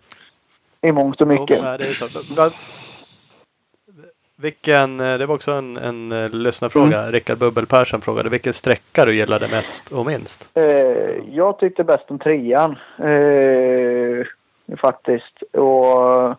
I 0.81 0.91
mångt 0.91 1.21
och 1.21 1.27
mycket. 1.27 1.63
Ja, 1.63 1.77
det 1.77 1.87
är 1.87 1.93
så. 1.93 2.49
Vilken, 4.37 4.99
eh, 4.99 5.17
det 5.17 5.25
var 5.25 5.35
också 5.35 5.51
en, 5.51 5.77
en 5.77 6.11
eh, 6.11 6.29
lyssnarfråga. 6.29 6.99
Mm. 6.99 7.11
Rickard 7.11 7.37
Bubbel 7.37 7.65
Persson 7.65 8.01
frågade 8.01 8.29
vilken 8.29 8.53
sträcka 8.53 9.05
du 9.05 9.15
gillade 9.15 9.47
mest 9.47 9.91
och 9.91 10.05
minst? 10.05 10.49
Eh, 10.53 10.63
jag 11.31 11.59
tyckte 11.59 11.83
bäst 11.83 12.11
om 12.11 12.19
trean. 12.19 12.75
Eh, 12.99 14.25
faktiskt. 14.77 15.41
Och 15.51 16.35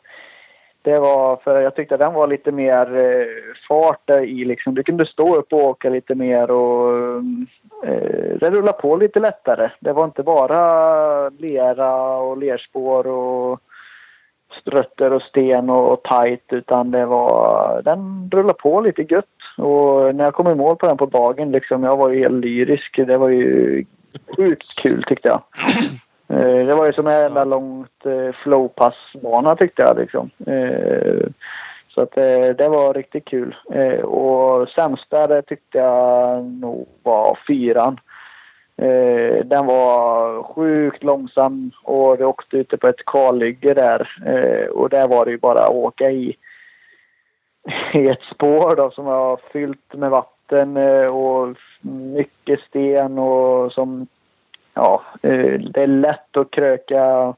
det 0.82 0.98
var 0.98 1.36
för 1.36 1.60
jag 1.60 1.74
tyckte 1.74 1.96
den 1.96 2.14
var 2.14 2.26
lite 2.26 2.52
mer 2.52 2.98
eh, 2.98 3.26
fart 3.68 4.10
i 4.10 4.44
liksom. 4.44 4.74
Du 4.74 4.82
kunde 4.82 5.06
stå 5.06 5.36
upp 5.36 5.52
och 5.52 5.64
åka 5.64 5.90
lite 5.90 6.14
mer 6.14 6.50
och 6.50 7.16
eh, 7.84 8.36
det 8.40 8.50
rullade 8.50 8.78
på 8.78 8.96
lite 8.96 9.20
lättare. 9.20 9.70
Det 9.80 9.92
var 9.92 10.04
inte 10.04 10.22
bara 10.22 11.28
lera 11.28 12.16
och 12.16 12.38
lerspår 12.38 13.06
och 13.06 13.60
strötter 14.60 15.12
och 15.12 15.22
sten 15.22 15.70
och, 15.70 15.92
och 15.92 16.02
tight 16.02 16.44
utan 16.52 16.90
det 16.90 17.06
var, 17.06 17.82
den 17.84 18.30
rullade 18.32 18.58
på 18.58 18.80
lite 18.80 19.02
gött. 19.02 19.24
Och 19.58 20.14
när 20.14 20.24
jag 20.24 20.34
kom 20.34 20.48
i 20.48 20.54
mål 20.54 20.76
på 20.76 20.86
den 20.86 20.96
på 20.96 21.06
dagen 21.06 21.52
liksom, 21.52 21.84
jag 21.84 21.96
var 21.96 22.10
ju 22.10 22.18
helt 22.18 22.44
lyrisk. 22.44 22.96
Det 23.06 23.18
var 23.18 23.28
ju 23.28 23.84
sjukt 24.36 24.78
kul 24.78 25.02
tyckte 25.02 25.28
jag. 25.28 25.42
Eh, 26.28 26.66
det 26.66 26.74
var 26.74 26.86
ju 26.86 26.92
som 26.92 27.06
en 27.06 27.26
enda 27.26 27.44
långt 27.44 28.06
eh, 28.06 28.34
flowpassbana 28.42 29.56
tyckte 29.56 29.82
jag 29.82 29.98
liksom. 29.98 30.30
Eh, 30.46 31.26
så 31.88 32.02
att 32.02 32.14
det 32.58 32.68
var 32.68 32.94
riktigt 32.94 33.24
kul. 33.24 33.56
Och 34.02 34.68
sämsta 34.68 35.26
det 35.26 35.42
tyckte 35.42 35.78
jag 35.78 36.44
nog 36.44 36.88
var 37.02 37.38
fyran. 37.48 38.00
Den 39.44 39.66
var 39.66 40.42
sjukt 40.42 41.02
långsam 41.02 41.70
och 41.82 42.18
det 42.18 42.24
åkte 42.24 42.56
ute 42.56 42.76
på 42.76 42.88
ett 42.88 43.04
kalhygge 43.06 43.74
där. 43.74 44.08
Och 44.72 44.88
där 44.88 45.08
var 45.08 45.24
det 45.24 45.30
ju 45.30 45.38
bara 45.38 45.64
att 45.64 45.74
åka 45.74 46.10
i, 46.10 46.36
i 47.92 48.06
ett 48.08 48.22
spår 48.34 48.76
då 48.76 48.90
som 48.90 49.04
var 49.04 49.40
fyllt 49.52 49.94
med 49.94 50.10
vatten 50.10 50.76
och 51.06 51.56
mycket 51.80 52.60
sten 52.60 53.18
och 53.18 53.72
som 53.72 54.06
ja, 54.76 55.02
eh, 55.22 55.60
det 55.60 55.82
är 55.82 55.86
lätt 55.86 56.36
att 56.36 56.50
kröka 56.50 57.34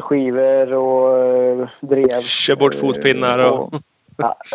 skivor 0.00 0.72
och 0.72 1.18
eh, 1.18 1.68
drev. 1.80 2.20
Kör 2.20 2.56
bort 2.56 2.74
fotpinnar 2.74 3.50
och... 3.50 3.74
och 3.74 3.80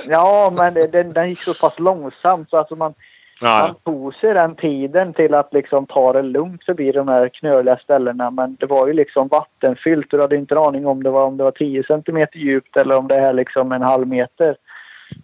ja, 0.08 0.54
men 0.58 0.74
den, 0.74 1.14
den 1.14 1.30
gick 1.30 1.44
så 1.44 1.54
pass 1.54 1.80
långsamt 1.80 2.50
så 2.50 2.58
alltså 2.58 2.76
man, 2.76 2.94
ja. 3.42 3.60
man 3.62 3.76
tog 3.94 4.16
sig 4.16 4.34
den 4.34 4.56
tiden 4.56 5.14
till 5.14 5.34
att 5.34 5.54
liksom 5.54 5.86
ta 5.86 6.14
det 6.14 6.22
lugnt 6.22 6.64
förbi 6.64 6.92
de 6.92 7.08
här 7.08 7.30
knöliga 7.30 7.78
ställena. 7.78 8.32
Men 8.32 8.56
det 8.60 8.66
var 8.66 8.88
ju 8.88 8.94
liksom 8.94 9.28
vattenfyllt 9.28 10.12
du 10.12 10.22
hade 10.22 10.36
inte 10.36 10.56
en 10.56 10.64
aning 10.64 10.88
om 10.88 11.04
det 11.04 11.10
var, 11.10 11.26
om 11.26 11.38
det 11.38 11.44
var 11.44 11.52
10 11.52 11.84
centimeter 11.84 12.38
djupt 12.40 12.78
eller 12.78 12.98
om 12.98 13.08
det 13.08 13.16
är 13.16 13.34
liksom 13.34 13.72
en 13.72 13.82
halv 13.82 14.08
meter. 14.08 14.56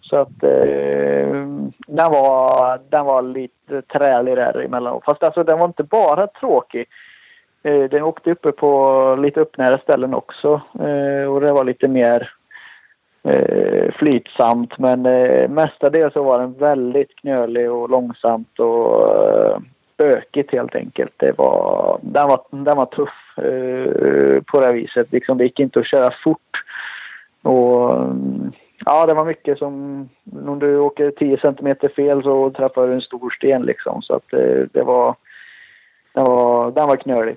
Så 0.02 0.16
att 0.16 0.42
eh, 0.42 1.28
den, 1.86 2.10
var, 2.10 2.80
den 2.88 3.04
var 3.04 3.22
lite 3.22 3.82
trälig 3.82 4.36
där 4.36 4.60
emellanåt. 4.64 5.04
Fast 5.04 5.22
alltså 5.22 5.44
den 5.44 5.58
var 5.58 5.66
inte 5.66 5.82
bara 5.82 6.26
tråkig. 6.26 6.86
Eh, 7.62 7.84
den 7.84 8.02
åkte 8.02 8.30
uppe 8.30 8.52
på 8.52 9.16
lite 9.22 9.40
uppnära 9.40 9.78
ställen 9.78 10.14
också. 10.14 10.60
Eh, 10.74 11.32
och 11.32 11.40
det 11.40 11.52
var 11.52 11.64
lite 11.64 11.88
mer 11.88 12.30
eh, 13.24 13.92
flytsamt. 13.92 14.78
Men 14.78 15.06
eh, 15.06 15.48
mestadels 15.48 16.12
så 16.12 16.22
var 16.22 16.38
den 16.38 16.52
väldigt 16.52 17.16
knölig 17.16 17.70
och 17.70 17.90
långsamt 17.90 18.58
och 18.58 19.18
eh, 19.26 19.58
bökigt 19.96 20.52
helt 20.52 20.74
enkelt. 20.74 21.12
Det 21.16 21.38
var, 21.38 21.98
den, 22.02 22.28
var, 22.28 22.40
den 22.50 22.76
var 22.76 22.86
tuff 22.86 23.38
eh, 23.38 24.42
på 24.42 24.60
det 24.60 24.72
viset. 24.72 25.12
Liksom, 25.12 25.38
det 25.38 25.44
gick 25.44 25.60
inte 25.60 25.80
att 25.80 25.86
köra 25.86 26.10
fort. 26.24 26.64
Och 27.42 27.92
mm, 27.92 28.52
Ja, 28.84 29.06
det 29.06 29.14
var 29.14 29.24
mycket 29.24 29.58
som... 29.58 30.08
Om 30.46 30.58
du 30.58 30.78
åker 30.78 31.10
10 31.10 31.38
centimeter 31.38 31.88
fel 31.88 32.22
så 32.22 32.50
träffar 32.50 32.86
du 32.86 32.94
en 32.94 33.00
stor 33.00 33.30
sten 33.30 33.62
liksom. 33.62 34.02
Så 34.02 34.14
att 34.14 34.24
det, 34.30 34.60
eh, 34.60 34.66
det 34.72 34.82
var... 34.82 35.14
Den 36.12 36.24
var, 36.24 36.70
den 36.70 36.88
var 36.88 36.96
knölig. 36.96 37.36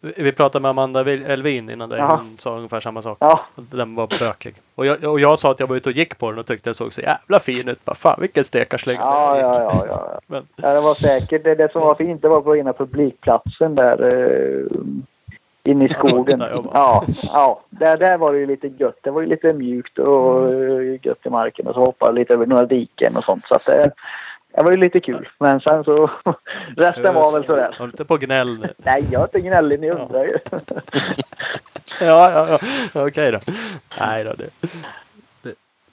Vi 0.00 0.32
pratade 0.32 0.62
med 0.62 0.68
Amanda 0.68 1.00
Elvin 1.10 1.70
innan 1.70 1.88
det. 1.88 2.02
Hon 2.02 2.36
sa 2.38 2.56
ungefär 2.56 2.80
samma 2.80 3.02
sak. 3.02 3.18
Ja. 3.20 3.40
Den 3.54 3.94
var 3.94 4.06
bökig. 4.20 4.54
Och 4.74 4.86
jag, 4.86 5.04
och 5.04 5.20
jag 5.20 5.38
sa 5.38 5.50
att 5.50 5.60
jag 5.60 5.66
var 5.66 5.76
ute 5.76 5.88
och 5.88 5.94
gick 5.96 6.18
på 6.18 6.30
den 6.30 6.38
och 6.38 6.46
tyckte 6.46 6.70
den 6.70 6.74
såg 6.74 6.92
så 6.92 7.00
jävla 7.00 7.40
fin 7.40 7.68
ut. 7.68 7.84
Bara, 7.84 7.96
fan 7.96 8.18
vilken 8.20 8.44
stekarsläng. 8.44 8.96
Ja, 8.96 9.40
ja, 9.40 9.60
ja, 9.60 9.86
ja. 9.88 10.18
Men. 10.26 10.46
ja. 10.56 10.74
Det 10.74 10.80
var 10.80 10.94
säkert. 10.94 11.44
Det, 11.44 11.54
det 11.54 11.72
som 11.72 11.80
var 11.80 11.94
fint 11.94 12.22
det 12.22 12.28
var 12.28 12.40
på 12.40 12.56
ena 12.56 12.72
publikplatsen 12.72 13.74
där. 13.74 14.02
Eh, 14.02 14.66
in 15.66 15.82
i 15.82 15.88
skogen. 15.88 16.42
Ja, 16.72 17.04
ja. 17.22 17.60
Där, 17.70 17.96
där 17.96 18.18
var 18.18 18.32
det 18.32 18.38
ju 18.38 18.46
lite 18.46 18.68
gött. 18.68 18.98
Det 19.02 19.10
var 19.10 19.20
ju 19.20 19.26
lite 19.26 19.52
mjukt 19.52 19.98
och 19.98 20.52
mm. 20.52 20.98
gött 21.02 21.26
i 21.26 21.30
marken 21.30 21.66
och 21.66 21.74
så 21.74 21.80
hoppade 21.80 22.12
lite 22.12 22.34
över 22.34 22.46
några 22.46 22.66
diken 22.66 23.16
och 23.16 23.24
sånt. 23.24 23.44
Så 23.48 23.54
att 23.54 23.64
det, 23.64 23.90
det 24.56 24.62
var 24.62 24.70
ju 24.70 24.76
lite 24.76 25.00
kul. 25.00 25.28
Men 25.38 25.60
sen 25.60 25.84
så 25.84 26.10
resten 26.76 27.14
var 27.14 27.32
väl 27.32 27.46
sådär. 27.46 27.74
Håll 27.78 27.88
inte 27.88 28.04
på 28.04 28.16
gnäll 28.16 28.58
nu. 28.58 28.74
Nej, 28.76 29.04
jag 29.10 29.20
är 29.20 29.24
inte 29.24 29.40
gnällig. 29.40 29.80
Ni 29.80 29.90
undrar 29.90 30.24
ju. 30.24 30.38
ja, 32.00 32.30
ja, 32.30 32.48
ja. 32.48 32.58
Okej 32.88 33.02
okay 33.02 33.30
då. 33.30 33.40
Nej 33.98 34.24
då. 34.24 34.32
Det 34.32 34.50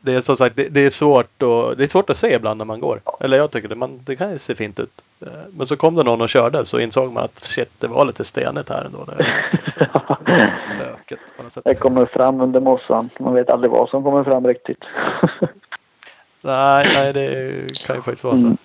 det 0.05 0.13
är 0.13 0.21
som 0.21 0.37
sagt 0.37 0.55
det, 0.55 0.69
det, 0.69 0.85
är 0.85 0.89
svårt 0.89 1.43
och, 1.43 1.77
det 1.77 1.83
är 1.83 1.87
svårt 1.87 2.09
att 2.09 2.17
se 2.17 2.35
ibland 2.35 2.57
när 2.57 2.65
man 2.65 2.79
går. 2.79 3.01
Eller 3.19 3.37
jag 3.37 3.51
tycker 3.51 3.67
det. 3.67 3.75
Man, 3.75 3.99
det 4.03 4.15
kan 4.15 4.31
ju 4.31 4.39
se 4.39 4.55
fint 4.55 4.79
ut. 4.79 5.03
Eh, 5.21 5.27
men 5.51 5.67
så 5.67 5.77
kom 5.77 5.95
det 5.95 6.03
någon 6.03 6.21
och 6.21 6.29
körde 6.29 6.65
så 6.65 6.79
insåg 6.79 7.11
man 7.11 7.23
att 7.23 7.39
shit 7.39 7.69
det 7.79 7.87
var 7.87 8.05
lite 8.05 8.23
stenigt 8.23 8.69
här 8.69 8.85
ändå. 8.85 9.05
Det, 9.05 9.25
det 11.63 11.75
kommer 11.75 12.05
fram 12.05 12.41
under 12.41 12.59
mossan. 12.59 13.09
Man 13.19 13.33
vet 13.33 13.49
aldrig 13.49 13.71
vad 13.71 13.89
som 13.89 14.03
kommer 14.03 14.23
fram 14.23 14.47
riktigt. 14.47 14.83
nej, 16.43 16.85
nej 16.95 17.13
det 17.13 17.85
kan 17.85 17.95
ju 17.95 18.01
faktiskt 18.01 18.23
vara 18.23 18.35
så. 18.35 18.39
Mm. 18.39 18.57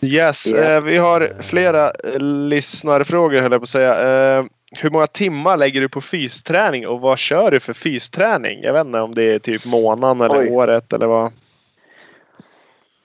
Yes, 0.00 0.46
yeah. 0.46 0.76
eh, 0.76 0.80
vi 0.80 0.96
har 0.96 1.42
flera 1.42 1.90
eh, 1.90 2.20
lyssnarfrågor 2.20 3.38
höll 3.42 3.52
jag 3.52 3.60
på 3.60 3.64
att 3.64 3.68
säga. 3.68 4.38
Eh, 4.38 4.44
hur 4.78 4.90
många 4.90 5.06
timmar 5.06 5.56
lägger 5.56 5.80
du 5.80 5.88
på 5.88 6.00
fysträning 6.00 6.88
och 6.88 7.00
vad 7.00 7.18
kör 7.18 7.50
du 7.50 7.60
för 7.60 7.72
fysträning? 7.72 8.62
Jag 8.62 8.72
vet 8.72 8.86
inte 8.86 9.00
om 9.00 9.14
det 9.14 9.34
är 9.34 9.38
typ 9.38 9.64
månaden 9.64 10.20
eller 10.20 10.40
Oj. 10.40 10.50
året 10.50 10.92
eller 10.92 11.06
vad? 11.06 11.32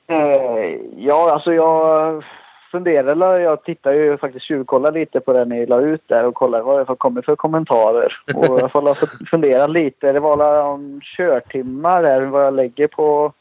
Eh, 0.09 0.79
ja, 0.97 1.31
alltså 1.31 1.53
jag 1.53 2.23
funderade. 2.77 3.41
Jag 3.41 3.63
tittar 3.63 3.93
ju 3.93 4.17
faktiskt 4.17 4.45
tjuvkollar 4.45 4.91
lite 4.91 5.19
på 5.19 5.33
det 5.33 5.45
ni 5.45 5.65
la 5.65 5.81
ut 5.81 6.01
där 6.07 6.25
och 6.25 6.35
kollar 6.35 6.61
vad 6.61 6.87
det 6.87 6.95
kommer 6.95 7.21
för 7.21 7.35
kommentarer. 7.35 8.13
Och 8.35 8.59
jag 8.59 8.71
får 8.71 9.25
fundera 9.25 9.67
lite. 9.67 10.11
Det 10.11 10.19
var 10.19 10.63
om 10.63 11.01
körtimmar 11.03 12.03
där, 12.03 12.21
vad 12.21 12.45
jag 12.45 12.53
lägger 12.53 12.87
på 12.87 13.33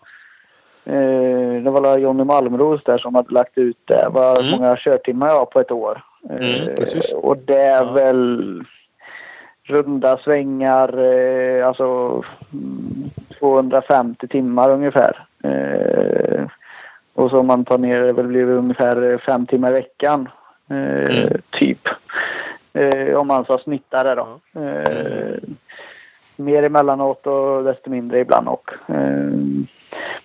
Eh, 0.87 1.63
det 1.63 1.71
var 1.71 1.99
Jonny 1.99 2.25
Malmros 2.25 2.85
där 2.85 2.99
som 2.99 3.15
hade 3.15 3.35
lagt 3.35 3.59
ut 3.59 3.79
det. 3.85 4.09
Vad 4.11 4.39
mm. 4.39 4.51
många 4.51 4.77
körtimmar 4.77 5.29
jag 5.29 5.39
har 5.39 5.47
på 5.47 5.61
ett 5.61 5.71
år. 5.71 6.03
Mm, 6.31 6.69
eh, 6.69 7.19
och 7.23 7.37
det 7.37 7.61
är 7.61 7.85
ja. 7.85 7.93
väl 7.93 8.63
runda 9.63 10.19
svängar, 10.19 10.99
eh, 10.99 11.67
alltså 11.67 12.23
250 13.39 13.95
mm, 13.95 14.15
timmar 14.29 14.71
ungefär. 14.71 15.27
Eh, 15.45 16.45
och 17.17 17.31
så 17.31 17.39
om 17.39 17.47
man 17.47 17.65
tar 17.65 17.79
ner 17.79 18.01
det 18.01 18.13
väl 18.13 18.27
blir 18.27 18.47
det 18.47 18.53
ungefär 18.53 19.19
fem 19.19 19.47
timmar 19.47 19.71
i 19.71 19.73
veckan. 19.73 20.29
Eh, 20.71 21.17
mm. 21.19 21.41
Typ. 21.51 21.89
Eh, 22.73 23.15
om 23.17 23.27
man 23.27 23.45
ska 23.45 23.59
snitta 23.59 24.03
det 24.03 24.15
då. 24.15 24.61
Eh, 24.61 25.39
mer 26.37 26.63
emellanåt 26.63 27.27
och 27.27 27.65
desto 27.65 27.91
mindre 27.91 28.21
ibland 28.21 28.49
och. 28.49 28.71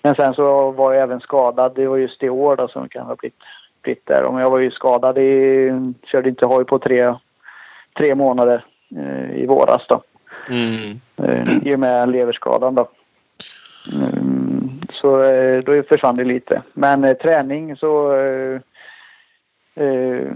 Men 0.01 0.15
sen 0.15 0.33
så 0.33 0.71
var 0.71 0.93
jag 0.93 1.03
även 1.03 1.19
skadad. 1.19 1.71
Det 1.75 1.87
var 1.87 1.97
just 1.97 2.23
i 2.23 2.29
år 2.29 2.55
då 2.55 2.67
som 2.67 2.89
kan 2.89 3.05
ha 3.05 3.15
blivit, 3.15 3.39
blivit 3.81 4.05
där. 4.05 4.23
Om 4.23 4.37
jag 4.37 4.49
var 4.49 4.59
ju 4.59 4.71
skadad 4.71 5.17
i, 5.17 5.71
körde 6.03 6.29
inte 6.29 6.45
hoj 6.45 6.65
på 6.65 6.79
tre, 6.79 7.15
tre 7.97 8.15
månader 8.15 8.65
eh, 8.97 9.35
i 9.35 9.45
våras 9.45 9.81
då. 9.89 10.01
Mm. 10.49 10.99
Eh, 11.17 11.67
I 11.67 11.75
och 11.75 11.79
med 11.79 12.09
leverskadan 12.09 12.75
då. 12.75 12.87
Mm, 15.03 15.21
så 15.21 15.23
eh, 15.23 15.59
då 15.63 15.83
försvann 15.83 16.15
det 16.15 16.23
lite. 16.23 16.61
Men 16.73 17.03
eh, 17.03 17.13
träning 17.13 17.75
så 17.75 18.13
eh, 18.13 18.59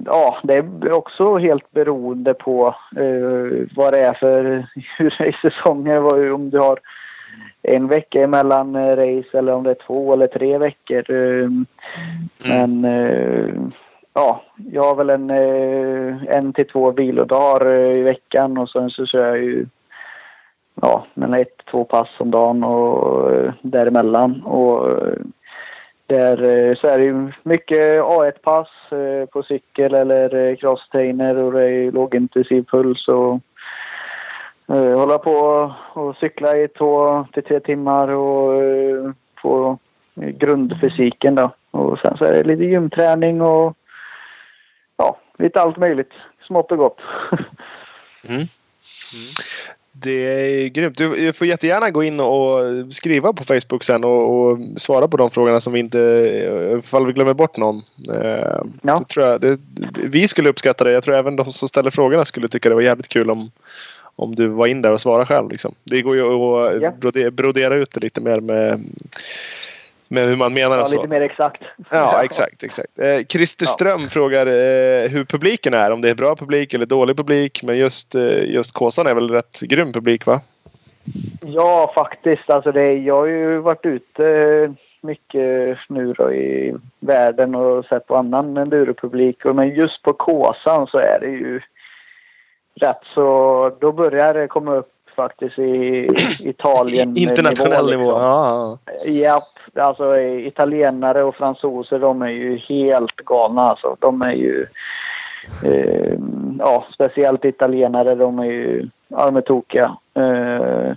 ja, 0.06 0.38
det 0.44 0.54
är 0.54 0.92
också 0.92 1.38
helt 1.38 1.72
beroende 1.72 2.34
på 2.34 2.76
vad 3.76 3.94
det 3.94 4.00
är 4.00 4.14
för 4.14 4.68
hur 4.98 5.32
säsonger. 5.42 6.34
Om 6.34 6.50
du 6.50 6.60
har 6.60 6.80
en 7.62 7.88
vecka 7.88 8.24
emellan 8.24 8.96
race 8.96 9.38
eller 9.38 9.54
om 9.54 9.64
det 9.64 9.70
är 9.70 9.86
två 9.88 10.14
eller 10.14 10.28
tre 10.28 10.58
veckor. 10.58 11.12
Mm. 11.12 11.66
Men 12.44 12.86
eh, 12.86 13.50
ja, 14.14 14.44
jag 14.72 14.84
har 14.84 14.96
väl 14.96 15.10
en, 15.10 15.30
en 16.28 16.54
till 16.54 16.68
två 16.68 16.92
vilodagar 16.92 17.72
i 17.72 18.02
veckan 18.02 18.58
och 18.58 18.70
sen 18.70 18.90
så 18.90 19.06
kör 19.06 19.28
jag 19.28 19.38
ju 19.38 19.66
ja, 20.82 21.06
men 21.14 21.34
ett, 21.34 21.66
två 21.72 21.84
pass 21.84 22.10
om 22.18 22.32
dagen 22.32 22.64
och 22.64 23.32
däremellan. 23.62 24.42
Och 24.42 25.00
där 26.08 26.76
så 26.76 26.88
är 26.88 26.98
det 26.98 27.04
ju 27.04 27.32
mycket 27.44 28.02
A1-pass 28.02 28.68
på 29.32 29.44
cykel 29.44 29.94
eller 29.94 30.56
crosstrainer 30.56 31.44
och 31.44 31.52
det 31.52 31.64
är 31.64 31.92
lågintensiv 31.92 32.66
puls 32.72 33.08
och 33.08 33.40
hålla 34.68 35.18
på 35.18 35.74
och 35.94 36.16
cykla 36.16 36.58
i 36.58 36.68
två 36.68 37.26
till 37.34 37.44
tre 37.44 37.60
timmar 37.60 38.08
och 38.08 38.62
få 39.42 39.78
grundfysiken 40.16 41.36
då. 41.36 41.52
Och 41.72 42.00
sen 42.00 42.18
så 42.18 42.26
är 42.26 42.34
det 42.34 42.44
lite 42.44 42.64
gymträning 42.64 43.42
och 43.42 43.78
ja, 44.98 45.20
lite 45.38 45.62
allt 45.62 45.78
möjligt. 45.78 46.14
Smått 46.48 46.72
och 46.72 46.78
gott. 46.78 47.00
mm. 48.24 48.36
Mm. 48.36 48.48
Det 49.98 50.12
är 50.12 50.68
grymt. 50.68 50.98
Du 50.98 51.34
får 51.34 51.48
jättegärna 51.48 51.90
gå 51.90 52.04
in 52.04 52.20
och 52.20 52.60
skriva 52.94 53.34
på 53.34 53.44
Facebook 53.44 53.84
sen 53.84 54.04
och, 54.04 54.50
och 54.50 54.60
svara 54.78 55.08
på 55.08 55.18
de 55.18 55.32
frågorna 55.32 55.60
som 55.60 55.74
vi 55.74 55.80
inte, 55.80 56.00
ifall 56.80 57.06
vi 57.06 57.14
glömmer 57.14 57.34
bort 57.34 57.58
någon. 57.58 57.82
Eh, 58.14 58.62
ja. 58.82 59.06
tror 59.14 59.26
jag, 59.26 59.42
det, 59.42 59.60
vi 60.04 60.28
skulle 60.28 60.50
uppskatta 60.50 60.84
det. 60.84 60.92
Jag 60.92 61.04
tror 61.04 61.16
även 61.16 61.36
de 61.36 61.52
som 61.52 61.68
ställer 61.68 61.92
frågorna 61.92 62.26
skulle 62.26 62.48
tycka 62.48 62.70
det 62.70 62.76
var 62.76 62.82
jävligt 62.82 63.08
kul 63.08 63.30
om, 63.30 63.52
om 64.16 64.36
du 64.36 64.48
var 64.48 64.68
in 64.68 64.82
där 64.82 64.92
och 64.92 65.02
svarade 65.02 65.26
själv. 65.26 65.50
Liksom. 65.50 65.76
Det 65.84 66.02
går 66.02 66.16
ju 66.16 66.22
att 66.22 66.82
ja. 66.82 66.92
brodera, 66.92 67.32
brodera 67.32 67.76
ut 67.76 67.92
det 67.92 68.00
lite 68.00 68.22
mer 68.22 68.40
med, 68.40 68.84
med 70.08 70.28
hur 70.28 70.36
man 70.36 70.54
menar. 70.54 70.78
Ja, 70.78 70.88
lite 70.88 71.08
mer 71.08 71.22
exakt. 71.22 71.62
Ja, 71.90 72.24
exakt. 72.24 72.64
exakt. 72.64 73.00
Eh, 73.00 73.26
Christer 73.30 73.66
Ström 73.66 74.02
ja. 74.02 74.08
frågar 74.10 74.48
eh, 74.48 75.10
hur 75.10 75.26
publiken 75.26 75.74
är. 75.74 75.92
Om 75.92 76.02
det 76.02 76.10
är 76.10 76.16
bra 76.16 76.36
publik 76.36 76.74
eller 76.74 76.86
dålig 76.86 77.18
publik. 77.18 77.64
Men 77.64 77.78
just, 77.78 78.16
eh, 78.16 78.44
just 78.44 78.72
Kåsan 78.74 79.08
är 79.08 79.16
väl 79.16 79.30
rätt 79.30 79.60
grym 79.62 79.94
publik 79.94 80.26
va? 80.26 80.42
Ja, 81.42 81.92
faktiskt. 81.96 82.50
Alltså 82.50 82.72
det, 82.72 82.94
jag 82.94 83.16
har 83.16 83.26
ju 83.26 83.58
varit 83.58 83.86
ute 83.86 84.74
mycket 85.02 85.78
nu 85.90 86.14
då 86.14 86.34
i 86.34 86.76
världen 87.00 87.56
och 87.56 87.86
sett 87.86 88.08
på 88.08 88.16
annan 88.16 88.58
enduropublik. 88.58 89.44
Men 89.44 89.76
just 89.76 90.02
på 90.02 90.14
Kåsan 90.14 90.88
så 90.88 90.98
är 90.98 91.20
det 91.20 91.30
ju 91.30 91.62
rätt 92.76 93.02
så 93.14 93.78
då 93.80 93.92
börjar 93.92 94.34
det 94.34 94.48
komma 94.48 94.76
upp 94.76 94.95
faktiskt 95.16 95.60
i 95.60 96.08
Italien. 96.40 97.18
Internationell 97.18 97.86
nivå? 97.86 98.12
Liksom. 98.12 98.22
Ja. 98.22 98.78
Japp. 99.06 99.86
Alltså 99.86 100.18
italienare 100.20 101.24
och 101.24 101.36
fransoser 101.36 102.00
de 102.00 102.22
är 102.22 102.30
ju 102.30 102.58
helt 102.58 103.16
galna 103.16 103.62
alltså. 103.62 103.96
De 104.00 104.22
är 104.22 104.34
ju... 104.34 104.68
Eh, 105.64 106.18
ja, 106.60 106.86
speciellt 106.94 107.46
italienare 107.46 108.16
de 108.16 108.40
är 108.40 108.46
ju... 108.46 108.90
Ja, 109.08 109.26
de 109.26 109.36
är 109.36 109.42
tokiga. 109.42 109.98
Eh, 110.14 110.94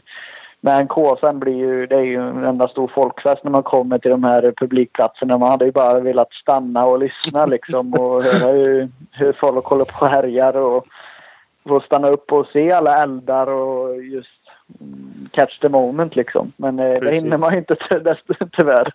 men 0.60 0.86
Kåsan 0.86 1.38
blir 1.38 1.54
ju, 1.54 1.86
det 1.86 1.96
är 1.96 2.02
ju 2.02 2.28
en 2.28 2.44
enda 2.44 2.68
stor 2.68 2.90
folkfest 2.94 3.44
när 3.44 3.50
man 3.50 3.62
kommer 3.62 3.98
till 3.98 4.10
de 4.10 4.24
här 4.24 4.52
publikplatserna. 4.56 5.38
Man 5.38 5.50
hade 5.50 5.64
ju 5.64 5.72
bara 5.72 6.00
velat 6.00 6.32
stanna 6.32 6.86
och 6.86 6.98
lyssna 6.98 7.46
liksom 7.46 7.94
och 7.94 8.22
höra 8.22 8.52
hur, 8.52 8.88
hur 9.12 9.32
folk 9.32 9.64
håller 9.64 9.84
på 9.84 10.04
och 10.04 10.10
härjar 10.10 10.56
och 10.56 10.86
få 11.68 11.80
stanna 11.80 12.08
upp 12.08 12.32
och 12.32 12.46
se 12.46 12.72
alla 12.72 13.02
eldar 13.02 13.46
och 13.46 14.04
just 14.04 14.28
catch 15.30 15.58
the 15.58 15.68
moment 15.68 16.16
liksom. 16.16 16.52
Men 16.56 16.78
eh, 16.78 17.00
det 17.00 17.14
hinner 17.14 17.38
man 17.38 17.54
inte 17.54 17.76
tyvärr. 18.52 18.88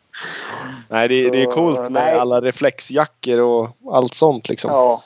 Nej, 0.90 1.08
det, 1.08 1.30
det 1.30 1.42
är 1.42 1.52
coolt 1.52 1.80
med 1.80 1.92
nej. 1.92 2.14
alla 2.14 2.42
reflexjackor 2.42 3.40
och 3.40 3.70
allt 3.92 4.14
sånt 4.14 4.50
liksom. 4.50 4.72
Ja. 4.72 5.02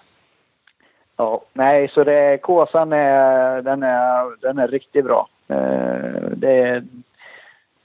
Ja, 1.19 1.41
nej, 1.53 1.91
så 1.93 2.03
det, 2.03 2.37
Kåsan 2.37 2.93
är, 2.93 3.61
den 3.61 3.83
är, 3.83 4.41
den 4.41 4.57
är 4.57 4.67
riktigt 4.67 5.05
bra. 5.05 5.27
Eh, 5.47 6.29
det 6.35 6.83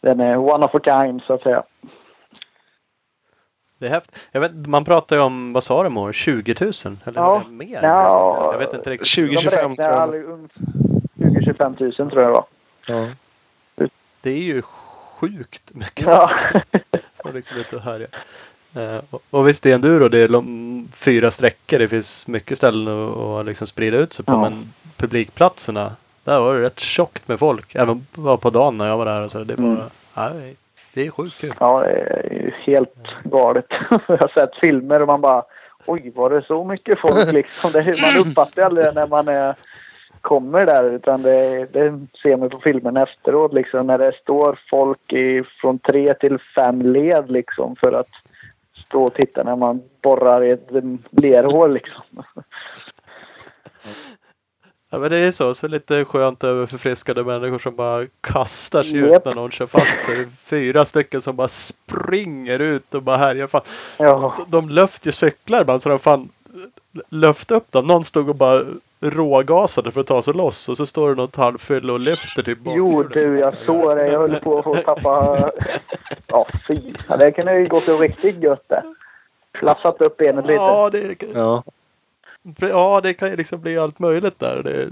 den 0.01 0.21
är 0.21 0.37
one 0.37 0.67
of 0.67 0.75
a 0.75 0.81
kind 0.85 1.23
så 1.23 1.33
att 1.33 1.43
säga. 1.43 1.63
Det 3.83 3.89
är 3.89 3.91
häftigt. 3.91 4.19
Jag 4.33 4.41
vet, 4.41 4.53
man 4.55 4.85
pratar 4.85 5.17
ju 5.17 5.23
om, 5.23 5.53
vad 5.53 5.65
sa 5.65 5.83
de 5.83 5.97
år, 5.97 6.13
20 6.13 6.55
000? 6.61 6.73
Eller 7.05 7.21
ja. 7.21 7.45
mer? 7.49 7.83
Ja, 7.83 8.49
jag 8.53 8.59
vet 8.59 8.75
inte 8.75 8.91
riktigt. 8.91 9.09
20-25 9.09 9.77
tror 9.77 9.77
jag. 9.79 10.49
20-25 11.15 11.83
000 11.83 12.11
tror 12.11 12.23
jag 12.23 12.31
var. 12.31 12.45
Ja. 12.89 13.09
Det 14.21 14.31
är 14.31 14.43
ju 14.43 14.63
sjukt 15.21 15.63
mycket. 15.75 16.07
Ja. 16.07 16.31
Så 17.23 17.33
liksom 17.33 17.57
lite 17.57 17.79
här, 17.79 18.09
ja. 18.11 18.19
Uh, 18.81 19.01
och, 19.11 19.23
och 19.31 19.49
visst, 19.49 19.63
det 19.63 19.71
är 19.71 19.75
enduro. 19.75 20.09
Det 20.09 20.19
är 20.19 20.45
fyra 20.95 21.31
sträckor. 21.31 21.79
Det 21.79 21.89
finns 21.89 22.27
mycket 22.27 22.59
ställen 22.59 23.09
att, 23.09 23.17
att 23.17 23.47
liksom 23.47 23.67
sprida 23.67 23.97
ut 23.97 24.13
sig 24.13 24.25
på. 24.25 24.33
Ja. 24.33 24.41
Men 24.41 24.73
publikplatserna, 24.97 25.97
där 26.25 26.41
var 26.41 26.55
det 26.55 26.63
rätt 26.63 26.81
tjockt 26.81 27.29
med 27.29 27.39
folk. 27.39 27.75
Även 27.75 28.07
på 28.41 28.51
dagen 28.51 28.79
när 28.79 28.89
jag 28.89 28.97
var 28.97 29.07
där. 29.07 29.21
Och 29.21 29.31
så. 29.31 29.45
Det 29.45 29.57
var, 29.57 29.65
mm. 29.65 29.83
nej, 30.15 30.57
det 30.95 31.07
är 31.07 31.11
sjukt 31.11 31.39
kul. 31.41 31.55
Ja, 31.61 31.81
det 31.81 31.91
är 31.91 32.57
helt 32.61 33.07
galet. 33.25 33.67
jag 33.91 34.19
har 34.19 34.29
sett 34.29 34.57
filmer 34.57 35.01
och 35.01 35.07
man 35.07 35.21
bara 35.21 35.45
Oj, 35.87 36.13
var 36.15 36.31
det 36.31 36.43
så 36.43 36.65
mycket 36.65 36.99
folk 36.99 37.33
liksom? 37.33 37.71
Det, 37.73 37.85
man 38.03 38.27
uppfattar 38.27 38.63
aldrig 38.63 38.95
när 38.95 39.07
man 39.07 39.29
är, 39.29 39.55
kommer 40.21 40.67
där 40.67 40.85
utan 40.91 41.23
det, 41.23 41.67
det 41.73 42.07
ser 42.23 42.37
man 42.37 42.51
på 42.51 42.59
filmen 42.59 42.97
efteråt 42.97 43.53
liksom 43.53 43.87
när 43.87 43.99
det 43.99 44.13
står 44.13 44.59
folk 44.71 45.13
i, 45.13 45.43
från 45.61 45.79
tre 45.79 46.15
till 46.15 46.39
fem 46.55 46.83
led 46.83 47.31
liksom 47.31 47.77
för 47.77 47.93
att 47.93 48.11
stå 48.87 49.05
och 49.05 49.15
titta 49.15 49.43
när 49.43 49.57
man 49.57 49.83
borrar 50.03 50.45
i 50.45 50.49
ett 50.49 50.71
lerhål 51.11 51.75
liksom. 51.75 52.05
Ja 54.95 54.99
men 54.99 55.11
det 55.11 55.19
är 55.19 55.33
så, 55.33 55.55
så 55.55 55.69
lite 55.69 56.05
skönt 56.05 56.45
över 56.45 56.67
förfriskade 56.67 57.25
människor 57.25 57.59
som 57.59 57.77
bara 57.77 58.07
kastar 58.21 58.83
sig 58.83 58.97
yep. 58.97 59.17
ut 59.17 59.25
när 59.25 59.35
någon 59.35 59.51
kör 59.51 59.67
fast 59.67 60.05
sig. 60.05 60.29
Fyra 60.45 60.85
stycken 60.85 61.23
som 61.23 61.37
bara 61.37 61.49
springer 61.49 62.59
ut 62.59 62.95
och 62.95 63.03
bara 63.03 63.17
härjar. 63.17 63.47
Fan. 63.47 63.61
Ja. 63.97 64.35
De, 64.39 64.51
de 64.51 64.69
löfter 64.69 65.09
ju 65.09 65.13
cyklar 65.13 65.65
bara 65.65 65.81
så 65.81 65.89
de 65.89 65.99
fan 65.99 66.29
löfte 67.09 67.55
upp 67.55 67.73
dem. 67.73 67.87
Någon 67.87 68.05
stod 68.05 68.29
och 68.29 68.35
bara 68.35 68.65
rågasade 69.01 69.91
för 69.91 70.01
att 70.01 70.07
ta 70.07 70.23
sig 70.23 70.35
loss 70.35 70.69
och 70.69 70.77
så 70.77 70.87
står 70.87 71.09
det 71.09 71.15
något 71.15 71.37
halvfyll 71.37 71.91
och 71.91 72.01
lyfter 72.01 72.43
tillbaka. 72.43 72.77
Jo 72.77 73.03
du, 73.03 73.39
jag 73.39 73.55
såg 73.67 73.97
det. 73.97 74.07
Jag 74.07 74.21
höll 74.21 74.41
på 74.41 74.59
att 74.59 74.65
få 74.65 74.75
tappa... 74.75 75.51
Ja 76.27 76.47
fy. 76.69 76.81
Ja, 77.09 77.17
det 77.17 77.33
kunde 77.33 77.59
ju 77.59 77.67
gått 77.67 77.89
riktigt 77.89 78.43
gött 78.43 78.69
det. 78.69 78.83
Flassat 79.59 80.01
upp 80.01 80.17
benet 80.17 80.47
lite. 80.47 80.55
Ja, 80.55 80.91
det... 80.91 81.23
Ja. 81.35 81.63
Ja, 82.59 83.01
det 83.03 83.15
kan 83.15 83.31
ju 83.31 83.37
liksom 83.37 83.61
bli 83.61 83.79
allt 83.79 83.99
möjligt 83.99 84.39
där. 84.39 84.63
Det, 84.63 84.89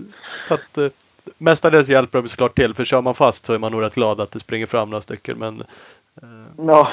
så 0.48 0.54
att, 0.54 0.78
eh, 0.78 0.90
mestadels 1.38 1.88
hjälper 1.88 2.22
de 2.22 2.28
såklart 2.28 2.56
till 2.56 2.74
för 2.74 2.84
kör 2.84 3.02
man 3.02 3.14
fast 3.14 3.46
så 3.46 3.52
är 3.52 3.58
man 3.58 3.72
nog 3.72 3.82
rätt 3.82 3.94
glad 3.94 4.20
att 4.20 4.30
det 4.30 4.40
springer 4.40 4.66
fram 4.66 4.90
några 4.90 5.00
stycken. 5.00 5.38
Men 5.38 5.60
eh, 6.22 6.64
Ja, 6.66 6.88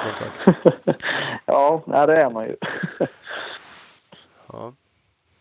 ja 1.45 1.83
nej, 1.87 2.07
det 2.07 2.21
är 2.21 2.29
man 2.29 2.45
ju. 2.45 2.55
Ja. 4.51 4.73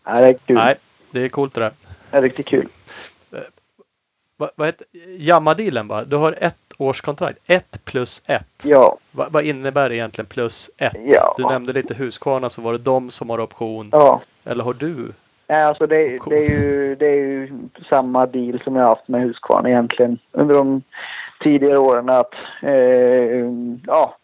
Nej, 0.07 0.23
det 0.23 0.29
är 0.29 0.39
kul. 0.47 0.57
Nej, 0.57 0.77
det 1.11 1.21
är 1.21 1.29
coolt 1.29 1.55
det 1.55 1.61
där. 1.61 1.73
Det 2.11 2.17
är 2.17 2.23
riktigt 2.23 2.47
kul. 2.47 2.69
Vad 4.37 4.51
vad 4.55 4.69
heter 4.69 4.87
Jamma-dealen 5.19 5.89
va? 5.89 6.05
Du 6.05 6.17
har 6.17 6.37
ett 6.41 6.66
års 6.79 7.01
kontrakt. 7.01 7.39
Ett 7.47 7.85
plus 7.85 8.23
ett. 8.27 8.63
Ja, 8.65 8.99
Va, 9.11 9.27
vad 9.31 9.45
innebär 9.45 9.89
det 9.89 9.97
egentligen 9.97 10.27
plus 10.27 10.71
ett? 10.79 10.97
Ja. 11.05 11.35
Du 11.37 11.45
nämnde 11.45 11.73
lite 11.73 11.95
Husqvarna 11.95 12.51
så 12.51 12.63
var 12.63 12.73
det 12.73 12.79
de 12.79 13.11
som 13.11 13.31
har 13.31 13.41
option. 13.41 13.89
ja. 13.93 14.21
Eller 14.45 14.65
har 14.65 14.75
du? 14.75 15.13
Nej, 15.49 15.65
alltså 15.65 15.87
det, 15.87 16.19
det, 16.27 16.37
är 16.37 16.51
ju, 16.51 16.95
det 16.95 17.07
är 17.07 17.15
ju 17.17 17.53
samma 17.89 18.27
deal 18.27 18.61
som 18.65 18.77
jag 18.77 18.83
har 18.83 18.89
haft 18.89 19.09
med 19.09 19.21
Husqvarna 19.23 19.69
egentligen 19.69 20.19
under 20.33 20.55
de 20.55 20.83
tidigare 21.41 21.79
åren. 21.79 22.09
Att, 22.09 22.35
eh, 22.63 23.47
ja, 23.87 24.17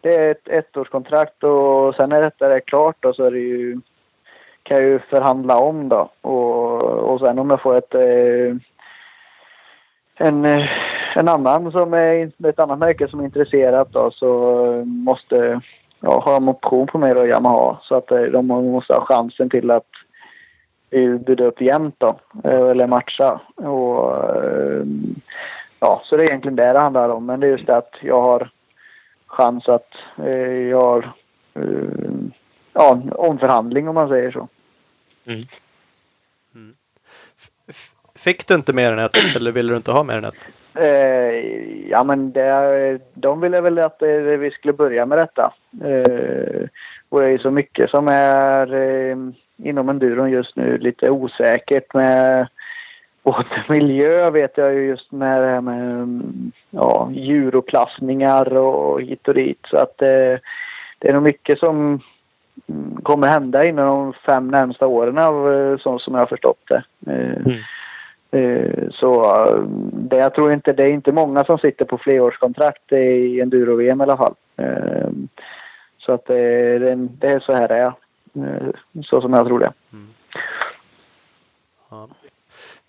det 0.00 0.14
är 0.14 0.30
ett 0.30 0.48
ettårskontrakt 0.48 1.44
och 1.44 1.94
sen 1.94 2.08
när 2.08 2.22
detta 2.22 2.54
är 2.56 2.60
klart 2.60 2.96
då, 3.00 3.12
så 3.12 3.24
är 3.24 3.30
det 3.30 3.38
ju, 3.38 3.80
kan 4.62 4.76
jag 4.76 4.86
ju 4.86 4.98
förhandla 4.98 5.56
om 5.58 5.88
då. 5.88 6.10
Och, 6.20 6.80
och 6.82 7.20
sen 7.20 7.38
om 7.38 7.50
jag 7.50 7.62
får 7.62 7.76
ett, 7.76 7.94
eh, 7.94 8.56
en, 10.16 10.44
eh, 10.44 10.66
en 11.16 11.28
annan 11.28 11.72
som 11.72 11.94
är 11.94 12.32
ett 12.48 12.58
annat 12.58 12.78
märke 12.78 13.08
som 13.08 13.20
är 13.20 13.24
intresserat 13.24 13.92
då, 13.92 14.10
så 14.10 14.64
eh, 14.72 14.84
måste 14.84 15.60
ja, 16.00 16.20
ha 16.20 16.36
en 16.36 16.48
option 16.48 16.86
på 16.86 16.98
mig 16.98 17.14
då, 17.14 17.26
Yamaha. 17.26 17.78
Så 17.82 17.94
att 17.94 18.10
eh, 18.10 18.22
de 18.22 18.46
måste 18.46 18.94
ha 18.94 19.04
chansen 19.04 19.50
till 19.50 19.70
att 19.70 19.86
eh, 20.90 21.14
bjuda 21.14 21.44
upp 21.44 21.60
jämnt 21.60 21.94
då, 21.98 22.18
eller 22.44 22.86
matcha. 22.86 23.40
Och, 23.54 24.24
ja, 25.80 26.02
så 26.04 26.16
det 26.16 26.22
är 26.22 26.26
egentligen 26.26 26.56
det 26.56 26.72
det 26.72 26.78
handlar 26.78 27.08
om. 27.08 27.26
Men 27.26 27.40
det 27.40 27.46
är 27.46 27.50
just 27.50 27.66
det 27.66 27.76
att 27.76 27.94
jag 28.00 28.22
har 28.22 28.50
chans 29.26 29.68
att 29.68 29.94
eh, 30.18 30.68
jag 30.68 30.80
har 30.80 31.12
eh, 31.54 32.10
ja, 32.72 32.92
en 32.92 33.12
omförhandling 33.12 33.88
om 33.88 33.94
man 33.94 34.08
säger 34.08 34.30
så. 34.30 34.48
Mm. 35.26 35.46
Mm. 36.54 36.74
F- 37.68 37.90
Fick 38.14 38.46
du 38.46 38.54
inte 38.54 38.72
mer 38.72 38.92
än 38.92 38.98
ett 38.98 39.36
eller 39.36 39.52
ville 39.52 39.72
du 39.72 39.76
inte 39.76 39.92
ha 39.92 40.02
mer 40.02 40.16
än 40.16 40.24
ett? 40.24 40.48
Eh, 40.74 41.88
ja 41.90 42.04
men 42.04 42.32
det, 42.32 42.98
de 43.14 43.40
ville 43.40 43.60
väl 43.60 43.78
att 43.78 44.02
eh, 44.02 44.08
vi 44.16 44.50
skulle 44.50 44.72
börja 44.72 45.06
med 45.06 45.18
detta. 45.18 45.52
Eh, 45.84 46.68
och 47.08 47.20
det 47.20 47.26
är 47.26 47.30
ju 47.30 47.38
så 47.38 47.50
mycket 47.50 47.90
som 47.90 48.08
är 48.08 48.74
eh, 48.74 49.16
inom 49.56 49.88
enduron 49.88 50.30
just 50.30 50.56
nu 50.56 50.78
lite 50.78 51.10
osäkert 51.10 51.94
med 51.94 52.46
både 53.22 53.46
miljö 53.68 54.30
vet 54.30 54.58
jag 54.58 54.74
ju 54.74 54.86
just 54.86 55.12
med 55.12 55.42
det 55.42 55.48
här 55.48 55.60
med 55.60 55.80
mm, 55.80 56.52
ja, 56.70 57.10
djur 57.12 57.56
och 57.56 59.02
hit 59.02 59.28
och 59.28 59.34
dit. 59.34 59.66
Så 59.70 59.76
att 59.76 60.02
eh, 60.02 60.38
det 60.98 61.08
är 61.08 61.12
nog 61.12 61.22
mycket 61.22 61.58
som 61.58 62.00
mm, 62.68 63.00
kommer 63.02 63.28
hända 63.28 63.64
inom 63.64 63.86
de 63.86 64.12
fem 64.12 64.48
närmsta 64.48 64.86
åren 64.86 65.18
av 65.18 65.52
eh, 65.52 65.78
så 65.78 65.98
som 65.98 66.14
jag 66.14 66.20
har 66.20 66.26
förstått 66.26 66.62
det. 66.68 66.82
Eh, 67.06 67.36
mm. 67.36 67.58
Så 68.92 69.24
eh, 69.46 69.62
det, 69.92 70.16
jag 70.16 70.34
tror 70.34 70.52
inte 70.52 70.72
det 70.72 70.82
är 70.82 70.92
inte 70.92 71.12
många 71.12 71.44
som 71.44 71.58
sitter 71.58 71.84
på 71.84 71.98
flerårskontrakt 71.98 72.92
i 72.92 73.40
enduro-VM 73.40 74.00
i 74.00 74.02
alla 74.04 74.16
fall. 74.16 74.34
Eh, 74.56 75.08
Så 75.98 76.12
att 76.12 76.26
det, 76.26 76.78
det, 76.78 76.94
det 76.94 77.26
är 77.28 77.40
så 77.40 77.52
här 77.52 77.68
det 77.68 77.74
är. 77.74 77.92
Eh, 78.46 78.68
Så 79.04 79.20
som 79.20 79.32
jag 79.32 79.46
tror 79.46 79.58
det. 79.58 79.72
Ja. 81.90 82.08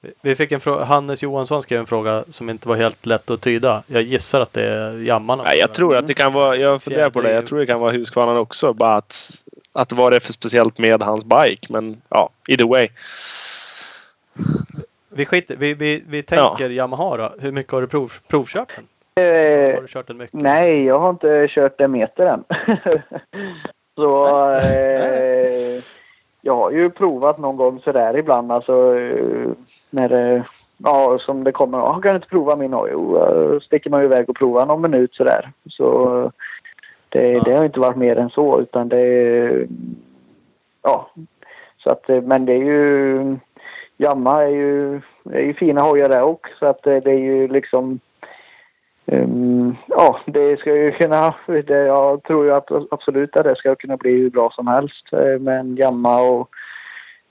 Vi- 0.02 0.14
Vi 0.22 0.36
fick 0.36 0.52
en 0.52 0.60
fråga. 0.60 0.84
Hannes 0.84 1.24
Johansson 1.24 1.62
skrev 1.62 1.80
en 1.80 1.86
fråga 1.88 2.24
som 2.30 2.50
inte 2.50 2.68
var 2.68 2.76
helt 2.76 3.06
lätt 3.06 3.30
att 3.30 3.42
tyda. 3.42 3.84
Jag 3.88 4.02
gissar 4.02 4.42
att 4.42 4.54
det 4.54 4.64
är 4.68 4.98
jammarna. 4.98 5.44
Nej, 5.44 5.60
jag 5.60 5.74
tror 5.74 5.96
att 5.96 6.08
det 6.08 6.14
kan 6.14 6.34
vara, 6.34 6.56
jag 6.56 6.82
funderar 6.84 7.10
på 7.10 7.22
det, 7.22 7.34
jag 7.34 7.48
tror 7.48 7.60
det 7.60 7.66
kan 7.66 7.80
vara 7.80 7.92
Husqvarna 7.92 8.40
också. 8.40 8.74
Bara 8.74 8.96
att, 8.96 9.30
att 9.74 9.92
vad 9.94 10.12
det 10.12 10.16
är 10.16 10.20
för 10.20 10.34
speciellt 10.34 10.78
med 10.78 11.02
hans 11.02 11.26
bike. 11.26 11.68
Men 11.70 12.02
ja, 12.10 12.30
either 12.48 12.66
way. 12.68 12.88
Vi, 15.14 15.26
skiter, 15.26 15.56
vi, 15.56 15.74
vi, 15.74 16.04
vi 16.08 16.24
tänker 16.24 16.70
Yamaha 16.70 17.18
då. 17.18 17.34
Hur 17.40 17.52
mycket 17.52 17.74
har 17.74 17.82
du 17.82 17.88
prov, 17.88 18.12
provkört 18.28 18.72
den? 18.76 18.88
Eh, 19.26 19.76
Har 19.76 19.82
du 19.82 19.88
kört 19.88 20.08
den 20.08 20.18
mycket? 20.18 20.34
Nej, 20.34 20.84
jag 20.84 21.00
har 21.00 21.10
inte 21.10 21.48
kört 21.50 21.82
en 21.82 21.92
meter 21.92 22.26
än. 22.26 22.44
så 23.96 24.28
eh, 24.56 25.84
jag 26.42 26.56
har 26.56 26.72
ju 26.72 26.90
provat 26.90 27.38
någon 27.38 27.58
gång 27.58 27.80
sådär 27.80 28.18
ibland. 28.18 28.52
Alltså 28.52 28.98
eh, 29.00 29.50
när 29.90 30.10
det, 30.10 30.44
ja, 30.78 31.18
som 31.20 31.44
det 31.44 31.52
kommer. 31.52 31.78
Ja, 31.78 32.00
kan 32.04 32.16
inte 32.16 32.28
prova 32.28 32.56
min 32.56 32.74
hoj? 32.74 32.90
Jo, 32.94 33.60
sticker 33.64 33.90
man 33.90 34.00
ju 34.00 34.06
iväg 34.06 34.30
och 34.30 34.36
provar 34.36 34.66
någon 34.66 34.82
minut 34.82 35.16
sådär. 35.16 35.52
Så 35.70 36.32
det, 37.10 37.40
det 37.40 37.54
har 37.54 37.66
inte 37.66 37.80
varit 37.80 37.98
mer 37.98 38.16
än 38.16 38.30
så 38.30 38.62
utan 38.62 38.90
det 38.90 39.68
ja. 40.82 41.10
Så 41.84 41.90
att, 41.90 42.10
eh, 42.10 42.22
men 42.22 42.46
det 42.46 42.54
är 42.54 42.64
ju 42.64 43.38
Jamma 44.02 44.44
är 44.44 44.50
ju, 44.50 45.02
är 45.32 45.40
ju 45.40 45.54
fina 45.54 45.82
hojar 45.82 46.10
där 46.10 46.22
också. 46.22 46.54
Så 46.60 46.66
att 46.66 46.84
det 46.84 47.12
är 47.12 47.20
ju 47.20 47.48
liksom 47.48 48.00
Ehm, 49.12 49.76
ja, 49.88 50.20
det 50.26 50.60
ska 50.60 50.76
ju 50.76 50.92
kunna... 50.92 51.36
Det, 51.46 51.86
jag 51.86 52.24
tror 52.24 52.46
ju 52.46 52.52
att 52.52 52.72
absolut 52.92 53.36
att 53.36 53.44
det 53.44 53.56
ska 53.56 53.76
kunna 53.76 53.98
bli 53.98 54.12
hur 54.12 54.30
bra 54.30 54.52
som 54.52 54.68
helst 54.68 55.14
eh, 55.14 55.40
med 55.40 55.60
en 55.60 55.76
gamma 55.76 56.22
och, 56.22 56.50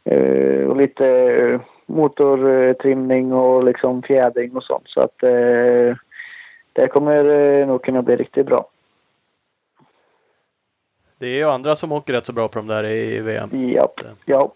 eh, 0.04 0.64
och 0.64 0.76
lite 0.76 1.08
eh, 1.08 1.60
motortrimning 1.86 3.32
och 3.32 3.64
liksom 3.64 4.02
fjädring 4.02 4.56
och 4.56 4.64
sånt. 4.64 4.88
Så 4.88 5.00
att 5.00 5.22
eh, 5.22 5.96
det 6.72 6.88
kommer 6.90 7.24
eh, 7.24 7.66
nog 7.66 7.82
kunna 7.82 8.02
bli 8.02 8.16
riktigt 8.16 8.46
bra. 8.46 8.68
Det 11.18 11.26
är 11.26 11.36
ju 11.36 11.44
andra 11.44 11.76
som 11.76 11.92
åker 11.92 12.12
rätt 12.12 12.26
så 12.26 12.32
bra 12.32 12.48
på 12.48 12.58
de 12.58 12.66
där 12.66 12.84
i 12.84 13.20
VM. 13.20 13.50
Ja, 13.52 13.92
ja. 14.24 14.52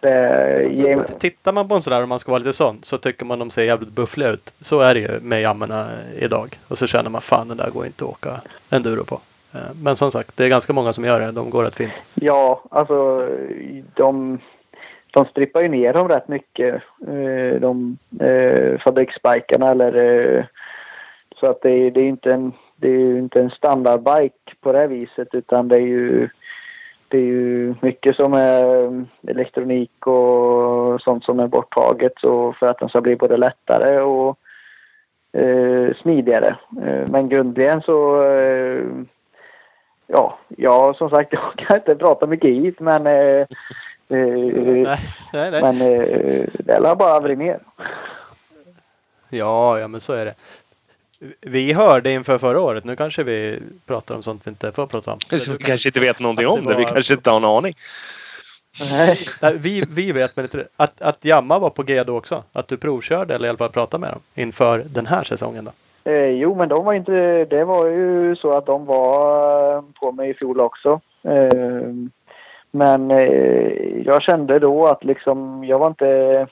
Det, 0.00 0.64
ge, 0.70 0.98
Tittar 1.18 1.52
man 1.52 1.68
på 1.68 1.74
en 1.74 1.82
sån 1.82 1.90
där 1.90 2.02
om 2.02 2.08
man 2.08 2.18
ska 2.18 2.30
vara 2.32 2.38
lite 2.38 2.52
sån 2.52 2.78
så 2.82 2.98
tycker 2.98 3.24
man 3.24 3.38
de 3.38 3.50
ser 3.50 3.62
jävligt 3.64 3.88
buffliga 3.92 4.28
ut. 4.30 4.52
Så 4.60 4.80
är 4.80 4.94
det 4.94 5.00
ju 5.00 5.20
med 5.20 5.42
jammorna 5.42 5.88
idag. 6.18 6.58
Och 6.68 6.78
så 6.78 6.86
känner 6.86 7.10
man 7.10 7.20
fan 7.22 7.48
den 7.48 7.56
där 7.56 7.70
går 7.70 7.86
inte 7.86 8.04
att 8.04 8.10
åka 8.10 8.40
enduro 8.70 9.04
på. 9.04 9.20
Eh, 9.54 9.60
Men 9.82 9.96
som 9.96 10.10
sagt, 10.10 10.36
det 10.36 10.44
är 10.44 10.48
ganska 10.48 10.72
många 10.72 10.92
som 10.92 11.04
gör 11.04 11.20
det. 11.20 11.32
De 11.32 11.50
går 11.50 11.64
rätt 11.64 11.74
fint. 11.76 11.92
Ja, 12.14 12.62
alltså 12.70 13.28
de, 13.94 14.38
de 15.10 15.24
strippar 15.24 15.62
ju 15.62 15.68
ner 15.68 15.92
dem 15.92 16.08
rätt 16.08 16.28
mycket. 16.28 16.74
eh, 17.08 17.60
De 17.60 17.96
eh, 18.20 18.78
fabriksbikarna 18.80 19.70
eller 19.70 19.94
eh, 20.38 20.44
så 21.40 21.46
att 21.46 21.62
det, 21.62 21.70
är- 21.70 21.90
det 21.90 22.00
är 22.00 22.08
inte 22.08 22.32
en 22.32 22.52
det 22.78 22.88
är 22.88 23.06
ju 23.06 23.18
inte 23.18 23.40
en 23.40 23.50
standardbike 23.50 24.54
på 24.60 24.72
det 24.72 24.78
här 24.78 24.86
viset 24.86 25.28
utan 25.34 25.68
det 25.68 25.76
är 25.76 25.80
ju 25.88 26.28
det 27.08 27.18
är 27.18 27.22
ju 27.22 27.74
mycket 27.80 28.16
som 28.16 28.34
är 28.34 28.84
eh, 28.84 29.02
elektronik 29.26 30.06
och 30.06 31.00
sånt 31.00 31.24
som 31.24 31.40
är 31.40 31.46
borttaget 31.46 32.12
så 32.20 32.52
för 32.52 32.68
att 32.68 32.78
den 32.78 32.88
ska 32.88 33.00
bli 33.00 33.16
både 33.16 33.36
lättare 33.36 34.00
och 34.00 34.38
eh, 35.32 35.94
smidigare. 36.02 36.56
Eh, 36.86 37.08
men 37.08 37.28
grundligen 37.28 37.82
så 37.82 38.22
eh, 38.22 38.84
ja, 40.06 40.38
ja, 40.48 40.94
som 40.94 41.10
sagt, 41.10 41.32
jag 41.32 41.52
kan 41.56 41.76
inte 41.76 41.94
prata 41.94 42.26
mycket 42.26 42.50
hit, 42.50 42.80
men... 42.80 43.06
Eh, 43.06 43.12
eh, 43.12 43.46
Nej, 44.08 44.98
nej, 45.32 45.50
nej. 45.50 45.62
men 45.62 45.80
eh, 45.80 46.46
det 46.52 46.80
lär 46.80 46.94
bara 46.94 47.12
aldrig 47.12 47.38
ner. 47.38 47.60
Ja, 49.28 49.78
ja 49.78 49.88
men 49.88 50.00
så 50.00 50.12
är 50.12 50.24
det. 50.24 50.34
Vi 51.40 51.72
hörde 51.72 52.12
inför 52.12 52.38
förra 52.38 52.60
året. 52.60 52.84
Nu 52.84 52.96
kanske 52.96 53.22
vi 53.22 53.58
pratar 53.86 54.14
om 54.14 54.22
sånt 54.22 54.42
vi 54.44 54.48
inte 54.48 54.72
får 54.72 54.86
prata 54.86 55.12
om. 55.12 55.18
Vi 55.30 55.64
kanske 55.64 55.88
inte 55.88 56.00
vet 56.00 56.18
någonting 56.18 56.46
att 56.46 56.54
det 56.54 56.60
om 56.60 56.66
det. 56.66 56.76
Vi 56.76 56.84
kanske 56.84 57.14
inte 57.14 57.30
har 57.30 57.36
en 57.36 57.44
aning. 57.44 57.74
Nej. 58.90 59.18
Nej, 59.42 59.56
vi, 59.58 59.84
vi 59.90 60.12
vet 60.12 60.36
men 60.36 60.44
inte 60.44 60.66
att, 60.76 61.02
att 61.02 61.24
Jamma 61.24 61.58
var 61.58 61.70
på 61.70 61.82
G 61.82 62.04
då 62.04 62.16
också. 62.16 62.42
Att 62.52 62.68
du 62.68 62.76
provkörde 62.76 63.34
eller 63.34 63.46
i 63.46 63.48
alla 63.48 63.58
fall 63.58 63.72
pratade 63.72 64.00
med 64.00 64.10
dem 64.10 64.20
inför 64.34 64.78
den 64.78 65.06
här 65.06 65.24
säsongen 65.24 65.64
då. 65.64 65.72
Eh, 66.10 66.26
jo, 66.26 66.54
men 66.54 66.68
de 66.68 66.84
var 66.84 66.92
inte... 66.92 67.44
Det 67.44 67.64
var 67.64 67.86
ju 67.86 68.36
så 68.36 68.52
att 68.52 68.66
de 68.66 68.86
var 68.86 69.76
eh, 69.76 69.82
på 70.00 70.12
mig 70.12 70.30
i 70.30 70.34
fjol 70.34 70.60
också. 70.60 71.00
Eh, 71.22 71.92
men 72.70 73.10
eh, 73.10 74.02
jag 74.04 74.22
kände 74.22 74.58
då 74.58 74.86
att 74.86 75.04
liksom 75.04 75.64
jag 75.64 75.78
var 75.78 75.86
inte... 75.86 76.46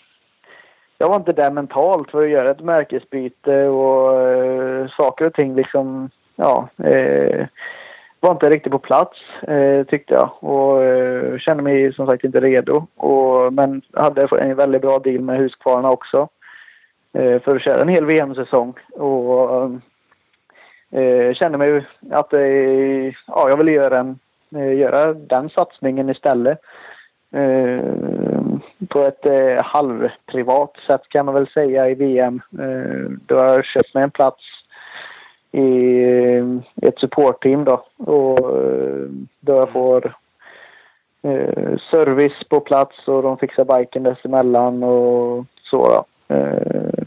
Jag 0.99 1.09
var 1.09 1.16
inte 1.16 1.33
där 1.33 1.51
mentalt 1.51 2.11
för 2.11 2.23
att 2.23 2.31
göra 2.31 2.51
ett 2.51 2.61
märkesbyte 2.61 3.66
och 3.69 4.23
eh, 4.23 4.89
saker 4.89 5.27
och 5.27 5.35
ting 5.35 5.55
liksom... 5.55 6.11
Ja. 6.37 6.69
Eh, 6.85 7.47
var 8.21 8.31
inte 8.33 8.51
riktigt 8.51 8.73
på 8.73 8.79
plats 8.79 9.19
eh, 9.43 9.87
tyckte 9.87 10.15
jag 10.15 10.31
och 10.41 10.85
eh, 10.85 11.39
kände 11.39 11.62
mig 11.62 11.93
som 11.93 12.07
sagt 12.07 12.25
inte 12.25 12.41
redo. 12.41 12.87
Och, 12.97 13.53
men 13.53 13.83
hade 13.93 14.29
en 14.41 14.57
väldigt 14.57 14.83
bra 14.83 14.99
deal 14.99 15.21
med 15.21 15.39
Husqvarna 15.39 15.91
också 15.91 16.29
eh, 17.12 17.43
för 17.43 17.57
att 17.57 17.62
köra 17.62 17.81
en 17.81 17.89
hel 17.89 18.05
VM-säsong. 18.05 18.75
Och 18.93 19.71
eh, 20.91 21.33
kände 21.35 21.59
mig 21.59 21.83
att 22.11 22.33
eh, 22.33 23.07
ja, 23.27 23.49
jag 23.49 23.57
ville 23.57 23.73
göra, 23.73 23.99
en, 23.99 24.19
eh, 24.57 24.79
göra 24.79 25.15
den 25.15 25.51
satsningen 25.51 26.11
istället. 26.11 26.61
Eh, 27.33 27.81
på 28.89 28.98
ett 29.01 29.27
eh, 29.27 29.65
halvprivat 29.65 30.77
sätt 30.86 31.02
kan 31.09 31.27
man 31.27 31.35
väl 31.35 31.47
säga 31.47 31.90
i 31.90 31.94
VM. 31.94 32.40
Eh, 32.59 33.11
då 33.27 33.36
har 33.36 33.44
jag 33.44 33.65
köpt 33.65 33.94
mig 33.94 34.02
en 34.02 34.11
plats 34.11 34.43
i 35.52 36.05
ett 36.82 36.98
supportteam 36.98 37.65
då. 37.65 37.85
Och 37.97 38.39
eh, 38.39 39.09
då 39.40 39.52
jag 39.52 39.70
får 39.70 40.16
eh, 41.23 41.77
service 41.90 42.44
på 42.48 42.61
plats 42.61 43.09
och 43.09 43.23
de 43.23 43.39
fixar 43.39 43.78
biken 43.78 44.02
dessemellan 44.02 44.82
och 44.82 45.44
så 45.62 45.89
då. 45.89 46.05
Eh, 46.35 47.05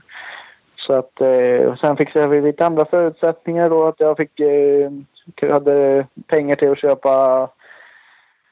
så 0.76 0.94
att 0.94 1.22
eh, 1.22 1.76
sen 1.76 1.98
fixade 1.98 2.28
vi 2.28 2.41
lite 2.41 2.66
andra 2.66 2.86
förutsättningar 2.86 3.70
då 3.70 3.88
att 3.88 3.99
jag 3.99 4.18
fick 4.18 4.40
eh, 4.40 4.91
hade 5.52 6.06
pengar 6.28 6.56
till 6.56 6.72
att 6.72 6.80
köpa 6.80 7.49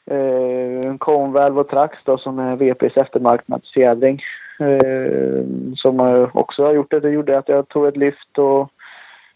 eh, 0.05 0.97
Convalve 0.97 1.59
och 1.59 1.69
Trax 1.69 1.97
då 2.03 2.17
som 2.17 2.39
är 2.39 2.55
VPs 2.55 2.97
eftermarknadsfjädring. 2.97 4.21
Eh, 4.59 5.43
som 5.75 6.27
också 6.33 6.63
har 6.63 6.73
gjort 6.73 6.91
det. 6.91 6.99
Det 6.99 7.09
gjorde 7.09 7.37
att 7.37 7.49
jag 7.49 7.67
tog 7.67 7.85
ett 7.87 7.97
lyft 7.97 8.37
och 8.37 8.71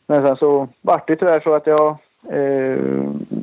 men 0.08 0.26
sen 0.26 0.36
så 0.36 0.68
vart 0.82 1.08
det 1.08 1.16
tyvärr 1.16 1.40
så 1.40 1.54
att 1.54 1.68
jag 1.68 1.98
eh, 2.32 2.80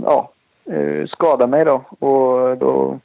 ja, 0.04 0.30
eh, 0.64 1.06
skadade 1.06 1.50
mig 1.50 1.64
då 1.64 1.84
och 1.98 2.58
då 2.58 2.98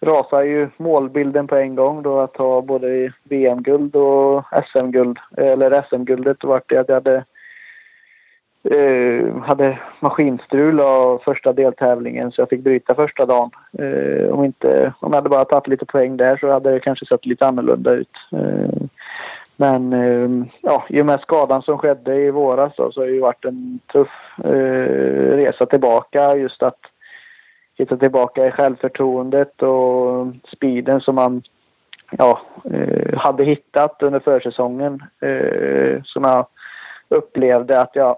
rasade 0.00 0.46
ju 0.46 0.68
målbilden 0.76 1.46
på 1.46 1.56
en 1.56 1.74
gång 1.74 2.02
då 2.02 2.20
att 2.20 2.36
ha 2.36 2.62
både 2.62 3.12
VM-guld 3.24 3.96
och 3.96 4.44
SM-guld. 4.72 5.18
Eller 5.36 5.82
SM-guldet 5.82 6.44
vart 6.44 6.68
det 6.68 6.76
att 6.76 6.88
jag 6.88 6.94
hade 6.94 7.24
eh, 8.70 9.36
hade 9.36 9.78
maskinstrul 10.00 10.80
av 10.80 11.18
första 11.24 11.52
deltävlingen 11.52 12.32
så 12.32 12.40
jag 12.40 12.48
fick 12.48 12.60
bryta 12.60 12.94
första 12.94 13.26
dagen. 13.26 13.50
Eh, 13.78 14.28
om, 14.28 14.44
inte, 14.44 14.92
om 15.00 15.12
jag 15.12 15.16
hade 15.16 15.28
bara 15.28 15.44
tagit 15.44 15.68
lite 15.68 15.86
poäng 15.86 16.16
där 16.16 16.36
så 16.36 16.50
hade 16.50 16.70
det 16.70 16.80
kanske 16.80 17.06
sett 17.06 17.26
lite 17.26 17.46
annorlunda 17.46 17.92
ut. 17.92 18.16
Eh, 18.32 18.82
men 19.56 19.92
eh, 19.92 20.46
ja, 20.60 20.84
i 20.88 21.02
och 21.02 21.06
med 21.06 21.20
skadan 21.20 21.62
som 21.62 21.78
skedde 21.78 22.14
i 22.14 22.30
våras 22.30 22.72
då, 22.76 22.92
så 22.92 23.00
har 23.00 23.06
det 23.06 23.12
ju 23.12 23.20
varit 23.20 23.44
en 23.44 23.80
tuff 23.92 24.08
eh, 24.44 25.36
resa 25.36 25.66
tillbaka. 25.66 26.36
Just 26.36 26.62
att 26.62 26.80
hitta 27.78 27.96
tillbaka 27.96 28.46
i 28.46 28.50
självförtroendet 28.50 29.62
och 29.62 30.26
speeden 30.56 31.00
som 31.00 31.14
man 31.14 31.42
ja, 32.10 32.40
eh, 32.64 33.18
hade 33.18 33.44
hittat 33.44 34.02
under 34.02 34.20
försäsongen. 34.20 35.02
Eh, 35.20 36.02
som 36.04 36.24
jag 36.24 36.46
upplevde 37.08 37.80
att 37.80 37.90
jag 37.96 38.16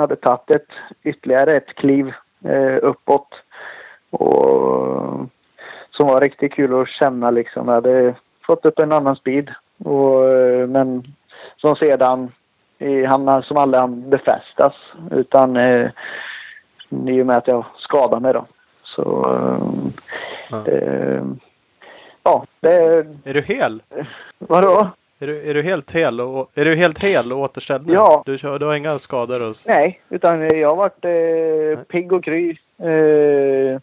hade 0.00 0.16
tagit 0.16 0.50
ett, 0.50 0.68
ytterligare 1.02 1.52
ett 1.52 1.74
kliv 1.74 2.12
eh, 2.44 2.78
uppåt. 2.82 3.28
Och, 4.10 5.20
som 5.90 6.06
var 6.06 6.20
riktigt 6.20 6.52
kul 6.52 6.80
att 6.80 6.88
känna 6.88 7.30
liksom. 7.30 7.68
Jag 7.68 7.74
hade 7.74 8.14
fått 8.46 8.64
upp 8.64 8.78
en 8.78 8.92
annan 8.92 9.16
speed. 9.16 9.50
Och, 9.84 10.28
eh, 10.28 10.66
men 10.66 11.14
som 11.56 11.76
sedan 11.76 12.32
i, 12.78 13.04
han 13.04 13.42
som 13.42 13.56
aldrig 13.56 13.88
befästas. 13.88 14.74
Utan 15.10 15.56
eh, 15.56 15.90
i 17.06 17.22
och 17.22 17.26
med 17.26 17.36
att 17.36 17.48
jag 17.48 17.64
skadade 17.76 18.22
mig 18.22 18.32
då. 18.32 18.46
Så 18.82 19.34
eh, 19.34 20.00
Ja. 20.50 20.64
ja, 22.22 22.44
det... 22.60 22.76
Är 23.24 23.34
du 23.34 23.42
hel? 23.42 23.82
Vadå? 24.38 24.90
Är 25.22 25.26
du, 25.26 25.50
är 25.50 25.54
du 25.54 25.62
helt 25.62 25.90
hel 25.90 26.20
och, 26.20 26.50
är 26.54 26.64
du 26.64 26.76
helt 26.76 26.98
hel 26.98 27.32
och 27.32 27.38
återställd 27.38 27.86
nu? 27.86 27.92
Ja. 27.92 28.22
Du, 28.26 28.38
kör, 28.38 28.58
du 28.58 28.66
har 28.66 28.74
inga 28.74 28.98
skador? 28.98 29.42
Och, 29.42 29.54
Nej, 29.66 30.00
utan 30.08 30.58
jag 30.58 30.68
har 30.68 30.76
varit 30.76 31.04
eh, 31.04 31.84
pigg 31.84 32.12
och 32.12 32.24
kry. 32.24 32.56
Eh, 32.78 33.80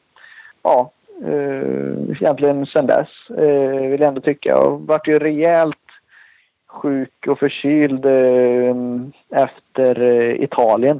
ja, 0.63 0.91
eh, 1.25 2.21
egentligen 2.21 2.65
sedan 2.65 2.87
dess 2.87 3.37
eh, 3.37 3.89
vill 3.89 4.01
jag 4.01 4.07
ändå 4.07 4.21
tycka. 4.21 4.49
Jag 4.49 4.57
har 4.57 4.77
varit 4.77 5.07
ju 5.07 5.19
rejält 5.19 5.77
sjuk 6.67 7.27
och 7.27 7.39
förkyld 7.39 8.05
eh, 8.05 8.75
efter 9.29 10.01
eh, 10.01 10.43
Italien. 10.43 10.99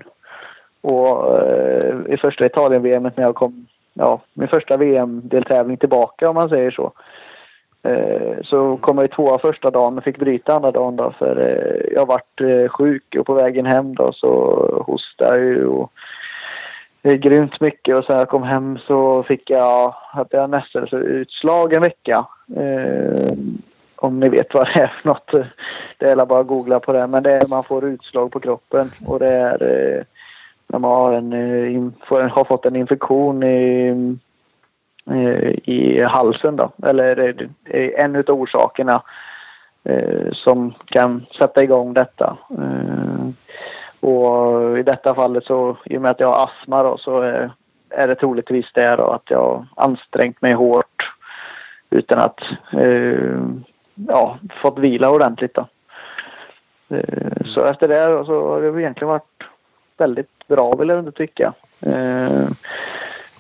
Och 0.82 1.40
eh, 1.40 1.96
i 2.10 2.18
första 2.18 2.46
Italien-VM 2.46 3.04
när 3.04 3.24
jag 3.24 3.36
kom, 3.36 3.68
ja, 3.94 4.22
min 4.34 4.48
första 4.48 4.78
VM-deltävling 4.78 5.78
tillbaka 5.78 6.30
om 6.30 6.36
man 6.36 6.50
säger 6.50 6.72
så. 6.72 6.92
Eh, 7.88 8.42
så 8.44 8.78
kom 8.78 8.98
jag 8.98 9.06
i 9.06 9.08
tvåa 9.08 9.40
första 9.40 9.72
dagen 9.72 9.98
och 9.98 10.04
fick 10.04 10.18
bryta 10.18 10.56
andra 10.56 10.72
dagen 10.72 10.96
då 10.96 11.12
för 11.12 11.40
eh, 11.40 11.94
jag 11.96 12.06
varit 12.06 12.42
eh, 12.42 12.70
sjuk 12.70 13.16
och 13.20 13.26
på 13.26 13.34
vägen 13.34 13.66
hem 13.66 13.96
då 13.96 14.14
så 14.14 14.84
hostade 14.88 15.38
jag 15.38 15.46
ju 15.46 15.66
och 15.68 15.92
det 17.02 17.10
är 17.10 17.18
grymt 17.18 17.62
mycket 17.62 17.96
och 17.96 18.04
sen 18.04 18.14
när 18.14 18.22
jag 18.22 18.30
kom 18.30 18.44
hem 18.44 18.78
så 18.88 19.24
fick 19.24 19.50
jag, 19.50 19.90
hade 19.90 20.38
jag 20.38 20.50
nästan 20.50 20.88
utslag 20.92 21.74
en 21.74 21.82
vecka. 21.82 22.26
Om 23.96 24.20
ni 24.20 24.30
vet 24.30 24.54
vad 24.54 24.68
det 24.68 24.80
är 24.80 24.88
för 24.88 25.10
något. 25.10 25.32
Det 25.98 26.06
är 26.06 26.26
bara 26.26 26.40
att 26.40 26.48
googla 26.48 26.80
på 26.80 26.94
det. 26.94 27.08
Men 27.08 27.24
det 27.24 27.32
är 27.32 27.48
man 27.48 27.64
får 27.64 27.86
utslag 27.86 28.32
på 28.32 28.40
kroppen 28.40 28.92
och 29.06 29.20
det 29.20 29.28
är 29.28 30.06
när 30.68 30.80
man 30.80 30.92
har, 30.92 31.14
en, 31.14 31.94
får 32.08 32.22
har 32.22 32.44
fått 32.44 32.66
en 32.66 32.76
infektion 32.76 33.44
i, 33.44 34.18
Eh, 35.12 35.52
i 35.64 36.04
halsen 36.04 36.56
då. 36.56 36.72
Eller 36.84 37.46
eh, 37.66 37.90
en 38.04 38.16
av 38.16 38.30
orsakerna 38.30 39.02
eh, 39.84 40.32
som 40.32 40.74
kan 40.86 41.26
sätta 41.38 41.64
igång 41.64 41.94
detta. 41.94 42.38
Och 44.00 44.80
i 44.80 44.84
detta 44.84 45.16
fallet 45.16 45.46
så 45.46 45.78
i 45.86 45.98
och 45.98 46.02
med 46.02 46.12
att 46.12 46.20
jag 46.20 46.28
har 46.28 46.46
astma 46.46 46.84
då 46.84 46.98
så 46.98 47.22
är, 47.22 47.52
är 47.90 48.08
det 48.08 48.16
troligtvis 48.16 48.66
det 48.74 48.96
då 48.96 49.04
att 49.04 49.30
jag 49.30 49.38
har 49.38 49.66
ansträngt 49.76 50.42
mig 50.42 50.54
hårt 50.54 51.14
utan 51.90 52.20
att 52.20 52.40
eh, 52.72 53.42
ja, 54.08 54.38
fått 54.62 54.80
vila 54.80 55.10
ordentligt 55.10 55.54
då. 55.54 55.68
Eh, 56.90 57.46
så 57.46 57.66
efter 57.66 57.88
det 57.88 58.06
då 58.06 58.26
så 58.26 58.48
har 58.50 58.62
det 58.62 58.82
egentligen 58.82 59.10
varit 59.10 59.44
väldigt 59.98 60.48
bra 60.48 60.76
vill 60.76 60.90
jag 60.90 61.00
ändå 61.00 61.12
tycka. 61.12 61.54
Eh, 61.82 62.48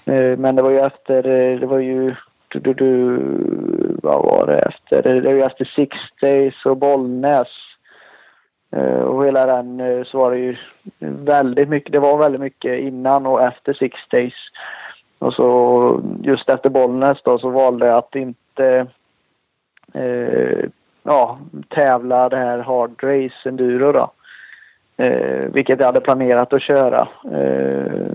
Eh, 0.07 0.38
men 0.38 0.55
det 0.55 0.61
var 0.61 0.71
ju 0.71 0.79
efter, 0.79 1.27
eh, 1.27 1.59
det 1.59 1.65
var 1.65 1.79
ju 1.79 2.15
du, 2.47 2.59
du, 2.59 2.73
du, 2.73 3.19
vad 4.03 4.25
var 4.25 4.47
det 4.47 4.59
efter? 4.59 5.03
Det 5.03 5.21
var 5.21 5.31
ju 5.31 5.43
efter 5.43 5.65
Six 5.65 5.97
Days 6.21 6.65
och 6.65 6.77
Bollnäs. 6.77 7.47
Eh, 8.71 9.01
och 9.01 9.25
hela 9.25 9.45
den 9.45 10.05
så 10.05 10.17
var 10.17 10.31
det 10.31 10.38
ju 10.38 10.55
väldigt 10.99 11.69
mycket, 11.69 11.91
det 11.91 11.99
var 11.99 12.17
väldigt 12.17 12.41
mycket 12.41 12.79
innan 12.79 13.25
och 13.25 13.43
efter 13.43 13.73
Six 13.73 13.99
Days. 14.09 14.34
Och 15.19 15.34
så 15.34 16.01
just 16.23 16.49
efter 16.49 16.69
Bollnäs 16.69 17.17
då 17.23 17.39
så 17.39 17.49
valde 17.49 17.88
jag 17.88 17.97
att 17.97 18.15
inte 18.15 18.88
eh, 19.93 20.65
ja, 21.03 21.39
tävla 21.69 22.29
det 22.29 22.38
här 22.38 22.59
hard 22.59 23.03
race 23.03 23.49
enduro 23.49 23.91
då. 23.91 24.11
Eh, 25.03 25.49
vilket 25.53 25.79
jag 25.79 25.85
hade 25.85 26.01
planerat 26.01 26.53
att 26.53 26.61
köra. 26.61 27.07
Eh, 27.31 28.11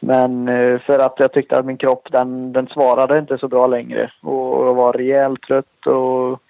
men 0.00 0.48
eh, 0.48 0.80
för 0.80 0.98
att 0.98 1.14
jag 1.20 1.32
tyckte 1.32 1.58
att 1.58 1.66
min 1.66 1.76
kropp 1.76 2.08
den, 2.12 2.52
den 2.52 2.66
svarade 2.66 3.18
inte 3.18 3.38
så 3.38 3.48
bra 3.48 3.66
längre 3.66 4.10
och 4.22 4.66
jag 4.66 4.74
var 4.74 4.92
rejält 4.92 5.42
trött 5.42 5.86
och 5.86 6.40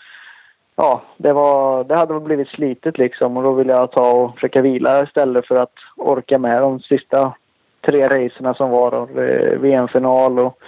ja, 0.77 1.03
det, 1.17 1.33
var, 1.33 1.85
det 1.85 1.97
hade 1.97 2.21
blivit 2.21 2.49
slitet 2.49 2.99
liksom 2.99 3.37
och 3.37 3.43
då 3.43 3.53
ville 3.53 3.73
jag 3.73 3.93
ta 3.93 4.11
och 4.11 4.35
försöka 4.35 4.63
vila 4.63 5.03
istället 5.03 5.47
för 5.47 5.57
att 5.57 5.75
orka 5.97 6.39
med 6.39 6.63
de 6.63 6.81
sista 6.81 7.33
tre 7.81 8.09
racerna 8.09 8.55
som 8.55 8.71
var 8.71 8.91
då. 8.91 9.21
Eh, 9.21 9.59
VM-final 9.59 10.39
och 10.39 10.59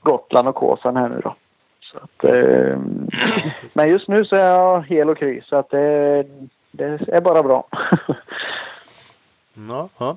Gotland 0.00 0.48
och 0.48 0.54
Kåsan 0.54 0.96
här 0.96 1.08
nu 1.08 1.20
då. 1.24 1.34
Så 1.80 1.98
att, 1.98 2.24
eh, 2.24 2.78
men 3.74 3.88
just 3.88 4.08
nu 4.08 4.24
så 4.24 4.36
är 4.36 4.46
jag 4.46 4.86
hel 4.86 5.10
och 5.10 5.18
kry 5.18 5.40
så 5.44 5.56
att 5.56 5.70
det, 5.70 6.24
det 6.70 7.08
är 7.08 7.20
bara 7.20 7.42
bra. 7.42 7.68
ja, 9.70 9.88
ja. 9.98 10.16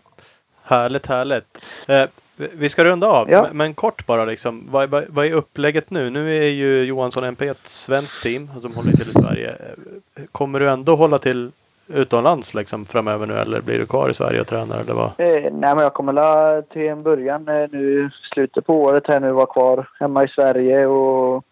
Härligt, 0.64 1.06
härligt. 1.06 1.58
Eh, 1.88 2.04
vi- 2.36 2.70
ska 2.70 2.84
runda 2.84 3.08
av, 3.08 3.32
Ja. 3.32 3.42
men, 3.42 3.58
men 3.58 3.74
kort 3.74 4.06
bara 4.06 4.26
liksom. 4.26 4.68
Vad, 4.72 4.90
vad, 4.90 5.04
vad 5.10 5.26
är 5.26 5.34
upplägget 5.34 5.90
nu? 5.90 6.10
Nu 6.10 6.38
är 6.38 6.50
ju 6.50 6.84
Johansson 6.84 7.24
MP 7.24 7.48
ett 7.48 7.68
svenskt 7.68 8.24
team 8.24 8.48
som 8.62 8.76
håller 8.76 8.92
till 8.92 9.10
i 9.10 9.12
Sverige. 9.22 9.50
Eh, 9.50 10.24
Kommer 10.32 10.60
du 10.60 10.70
ändå 10.70 10.96
hålla 10.96 11.18
till 11.18 11.52
utomlands 11.88 12.54
liksom 12.54 12.86
framöver 12.86 13.28
nu 13.28 13.34
eller 13.34 13.62
blir 13.62 13.80
du 13.80 13.86
kvar 13.86 14.10
i 14.10 14.14
Sverige 14.14 14.42
och 14.42 14.48
tränar 14.48 14.80
eller 14.80 14.94
vad? 14.94 15.06
Eh, 15.18 15.28
nej, 15.42 15.52
men 15.52 15.78
jag 15.80 15.94
kommer 15.94 16.14
la 16.14 16.62
till 16.62 16.88
en 16.88 17.04
början 17.04 17.48
eh, 17.48 17.68
nu 17.72 18.10
slutet 18.34 18.66
på 18.66 18.82
året 18.82 19.08
här 19.08 19.20
nu 19.20 19.32
vara 19.32 19.46
kvar 19.46 19.88
hemma 20.00 20.24
i 20.24 20.28
Sverige 20.28 20.86
och 20.86 21.44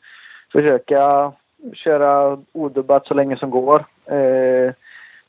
försöka 0.51 1.31
köra 1.73 2.37
odubbat 2.51 3.07
så 3.07 3.13
länge 3.13 3.37
som 3.37 3.49
går. 3.49 3.85
Eh, 4.05 4.73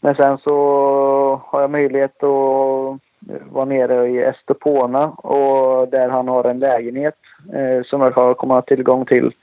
men 0.01 0.15
sen 0.15 0.39
så 0.39 1.41
har 1.47 1.61
jag 1.61 1.71
möjlighet 1.71 2.23
att 2.23 2.99
var 3.51 3.67
nere 3.67 4.09
i 4.09 4.23
Estepona 4.23 5.09
och 5.09 5.89
där 5.89 6.09
han 6.09 6.29
har 6.29 6.45
en 6.45 6.59
lägenhet 6.59 7.17
eh, 7.53 7.83
som 7.85 8.01
jag 8.01 8.37
kommer 8.37 8.55
ha 8.55 8.63
tillgång 8.63 9.07
till 9.07 9.35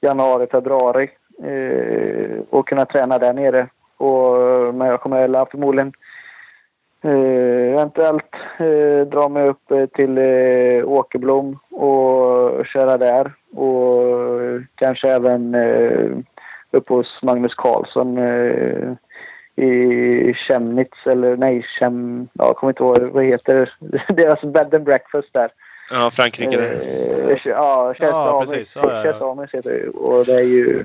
januari, 0.00 0.46
februari 0.46 1.10
eh, 1.42 2.38
och 2.50 2.68
kunna 2.68 2.84
träna 2.84 3.18
där 3.18 3.32
nere. 3.32 3.68
Och, 3.96 4.74
men 4.74 4.88
jag 4.88 5.00
kommer 5.00 5.50
förmodligen 5.50 5.92
Eh, 7.04 7.72
eventuellt 7.72 8.34
eh, 8.58 9.06
dra 9.06 9.28
mig 9.28 9.48
upp 9.48 9.70
eh, 9.70 9.86
till 9.86 10.18
eh, 10.18 10.88
Åkerblom 10.88 11.58
och 11.70 12.66
köra 12.66 12.98
där. 12.98 13.32
Och 13.54 14.02
kanske 14.74 15.12
även 15.12 15.54
eh, 15.54 16.10
upp 16.70 16.88
hos 16.88 17.22
Magnus 17.22 17.54
Karlsson 17.54 18.18
eh, 18.18 18.92
i 19.56 20.34
Chemnitz 20.34 21.06
eller 21.06 21.36
nej, 21.36 21.62
Chem, 21.78 22.28
ja, 22.32 22.44
jag 22.46 22.56
kommer 22.56 22.70
inte 22.70 22.82
ihåg 22.82 23.10
vad 23.12 23.24
heter 23.24 23.72
deras 24.08 24.40
bed 24.40 24.74
and 24.74 24.84
breakfast 24.84 25.32
där. 25.32 25.50
Ja, 25.90 26.10
Frankrike. 26.10 26.56
det. 26.56 27.32
Eh, 27.32 27.38
ja, 27.44 27.94
Chez 27.94 28.00
Ja, 28.00 28.44
heter 29.52 29.62
det. 29.62 29.88
Och 29.88 30.24
det 30.24 30.34
är 30.34 30.44
ju 30.44 30.84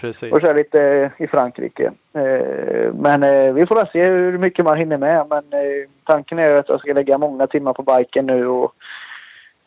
Precis. 0.00 0.32
och 0.32 0.40
så 0.40 0.46
är 0.46 0.54
lite 0.54 1.10
i 1.18 1.26
Frankrike. 1.26 1.92
Eh, 2.12 2.92
Men 2.94 3.22
eh, 3.22 3.52
vi 3.52 3.66
får 3.66 3.74
väl 3.74 3.88
se 3.92 4.04
hur 4.06 4.38
mycket 4.38 4.64
man 4.64 4.76
hinner 4.78 4.98
med. 4.98 5.26
Men 5.28 5.44
eh, 5.52 5.88
tanken 6.04 6.38
är 6.38 6.48
ju 6.48 6.58
att 6.58 6.68
jag 6.68 6.80
ska 6.80 6.92
lägga 6.92 7.18
många 7.18 7.46
timmar 7.46 7.72
på 7.72 7.82
biken 7.82 8.26
nu 8.26 8.46
och 8.46 8.74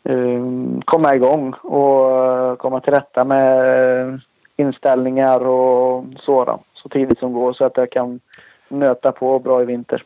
eh, 0.03 0.43
komma 0.85 1.15
igång 1.15 1.53
och 1.53 2.59
komma 2.59 2.79
till 2.79 2.93
rätta 2.93 3.23
med 3.23 4.21
inställningar 4.57 5.47
och 5.47 6.05
sådant 6.19 6.66
så 6.87 6.93
tidigt 6.93 7.19
som 7.19 7.33
går 7.33 7.53
så 7.53 7.65
att 7.65 7.77
jag 7.77 7.89
kan 7.91 8.19
nöta 8.67 9.11
på 9.11 9.39
bra 9.39 9.61
i 9.61 9.65
vinter. 9.65 10.03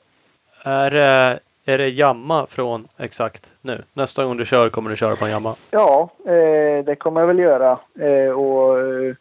Är, 0.63 0.91
det- 0.91 1.39
är 1.65 1.77
det 1.77 1.87
jamma 1.89 2.45
från 2.49 2.87
exakt 2.97 3.49
nu? 3.61 3.81
Nästa 3.93 4.25
gång 4.25 4.37
du 4.37 4.45
kör 4.45 4.69
kommer 4.69 4.89
du 4.89 4.95
köra 4.95 5.15
på 5.15 5.25
en 5.25 5.31
jamma? 5.31 5.55
Ja, 5.71 6.09
eh, 6.25 6.85
det 6.85 6.95
kommer 6.99 7.19
jag 7.21 7.27
väl 7.27 7.39
göra. 7.39 7.79
Eh, 7.99 8.31
och, 8.31 8.79
eh, 8.79 9.15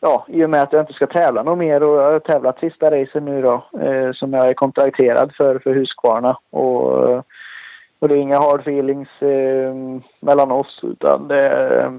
ja, 0.00 0.26
I 0.28 0.44
och 0.44 0.50
med 0.50 0.62
att 0.62 0.72
jag 0.72 0.82
inte 0.82 0.92
ska 0.92 1.06
tävla 1.06 1.42
något 1.42 1.58
mer 1.58 1.82
och 1.82 1.96
jag 2.02 2.12
har 2.12 2.18
tävlat 2.20 2.58
sista 2.58 2.90
racen 2.90 3.24
nu 3.24 3.42
då 3.42 3.64
eh, 3.80 4.12
som 4.12 4.32
jag 4.32 4.48
är 4.48 4.54
kontrakterad 4.54 5.32
för, 5.36 5.58
för 5.58 5.74
Husqvarna. 5.74 6.38
Och, 6.50 7.10
eh, 7.10 7.22
och 7.98 8.08
det 8.08 8.14
är 8.14 8.18
inga 8.18 8.38
hard 8.38 8.60
feelings 8.60 9.08
eh, 9.22 9.74
mellan 10.20 10.50
oss 10.50 10.80
utan 10.82 11.28
det 11.28 11.48
eh, 11.80 11.92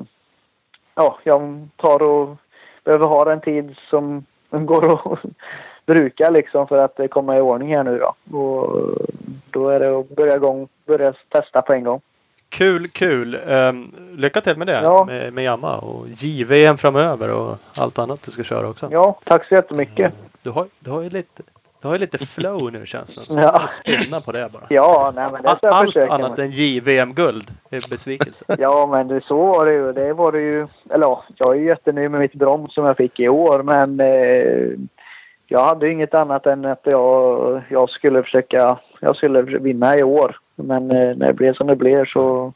ja, 0.96 1.18
jag 1.24 1.68
tar 1.76 2.04
och 2.04 2.38
behöver 2.84 3.08
ha 3.08 3.32
en 3.32 3.42
tid 3.42 3.76
som 3.90 4.26
går 4.66 5.14
att 5.14 5.20
bruka 5.86 6.30
liksom 6.30 6.68
för 6.68 6.78
att 6.78 7.00
komma 7.12 7.38
i 7.38 7.42
ordning 7.42 7.76
här 7.76 7.84
nu 7.84 8.00
då. 8.00 8.38
Och 8.38 8.92
då 9.52 9.70
är 9.70 9.80
det 9.80 10.00
att 10.00 10.10
börja, 10.10 10.36
igång, 10.36 10.68
börja 10.86 11.14
testa 11.30 11.62
på 11.62 11.74
en 11.74 11.84
gång. 11.84 12.02
Kul, 12.50 12.88
kul! 12.88 13.40
Um, 13.48 13.94
lycka 14.18 14.42
till 14.42 14.58
med 14.58 14.68
det 14.68 14.80
Ja. 14.84 15.06
med, 15.06 15.34
med 15.34 15.44
jamma 15.44 15.78
och 15.78 16.06
JVM 16.10 16.78
framöver 16.78 17.34
och 17.34 17.58
allt 17.78 18.00
annat 18.00 18.22
du 18.26 18.32
ska 18.32 18.44
köra 18.44 18.70
också. 18.70 18.88
Ja, 18.92 19.20
tack 19.24 19.48
så 19.48 19.56
jättemycket. 19.56 20.14
Du 20.42 20.50
har, 20.50 20.68
du 20.80 20.92
har 20.92 21.02
ju 21.02 21.10
lite 21.10 21.44
du 21.86 21.90
har 21.90 21.96
ju 21.96 22.00
lite 22.00 22.18
flow 22.26 22.72
nu 22.74 22.86
känns 22.86 23.16
det 23.16 23.22
som. 23.22 23.38
Ja. 23.38 23.68
Spinna 23.68 24.22
på 24.22 24.32
det 24.32 24.50
bara. 24.54 24.64
Ja, 24.70 25.12
nej 25.16 25.30
men 25.32 25.42
det 25.42 25.50
ska 25.50 25.58
jag 25.62 25.74
Allt 25.74 25.94
försöka 25.94 26.14
annat 26.14 26.38
med. 26.38 26.46
än 26.46 26.52
JVM-guld 26.52 27.52
är 27.70 27.90
besvikelse. 27.90 28.46
Ja, 28.60 28.88
men 28.92 29.08
det, 29.08 29.24
så 29.24 29.46
var 29.46 29.66
det 29.66 29.74
ju. 29.74 29.94
Det 29.94 30.14
var 30.14 30.32
det 30.32 30.40
ju. 30.42 30.68
Eller 30.90 31.06
ja, 31.06 31.24
jag 31.38 31.56
är 31.56 31.60
ju 31.60 31.66
jättenöjd 31.68 32.12
med 32.12 32.20
mitt 32.20 32.34
brons 32.34 32.74
som 32.74 32.86
jag 32.86 32.98
fick 32.98 33.20
i 33.20 33.28
år, 33.30 33.64
men 33.64 34.00
eh, 34.00 34.80
jag 35.48 35.64
hade 35.64 35.86
ju 35.86 35.92
inget 35.92 36.14
annat 36.16 36.46
än 36.46 36.66
att 36.66 36.82
jag, 36.84 37.62
jag 37.70 37.90
skulle 37.90 38.24
försöka. 38.24 38.78
Jag 39.00 39.16
skulle 39.16 39.42
vinna 39.42 39.98
i 39.98 40.04
år, 40.04 40.38
men 40.56 40.92
eh, 40.92 41.16
när 41.18 41.28
det 41.28 41.34
blev 41.34 41.54
som 41.54 41.68
det 41.68 41.76
blev 41.76 42.06
så 42.06 42.54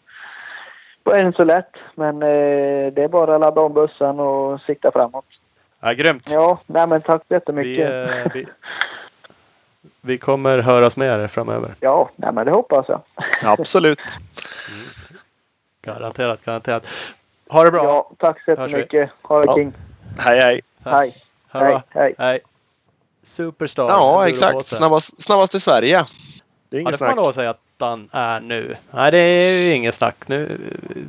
var 1.03 1.13
det 1.13 1.19
inte 1.21 1.37
så 1.37 1.43
lätt. 1.43 1.73
Men 1.95 2.15
eh, 2.23 2.93
det 2.93 3.03
är 3.03 3.07
bara 3.07 3.35
att 3.35 3.41
ladda 3.41 3.61
om 3.61 3.73
bössan 3.73 4.19
och 4.19 4.61
sikta 4.61 4.91
framåt. 4.91 5.25
Ja, 5.81 5.93
grymt! 5.93 6.29
Ja, 6.31 6.59
nej 6.67 6.87
men 6.87 7.01
tack 7.01 7.21
så 7.21 7.25
Vi, 7.27 7.35
jättemycket. 7.35 7.89
eh, 7.89 8.31
vi, 8.33 8.45
vi 10.01 10.17
kommer 10.17 10.57
höras 10.57 10.95
med 10.95 11.19
er 11.23 11.27
framöver. 11.27 11.75
Ja, 11.79 12.09
nej 12.15 12.33
men 12.33 12.45
det 12.45 12.51
hoppas 12.51 12.85
jag. 12.89 13.01
Absolut. 13.59 13.99
Garanterat, 15.81 16.45
garanterat. 16.45 16.83
Ha 17.49 17.63
det 17.63 17.71
bra! 17.71 17.83
Ja, 17.83 18.11
tack 18.17 18.43
så 18.43 18.51
jättemycket. 18.51 19.09
Ha 19.21 19.39
det 19.39 19.45
Ja. 19.45 19.55
king. 19.55 19.73
Hej 20.17 20.39
hej. 20.39 20.61
Hej. 20.83 21.15
Det. 21.51 21.59
Hej. 21.59 21.81
Hej. 21.89 22.15
Hej! 22.17 22.39
Superstar. 23.23 23.87
Ja, 23.89 24.27
exakt. 24.27 24.67
Snabbast, 24.67 25.21
snabbast 25.21 25.55
i 25.55 25.59
Sverige. 25.59 26.05
Det 26.69 26.77
är 26.77 26.79
Ja, 26.79 26.81
inget 26.81 26.91
det 26.91 26.97
får 26.97 27.05
man 27.05 27.15
lov 27.15 27.27
att 27.27 27.35
säga 27.35 27.49
att 27.49 27.59
han 27.79 28.09
är 28.11 28.39
nu. 28.41 28.75
Nej, 28.91 29.11
det 29.11 29.17
är 29.17 29.51
ju 29.51 29.73
inget 29.73 29.95
snack. 29.95 30.15
Nu 30.27 30.59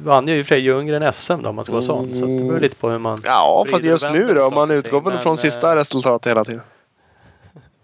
vann 0.05 0.29
ju 0.29 0.39
i 0.39 0.43
och 0.43 0.47
för 0.47 0.55
sig 0.55 0.61
Ljunggren 0.61 1.13
SM 1.13 1.43
då 1.43 1.49
om 1.49 1.55
man 1.57 1.65
ska 1.65 1.73
vara 1.73 1.83
sån. 1.83 2.15
Så 2.15 2.27
det 2.27 2.45
beror 2.45 2.61
lite 2.61 2.77
på 2.77 2.91
hur 2.91 2.99
man... 2.99 3.19
Ja, 3.25 3.67
fast 3.71 3.85
just 3.85 4.11
nu 4.11 4.35
då. 4.35 4.51
Man 4.51 4.71
utgår 4.71 5.01
väl 5.01 5.13
men, 5.13 5.23
från 5.23 5.33
eh, 5.33 5.37
sista 5.37 5.77
resultat 5.77 6.27
hela 6.27 6.45
tiden. 6.45 6.63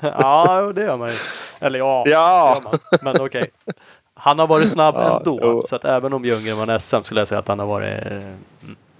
Ja, 0.18 0.72
det 0.74 0.82
gör 0.82 0.96
man 0.96 1.08
ju. 1.08 1.16
Eller 1.60 1.78
ja, 1.78 2.04
Ja. 2.06 2.62
Men 3.02 3.20
okej. 3.20 3.50
Han 4.14 4.38
har 4.38 4.46
varit 4.46 4.68
snabb 4.68 4.94
Ja, 4.94 5.16
ändå. 5.16 5.38
jo. 5.42 5.62
Så 5.68 5.76
att 5.76 5.84
även 5.84 6.12
om 6.12 6.24
Ljunggren 6.24 6.58
vann 6.58 6.80
SM 6.80 7.02
skulle 7.02 7.20
jag 7.20 7.28
säga 7.28 7.38
att 7.38 7.48
han 7.48 7.58
har 7.58 7.66
varit... 7.66 8.06
Mm, 8.06 8.36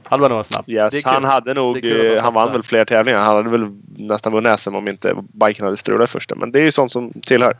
han 0.02 0.20
var 0.20 0.28
nog 0.28 0.46
snabb. 0.46 0.64
Yes, 0.68 1.04
han 1.04 1.24
hade 1.24 1.54
nog, 1.54 1.84
eh, 1.84 2.14
ha 2.14 2.20
han 2.20 2.34
vann 2.34 2.52
väl 2.52 2.62
fler 2.62 2.84
tävlingar. 2.84 3.18
Han 3.18 3.36
hade 3.36 3.50
väl 3.50 3.70
nästan 3.96 4.32
vunnit 4.32 4.60
SM 4.60 4.74
om 4.74 4.88
inte 4.88 5.14
biken 5.32 5.64
hade 5.64 5.76
strulat 5.76 6.10
första. 6.10 6.34
Men 6.34 6.52
det 6.52 6.58
är 6.58 6.62
ju 6.62 6.70
sånt 6.70 6.92
som 6.92 7.12
tillhör. 7.12 7.56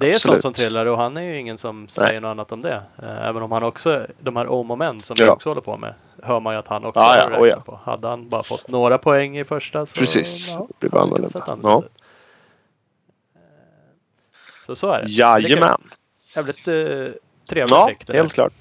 Det 0.00 0.10
är 0.10 0.18
sånt 0.18 0.42
som 0.42 0.52
trillar 0.52 0.86
och 0.86 0.98
han 0.98 1.16
är 1.16 1.22
ju 1.22 1.38
ingen 1.38 1.58
som 1.58 1.88
säger 1.88 2.20
något 2.20 2.28
annat 2.28 2.52
om 2.52 2.62
det. 2.62 2.82
Eh, 3.02 3.28
Även 3.28 3.42
om 3.42 3.52
han 3.52 3.62
också, 3.62 4.06
de 4.18 4.36
här 4.36 4.46
om 4.46 4.70
och 4.70 4.78
men 4.78 5.00
som 5.00 5.16
vi 5.18 5.24
Ja. 5.24 5.32
också 5.32 5.50
håller 5.50 5.60
på 5.60 5.76
med, 5.76 5.94
hör 6.22 6.40
man 6.40 6.54
ju 6.54 6.58
att 6.58 6.68
han 6.68 6.84
också 6.84 7.00
Ja, 7.00 7.28
ja, 7.32 7.38
oh 7.40 7.48
ja. 7.48 7.60
på. 7.66 7.80
Hade 7.84 8.08
han 8.08 8.28
bara 8.28 8.42
fått 8.42 8.68
några 8.68 8.98
poäng 8.98 9.38
i 9.38 9.44
första 9.44 9.86
så... 9.86 10.00
Precis. 10.00 10.52
Ja, 10.52 10.66
Det 10.78 10.88
blir 10.88 11.00
annorlunda. 11.00 11.78
ut. 11.78 11.84
Eh, 13.34 13.40
Så 14.66 14.76
så 14.76 14.90
är 14.92 15.02
det. 15.02 15.08
Jajamän. 15.10 15.80
Jävligt 16.36 16.68
eh, 16.68 16.74
trevligt 17.48 17.70
Ja, 17.70 17.86
Rick, 17.90 18.06
det 18.06 18.12
helt 18.16 18.32
klart. 18.32 18.52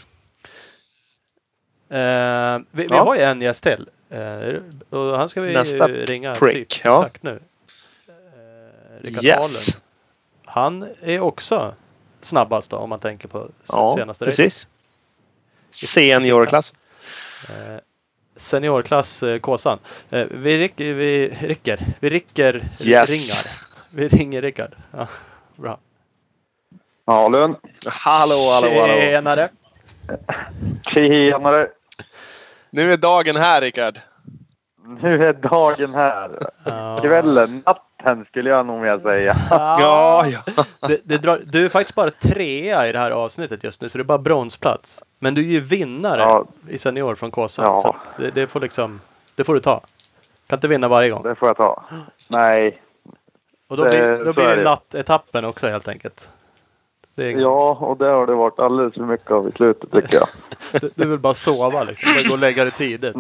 Eh, 1.90 2.58
vi, 2.72 2.84
vi 2.84 2.88
Ja. 2.90 3.04
har 3.04 3.16
ju 3.16 3.22
en 3.22 3.42
gäst 3.42 3.64
till. 3.64 3.90
Eh, 4.10 4.56
och 4.90 5.18
han 5.18 5.30
ska 5.30 5.42
vi 5.42 5.54
Nästa 5.54 5.88
ringa 5.88 6.36
prick, 6.36 6.70
typ 6.70 6.86
ja. 6.86 7.06
exakt 7.06 7.24
nu. 7.24 7.40
Eh, 8.08 9.04
Rickard 9.04 9.24
Yes. 9.26 9.38
Ahlund. 9.40 9.82
Han 10.54 10.88
är 11.02 11.20
också 11.20 11.74
snabbast 12.22 12.70
då 12.70 12.78
om 12.78 12.90
man 12.90 13.00
tänker 13.00 13.28
på 13.28 13.50
Ja, 13.68 13.96
senaste 13.98 14.26
racet. 14.26 14.38
precis. 14.38 14.68
Seniorklass. 15.70 16.74
Eh, 17.50 17.78
seniorklass 18.36 19.24
eh, 19.24 19.40
Kåsan. 19.40 19.80
Eh, 20.10 20.26
vi, 20.32 20.58
rick, 20.58 20.74
vi 20.78 21.30
ricker. 21.42 21.86
Vi 22.00 22.10
ricker 22.10 22.56
Yes. 22.84 23.10
ringar. 23.10 23.62
Vi 23.90 24.08
ringer 24.08 24.42
Rickard. 24.42 24.76
Ja, 24.92 25.08
bra. 25.56 25.80
Lund. 27.32 27.56
Hallå, 27.86 28.36
hallå, 28.54 28.82
hallå. 28.82 28.94
Tjenare! 28.94 29.50
Tjenare! 30.94 31.68
Nu 32.70 32.94
är 32.94 32.98
dagen 32.98 33.36
här 33.36 33.62
Rickard. 33.62 34.00
Nu 35.02 35.28
är 35.28 35.34
dagen 35.34 35.94
här. 35.94 36.40
Ja. 36.66 37.00
Kvällen, 37.02 37.64
natten 37.66 37.84
skulle 38.28 38.50
jag 38.50 38.66
nog 38.66 38.82
mer 38.82 39.00
säga. 39.00 39.36
Ja, 39.50 40.26
ja. 40.28 40.66
Det, 40.88 41.02
det 41.06 41.18
drar, 41.18 41.42
du 41.46 41.66
är 41.66 41.70
faktiskt 41.70 41.96
bara 41.96 42.12
trea 42.12 42.88
i 42.88 42.92
det 42.92 43.00
här 43.00 43.12
avsnittet 43.12 43.64
just 43.64 43.82
nu 43.82 43.90
så 43.90 43.98
det 43.98 44.02
är 44.02 44.06
bara 44.06 44.18
bronsplats. 44.18 45.04
Men 45.20 45.34
du 45.36 45.42
är 45.42 45.46
ju 45.46 45.60
vinnare 45.60 46.22
Ja. 46.22 46.46
i 46.70 46.78
senior 46.80 47.16
från 47.16 47.32
Kåsan. 47.32 47.66
Ja. 47.66 47.82
Så 47.82 48.22
det, 48.22 48.32
det 48.32 48.48
får 48.48 48.60
liksom, 48.60 49.02
det 49.36 49.44
får 49.44 49.54
du 49.54 49.60
ta. 49.60 49.82
Kan 50.48 50.58
inte 50.58 50.68
vinna 50.68 50.88
varje 50.88 51.10
gång. 51.10 51.24
Det 51.24 51.36
får 51.36 51.48
jag 51.50 51.58
ta. 51.58 51.84
Nej. 52.28 52.82
Och 53.68 53.78
då 53.78 53.84
det- 53.84 53.90
blir, 53.90 54.26
då 54.26 54.34
blir 54.34 54.56
det 54.56 54.64
nattetappen 54.64 55.46
också 55.46 55.68
helt 55.68 55.88
enkelt. 55.88 56.30
Ja, 57.16 57.78
och 57.82 57.98
det 57.98 58.06
har 58.08 58.28
det 58.28 58.34
varit 58.34 58.60
alldeles 58.60 58.94
för 58.94 59.02
mycket 59.02 59.32
av 59.32 59.48
i 59.50 59.52
slutet 59.52 59.92
tycker 59.92 60.18
jag. 60.18 60.28
du, 60.96 61.10
vill 61.10 61.20
bara 61.20 61.34
sova 61.34 61.84
liksom. 61.84 62.12
Gå 62.28 62.34
och 62.34 62.40
lägga 62.40 62.64
dig 62.64 62.74
tidigt. 62.78 63.16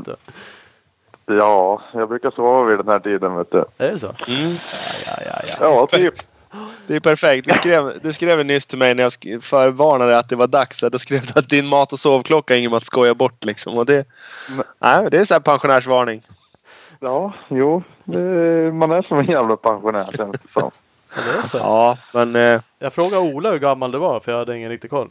Ja, 1.35 1.81
jag 1.93 2.09
brukar 2.09 2.31
sova 2.31 2.63
vid 2.63 2.77
den 2.77 2.87
här 2.87 2.99
tiden 2.99 3.35
vet 3.35 3.51
du. 3.51 3.65
Är 3.77 3.91
det 3.91 3.99
så? 3.99 4.15
Mm. 4.27 4.51
Ja, 5.05 5.13
ja, 5.25 5.41
ja. 5.47 5.55
Ja, 5.59 5.87
typ. 5.87 6.13
Det 6.87 6.95
är 6.95 6.99
perfekt. 6.99 7.47
Du 7.47 7.53
skrev, 7.53 7.99
du 8.03 8.13
skrev 8.13 8.45
nyss 8.45 8.65
till 8.65 8.77
mig 8.77 8.95
när 8.95 9.03
jag 9.03 9.43
förvarnade 9.43 10.17
att 10.17 10.29
det 10.29 10.35
var 10.35 10.47
dags. 10.47 10.79
Då 10.91 10.99
skrev 10.99 11.21
du 11.21 11.39
att 11.39 11.49
din 11.49 11.67
mat 11.67 11.93
och 11.93 11.99
sovklocka 11.99 12.53
är 12.53 12.59
inget 12.59 12.73
att 12.73 12.83
skoja 12.83 13.13
bort 13.13 13.45
liksom. 13.45 13.77
Och 13.77 13.85
det, 13.85 14.05
nej, 14.79 15.07
det 15.11 15.17
är 15.17 15.25
så 15.25 15.33
här 15.33 15.41
pensionärsvarning. 15.41 16.21
Ja, 16.99 17.33
jo. 17.49 17.83
Det, 18.03 18.19
man 18.73 18.91
är 18.91 19.01
som 19.01 19.17
en 19.17 19.25
jävla 19.25 19.55
pensionär 19.55 20.07
känns 20.17 20.31
det 20.31 20.59
som. 20.59 20.71
Ja, 21.15 21.21
det 21.25 21.39
är 21.39 21.43
så. 21.47 21.57
Ja, 21.57 21.97
men 22.13 22.35
eh, 22.35 22.61
Jag 22.79 22.93
frågade 22.93 23.17
Ola 23.17 23.51
hur 23.51 23.59
gammal 23.59 23.91
du 23.91 23.97
var 23.97 24.19
för 24.19 24.31
jag 24.31 24.39
hade 24.39 24.57
ingen 24.57 24.69
riktig 24.69 24.89
koll. 24.89 25.09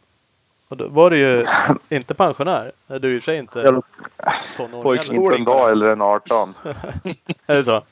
Och 0.70 0.76
då 0.76 0.88
var 0.88 1.10
du 1.10 1.18
ju 1.18 1.46
inte 1.96 2.14
pensionär. 2.14 2.72
Du 2.86 2.94
är 2.94 3.04
i 3.06 3.18
och 3.18 3.22
för 3.22 3.32
sig 3.32 3.38
inte 3.38 3.80
tonåring. 4.56 5.00
Inte 5.16 5.36
en 5.36 5.44
dag 5.44 5.70
eller 5.70 5.88
en 5.88 6.02
18. 6.02 6.54
Är 7.46 7.56
det 7.56 7.64
så? 7.64 7.82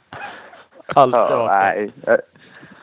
Alltid 0.86 1.20
Ja, 1.20 1.24
18. 1.24 1.46
nej. 1.46 1.90
Eh, 2.06 2.16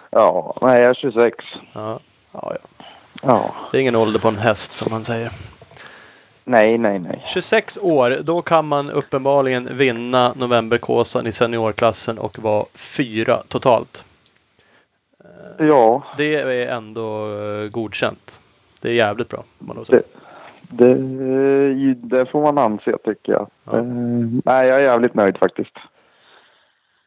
Ja, 0.10 0.58
nej 0.62 0.82
jag 0.82 0.90
är 0.90 0.94
26. 0.94 1.38
Ja. 1.74 2.00
Ja, 2.32 2.54
ja. 2.62 2.86
Ja. 3.22 3.56
Det 3.72 3.78
är 3.78 3.82
ingen 3.82 3.96
ålder 3.96 4.20
på 4.20 4.28
en 4.28 4.38
häst 4.38 4.76
som 4.76 4.88
man 4.92 5.06
säger. 5.06 5.32
Nej, 6.44 6.78
nej, 6.78 7.00
nej. 7.00 7.24
26 7.28 7.78
år, 7.82 8.20
då 8.24 8.42
kan 8.42 8.68
man 8.68 8.90
uppenbarligen 8.92 9.78
vinna 9.78 10.34
Novemberkåsan 10.36 11.28
i 11.28 11.32
seniorklassen 11.32 12.18
och 12.20 12.40
vara 12.40 12.66
fyra 12.74 13.44
totalt. 13.48 14.04
Ja, 15.58 16.04
Det 16.18 16.36
är 16.36 16.68
ändå 16.68 17.38
eh, 17.40 17.70
godkänt. 17.70 18.42
Det 18.86 18.91
är 18.91 18.94
jävligt 18.94 19.30
bra. 19.30 19.44
Man. 19.60 19.86
Det, 19.90 20.03
det, 20.70 21.94
det 21.94 22.26
får 22.26 22.41
man 22.41 22.57
anse 22.57 22.98
tycker 22.98 23.32
jag. 23.32 23.48
Ja. 23.64 23.78
Eh, 23.78 23.84
nej, 24.45 24.68
jag 24.68 24.78
är 24.78 24.82
jävligt 24.82 25.14
nöjd 25.14 25.38
faktiskt. 25.38 25.78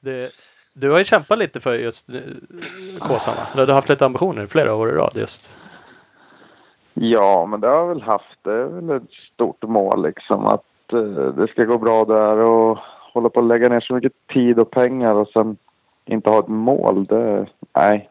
Det, 0.00 0.30
Du 0.74 0.90
har 0.90 0.98
ju 0.98 1.04
kämpat 1.04 1.38
lite 1.38 1.60
för 1.60 1.74
just 1.74 2.08
eh, 2.08 2.20
Kåsan 3.00 3.34
va? 3.34 3.42
Du 3.54 3.60
har 3.60 3.74
haft 3.74 3.88
lite 3.88 4.06
ambitioner 4.06 4.46
flera 4.46 4.74
år 4.74 4.88
i 4.90 4.92
rad 4.92 5.12
just. 5.14 5.58
Ja, 6.94 7.46
men 7.46 7.60
det 7.60 7.68
har 7.68 7.76
jag 7.76 7.88
väl 7.88 8.02
haft. 8.02 8.38
Det 8.42 8.52
är 8.52 8.64
väl 8.64 8.96
ett 8.96 9.12
stort 9.34 9.62
mål 9.62 10.02
liksom 10.02 10.44
att 10.46 10.92
eh, 10.92 11.34
det 11.36 11.48
ska 11.48 11.64
gå 11.64 11.78
bra 11.78 12.04
där 12.04 12.36
och 12.36 12.78
hålla 13.12 13.28
på 13.28 13.40
att 13.40 13.46
lägga 13.46 13.68
ner 13.68 13.80
så 13.80 13.94
mycket 13.94 14.12
tid 14.32 14.58
och 14.58 14.70
pengar 14.70 15.14
och 15.14 15.28
sen 15.28 15.56
inte 16.04 16.30
ha 16.30 16.38
ett 16.38 16.48
mål. 16.48 17.04
Det, 17.04 17.46
nej, 17.76 18.08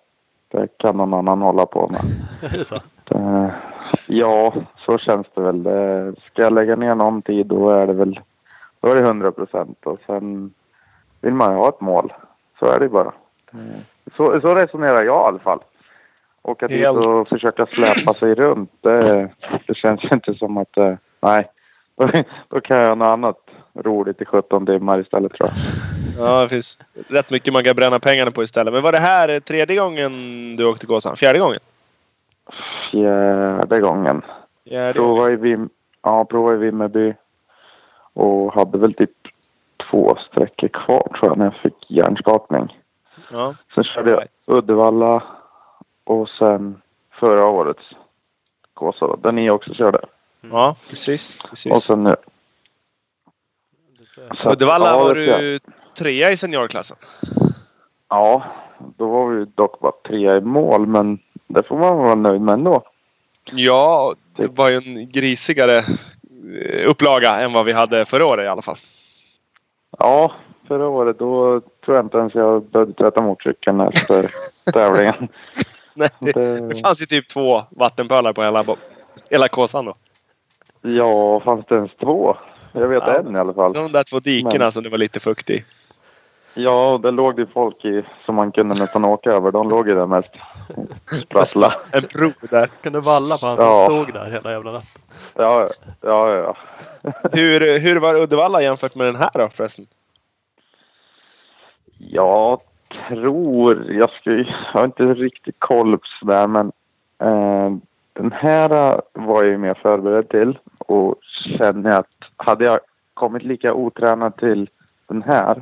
det 0.57 0.67
kan 0.77 0.97
någon 0.97 1.13
annan 1.13 1.41
hålla 1.41 1.65
på 1.65 1.89
med. 1.91 2.01
Är 2.53 2.57
det 2.57 2.65
så? 2.65 2.75
Det, 3.03 3.53
ja, 4.07 4.53
så 4.77 4.97
känns 4.97 5.27
det 5.33 5.41
väl. 5.41 5.63
Det, 5.63 6.13
ska 6.25 6.41
jag 6.41 6.53
lägga 6.53 6.75
ner 6.75 6.95
någon 6.95 7.21
tid 7.21 7.45
då 7.45 7.69
är 7.69 7.87
det 7.87 7.93
väl 7.93 8.19
då 8.79 8.87
är 8.87 8.95
det 8.95 9.01
100 9.01 9.31
procent 9.31 9.85
och 9.85 9.99
sen 10.05 10.53
vill 11.21 11.33
man 11.33 11.51
ju 11.51 11.57
ha 11.57 11.69
ett 11.69 11.81
mål. 11.81 12.13
Så 12.59 12.65
är 12.65 12.79
det 12.79 12.89
bara. 12.89 13.11
Så, 14.17 14.41
så 14.41 14.55
resonerar 14.55 15.03
jag 15.03 15.25
i 15.25 15.27
alla 15.27 15.39
fall. 15.39 15.59
Åka 16.41 16.67
dit 16.67 16.77
Helt. 16.77 17.05
och 17.05 17.27
försöka 17.27 17.65
släpa 17.65 18.13
sig 18.13 18.33
runt. 18.35 18.71
Det, 18.81 19.29
det 19.67 19.75
känns 19.75 20.03
inte 20.11 20.33
som 20.33 20.57
att... 20.57 20.77
eh, 20.77 20.93
Nej. 21.19 21.49
Då, 21.95 22.07
då 22.47 22.61
kan 22.61 22.77
jag 22.77 22.85
göra 22.85 22.95
något 22.95 23.05
annat 23.05 23.39
roligt 23.73 24.21
i 24.21 24.25
17 24.25 24.65
timmar 24.65 24.99
istället 24.99 25.33
tror 25.33 25.49
jag. 25.49 25.57
Ja, 26.17 26.41
det 26.41 26.49
finns 26.49 26.79
rätt 27.07 27.29
mycket 27.29 27.53
man 27.53 27.63
kan 27.63 27.75
bränna 27.75 27.99
pengarna 27.99 28.31
på 28.31 28.43
istället. 28.43 28.73
Men 28.73 28.83
var 28.83 28.91
det 28.91 28.99
här 28.99 29.39
tredje 29.39 29.75
gången 29.75 30.11
du 30.55 30.65
åkte 30.65 30.87
Gåsan? 30.87 31.15
Fjärde 31.15 31.39
gången? 31.39 31.59
Fjärde 32.91 33.79
gången. 33.79 34.21
Fjärde 34.69 34.99
gången. 34.99 35.15
Provade 35.15 35.33
i, 35.33 35.35
Vim, 35.35 35.69
ja, 36.01 36.25
provade 36.25 36.55
i 36.55 36.59
Vimmerby. 36.59 37.13
Och 38.13 38.53
hade 38.53 38.77
väl 38.77 38.93
typ 38.93 39.11
två 39.91 40.17
sträckor 40.31 40.67
kvar 40.67 41.11
tror 41.19 41.31
jag 41.31 41.37
när 41.37 41.45
jag 41.45 41.55
fick 41.55 41.91
hjärnskakning. 41.91 42.79
Ja. 43.31 43.55
Sen 43.75 43.83
körde 43.83 44.09
jag 44.09 44.19
Right. 44.19 44.31
Uddevalla 44.47 45.23
och 46.03 46.29
sen 46.29 46.81
förra 47.11 47.45
årets 47.45 47.83
Kåsa 48.73 49.07
då, 49.07 49.15
där 49.15 49.31
ni 49.31 49.49
också 49.49 49.73
körde. 49.73 49.99
ja, 50.41 50.75
precis. 50.89 51.37
Och 51.43 51.49
precis. 51.49 51.83
sen 51.83 52.03
nu. 52.03 52.15
Så 54.41 54.51
Uddevalla 54.51 54.89
ja, 54.89 54.97
var 54.97 55.15
du 55.15 55.59
trea 55.97 56.31
i 56.31 56.37
seniorklassen. 56.37 56.97
Ja, 58.09 58.43
då 58.97 59.07
var 59.07 59.27
vi 59.29 59.45
dock 59.55 59.79
bara 59.79 59.91
tre 60.07 60.35
i 60.37 60.41
mål 60.41 60.87
men 60.87 61.19
det 61.47 61.63
får 61.63 61.77
man 61.77 61.97
vara 61.97 62.15
nöjd 62.15 62.41
med 62.41 62.53
ändå. 62.53 62.81
Ja, 63.51 64.15
det 64.35 64.47
var 64.47 64.69
ju 64.71 64.77
en 64.77 65.09
grisigare 65.09 65.77
eh, 65.77 66.89
upplaga 66.89 67.35
än 67.39 67.53
vad 67.53 67.65
vi 67.65 67.71
hade 67.71 68.05
förra 68.05 68.25
året 68.25 68.45
i 68.45 68.47
alla 68.47 68.61
fall. 68.61 68.77
Ja, 69.99 70.31
förra 70.67 70.87
året 70.87 71.19
då 71.19 71.61
tror 71.85 71.97
jag 71.97 72.05
inte 72.05 72.17
ens 72.17 72.35
jag 72.35 72.63
behövde 72.65 72.93
tvätta 72.93 73.21
motorcykeln 73.21 73.81
efter 73.81 74.25
tävlingen. 74.73 75.27
Nej, 75.93 76.09
Det, 76.19 76.31
det 76.69 76.75
fanns 76.75 77.01
ju 77.01 77.05
typ 77.05 77.27
två 77.29 77.63
vattenpölar 77.69 78.33
på 78.33 78.43
hela, 78.43 78.65
hela 79.29 79.47
kåsan 79.47 79.85
då. 79.85 79.93
ja, 80.81 81.39
fanns 81.39 81.65
det 81.65 81.75
ens 81.75 81.91
två? 81.95 82.37
Jag 82.71 82.87
vet 82.87 83.03
Ja. 83.07 83.19
en 83.19 83.35
i 83.35 83.39
alla 83.39 83.53
fall. 83.53 83.73
De 83.73 83.91
där 83.91 84.03
två 84.03 84.19
dikena 84.19 84.63
Men- 84.65 84.71
som 84.71 84.83
det 84.83 84.89
var 84.89 84.97
lite 84.97 85.19
fukt 85.19 85.49
i. 85.49 85.63
Ja, 86.59 86.93
och 86.93 87.01
det 87.01 87.11
låg 87.11 87.35
det 87.35 87.45
folk 87.45 87.85
i 87.85 88.03
som 88.25 88.35
man 88.35 88.51
kunde 88.51 88.79
nästan 88.79 89.05
åka 89.05 89.31
över. 89.31 89.51
De 89.51 89.69
låg 89.69 89.87
ju 89.87 89.95
där 89.95 90.05
mest. 90.05 90.29
Sprattla. 91.23 91.75
En 91.91 92.03
bro 92.13 92.31
där. 92.49 92.69
Kunde 92.81 92.99
valla 92.99 93.37
på 93.37 93.45
han 93.45 93.55
Ja. 93.59 93.85
som 93.87 94.03
stod 94.03 94.13
där 94.13 94.31
hela 94.31 94.51
jävla 94.51 94.71
natten. 94.71 95.01
Ja, 95.35 95.67
ja, 96.01 96.33
ja. 96.35 96.57
Hur, 97.31 97.79
hur 97.79 97.95
var 97.99 98.15
Uddevalla 98.15 98.61
jämfört 98.61 98.95
med 98.95 99.07
den 99.07 99.15
här 99.15 99.29
då 99.33 99.49
förresten? 99.49 99.85
Jag 101.97 102.61
tror, 103.09 103.91
jag, 103.91 104.09
ska, 104.09 104.31
jag 104.31 104.45
har 104.73 104.85
inte 104.85 105.03
riktigt 105.03 105.55
koll 105.59 105.97
på 105.97 106.05
sådär 106.19 106.47
men 106.47 106.71
eh, 107.19 107.77
den 108.13 108.31
här 108.31 109.01
var 109.13 109.43
jag 109.43 109.51
ju 109.51 109.57
mer 109.57 109.73
förberedd 109.73 110.29
till 110.29 110.59
och 110.77 111.15
känner 111.57 111.99
att 111.99 112.07
hade 112.37 112.65
jag 112.65 112.79
kommit 113.13 113.43
lika 113.43 113.73
otränad 113.73 114.37
till 114.37 114.69
den 115.07 115.23
här 115.23 115.61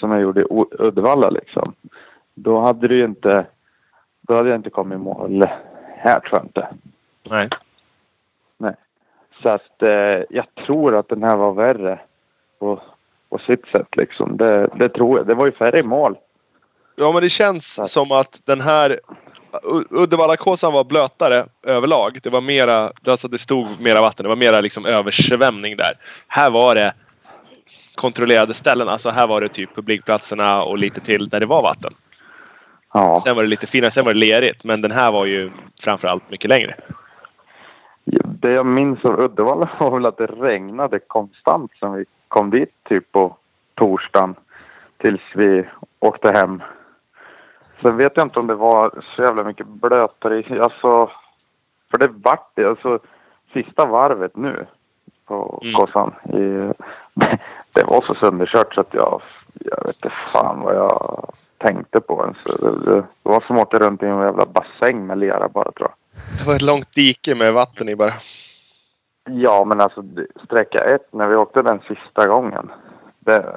som 0.00 0.10
jag 0.12 0.20
gjorde 0.20 0.40
i 0.40 0.44
Uddevalla 0.78 1.30
liksom. 1.30 1.72
Då 2.34 2.60
hade 2.60 2.88
det 2.88 2.98
inte, 2.98 3.46
då 4.20 4.34
hade 4.36 4.48
jag 4.48 4.58
inte 4.58 4.70
kommit 4.70 4.96
i 4.96 4.98
mål 5.02 5.48
här 5.96 6.20
tror 6.20 6.32
jag 6.38 6.44
inte. 6.44 6.68
Nej. 7.30 7.48
Så 9.42 9.48
att 9.48 9.82
eh, 9.82 10.22
jag 10.30 10.44
tror 10.66 10.96
att 10.96 11.08
den 11.08 11.22
här 11.22 11.36
var 11.36 11.52
värre 11.52 12.00
på, 12.58 12.82
på 13.28 13.38
sitt 13.38 13.66
sätt 13.66 13.96
liksom. 13.96 14.36
Det, 14.36 14.68
det 14.76 14.88
tror 14.88 15.18
jag. 15.18 15.26
Det 15.26 15.34
var 15.34 15.46
ju 15.46 15.52
färre 15.52 15.78
i 15.78 15.82
mål. 15.82 16.16
Ja, 16.96 17.12
men 17.12 17.22
det 17.22 17.28
känns 17.28 17.78
att- 17.78 17.90
som 17.90 18.12
att 18.12 18.40
den 18.44 18.60
här 18.60 19.00
Uddevalla-kåsan 19.90 20.72
var 20.72 20.84
blötare 20.84 21.44
överlag. 21.62 22.18
Det 22.22 22.30
var 22.30 22.40
mera, 22.40 22.92
alltså 23.06 23.28
det 23.28 23.38
stod 23.38 23.80
mera 23.80 24.00
vatten. 24.00 24.22
Det 24.24 24.28
var 24.28 24.36
mera 24.36 24.60
liksom 24.60 24.86
översvämning 24.86 25.76
där. 25.76 25.92
Här 26.28 26.50
var 26.50 26.74
det 26.74 26.94
kontrollerade 28.00 28.54
ställen. 28.54 28.88
Alltså 28.88 29.10
här 29.10 29.26
var 29.26 29.40
det 29.40 29.48
typ 29.48 29.74
publikplatserna 29.74 30.62
och 30.62 30.78
lite 30.78 31.00
till 31.00 31.28
där 31.28 31.40
det 31.40 31.46
var 31.46 31.62
vatten. 31.62 31.92
Ja. 32.94 33.20
Sen 33.24 33.36
var 33.36 33.42
det 33.42 33.48
lite 33.48 33.66
finare. 33.66 33.90
Sen 33.90 34.04
var 34.04 34.14
det 34.14 34.20
lerigt. 34.20 34.64
Men 34.64 34.80
den 34.80 34.90
här 34.90 35.12
var 35.12 35.26
ju 35.26 35.50
framförallt 35.80 36.30
mycket 36.30 36.50
längre. 36.50 36.74
Det 38.24 38.50
jag 38.52 38.66
minns 38.66 39.04
av 39.04 39.20
Uddevalla 39.20 39.68
var 39.80 39.90
väl 39.90 40.06
att 40.06 40.16
det 40.16 40.26
regnade 40.26 40.98
konstant 40.98 41.70
sen 41.80 41.92
vi 41.92 42.04
kom 42.28 42.50
dit 42.50 42.74
typ 42.88 43.12
på 43.12 43.36
torsdagen 43.74 44.34
tills 44.96 45.22
vi 45.34 45.68
åkte 45.98 46.32
hem. 46.32 46.62
Sen 47.82 47.96
vet 47.96 48.12
jag 48.16 48.26
inte 48.26 48.40
om 48.40 48.46
det 48.46 48.54
var 48.54 49.02
så 49.16 49.22
jävla 49.22 49.44
mycket 49.44 49.66
blötare 49.66 50.62
alltså 50.62 51.10
för 51.90 51.98
det 51.98 52.08
vart 52.08 52.50
det, 52.54 52.64
alltså 52.64 52.98
sista 53.52 53.84
varvet 53.86 54.36
nu 54.36 54.66
på 55.30 55.60
Mm. 55.62 55.74
Kåsan 55.74 56.14
i, 56.24 56.72
det 57.72 57.84
var 57.84 58.00
så 58.00 58.14
sönderkört 58.14 58.74
så 58.74 58.80
att 58.80 58.94
jag, 58.94 59.22
jag 59.54 59.84
vet 59.86 59.96
inte 59.96 60.16
fan 60.32 60.60
vad 60.60 60.74
jag 60.74 61.30
tänkte 61.58 62.00
på 62.00 62.22
ens. 62.22 62.60
Det, 62.60 62.92
det, 62.92 63.04
var 63.22 63.40
som 63.40 63.56
att 63.56 63.62
åka 63.62 63.78
runt 63.78 64.02
i 64.02 64.06
en 64.06 64.20
jävla 64.20 64.46
bassäng 64.46 65.06
med 65.06 65.18
lera 65.18 65.48
bara 65.48 65.72
tror 65.72 65.88
jag. 65.88 65.94
Det 66.38 66.46
var 66.46 66.54
ett 66.54 66.62
långt 66.62 66.94
dike 66.94 67.34
med 67.34 67.52
vatten 67.52 67.88
i 67.88 67.96
bara. 67.96 68.12
Ja, 69.24 69.64
men 69.64 69.80
alltså 69.80 70.04
sträcka 70.44 70.78
ett 70.78 71.12
när 71.12 71.28
vi 71.28 71.36
åkte 71.36 71.62
den 71.62 71.80
sista 71.80 72.28
gången. 72.28 72.72
Det, 73.18 73.56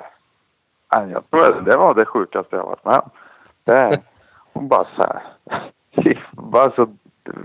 nej, 0.96 1.10
jag 1.12 1.30
tror 1.30 1.62
det 1.62 1.78
var 1.78 1.94
det 1.94 2.06
sjukaste 2.06 2.56
jag 2.56 2.66
varit 2.66 2.86
med 2.86 3.00
om. 3.00 3.10
Det, 3.64 4.00
och 4.54 4.64
bara 4.64 4.84
så 4.84 5.04
här. 5.04 5.22
bara 6.32 6.72
så, 6.72 6.88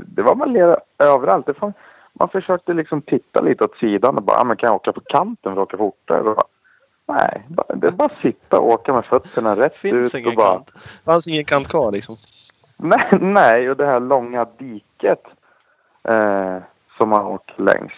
det 0.07 0.23
var 0.23 0.35
man 0.35 0.53
lera 0.53 0.77
överallt. 0.99 1.47
Det 1.47 1.55
fan, 1.55 1.73
man 2.12 2.28
försökte 2.28 2.73
liksom 2.73 3.03
titta 3.03 3.40
lite 3.40 3.65
åt 3.65 3.77
sidan 3.77 4.16
och 4.16 4.23
bara, 4.23 4.40
ah, 4.40 4.45
men 4.45 4.57
kan 4.57 4.66
jag 4.66 4.77
åka 4.77 4.93
på 4.93 5.01
kanten 5.01 5.55
för 5.55 5.62
att 5.62 5.69
åka 5.69 5.77
fortare? 5.77 6.35
Nej, 7.09 7.43
det 7.74 7.86
är 7.86 7.90
bara 7.90 8.06
att 8.06 8.20
sitta 8.22 8.59
och 8.59 8.68
åka 8.68 8.93
med 8.93 9.05
fötterna 9.05 9.56
rätt 9.56 9.76
Finns 9.76 10.14
ut 10.14 10.26
och 10.26 10.35
bara, 10.35 10.52
kant. 10.55 10.70
Det 10.74 11.05
fanns 11.05 11.28
ingen 11.28 11.44
kant 11.44 11.68
kvar 11.68 11.93
liksom. 11.93 12.16
Nej, 12.76 13.09
nej, 13.20 13.70
och 13.70 13.76
det 13.76 13.86
här 13.86 14.01
långa 14.01 14.47
diket 14.59 15.22
eh, 16.05 16.56
som 16.98 17.09
man 17.09 17.26
åker 17.26 17.62
längs. 17.62 17.93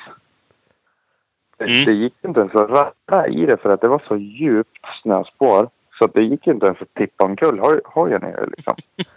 Det, 1.57 1.65
Mm. 1.65 1.85
det 1.85 1.93
gick 1.93 2.15
inte 2.25 2.41
ens 2.41 2.55
att 2.55 2.71
ratta 2.71 3.29
i 3.29 3.47
det 3.47 3.57
för 3.57 3.71
att 3.71 3.81
det 3.81 3.89
var 3.89 4.03
så 4.09 4.17
djupt 4.17 4.87
snöspår. 5.03 5.69
Så 5.99 6.05
att 6.05 6.15
det 6.15 6.23
gick 6.23 6.47
inte 6.47 6.67
ens 6.67 6.83
att 6.83 6.95
tippa 6.95 7.25
omkull 7.25 7.59
hoj, 7.59 7.81
hojen 7.85 8.21
ner 8.21 8.49
liksom. 8.57 8.75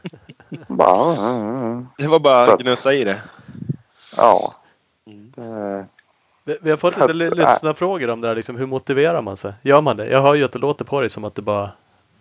Bara. 0.68 1.86
Det 1.98 2.08
var 2.08 2.20
bara 2.20 2.54
att 2.54 2.62
gnutta 2.62 2.94
i 2.94 3.04
det. 3.04 3.22
ja. 4.18 4.54
Mm. 5.06 5.34
Eh, 5.38 5.86
Vi, 6.46 6.58
vi 6.62 6.70
har 6.70 6.78
fått 6.78 7.16
lite 7.16 7.32
Att- 7.32 7.38
lyssnarfrågor 7.38 8.10
om 8.10 8.22
det 8.22 8.28
där. 8.28 8.36
Liksom, 8.36 8.56
hur 8.56 8.66
motiverar 8.66 9.22
man 9.22 9.38
sig? 9.38 9.54
Gör 9.62 9.82
man 9.82 9.98
det? 9.98 10.08
Jag 10.08 10.22
hör 10.22 10.34
ju 10.36 10.44
att 10.44 10.52
det 10.52 10.60
låter 10.60 10.86
på 10.86 11.00
dig 11.00 11.10
som 11.10 11.24
att 11.24 11.36
du 11.36 11.42
bara 11.42 11.70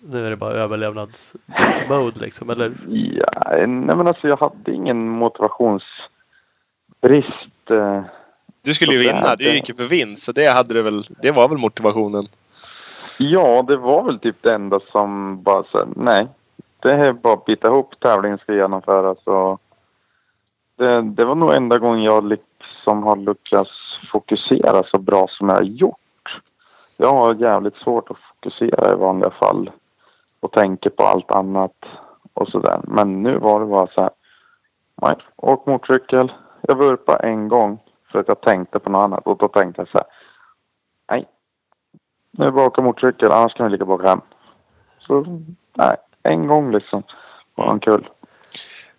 nu 0.01 0.27
är 0.27 0.31
det 0.31 0.37
bara 0.37 0.53
överlevnadsmode 0.53 2.21
liksom. 2.21 2.51
Eller 2.51 2.73
ja, 2.89 3.27
nej 3.51 3.67
men 3.97 4.09
alltså 4.09 4.29
jag 4.29 4.37
hade 4.37 4.73
ingen 4.73 5.09
motivationsbrist. 5.09 7.71
Eh, 7.71 8.03
Du 8.63 8.75
skulle 8.75 8.93
ju 8.93 8.99
vinna. 8.99 9.37
Du 9.37 9.45
det- 9.45 9.55
gick 9.55 9.69
ju 9.69 9.75
för 9.75 9.85
vinst. 9.87 10.23
Så 10.23 10.33
det, 10.33 10.47
hade 10.47 10.75
du 10.75 10.83
väl, 10.83 11.05
det 11.23 11.31
var 11.31 11.49
väl 11.49 11.59
motivationen. 11.59 12.27
Ja, 13.19 13.65
det 13.69 13.77
var 13.77 14.03
väl 14.03 14.19
typ 14.19 14.37
det 14.41 14.55
enda 14.55 14.81
som 14.93 15.43
bara 15.43 15.65
så 15.65 15.85
nej. 15.97 16.27
Det 16.81 16.93
är 16.93 17.13
bara 17.13 17.35
att 17.35 17.45
bita 17.45 17.69
ihop. 17.69 17.95
Tävlingen 18.01 18.39
ska 18.39 18.55
genomföras 18.55 19.19
och 19.25 19.61
det, 20.77 21.03
det 21.03 21.25
var 21.25 21.35
nog 21.35 21.55
enda 21.55 21.79
gången 21.79 22.03
jag 22.03 22.25
liksom 22.25 23.03
har 23.03 23.17
lyckats 23.17 23.71
fokusera 24.13 24.85
så 24.85 24.99
bra 24.99 25.29
som 25.29 25.49
jag 25.49 25.57
har 25.57 25.63
gjort. 25.63 26.41
Jag 26.97 27.13
har 27.13 27.35
jävligt 27.35 27.77
svårt 27.77 28.11
att 28.11 28.17
fokusera 28.19 28.93
i 28.93 28.95
vanliga 28.95 29.31
fall 29.31 29.71
och 30.41 30.53
tänker 30.53 30.91
på 30.91 31.03
allt 31.03 31.31
annat 31.31 31.85
och 32.35 32.49
sådär. 32.49 32.81
Men 32.83 33.23
nu 33.23 33.39
var 33.39 33.61
det 33.61 33.67
bara 33.67 33.87
så 33.87 34.01
här. 34.01 34.11
Nej, 35.03 35.17
åk 35.37 35.67
motorcykel. 35.67 36.33
Jag 36.61 36.79
vurpade 36.79 37.19
en 37.19 37.49
gång 37.49 37.79
för 38.13 38.19
att 38.19 38.29
jag 38.29 38.41
tänkte 38.41 38.79
på 38.79 38.91
något 38.91 39.05
annat 39.05 39.27
och 39.27 39.37
då 39.39 39.49
tänkte 39.49 39.81
jag 39.81 39.89
så 39.89 39.99
här. 39.99 40.07
Nej, 41.11 41.27
nu 42.31 42.45
är 42.45 42.47
det 42.47 42.53
bara 42.53 42.67
att 42.67 42.73
åka 42.73 42.83
motorcykel, 42.83 43.33
annars 43.33 43.55
kan 43.55 43.67
vi 43.67 43.73
lika 43.73 43.85
bra 43.85 43.95
åka 43.95 44.09
hem. 44.09 44.21
Så 44.99 45.25
nej, 45.75 45.97
en 46.23 46.47
gång 46.47 46.73
liksom. 46.73 47.03
Var 47.55 47.67
han 47.67 47.81
kul. 47.81 48.09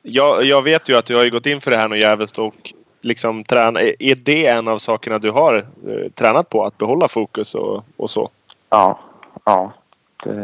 Jag, 0.01 0.43
jag 0.43 0.61
vet 0.61 0.89
ju 0.89 0.95
att 0.95 1.05
du 1.05 1.15
har 1.15 1.23
ju 1.23 1.31
gått 1.31 1.45
in 1.45 1.61
för 1.61 1.71
det 1.71 1.77
här 1.77 1.88
något 1.88 1.97
jävligt 1.97 2.38
och 2.38 2.73
liksom 3.03 3.43
träna. 3.43 3.81
Är 3.81 4.15
det 4.15 4.47
en 4.47 4.67
av 4.67 4.80
sakerna 4.80 5.19
du 5.19 5.31
har 5.31 5.55
eh, 5.55 6.11
tränat 6.13 6.49
på? 6.49 6.65
Att 6.65 6.77
behålla 6.77 7.07
fokus 7.07 7.55
och, 7.55 7.84
och 7.97 8.09
så? 8.09 8.30
Ja, 8.69 8.99
ja. 9.45 9.71
Det, 10.23 10.35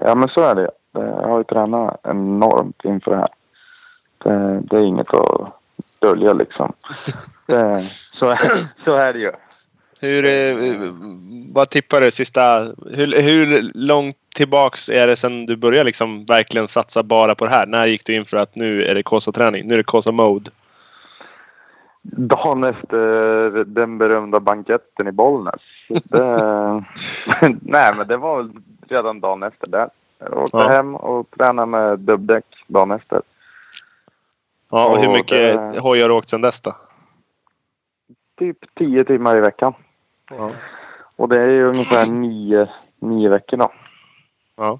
ja 0.00 0.14
men 0.14 0.28
så 0.28 0.40
är 0.40 0.54
det. 0.54 0.70
det. 0.92 1.00
Jag 1.00 1.28
har 1.28 1.38
ju 1.38 1.44
tränat 1.44 2.00
enormt 2.02 2.84
inför 2.84 3.10
det 3.10 3.16
här. 3.16 3.28
Det, 4.18 4.60
det 4.60 4.76
är 4.76 4.84
inget 4.84 5.14
att 5.14 5.52
dölja 5.98 6.32
liksom. 6.32 6.72
Det, 7.46 7.84
så, 8.18 8.28
är, 8.28 8.38
så 8.84 8.94
är 8.94 9.12
det 9.12 9.18
ju. 9.18 9.32
Hur, 10.00 10.24
eh, 10.24 10.92
vad 11.52 11.70
tippar 11.70 12.00
du 12.00 12.10
sista... 12.10 12.66
Hur, 12.90 13.22
hur 13.22 13.70
långt 13.74 14.16
tillbaks 14.34 14.88
är 14.88 15.06
det 15.06 15.16
sen 15.16 15.46
du 15.46 15.56
började 15.56 15.84
liksom 15.84 16.24
verkligen 16.24 16.68
satsa 16.68 17.02
bara 17.02 17.34
på 17.34 17.44
det 17.44 17.50
här? 17.50 17.66
När 17.66 17.86
gick 17.86 18.06
du 18.06 18.14
in 18.14 18.24
för 18.24 18.36
att 18.36 18.56
nu 18.56 18.84
är 18.84 18.94
det 18.94 19.02
Kåsa-träning? 19.02 19.66
Nu 19.66 19.74
är 19.74 19.78
det 19.78 19.84
Kåsa-mode? 19.84 20.50
Dagen 22.02 22.64
efter 22.64 23.64
den 23.64 23.98
berömda 23.98 24.40
banketten 24.40 25.08
i 25.08 25.12
Bollnäs. 25.12 25.60
Det, 26.04 26.20
nej 27.62 27.92
men 27.96 28.06
det 28.08 28.16
var 28.16 28.36
väl 28.36 28.50
redan 28.88 29.20
dagen 29.20 29.42
efter 29.42 29.70
det. 29.70 29.88
Jag 30.18 30.38
åkte 30.38 30.56
Ja. 30.56 30.68
hem 30.68 30.94
och 30.96 31.30
tränade 31.30 31.66
med 31.66 31.98
dubbdäck 31.98 32.44
dagen 32.66 32.90
efter. 32.90 33.22
Ja, 34.70 34.88
och 34.90 34.98
hur 34.98 35.06
Och 35.08 35.12
mycket 35.12 35.38
det- 35.72 35.80
hoj 35.80 36.00
har 36.02 36.08
du 36.08 36.14
åkt 36.14 36.28
sedan 36.28 36.40
dess 36.40 36.60
då? 36.60 36.74
Typ 38.38 38.74
tio 38.74 39.04
timmar 39.04 39.36
i 39.36 39.40
veckan. 39.40 39.74
Ja. 40.30 40.50
Och 41.16 41.28
det 41.28 41.40
är 41.40 41.48
ju 41.48 41.64
ungefär 41.64 42.06
nio, 42.06 42.68
nio 43.00 43.28
veckor 43.28 43.56
då. 43.56 43.72
ja. 44.56 44.78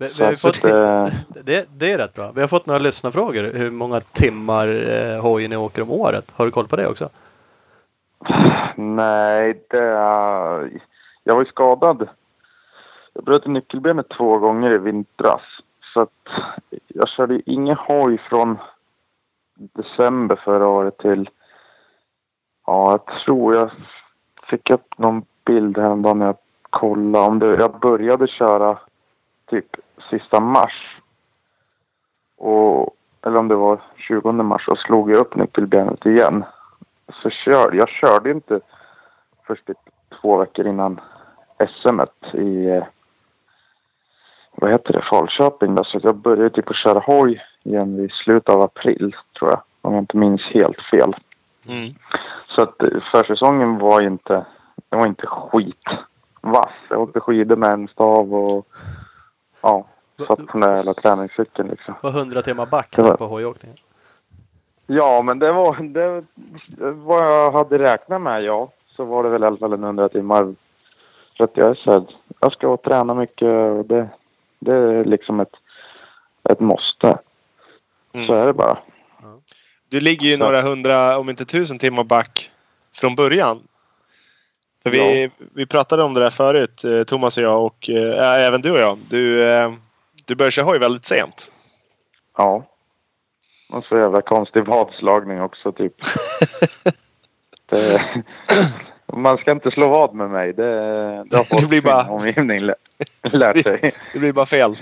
Vi, 0.00 0.12
vi 0.18 0.24
har 0.24 0.32
att, 0.32 0.40
fått, 0.40 0.64
eh, 0.64 1.08
det, 1.44 1.68
det 1.70 1.92
är 1.92 1.98
rätt 1.98 2.14
bra. 2.14 2.32
Vi 2.32 2.40
har 2.40 2.48
fått 2.48 2.66
några 2.66 2.78
lyssnarfrågor. 2.78 3.42
Hur 3.42 3.70
många 3.70 4.00
timmar 4.00 4.90
eh, 4.90 5.22
hoj 5.22 5.48
ni 5.48 5.56
åker 5.56 5.82
om 5.82 5.90
året? 5.90 6.30
Har 6.30 6.44
du 6.44 6.50
koll 6.50 6.68
på 6.68 6.76
det 6.76 6.86
också? 6.86 7.08
Nej, 8.76 9.64
det. 9.70 9.86
Jag 11.24 11.34
var 11.34 11.42
ju 11.42 11.48
skadad. 11.48 12.08
Jag 13.12 13.24
bröt 13.24 13.46
nyckelbenet 13.46 14.08
två 14.08 14.38
gånger 14.38 14.70
i 14.70 14.78
vintras. 14.78 15.42
Så 15.94 16.00
att 16.00 16.28
jag 16.88 17.08
körde 17.08 17.34
ju 17.34 17.42
ingen 17.46 17.76
hoj 17.76 18.18
från 18.18 18.58
december 19.54 20.36
förra 20.36 20.68
året 20.68 20.98
till... 20.98 21.30
Ja, 22.66 22.90
jag 22.90 23.18
tror 23.24 23.54
jag 23.54 23.70
fick 24.50 24.70
upp 24.70 24.98
någon 24.98 25.22
bild 25.44 25.78
häromdagen 25.78 26.18
när 26.18 26.26
jag 26.26 26.36
kollade. 26.70 27.26
Om 27.26 27.38
det, 27.38 27.46
jag 27.46 27.80
började 27.80 28.26
köra 28.26 28.78
typ 29.50 29.76
sista 30.10 30.40
mars. 30.40 31.00
Och, 32.36 32.96
eller 33.22 33.36
om 33.36 33.48
det 33.48 33.54
var 33.54 33.80
20 33.96 34.32
mars 34.32 34.68
och 34.68 34.78
slog 34.78 35.10
jag 35.10 35.18
upp 35.18 35.34
nyckelbenet 35.34 36.06
igen. 36.06 36.44
Så 37.22 37.30
kör, 37.30 37.72
jag 37.72 37.88
körde 37.88 38.30
inte 38.30 38.60
först 39.46 39.66
typ 39.66 39.78
två 40.20 40.36
veckor 40.36 40.66
innan 40.66 41.00
SM 41.68 42.00
i 42.32 42.66
eh, 42.66 42.84
vad 44.52 44.70
heter 44.70 44.92
det, 44.92 45.02
Falköping. 45.02 45.74
Då. 45.74 45.84
Så 45.84 46.00
jag 46.02 46.16
började 46.16 46.50
typ 46.50 46.70
att 46.70 46.76
köra 46.76 46.98
hoj 46.98 47.42
igen 47.62 47.96
vid 47.96 48.12
slutet 48.12 48.48
av 48.48 48.62
april 48.62 49.16
tror 49.38 49.50
jag. 49.50 49.60
Om 49.82 49.94
jag 49.94 50.02
inte 50.02 50.16
minns 50.16 50.42
helt 50.42 50.80
fel. 50.80 51.16
Mm. 51.68 51.94
Så 52.46 52.62
att 52.62 52.82
eh, 52.82 53.00
försäsongen 53.12 53.78
var 53.78 54.00
inte, 54.00 54.44
det 54.88 54.96
var 54.96 55.06
inte 55.06 55.26
skitvass. 55.26 56.72
Jag 56.90 57.00
åkte 57.00 57.20
skidor 57.20 57.56
med 57.56 57.70
en 57.70 57.88
stav 57.88 58.34
och 58.34 58.66
ja, 59.60 59.84
satt 60.18 60.46
på 60.46 60.58
den 60.58 60.60
där 60.60 60.76
jävla 60.76 60.94
träningscykeln 60.94 61.68
liksom. 61.68 61.94
Var 62.00 62.10
100 62.10 62.42
timmar 62.42 62.66
back 62.66 62.98
var- 62.98 63.16
på 63.16 63.26
hojåkningen? 63.26 63.76
Ja, 64.86 65.22
men 65.22 65.38
det 65.38 65.52
var 65.52 65.76
det, 65.82 66.24
vad 66.92 67.26
jag 67.26 67.52
hade 67.52 67.78
räknat 67.78 68.22
med, 68.22 68.42
ja. 68.42 68.68
Så 68.96 69.04
var 69.04 69.22
det 69.22 69.28
väl 69.28 69.42
i 69.42 69.46
alla 69.46 69.56
fall 69.56 69.72
en 69.72 69.84
100 69.84 70.08
timmar. 70.08 70.54
För 71.36 71.44
att 71.44 71.56
jag 71.56 71.70
är 71.70 71.74
så 71.74 71.92
här, 71.92 72.02
jag 72.40 72.52
ska 72.52 72.76
träna 72.76 73.14
mycket 73.14 73.48
och 73.48 73.84
det, 73.84 74.08
det 74.58 74.74
är 74.74 75.04
liksom 75.04 75.40
ett, 75.40 75.54
ett 76.50 76.60
måste. 76.60 77.18
Mm. 78.12 78.26
Så 78.26 78.32
är 78.32 78.46
det 78.46 78.52
bara. 78.52 78.78
Du 79.88 80.00
ligger 80.00 80.28
ju 80.28 80.36
Så. 80.38 80.44
några 80.44 80.62
hundra, 80.62 81.18
om 81.18 81.30
inte 81.30 81.44
tusen 81.44 81.78
timmar 81.78 82.04
back 82.04 82.50
från 82.92 83.14
början. 83.14 83.62
För 84.82 84.90
vi, 84.90 85.30
vi 85.54 85.66
pratade 85.66 86.02
om 86.02 86.14
det 86.14 86.20
där 86.20 86.30
förut, 86.30 86.84
eh, 86.84 87.02
Thomas 87.02 87.36
och 87.38 87.44
jag 87.44 87.64
och 87.66 87.90
äh, 87.90 88.44
även 88.46 88.62
du 88.62 88.70
och 88.70 88.78
jag. 88.80 88.98
Du, 89.08 89.50
eh, 89.50 89.72
du 90.24 90.34
började 90.34 90.52
köra 90.52 90.64
hoj 90.66 90.78
väldigt 90.78 91.04
sent. 91.04 91.50
Ja. 92.36 92.66
Och 93.72 93.84
så 93.84 93.98
jävla 93.98 94.22
konstig 94.22 94.64
vadslagning 94.64 95.40
också 95.42 95.72
typ. 95.72 95.94
det, 97.70 98.02
man 99.12 99.38
ska 99.38 99.50
inte 99.50 99.70
slå 99.70 99.88
vad 99.88 100.14
med 100.14 100.30
mig. 100.30 100.52
Det, 100.52 100.72
det 101.30 101.36
har 101.36 101.44
folk 101.44 101.60
Det 101.62 101.66
blir 101.68 101.78
i 101.78 101.82
bara- 101.82 102.10
omgivning 102.10 102.58
lä- 102.60 102.74
lärt 103.22 103.62
sig. 103.62 103.92
Det 104.12 104.18
blir 104.18 104.32
bara 104.32 104.46
fel. 104.46 104.76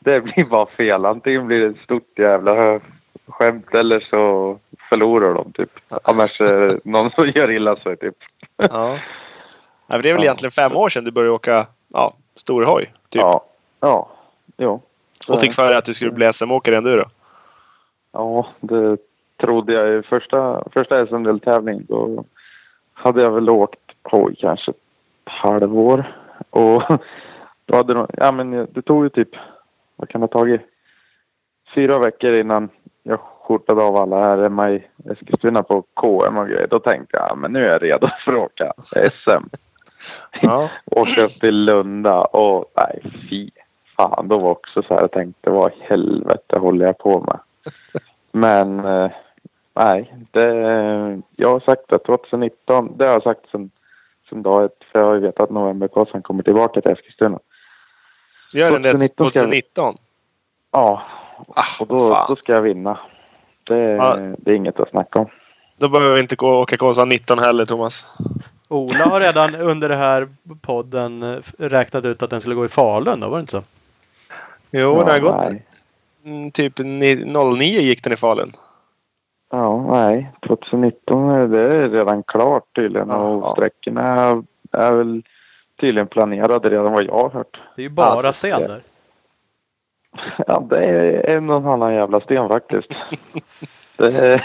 Det 0.00 0.20
blir 0.20 0.44
bara 0.44 0.66
fel. 0.66 1.04
Antingen 1.06 1.46
blir 1.46 1.60
det 1.60 1.66
ett 1.66 1.84
stort 1.84 2.18
jävla 2.18 2.80
skämt 3.28 3.74
eller 3.74 4.00
så 4.00 4.58
förlorar 4.88 5.34
de 5.34 5.52
typ. 5.52 5.70
Annars 6.02 6.40
är 6.40 6.60
det 6.68 6.84
någon 6.84 7.10
som 7.10 7.28
gör 7.28 7.50
illa 7.50 7.76
sig 7.76 7.96
typ. 7.96 8.16
Ja. 8.56 8.98
Det 9.86 9.94
är 9.94 10.02
väl 10.02 10.12
Ja. 10.14 10.18
egentligen 10.18 10.50
fem 10.52 10.76
år 10.76 10.88
sedan 10.88 11.04
du 11.04 11.10
började 11.10 11.32
åka 11.34 11.66
ja, 11.88 12.14
stor 12.36 12.64
hoj. 12.64 12.84
Typ. 13.08 13.20
Ja. 13.20 13.44
Ja. 13.80 14.08
Jo. 14.56 14.82
Och 15.28 15.40
fick 15.40 15.54
för 15.54 15.68
dig 15.68 15.76
att 15.76 15.84
du 15.84 15.94
skulle 15.94 16.10
bli 16.10 16.32
SM-åkare 16.32 16.76
ändå 16.76 16.96
då. 16.96 17.04
Ja, 18.12 18.46
det 18.60 18.96
trodde 19.40 19.72
jag 19.72 19.98
i 19.98 20.02
första, 20.02 20.64
första 20.72 21.06
SM-deltävling. 21.06 21.84
Då 21.88 22.24
hade 22.92 23.22
jag 23.22 23.30
väl 23.30 23.50
åkt 23.50 23.80
hoj 24.02 24.36
kanske 24.38 24.70
ett 24.70 24.76
halvår. 25.24 26.16
Och 26.50 26.82
då 27.66 27.76
hade 27.76 27.94
de, 27.94 28.06
ja 28.16 28.32
men 28.32 28.50
det 28.72 28.82
tog 28.82 29.04
ju 29.04 29.08
typ, 29.08 29.28
vad 29.96 30.08
kan 30.08 30.20
det 30.20 30.24
ha 30.24 30.40
tagit? 30.40 30.60
Fyra 31.74 31.98
veckor 31.98 32.32
innan 32.32 32.68
jag 33.02 33.20
skjortade 33.48 33.82
av 33.82 33.96
alla 33.96 34.20
här 34.20 34.42
hemma 34.42 34.70
i 34.70 34.84
Eskilstuna 35.10 35.62
på 35.62 35.82
KM 35.94 36.36
och 36.38 36.48
grejer. 36.48 36.66
Då 36.70 36.78
tänkte 36.80 37.16
jag, 37.16 37.26
ja, 37.30 37.34
men 37.34 37.50
nu 37.50 37.64
är 37.66 37.72
jag 37.72 37.82
redo 37.82 38.08
för 38.24 38.32
att 38.34 38.38
åka 38.38 38.72
SM. 39.12 39.44
Ja. 40.42 40.70
Åka 40.84 41.22
upp 41.24 41.40
till 41.40 41.64
Lunda 41.64 42.20
och 42.20 42.64
nej 42.76 43.02
fy 43.30 43.50
fan. 43.96 44.28
Då 44.28 44.38
var 44.38 44.50
också 44.50 44.82
så 44.82 44.94
här 44.94 45.00
jag 45.00 45.10
tänkte 45.12 45.50
vad 45.50 45.72
i 45.72 45.74
helvete 45.80 46.58
håller 46.58 46.86
jag 46.86 46.98
på 46.98 47.20
med? 47.20 47.38
Men 48.32 48.84
eh, 48.84 49.10
nej, 49.74 50.14
det, 50.30 50.44
jag 51.36 51.50
har 51.52 51.60
sagt 51.60 51.92
att 51.92 52.04
2019, 52.04 52.92
det 52.96 53.04
har 53.06 53.12
jag 53.12 53.22
sagt 53.22 53.50
sen, 53.50 53.70
sen 54.28 54.42
dag 54.42 54.64
ett. 54.64 54.78
För 54.92 54.98
jag 54.98 55.06
har 55.06 55.14
ju 55.14 55.20
vetat 55.20 55.40
att 55.40 55.50
novemberkossan 55.50 56.22
kommer 56.22 56.42
tillbaka 56.42 56.80
till 56.80 56.90
Eskilstuna. 56.92 57.38
Gör 58.54 58.70
den 58.72 58.82
det 58.82 58.88
2019 58.92 59.30
ska 59.30 59.38
jag- 59.38 59.44
2019? 59.46 59.96
Ja, 60.70 61.02
Ah, 61.54 61.64
och 61.80 61.86
då, 61.86 62.08
fan. 62.08 62.26
då 62.28 62.36
ska 62.36 62.52
jag 62.52 62.62
vinna. 62.62 62.98
Det, 63.68 63.78
Ja. 63.78 64.16
det 64.38 64.50
är 64.50 64.54
inget 64.54 64.80
att 64.80 64.90
snacka 64.90 65.18
om. 65.18 65.26
Då 65.76 65.88
behöver 65.88 66.14
vi 66.14 66.20
inte 66.20 66.36
gå 66.36 66.48
och 66.48 66.60
åka 66.60 66.76
Kåsa 66.76 67.04
19 67.04 67.38
heller 67.38 67.64
Thomas. 67.64 68.06
Ola 68.68 69.04
har 69.04 69.20
redan 69.20 69.54
under 69.54 69.88
den 69.88 69.98
här 69.98 70.28
podden 70.60 71.42
räknat 71.58 72.04
ut 72.04 72.22
att 72.22 72.30
den 72.30 72.40
skulle 72.40 72.54
gå 72.54 72.64
i 72.64 72.68
Falun. 72.68 73.20
Då 73.20 73.28
var 73.28 73.36
det 73.36 73.40
inte 73.40 73.50
så? 73.52 73.62
Jo, 74.70 74.96
ja, 74.98 75.04
det 75.04 75.12
har 75.12 75.18
gått. 75.20 75.50
Nej. 75.50 75.64
Mm, 76.24 76.50
typ 76.50 76.78
ni- 76.78 77.24
09 77.24 77.80
gick 77.80 78.04
den 78.04 78.12
i 78.12 78.16
Falun. 78.16 78.52
Ja, 79.50 79.86
nej. 79.92 80.30
2019 80.46 81.30
är 81.30 81.46
det 81.46 81.88
redan 81.88 82.22
klart 82.22 82.64
tydligen. 82.76 83.08
Ja. 83.08 83.16
Och 83.16 83.52
sträckorna 83.56 84.02
är, 84.02 84.42
är 84.72 84.92
väl 84.92 85.22
tydligen 85.80 86.06
planerade 86.06 86.70
redan 86.70 86.92
vad 86.92 87.02
jag 87.04 87.12
har 87.12 87.30
hört. 87.30 87.60
Det 87.76 87.82
är 87.82 87.84
ju 87.84 87.88
bara 87.88 88.16
Ja, 88.16 88.22
det 88.22 88.32
sten 88.32 88.58
ser- 88.58 88.68
där. 88.68 88.82
Ja, 90.46 90.66
det 90.70 90.84
är 90.84 91.36
en 91.36 91.50
och 91.50 91.72
annan 91.72 91.94
jävla 91.94 92.20
sten 92.20 92.48
faktiskt. 92.48 92.88
det 93.96 94.42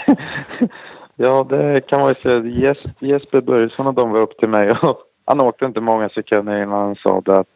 ja, 1.16 1.46
det 1.50 1.80
kan 1.86 2.00
man 2.00 2.08
ju 2.08 2.14
säga. 2.14 2.38
Jes- 2.40 2.94
Jesper 2.98 3.40
Börjesson 3.40 3.86
och 3.86 3.94
de 3.94 4.10
var 4.10 4.20
upp 4.20 4.38
till 4.38 4.48
mig 4.48 4.70
och 4.70 4.98
han 5.24 5.40
åkte 5.40 5.64
inte 5.64 5.80
många 5.80 6.08
sekunder 6.08 6.62
innan 6.62 6.82
han 6.82 6.96
sa 6.96 7.20
det 7.20 7.38
att 7.38 7.46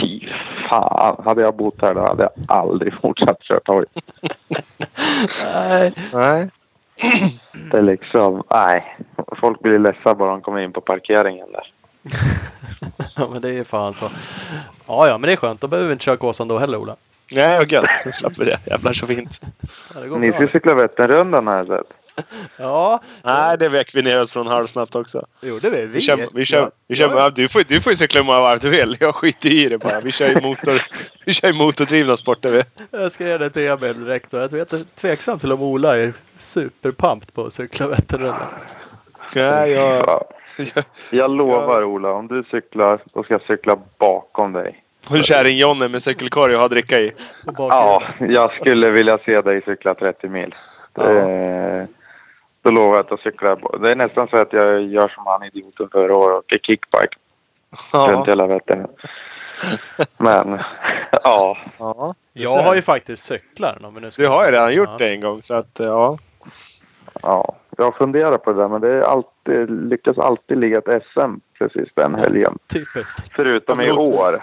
fy 0.00 0.20
fan, 0.68 1.22
hade 1.24 1.42
jag 1.42 1.56
bott 1.56 1.82
här 1.82 1.94
då 1.94 2.00
hade 2.00 2.22
jag 2.22 2.32
aldrig 2.48 2.94
fortsatt 3.00 3.40
kört 3.40 3.68
hoj. 3.68 3.84
Nej. 5.44 5.92
Nej. 6.12 6.50
Det 7.70 7.78
är 7.78 7.82
liksom, 7.82 8.42
nej. 8.50 8.96
Folk 9.40 9.60
blir 9.60 9.78
ledsna 9.78 10.14
bara 10.14 10.30
de 10.30 10.40
kommer 10.40 10.60
in 10.60 10.72
på 10.72 10.80
parkeringen 10.80 11.46
där. 11.52 11.66
Ja 13.16 13.28
men 13.32 13.42
det 13.42 13.50
är 13.58 13.64
fan 13.64 13.94
så. 13.94 14.10
Ja 14.86 15.08
ja 15.08 15.18
men 15.18 15.28
det 15.28 15.32
är 15.32 15.36
skönt. 15.36 15.60
Då 15.60 15.68
behöver 15.68 15.88
vi 15.88 15.92
inte 15.92 16.04
köra 16.04 16.16
Kåsan 16.16 16.48
då 16.48 16.58
heller 16.58 16.78
Ola. 16.78 16.96
Nej, 17.32 17.58
vad 17.58 17.72
gött. 17.72 17.90
Så 18.02 18.12
slapp 18.12 18.38
vi 18.38 18.44
det. 18.44 18.58
Jävlar 18.66 18.92
så 18.92 19.06
fint. 19.06 19.40
Ja, 19.94 20.00
det 20.00 20.18
Ni 20.18 20.32
ska 20.32 20.48
cykla 20.48 20.74
Vätternrundan 20.74 21.46
har 21.46 21.56
jag 21.56 21.66
sett. 21.66 21.86
Ja, 22.56 23.02
Nej, 23.22 23.58
det 23.58 23.68
väck 23.68 23.94
vi 23.94 24.02
ner 24.02 24.20
oss 24.20 24.32
från 24.32 24.46
halvsnabbt 24.46 24.94
också. 24.94 25.26
gjorde 25.42 25.70
vi. 25.70 25.86
Vi 25.86 26.00
kör, 26.00 26.28
vi 26.34 26.44
kör, 26.44 26.62
ja, 26.62 26.70
vi 26.88 26.94
kör, 26.94 27.16
ja, 27.16 27.30
du, 27.30 27.48
får, 27.48 27.62
du 27.68 27.80
får 27.80 27.92
ju 27.92 27.96
cykla 27.96 28.20
hur 28.20 28.26
många 28.26 28.40
varv 28.40 28.60
du 28.60 28.68
vill. 28.68 28.96
Jag 29.00 29.14
skiter 29.14 29.52
i 29.52 29.68
det 29.68 29.78
bara. 29.78 30.00
Vi 30.00 30.12
kör 30.12 30.28
ju 30.28 30.40
motor, 30.40 30.82
vi 31.24 31.32
kör 31.32 31.52
motordrivna 31.52 32.16
sporter 32.16 32.50
vi. 32.50 32.62
Jag 32.98 33.12
skrev 33.12 33.38
det 33.38 33.50
till 33.50 33.68
Emil 33.68 34.04
direkt 34.04 34.34
och 34.34 34.40
jag 34.40 34.52
är 34.54 34.84
tveksam 35.00 35.38
till 35.38 35.52
om 35.52 35.62
Ola 35.62 35.96
är 35.98 36.12
superpumped 36.36 37.34
på 37.34 37.44
att 37.46 37.52
cykla 37.52 37.88
Vätternrundan. 37.88 38.48
Nej, 39.34 39.70
jag, 39.70 40.26
Ja. 40.74 40.82
Jag 41.10 41.30
lovar 41.30 41.84
Ola, 41.84 42.12
om 42.12 42.28
du 42.28 42.44
cyklar, 42.50 42.98
då 43.14 43.22
ska 43.22 43.34
jag 43.34 43.42
cykla 43.42 43.78
bakom 43.98 44.52
dig. 44.52 44.82
Och 45.10 45.24
kärring-Jonny 45.24 45.88
med 45.88 46.02
cykelkorg 46.02 46.54
och 46.54 46.60
ha 46.60 46.68
dricka 46.68 47.00
i. 47.00 47.12
På. 47.44 47.68
Ja, 47.70 48.02
jag 48.18 48.52
skulle 48.54 48.90
vilja 48.90 49.18
se 49.18 49.40
dig 49.40 49.62
cykla 49.62 49.94
30 49.94 50.28
mil. 50.28 50.54
Det, 50.92 51.86
då 52.62 52.70
lovar 52.70 52.96
jag 52.96 53.04
att 53.04 53.10
jag 53.10 53.20
cyklar. 53.20 53.78
Det 53.78 53.90
är 53.90 53.96
nästan 53.96 54.28
så 54.28 54.36
att 54.36 54.52
jag 54.52 54.82
gör 54.82 55.08
som 55.08 55.26
han 55.26 55.42
idioten 55.42 55.88
förra 55.92 56.16
året 56.16 56.32
och 56.32 56.38
åker 56.38 56.58
kickbike 56.58 57.16
runt 57.92 58.08
Ja. 58.16 58.24
hela 58.26 58.46
Vättern. 58.46 58.86
Men, 60.18 60.58
ja. 61.24 61.58
ja. 61.78 62.14
Jag 62.32 62.62
har 62.62 62.74
ju 62.74 62.82
faktiskt 62.82 63.24
cyklar 63.24 63.90
vi 63.94 64.00
nu 64.00 64.10
ska... 64.10 64.22
Du 64.22 64.28
har 64.28 64.44
ju 64.44 64.50
redan 64.50 64.74
gjort 64.74 64.88
Ja. 64.88 64.96
det 64.98 65.10
en 65.10 65.20
gång 65.20 65.42
så 65.42 65.54
att 65.54 65.70
ja. 65.78 66.18
Ja, 67.22 67.54
jag 67.76 67.96
funderar 67.96 68.38
på 68.38 68.52
det 68.52 68.58
där 68.58 68.68
men 68.68 68.80
det 68.80 68.88
är 68.88 69.00
alltid, 69.00 69.88
lyckas 69.88 70.18
alltid 70.18 70.58
ligga 70.58 70.78
ett 70.78 71.02
SM 71.12 71.34
precis 71.58 71.88
den 71.94 72.14
helgen. 72.14 72.58
Typiskt. 72.72 73.32
Förutom 73.36 73.80
i 73.80 73.90
år. 73.90 74.42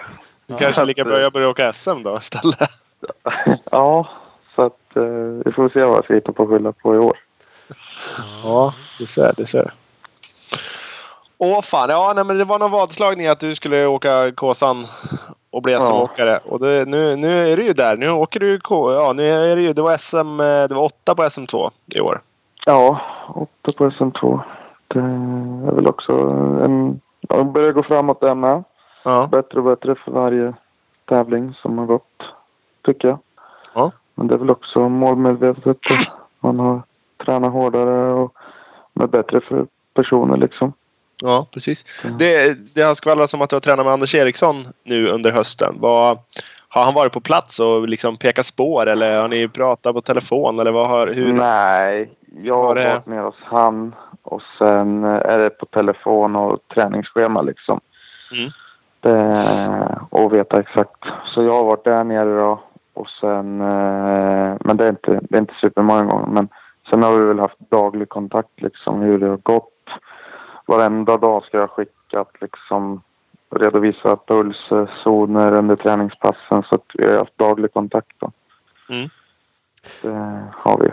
Kanske 0.59 0.85
lika 0.85 1.03
bra 1.03 1.21
jag 1.21 1.33
börjar 1.33 1.47
åka 1.47 1.73
SM 1.73 2.03
då 2.03 2.17
istället. 2.17 2.69
Ja, 3.71 4.07
så 4.55 4.61
att 4.61 4.95
eh, 4.95 5.03
vi 5.45 5.51
får 5.51 5.69
se 5.69 5.83
vad 5.83 5.97
jag 5.97 6.03
ska 6.03 6.13
hitta 6.13 6.31
på 6.31 6.43
att 6.43 6.49
skylla 6.49 6.71
på 6.71 6.95
i 6.95 6.97
år. 6.97 7.17
Ja, 8.43 8.73
du 8.99 9.05
ser, 9.05 9.33
du 9.37 9.45
ser. 9.45 9.73
Åh 11.37 11.61
fan, 11.61 11.89
ja 11.89 12.13
nej, 12.15 12.23
men 12.23 12.37
det 12.37 12.43
var 12.43 12.59
någon 12.59 12.71
vadslagning 12.71 13.27
att 13.27 13.39
du 13.39 13.55
skulle 13.55 13.85
åka 13.85 14.31
Kåsan 14.31 14.85
och 15.51 15.61
bli 15.61 15.73
SM-åkare. 15.79 16.37
Och 16.45 16.59
det, 16.59 16.85
nu, 16.85 17.15
nu 17.15 17.51
är 17.51 17.57
du 17.57 17.63
ju 17.63 17.73
där. 17.73 17.97
Nu 17.97 18.09
åker 18.09 18.39
du 18.39 18.59
K... 18.59 18.93
Ja, 18.93 19.13
nu 19.13 19.29
är 19.51 19.55
det 19.55 19.61
ju... 19.61 19.73
Det 19.73 19.81
var 19.81 19.97
SM... 19.97 20.39
eh, 20.39 20.45
Det 20.45 20.73
var 20.75 20.83
åtta 20.83 21.15
på 21.15 21.23
SM2 21.23 21.69
i 21.95 21.99
år. 21.99 22.21
Ja, 22.65 22.99
åtta 23.35 23.71
på 23.77 23.89
SM2. 23.89 24.39
Det 24.87 24.99
är 24.99 25.75
väl 25.75 25.87
också 25.87 26.11
en... 26.63 27.01
Ja, 27.29 27.35
det 27.37 27.43
börjar 27.43 27.71
gå 27.71 27.83
framåt 27.83 28.21
där 28.21 28.35
med. 28.35 28.63
Ja. 29.03 29.27
Bättre 29.31 29.59
och 29.59 29.65
bättre 29.65 29.95
för 29.95 30.11
varje 30.11 30.53
tävling 31.05 31.53
som 31.61 31.77
har 31.77 31.85
gått. 31.85 32.21
Tycker 32.85 33.07
jag. 33.07 33.19
Ja. 33.75 33.91
Men 34.15 34.27
det 34.27 34.33
är 34.33 34.37
väl 34.37 34.49
också 34.49 34.89
målmedvetet. 34.89 35.77
Man 36.39 36.59
har 36.59 36.81
tränat 37.25 37.53
hårdare 37.53 38.13
och 38.13 38.33
med 38.93 39.09
bättre 39.09 39.41
för 39.41 39.65
personer 39.93 40.37
liksom. 40.37 40.73
Ja, 41.21 41.47
precis. 41.51 41.85
Det, 42.19 42.53
det 42.75 42.81
har 42.81 42.93
skvallrats 42.93 43.33
om 43.33 43.41
att 43.41 43.49
du 43.49 43.55
har 43.55 43.61
tränat 43.61 43.85
med 43.85 43.93
Anders 43.93 44.15
Eriksson 44.15 44.67
nu 44.83 45.07
under 45.07 45.31
hösten. 45.31 45.75
Vad, 45.79 46.19
har 46.67 46.83
han 46.85 46.93
varit 46.93 47.13
på 47.13 47.19
plats 47.21 47.59
och 47.59 47.87
liksom 47.87 48.17
pekat 48.17 48.45
spår 48.45 48.85
eller 48.85 49.21
har 49.21 49.27
ni 49.27 49.47
pratat 49.47 49.93
på 49.93 50.01
telefon 50.01 50.59
eller 50.59 50.71
vad 50.71 50.89
har... 50.89 51.07
Hur? 51.07 51.33
Nej, 51.33 52.11
jag 52.43 52.63
har 52.63 52.75
det- 52.75 52.89
varit 52.89 53.05
med 53.05 53.23
hos 53.23 53.35
han 53.43 53.95
och 54.21 54.41
sen 54.57 55.03
är 55.03 55.39
det 55.39 55.49
på 55.49 55.65
telefon 55.65 56.35
och 56.35 56.59
träningsschema 56.73 57.41
liksom. 57.41 57.79
Mm. 58.31 58.51
Det, 59.03 59.99
och 60.09 60.33
veta 60.33 60.59
exakt. 60.59 61.05
Så 61.25 61.43
jag 61.43 61.53
har 61.53 61.63
varit 61.63 61.83
där 61.83 62.03
nere 62.03 62.35
då 62.39 62.59
och 62.93 63.09
sen, 63.09 63.61
eh, 63.61 64.55
men 64.59 64.77
det 64.77 64.85
är 64.85 64.89
inte, 64.89 65.19
det 65.29 65.37
är 65.37 65.41
inte 65.41 65.53
supermånga 65.61 66.03
gånger. 66.03 66.27
Men 66.27 66.49
sen 66.89 67.03
har 67.03 67.17
vi 67.17 67.25
väl 67.25 67.39
haft 67.39 67.59
daglig 67.59 68.09
kontakt 68.09 68.61
liksom 68.61 69.01
hur 69.01 69.19
det 69.19 69.27
har 69.27 69.37
gått. 69.37 69.89
Varenda 70.65 71.17
dag 71.17 71.43
ska 71.43 71.57
jag 71.57 71.67
ha 71.67 71.75
skickat 71.75 72.41
liksom 72.41 73.01
redovisa 73.55 74.17
pulszoner 74.27 75.51
under 75.51 75.75
träningspassen 75.75 76.63
så 76.63 76.75
att 76.75 76.91
vi 76.93 77.11
har 77.11 77.17
haft 77.17 77.37
daglig 77.37 77.73
kontakt 77.73 78.15
då. 78.19 78.31
Mm. 78.89 79.09
Det 80.01 80.43
har 80.53 80.77
vi. 80.77 80.91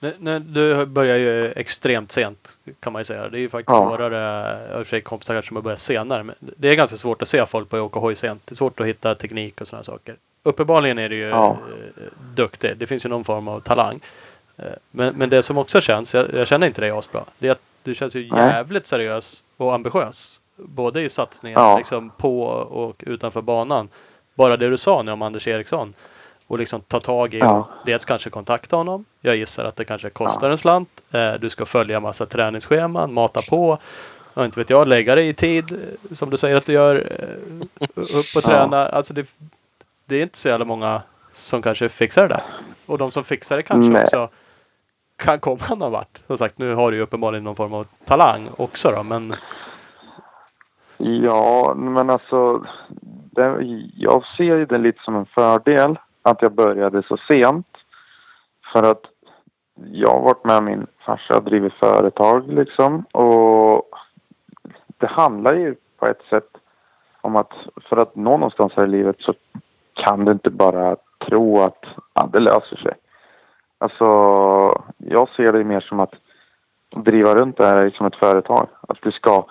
Nej, 0.00 0.14
nej, 0.18 0.40
du 0.40 0.86
börjar 0.86 1.16
ju 1.16 1.52
extremt 1.52 2.12
sent 2.12 2.58
kan 2.80 2.92
man 2.92 3.00
ju 3.00 3.04
säga. 3.04 3.28
Det 3.28 3.38
är 3.38 3.40
ju 3.40 3.48
faktiskt 3.48 3.74
Ja. 3.74 3.88
svårare. 3.88 4.58
I 4.68 4.82
och 4.82 4.86
för 4.86 4.90
sig 4.90 5.00
kompisar 5.00 5.34
kanske 5.34 5.48
som 5.48 5.56
har 5.56 5.62
börjat 5.62 5.80
senare. 5.80 6.22
Men 6.22 6.34
det 6.40 6.68
är 6.68 6.74
ganska 6.74 6.96
svårt 6.96 7.22
att 7.22 7.28
se 7.28 7.46
folk 7.46 7.68
på 7.68 7.78
åka 7.78 8.00
hoj 8.00 8.14
sent. 8.14 8.42
Det 8.44 8.52
är 8.52 8.56
svårt 8.56 8.80
att 8.80 8.86
hitta 8.86 9.14
teknik 9.14 9.60
och 9.60 9.66
sådana 9.66 9.82
saker. 9.84 10.16
Uppenbarligen 10.42 10.98
är 10.98 11.08
du 11.08 11.16
ju 11.16 11.28
Ja. 11.28 11.50
eh, 11.96 12.02
duktig. 12.34 12.76
Det 12.76 12.86
finns 12.86 13.04
ju 13.04 13.08
någon 13.08 13.24
form 13.24 13.48
av 13.48 13.60
talang. 13.60 14.00
Eh, 14.56 14.64
Men, 14.90 15.14
men 15.14 15.30
det 15.30 15.42
som 15.42 15.58
också 15.58 15.80
känns, 15.80 16.14
jag, 16.14 16.34
jag 16.34 16.46
känner 16.48 16.66
inte 16.66 16.80
dig 16.80 16.90
asbra. 16.90 17.24
Det 17.38 17.48
är 17.48 17.52
att 17.52 17.60
du 17.82 17.94
känns 17.94 18.14
ju 18.14 18.30
Nej. 18.32 18.46
jävligt 18.46 18.86
seriös 18.86 19.42
och 19.56 19.74
ambitiös. 19.74 20.40
Både 20.56 21.02
i 21.02 21.08
satsningen 21.08 21.60
Ja. 21.60 21.78
liksom 21.78 22.10
på 22.10 22.40
och 22.44 23.04
utanför 23.06 23.40
banan. 23.42 23.88
Bara 24.34 24.56
det 24.56 24.68
du 24.70 24.76
sa 24.76 25.02
nu 25.02 25.12
om 25.12 25.22
Anders 25.22 25.48
Eriksson. 25.48 25.94
Och 26.48 26.58
liksom 26.58 26.80
ta 26.80 27.00
tag 27.00 27.34
i 27.34 27.38
Ja. 27.38 27.68
dels 27.86 28.04
kanske 28.04 28.30
kontakta 28.30 28.76
honom. 28.76 29.04
Jag 29.20 29.36
gissar 29.36 29.64
att 29.64 29.76
det 29.76 29.84
kanske 29.84 30.10
kostar 30.10 30.46
Ja. 30.46 30.52
en 30.52 30.58
slant. 30.58 30.88
Eh, 31.12 31.32
du 31.34 31.50
ska 31.50 31.66
följa 31.66 32.00
massa 32.00 32.26
träningsscheman, 32.26 33.14
mata 33.14 33.40
på. 33.50 33.78
Ja, 34.34 34.44
inte 34.44 34.60
vet 34.60 34.70
jag, 34.70 34.88
lägga 34.88 35.14
dig 35.14 35.28
i 35.28 35.34
tid 35.34 35.72
eh, 35.72 36.14
som 36.14 36.30
du 36.30 36.36
säger 36.36 36.56
att 36.56 36.66
du 36.66 36.72
gör. 36.72 36.96
Eh, 37.20 37.86
upp 37.96 38.06
och 38.08 38.16
Ja. 38.34 38.40
träna. 38.40 38.86
Alltså 38.86 39.14
det, 39.14 39.26
det 40.04 40.16
är 40.16 40.22
inte 40.22 40.38
så 40.38 40.48
jävla 40.48 40.64
många 40.64 41.02
som 41.32 41.62
kanske 41.62 41.88
fixar 41.88 42.22
det 42.22 42.28
där. 42.34 42.42
Och 42.86 42.98
de 42.98 43.10
som 43.10 43.24
fixar 43.24 43.56
det 43.56 43.62
kanske 43.62 43.92
Nej. 43.92 44.04
också 44.04 44.28
kan 45.16 45.40
komma 45.40 45.64
någon 45.76 45.92
vart. 45.92 46.20
Som 46.26 46.38
sagt, 46.38 46.58
nu 46.58 46.74
har 46.74 46.90
du 46.90 46.96
ju 46.96 47.02
uppenbarligen 47.02 47.44
någon 47.44 47.56
form 47.56 47.74
av 47.74 47.86
talang 48.04 48.48
också 48.56 48.90
då. 48.90 49.02
Men 49.02 49.34
Ja, 50.98 51.74
men 51.76 52.10
alltså. 52.10 52.64
Det, 53.32 53.58
jag 53.96 54.24
ser 54.36 54.44
ju 54.44 54.66
det 54.66 54.78
lite 54.78 55.02
som 55.02 55.16
en 55.16 55.26
fördel 55.26 55.98
att 56.30 56.42
jag 56.42 56.52
började 56.52 57.02
så 57.02 57.16
sent. 57.16 57.66
För 58.72 58.82
att 58.82 59.02
jag 59.92 60.10
har 60.10 60.20
varit 60.20 60.44
med 60.44 60.62
min 60.62 60.86
farsa 60.98 61.36
och 61.36 61.44
drivit 61.44 61.72
företag 61.72 62.52
liksom. 62.52 63.04
Och 63.12 63.90
det 64.98 65.06
handlar 65.06 65.54
ju 65.54 65.74
på 65.98 66.06
ett 66.06 66.22
sätt 66.30 66.48
om 67.20 67.36
att 67.36 67.52
för 67.88 67.96
att 67.96 68.16
nå 68.16 68.30
någonstans 68.30 68.72
här 68.76 68.84
i 68.84 68.88
livet 68.88 69.16
så 69.18 69.34
kan 69.94 70.24
du 70.24 70.32
inte 70.32 70.50
bara 70.50 70.96
tro 71.28 71.60
att 71.60 71.84
ja, 72.14 72.28
det 72.32 72.40
löser 72.40 72.76
sig. 72.76 72.94
Alltså, 73.78 74.04
jag 74.96 75.28
ser 75.28 75.52
det 75.52 75.64
mer 75.64 75.80
som 75.80 76.00
att 76.00 76.14
driva 76.96 77.34
runt 77.34 77.56
det 77.56 77.66
här 77.66 77.90
som 77.90 78.06
ett 78.06 78.16
företag. 78.16 78.68
Att 78.88 79.02
du 79.02 79.12
ska 79.12 79.46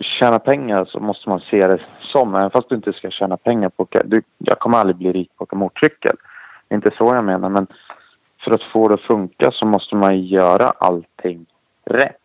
tjäna 0.00 0.38
pengar 0.38 0.84
så 0.84 1.00
måste 1.00 1.28
man 1.28 1.40
se 1.40 1.66
det 1.66 1.80
som, 2.00 2.34
även 2.34 2.50
fast 2.50 2.68
du 2.68 2.74
inte 2.74 2.92
ska 2.92 3.10
tjäna 3.10 3.36
pengar 3.36 3.68
på 3.68 3.86
du, 4.04 4.22
Jag 4.38 4.58
kommer 4.58 4.78
aldrig 4.78 4.96
bli 4.96 5.12
rik 5.12 5.30
på 5.36 5.44
att 5.44 5.48
åka 5.48 5.56
motorcykel. 5.56 6.16
Det 6.68 6.74
är 6.74 6.76
inte 6.76 6.90
så 6.98 7.14
jag 7.14 7.24
menar, 7.24 7.48
men 7.48 7.66
för 8.44 8.50
att 8.50 8.62
få 8.62 8.88
det 8.88 8.94
att 8.94 9.00
funka 9.00 9.50
så 9.52 9.66
måste 9.66 9.96
man 9.96 10.20
göra 10.22 10.72
allting 10.78 11.46
rätt. 11.84 12.16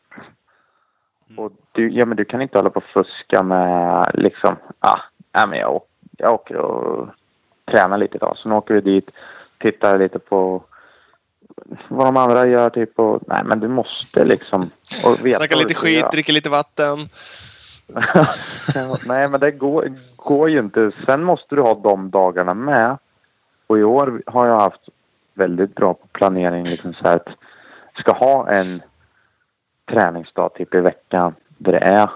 Och 1.35 1.51
du, 1.71 1.89
ja, 1.89 2.05
men 2.05 2.17
du 2.17 2.25
kan 2.25 2.41
inte 2.41 2.57
hålla 2.57 2.69
på 2.69 2.77
och 2.77 2.83
fuska 2.83 3.43
med 3.43 4.11
liksom, 4.13 4.55
ah, 4.79 4.99
nej, 5.33 5.47
men 5.47 5.59
jag, 5.59 5.81
jag 6.17 6.33
åker 6.33 6.55
och 6.55 7.07
tränar 7.65 7.97
lite 7.97 8.15
idag. 8.15 8.37
Så 8.37 8.49
nu 8.49 8.55
åker 8.55 8.73
vi 8.73 8.81
dit, 8.81 9.11
tittar 9.59 9.99
lite 9.99 10.19
på 10.19 10.63
vad 11.87 12.07
de 12.07 12.17
andra 12.17 12.47
gör 12.47 12.69
typ 12.69 12.99
och 12.99 13.19
nej 13.27 13.43
men 13.43 13.59
du 13.59 13.67
måste 13.67 14.25
liksom 14.25 14.69
och 15.05 15.25
veta 15.25 15.39
Snacka 15.39 15.55
lite 15.55 15.73
skit, 15.73 15.99
göra. 15.99 16.09
dricka 16.09 16.31
lite 16.31 16.49
vatten. 16.49 16.97
Nej, 19.07 19.27
men 19.27 19.39
det 19.39 19.51
går, 19.51 19.93
går 20.15 20.49
ju 20.49 20.59
inte. 20.59 20.91
Sen 21.05 21.23
måste 21.23 21.55
du 21.55 21.61
ha 21.61 21.73
de 21.73 22.09
dagarna 22.09 22.53
med. 22.53 22.97
Och 23.67 23.79
i 23.79 23.83
år 23.83 24.21
har 24.25 24.47
jag 24.47 24.59
haft 24.59 24.89
väldigt 25.33 25.75
bra 25.75 25.93
på 25.93 26.07
planering. 26.07 26.63
Liksom 26.63 26.93
så 26.93 27.07
att 27.07 27.27
ska 27.99 28.11
ha 28.11 28.49
en 28.49 28.81
träningsdag 29.91 30.53
typ 30.53 30.75
i 30.75 30.79
veckan 30.79 31.35
där 31.57 31.71
det 31.71 31.79
är 31.79 32.09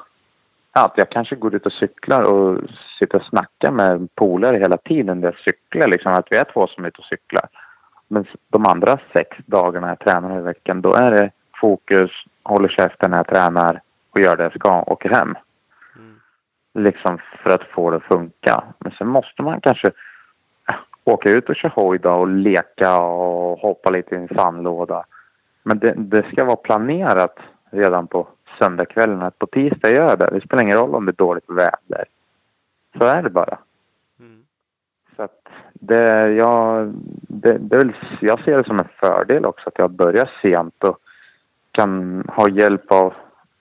att 0.72 0.94
jag 0.96 1.10
kanske 1.10 1.36
går 1.36 1.56
ut 1.56 1.66
och 1.66 1.74
cyklar 1.74 2.22
och 2.22 2.60
sitter 3.00 3.16
och 3.16 3.26
snackar 3.26 3.72
med 3.72 4.16
polare 4.16 4.58
hela 4.58 4.78
tiden 4.78 5.20
när 5.20 5.28
jag 5.28 5.40
cyklar. 5.40 5.88
Liksom, 5.88 6.12
att 6.14 6.28
vi 6.30 6.38
är 6.38 6.44
två 6.54 6.68
som 6.68 6.84
är 6.84 6.88
ute 6.88 7.00
och 7.02 7.06
cyklar. 7.06 7.50
Men 8.12 8.26
de 8.50 8.66
andra 8.66 9.00
sex 9.14 9.38
dagarna 9.46 9.88
jag 9.88 10.00
tränar 10.00 10.40
i 10.40 10.42
veckan 10.42 10.82
då 10.82 10.94
är 10.94 11.12
det 11.12 11.32
fokus, 11.62 12.12
håller 12.44 12.70
käften 12.70 13.12
när 13.12 13.18
jag 13.18 13.28
tränar 13.28 13.82
och 14.12 14.22
gör 14.22 14.38
det 14.38 14.44
jag 14.44 14.54
ska 14.54 14.80
och 14.80 14.92
åker 14.92 15.10
hem 15.10 15.36
liksom 16.74 17.18
för 17.44 17.50
att 17.50 17.64
få 17.64 17.92
det 17.92 17.98
att 17.98 18.04
funka. 18.04 18.64
Men 18.80 18.92
sen 18.92 19.08
måste 19.08 19.42
man 19.42 19.62
kanske 19.62 19.88
äh, 20.70 20.76
åka 21.04 21.30
ut 21.30 21.50
och 21.50 21.56
köra 21.56 21.72
hoj 21.76 22.00
och 22.00 22.28
leka 22.28 23.00
och 23.00 23.60
hoppa 23.60 23.90
lite 23.90 24.16
i 24.16 24.18
en 24.18 24.28
sandlåda. 24.28 25.06
Men 25.64 25.80
det, 25.80 25.94
det 25.98 26.26
ska 26.32 26.46
vara 26.46 26.56
planerat 26.56 27.40
redan 27.70 28.08
på 28.08 28.28
söndagskvällen 28.60 29.22
att 29.22 29.40
på 29.40 29.48
tisdag 29.48 29.92
gör 29.92 30.10
jag 30.10 30.20
det. 30.20 30.30
Det 30.34 30.42
spelar 30.42 30.64
ingen 30.64 30.78
roll 30.78 30.96
om 30.96 31.06
det 31.06 31.12
är 31.12 31.26
dåligt 31.26 31.50
väder. 31.50 32.06
Så 32.98 33.06
är 33.06 33.24
det 33.24 33.30
bara. 33.30 33.58
Så 35.16 35.24
att 35.24 35.48
det, 35.74 36.32
jag, 36.32 36.94
det, 37.28 37.58
det 37.58 37.78
väl, 37.78 37.94
jag 38.22 38.44
ser 38.44 38.58
det 38.58 38.64
som 38.64 38.80
en 38.80 38.88
fördel 39.00 39.46
också 39.46 39.70
att 39.70 39.80
jag 39.80 39.92
börjar 39.92 40.32
sent 40.42 40.84
och 40.84 40.98
kan 41.72 42.24
ha 42.28 42.50
hjälp 42.50 42.92
av, 42.92 43.14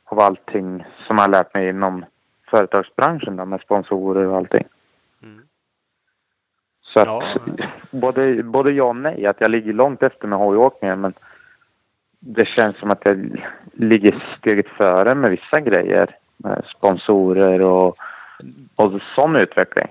av 0.04 0.20
allting 0.20 0.84
som 1.06 1.16
jag 1.16 1.24
har 1.24 1.30
lärt 1.30 1.54
mig 1.54 1.68
inom 1.68 2.04
företagsbranschen 2.50 3.36
då, 3.36 3.44
med 3.44 3.60
sponsorer 3.60 4.26
och 4.26 4.36
allting. 4.36 4.64
Mm. 5.22 5.40
Så 6.82 7.00
att 7.00 7.06
Ja. 7.06 7.22
både, 7.90 8.42
både 8.42 8.72
ja 8.72 8.84
och 8.84 8.96
nej. 8.96 9.26
Att 9.26 9.40
jag 9.40 9.50
ligger 9.50 9.72
långt 9.72 10.02
efter 10.02 10.28
med 10.28 10.38
hojåkningen 10.38 11.00
men 11.00 11.14
det 12.18 12.46
känns 12.46 12.76
som 12.76 12.90
att 12.90 13.04
jag 13.04 13.38
ligger 13.72 14.24
steget 14.38 14.68
före 14.68 15.14
med 15.14 15.30
vissa 15.30 15.60
grejer. 15.60 16.16
Med 16.36 16.64
sponsorer 16.76 17.60
och, 17.60 17.96
och 18.76 19.02
sån 19.14 19.36
utveckling. 19.36 19.88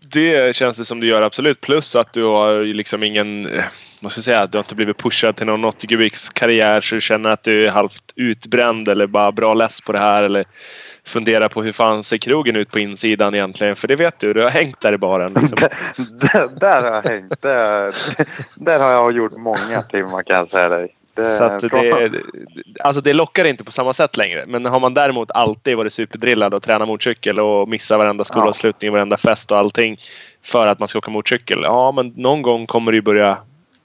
Det 0.00 0.56
känns 0.56 0.76
det 0.76 0.84
som 0.84 1.00
du 1.00 1.06
gör 1.06 1.22
absolut. 1.22 1.60
Plus 1.60 1.96
att 1.96 2.12
du 2.12 2.24
har 2.24 2.64
liksom 2.64 3.02
ingen... 3.02 3.46
Eh, 3.46 3.64
vad 4.00 4.12
ska 4.12 4.18
jag 4.18 4.24
säga? 4.24 4.46
Du 4.46 4.58
har 4.58 4.62
inte 4.62 4.74
blivit 4.74 4.98
pushad 4.98 5.36
till 5.36 5.46
någon 5.46 5.64
80 5.64 5.86
kubiks 5.86 6.30
karriär 6.30 6.80
så 6.80 6.94
du 6.94 7.00
känner 7.00 7.30
att 7.30 7.42
du 7.42 7.66
är 7.66 7.70
halvt 7.70 8.12
utbränd 8.14 8.88
eller 8.88 9.06
bara 9.06 9.32
bra 9.32 9.54
less 9.54 9.80
på 9.80 9.92
det 9.92 9.98
här. 9.98 10.22
Eller 10.22 10.44
funderar 11.04 11.48
på 11.48 11.62
hur 11.62 11.72
fan 11.72 12.02
ser 12.02 12.18
krogen 12.18 12.56
ut 12.56 12.70
på 12.70 12.78
insidan 12.78 13.34
egentligen? 13.34 13.76
För 13.76 13.88
det 13.88 13.96
vet 13.96 14.18
du. 14.18 14.32
Du 14.32 14.42
har 14.42 14.50
hängt 14.50 14.80
där 14.80 14.92
i 14.92 14.98
baren. 14.98 15.32
Liksom. 15.32 15.58
där, 15.96 16.58
där 16.60 16.82
har 16.82 16.90
jag 16.96 17.08
hängt. 17.08 17.42
Där, 17.42 17.94
där 18.64 18.80
har 18.80 18.90
jag 18.90 19.12
gjort 19.12 19.36
många 19.36 19.82
timmar 19.82 20.22
kan 20.22 20.36
jag 20.36 20.50
säga 20.50 20.68
dig. 20.68 20.96
Det, 21.16 21.32
Så 21.32 21.44
att 21.44 21.60
det, 21.60 22.22
alltså 22.80 23.00
det 23.00 23.12
lockar 23.12 23.44
inte 23.44 23.64
på 23.64 23.72
samma 23.72 23.92
sätt 23.92 24.16
längre. 24.16 24.44
Men 24.46 24.66
har 24.66 24.80
man 24.80 24.94
däremot 24.94 25.30
alltid 25.30 25.76
varit 25.76 25.92
superdrillad 25.92 26.54
och 26.54 26.62
tränat 26.62 26.88
motorcykel 26.88 27.40
och 27.40 27.68
missat 27.68 27.98
varenda 27.98 28.24
skolavslutning, 28.24 28.92
varenda 28.92 29.16
fest 29.16 29.52
och 29.52 29.58
allting 29.58 29.98
för 30.42 30.66
att 30.66 30.78
man 30.78 30.88
ska 30.88 30.98
åka 30.98 31.10
motorcykel. 31.10 31.60
Ja, 31.62 31.92
men 31.92 32.12
någon 32.16 32.42
gång 32.42 32.66
kommer 32.66 32.92
det 32.92 32.96
ju 32.96 33.02
börja 33.02 33.38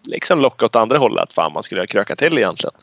liksom 0.04 0.40
locka 0.40 0.66
åt 0.66 0.76
andra 0.76 0.98
hållet. 0.98 1.24
Att 1.24 1.34
fan, 1.34 1.54
man 1.54 1.64
skulle 1.64 1.82
ha 1.82 1.86
krökat 1.86 2.18
till 2.18 2.38
egentligen. 2.38 2.74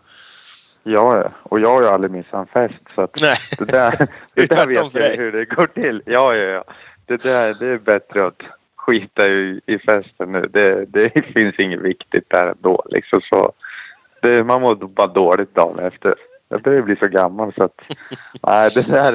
Ja, 0.83 1.17
ja. 1.17 1.31
och 1.43 1.61
jag 1.61 1.69
har 1.69 1.83
ju 1.83 1.89
aldrig 1.89 2.11
missat 2.11 2.35
en 2.35 2.47
fest. 2.47 2.83
Så 2.95 3.03
att 3.03 3.21
Nej. 3.21 3.37
det 3.59 3.65
där, 3.65 3.91
Det 4.35 4.43
är 4.43 4.47
det 4.47 4.55
där 4.55 4.67
vet 4.67 4.95
jag 4.95 5.17
hur 5.17 5.33
det 5.33 5.45
går 5.45 5.67
till. 5.67 6.03
Ja, 6.07 6.35
ja, 6.35 6.45
ja. 6.45 6.65
Det 7.07 7.23
där 7.23 7.55
det 7.55 7.67
är 7.67 7.79
bättre 7.79 8.27
att 8.27 8.43
skita 8.77 9.27
i, 9.27 9.61
i 9.67 9.79
festen 9.79 10.33
nu. 10.33 10.49
Det, 10.51 10.85
det 10.85 11.25
finns 11.35 11.59
inget 11.59 11.81
viktigt 11.81 12.31
där 12.31 12.47
ändå. 12.47 12.83
Liksom 12.91 13.21
så. 13.21 13.53
Det, 14.23 14.45
man 14.45 14.61
mår 14.61 14.75
bara 14.75 15.07
dåligt 15.07 15.55
dagen 15.55 15.79
efter. 15.79 16.15
Jag 16.49 16.63
börjar 16.63 16.83
bli 16.83 16.97
så 16.97 17.09
gammal 17.09 17.53
så 17.57 17.65
att... 17.65 17.81
Nej, 18.43 18.71
det 18.75 18.87
där, 18.89 19.13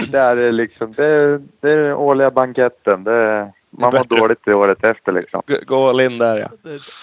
det 0.00 0.12
där 0.12 0.36
är 0.42 0.52
liksom... 0.52 0.92
Det, 0.92 1.38
det 1.60 1.70
är 1.72 1.76
den 1.76 1.94
årliga 1.94 2.30
banketten. 2.30 3.04
Det, 3.04 3.52
man 3.70 3.92
mår 3.94 4.18
dåligt 4.18 4.38
det 4.44 4.54
året 4.54 4.84
efter 4.84 5.12
liksom. 5.12 5.42
Gå- 5.66 5.88
all 5.88 6.00
in 6.00 6.18
där 6.18 6.38
ja. 6.40 6.48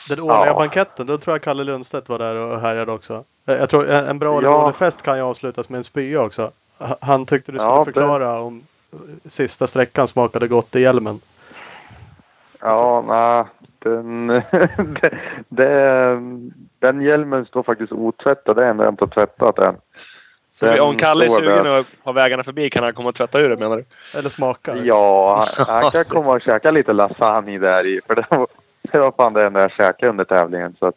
Den 0.09 0.19
årliga 0.19 0.45
Ja. 0.45 0.53
banketten, 0.53 1.05
då 1.07 1.17
tror 1.17 1.33
jag 1.33 1.41
Kalle 1.41 1.63
Lundstedt 1.63 2.09
var 2.09 2.19
där 2.19 2.35
och 2.35 2.59
härjade 2.61 2.91
också. 2.91 3.23
Eh, 3.45 3.55
Jag 3.55 3.69
tror 3.69 3.89
en 3.89 4.05
en 4.05 4.19
bra 4.19 4.33
Ja. 4.43 4.49
ja. 4.49 4.73
fest 4.73 5.01
kan 5.01 5.17
ju 5.17 5.23
avslutas 5.23 5.69
med 5.69 5.77
en 5.77 5.83
spya 5.83 6.21
också. 6.21 6.51
Han 6.99 7.25
tyckte 7.25 7.51
du 7.51 7.57
skulle 7.57 7.69
Ja, 7.71 7.79
det- 7.79 7.85
förklara 7.85 8.39
om 8.39 8.63
eh, 8.93 8.97
sista 9.29 9.67
sträckan 9.67 10.07
smakade 10.07 10.47
gott 10.47 10.75
i 10.75 10.81
hjälmen. 10.81 11.19
Ja, 12.65 13.03
nej. 13.07 13.43
Den, 13.79 14.27
det, 14.27 15.09
det, 15.49 16.19
den 16.79 17.01
hjälmen 17.01 17.45
står 17.45 17.63
faktiskt 17.63 17.91
otvättad. 17.91 18.55
Det 18.55 18.65
är 18.65 18.69
enda 18.69 18.83
jag 18.83 18.91
inte 18.91 19.03
har 19.05 19.09
tvättat 19.09 19.59
än. 19.59 19.75
Så 20.51 20.65
Den 20.65 20.79
om 20.79 20.95
Kalle 20.95 21.25
är 21.25 21.29
sugen 21.29 21.67
och 21.79 21.85
har 22.03 22.13
vägarna 22.13 22.43
förbi 22.43 22.69
kan 22.69 22.83
han 22.83 22.93
komma 22.93 23.09
och 23.09 23.15
tvätta 23.15 23.39
ur 23.39 23.49
det 23.49 23.57
menar 23.57 23.75
du? 23.77 23.85
Eller 24.19 24.29
smaka. 24.29 24.75
Ja, 24.75 25.45
han- 25.57 25.81
han 25.83 25.91
kan 25.91 26.03
komma 26.05 26.31
och 26.31 26.41
käka 26.41 26.71
lite 26.71 26.93
lasagne 26.93 27.57
där 27.59 27.85
i. 27.87 27.99
För 28.07 28.15
det 28.15 28.25
var, 28.29 28.47
det 28.91 28.99
var 28.99 29.11
fan 29.11 29.33
det 29.33 29.45
enda 29.45 29.61
jag 29.61 29.71
käkade 29.71 30.09
under 30.09 30.23
tävlingen. 30.25 30.75
Så 30.79 30.85
att, 30.85 30.95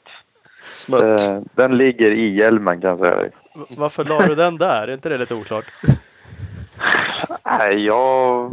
Smutt. 0.74 1.04
eh, 1.20 1.38
den 1.54 1.76
ligger 1.76 2.10
i 2.10 2.36
hjälmen 2.36 2.80
kan 2.80 2.90
jag 2.90 2.98
säga 2.98 3.16
dig. 3.16 3.30
Varför 3.70 4.04
la 4.04 4.20
du 4.26 4.34
den 4.34 4.58
där? 4.58 4.88
Är 4.88 4.92
inte 4.92 5.08
det 5.08 5.18
lite 5.18 5.34
oklart? 5.34 5.64
Nej, 7.58 7.84
jag... 7.86 8.52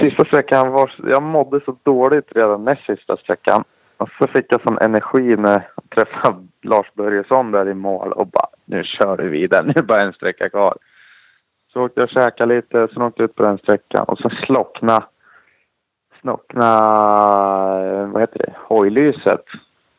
Sista 0.00 0.24
sträckan 0.24 0.72
var... 0.72 0.94
Jag 1.04 1.22
mådde 1.22 1.60
så 1.64 1.76
dåligt 1.82 2.32
redan 2.34 2.64
näst 2.64 2.86
sista 2.86 3.16
sträckan. 3.16 3.64
Och 3.96 4.08
så 4.18 4.26
fick 4.26 4.52
jag 4.52 4.62
sån 4.62 4.78
energi 4.78 5.36
när 5.36 5.68
jag 5.76 5.90
träffade 6.06 6.46
Lars 6.62 6.92
Börjesson 6.94 7.50
där 7.50 7.68
i 7.68 7.74
mål 7.74 8.12
och 8.12 8.26
bara 8.26 8.48
nu 8.64 8.84
kör 8.84 9.16
vi 9.16 9.28
vidare. 9.28 9.66
Nu 9.66 9.72
är 9.76 9.82
bara 9.82 10.02
en 10.02 10.12
sträcka 10.12 10.48
kvar. 10.48 10.76
Så 11.72 11.82
åkte 11.82 12.00
jag 12.00 12.06
och 12.06 12.10
käkade 12.10 12.54
lite, 12.54 12.88
sen 12.92 13.02
åkte 13.02 13.22
jag 13.22 13.30
ut 13.30 13.36
på 13.36 13.42
den 13.42 13.58
sträckan 13.58 14.04
och 14.04 14.18
så 14.18 14.30
slockna 14.30 15.04
snockna, 16.20 16.70
vad 18.12 18.20
heter 18.20 18.38
det, 18.38 18.54
hojlyset. 18.56 19.44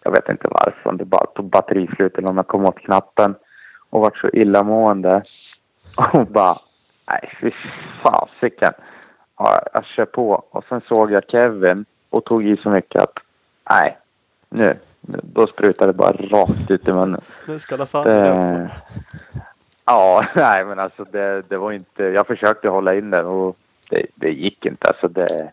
Jag 0.04 0.12
vet 0.12 0.30
inte 0.30 0.48
varför, 0.52 0.90
om 0.90 0.98
det 0.98 1.06
bara 1.06 1.26
tog 1.26 1.46
batterislut 1.46 2.18
eller 2.18 2.30
om 2.30 2.38
jag 2.38 2.48
kom 2.48 2.66
åt 2.66 2.80
knappen 2.80 3.36
och 3.90 4.02
vart 4.02 4.18
så 4.18 4.30
illamående. 4.30 5.24
Och 6.14 6.28
bara, 6.28 6.56
nej 7.08 7.34
fy 7.42 7.52
fasiken. 8.04 8.74
Ja, 9.40 9.62
jag 9.74 9.86
kör 9.86 10.06
på 10.06 10.44
och 10.50 10.64
sen 10.70 10.82
såg 10.88 11.12
jag 11.12 11.24
Kevin 11.28 11.86
och 12.10 12.26
tog 12.26 12.46
i 12.46 12.58
så 12.58 12.70
mycket 12.70 13.02
att 13.02 13.14
nej, 13.70 13.98
nu, 14.50 14.78
då 15.02 15.48
sprutade 15.48 15.92
det 15.92 15.98
bara 15.98 16.12
rakt 16.12 16.72
ut 16.72 16.88
i 16.88 16.92
munnen. 16.92 17.22
Nu 17.48 17.60
ska 17.60 17.76
lasagnen 17.76 18.16
upp. 18.16 18.34
Det, 18.34 18.70
ja, 19.86 20.26
nej 20.36 20.66
men 20.66 20.80
alltså 20.80 21.04
det, 21.04 21.42
det 21.42 21.58
var 21.58 21.72
inte... 21.72 22.04
Jag 22.04 22.28
försökte 22.28 22.70
hålla 22.70 22.96
in 22.96 23.10
den 23.10 23.26
och 23.26 23.56
det, 23.90 24.06
det 24.16 24.30
gick 24.30 24.66
inte. 24.66 24.88
Alltså 24.88 25.08
det, 25.08 25.52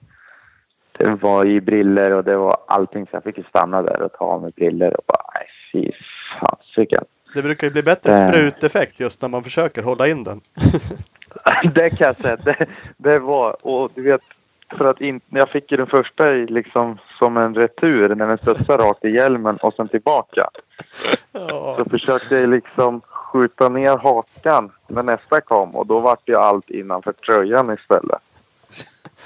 det 0.92 1.22
var 1.22 1.44
i 1.44 1.60
briller 1.60 2.12
och 2.12 2.24
det 2.24 2.36
var 2.36 2.56
allting. 2.68 3.06
Så 3.06 3.16
jag 3.16 3.24
fick 3.24 3.46
stanna 3.48 3.82
där 3.82 4.02
och 4.02 4.12
ta 4.12 4.24
av 4.24 4.42
mig 4.42 4.50
briller 4.56 4.96
och 4.96 5.04
bara 5.06 5.22
nej 5.34 5.46
fy 5.72 5.92
fasiken. 6.40 7.04
Det 7.34 7.42
brukar 7.42 7.66
ju 7.66 7.72
bli 7.72 7.82
bättre 7.82 8.12
Eh. 8.12 8.28
spruteffekt 8.28 9.00
just 9.00 9.22
när 9.22 9.28
man 9.28 9.42
försöker 9.42 9.82
hålla 9.82 10.08
in 10.08 10.24
den. 10.24 10.40
det 11.74 11.90
kan 11.90 12.06
jag 12.06 12.20
säga. 12.20 12.36
Det, 12.36 12.66
det 12.96 13.18
var... 13.18 13.66
Och 13.66 13.90
du 13.94 14.02
vet, 14.02 14.20
för 14.68 14.84
att 14.84 15.00
in, 15.00 15.20
jag 15.28 15.48
fick 15.48 15.70
ju 15.70 15.76
den 15.76 15.86
första 15.86 16.34
i 16.34 16.46
liksom 16.46 16.98
som 17.18 17.36
en 17.36 17.54
retur 17.54 18.14
när 18.14 18.26
den 18.26 18.38
studsade 18.38 18.82
rakt 18.82 19.04
i 19.04 19.10
hjälmen 19.10 19.56
och 19.56 19.74
sen 19.74 19.88
tillbaka. 19.88 20.48
Ja. 21.32 21.74
Så 21.78 21.84
försökte 21.90 22.36
jag 22.36 22.48
liksom 22.48 23.00
skjuta 23.08 23.68
ner 23.68 23.96
hakan 23.96 24.72
när 24.86 25.02
nästa 25.02 25.40
kom 25.40 25.76
och 25.76 25.86
då 25.86 26.00
vart 26.00 26.28
ju 26.28 26.36
allt 26.36 26.70
innanför 26.70 27.12
tröjan 27.12 27.74
istället. 27.74 28.20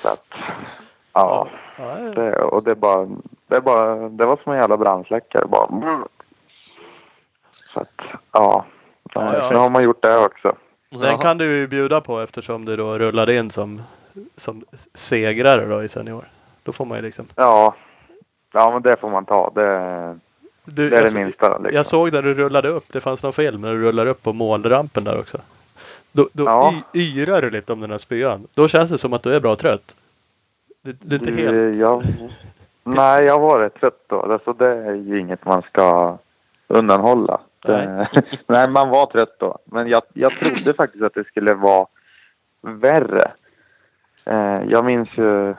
Så 0.02 0.08
att, 0.08 0.26
ja. 1.12 1.48
Ja, 1.76 1.94
Det, 2.14 2.42
och 2.42 2.64
det 2.64 2.74
bara, 2.74 3.08
det 3.46 3.60
bara, 3.60 4.08
det 4.08 4.26
var 4.26 4.36
som 4.42 4.52
en 4.52 4.58
jävla 4.58 4.76
brandsläckare 4.76 5.46
bara. 5.46 5.68
Så 7.74 7.80
att, 7.80 8.00
ja. 8.32 8.64
Ja, 9.14 9.34
ja. 9.34 9.48
Nu 9.50 9.56
har 9.56 9.70
man 9.70 9.84
gjort 9.84 10.02
det 10.02 10.18
också. 10.18 10.56
Den 10.90 11.18
kan 11.18 11.38
du 11.38 11.56
ju 11.56 11.66
bjuda 11.66 12.00
på 12.00 12.20
eftersom 12.20 12.64
du 12.64 12.76
då 12.76 12.98
rullade 12.98 13.36
in 13.36 13.50
som, 13.50 13.82
som 14.36 14.64
segrare 14.94 15.66
då 15.66 15.82
i 15.82 15.88
senior. 15.88 16.24
Då 16.62 16.72
får 16.72 16.84
man 16.84 16.98
ju 16.98 17.02
liksom. 17.02 17.26
Ja. 17.34 17.74
Ja 18.52 18.70
men 18.70 18.82
det 18.82 18.96
får 18.96 19.10
man 19.10 19.24
ta. 19.24 19.50
Det, 19.54 20.18
Du, 20.64 20.90
det 20.90 20.96
är 20.96 21.02
jag, 21.02 21.12
det 21.12 21.18
minsta. 21.18 21.58
Liksom. 21.58 21.74
jag 21.74 21.86
såg 21.86 22.12
när 22.12 22.22
du 22.22 22.34
rullade 22.34 22.68
upp. 22.68 22.84
Det 22.92 23.00
fanns 23.00 23.22
någon 23.22 23.32
film 23.32 23.60
när 23.60 23.72
du 23.72 23.80
rullar 23.82 24.06
upp 24.06 24.22
på 24.22 24.32
målrampen 24.32 25.04
där 25.04 25.18
också. 25.20 25.38
Då, 26.12 26.28
då 26.32 26.44
Ja. 26.44 26.74
y, 26.92 27.20
yrar 27.20 27.42
du 27.42 27.50
lite 27.50 27.72
om 27.72 27.80
den 27.80 27.90
här 27.90 27.98
spyan. 27.98 28.46
Då 28.54 28.68
känns 28.68 28.90
det 28.90 28.98
som 28.98 29.12
att 29.12 29.22
du 29.22 29.34
är 29.34 29.40
bra 29.40 29.56
trött. 29.56 29.96
Du, 30.82 30.92
du 31.00 31.16
är 31.16 31.20
inte 31.20 31.42
helt... 31.42 31.76
Jag, 31.76 32.04
nej, 32.84 33.24
jag 33.24 33.38
var 33.38 33.58
rätt 33.58 33.74
trött 33.74 34.04
då. 34.06 34.20
Alltså, 34.32 34.52
det 34.52 34.68
är 34.68 34.94
ju 34.94 35.20
inget 35.20 35.44
man 35.44 35.62
ska 35.62 36.18
undanhålla. 36.68 37.40
Det, 37.62 38.08
nej, 38.46 38.68
man 38.68 38.88
var 38.88 39.06
trött 39.06 39.36
då. 39.38 39.58
Men 39.64 39.88
jag, 39.88 40.02
jag 40.12 40.32
trodde 40.32 40.74
faktiskt 40.74 41.04
att 41.04 41.14
det 41.14 41.26
skulle 41.26 41.54
vara 41.54 41.86
värre. 42.62 43.32
Eh, 44.24 44.62
jag 44.68 44.84
minns 44.84 45.08
ju... 45.16 45.54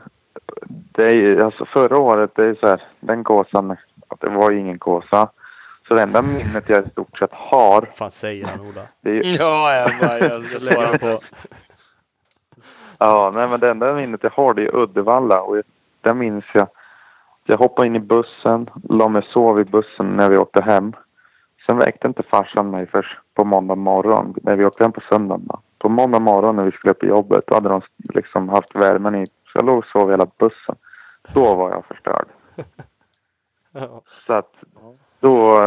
Det 0.68 1.04
är, 1.04 1.40
alltså 1.40 1.66
förra 1.66 1.98
året, 1.98 2.32
det 2.36 2.46
är 2.46 2.56
så 2.56 2.68
här, 2.68 2.82
den 3.00 3.24
gåsan, 3.24 3.72
att 4.08 4.20
det 4.20 4.30
var 4.30 4.52
ju 4.52 4.60
ingen 4.60 4.78
gåsa. 4.78 5.30
Så 5.88 5.94
det 5.94 6.02
enda 6.02 6.22
minnet 6.22 6.70
jag 6.70 6.88
i 6.88 6.90
stort 6.90 7.18
sett 7.20 7.34
har, 7.34 7.82
Vad 7.82 7.96
fan 7.96 8.12
säger 8.12 8.46
han 8.46 8.60
Ola? 8.60 8.82
det 9.02 9.10
är 9.10 9.14
ju, 9.14 9.22
Ja, 9.32 9.76
jag, 9.76 10.00
bara, 10.00 10.20
jag, 10.20 10.46
jag 10.52 10.62
svarar 10.62 10.98
på. 10.98 11.18
Ja, 12.98 13.32
nej 13.36 13.48
men 13.48 13.60
det 13.60 13.70
enda 13.70 13.94
minnet 13.94 14.24
jag 14.24 14.30
har 14.30 14.54
det 14.54 14.62
är 14.62 14.76
Uddevalla 14.76 15.42
och 15.42 15.62
där 16.02 16.14
minns 16.14 16.46
jag. 16.54 16.68
Jag 17.44 17.58
hoppade 17.58 17.88
in 17.88 17.96
i 17.96 18.00
bussen, 18.00 18.70
la 18.90 19.08
mig 19.08 19.24
sov 19.34 19.60
i 19.60 19.64
bussen 19.64 20.06
när 20.06 20.30
vi 20.30 20.38
åkte 20.38 20.62
hem. 20.62 20.94
Sen 21.66 21.78
väckte 21.78 22.08
inte 22.08 22.24
farsan 22.24 22.70
mig 22.70 22.88
först 22.88 23.20
på 23.34 23.46
måndag 23.46 23.76
morgon 23.76 24.36
när 24.44 24.56
vi 24.56 24.66
åkte 24.66 24.84
hem 24.84 24.92
på 24.92 25.02
söndagen. 25.02 25.46
Då. 25.48 25.60
På 25.78 25.90
måndag 25.90 26.20
morgon 26.20 26.56
när 26.56 26.64
vi 26.64 26.72
skulle 26.72 26.92
upp 26.92 27.04
i 27.04 27.08
jobbet 27.08 27.44
då 27.48 27.56
hade 27.56 27.70
de 27.70 27.82
liksom 27.98 28.50
haft 28.50 28.76
värmen 28.76 29.16
i. 29.16 29.26
Så 29.26 29.52
jag 29.54 29.66
låg 29.66 29.78
och 29.78 29.86
sov 29.86 30.12
hela 30.12 30.28
bussen. 30.38 30.76
Då 31.34 31.56
var 31.56 31.72
jag 31.72 31.86
förstörd. 31.86 32.28
Ja. 33.74 34.02
Så 34.06 34.34
att 34.34 34.56
då, 35.20 35.58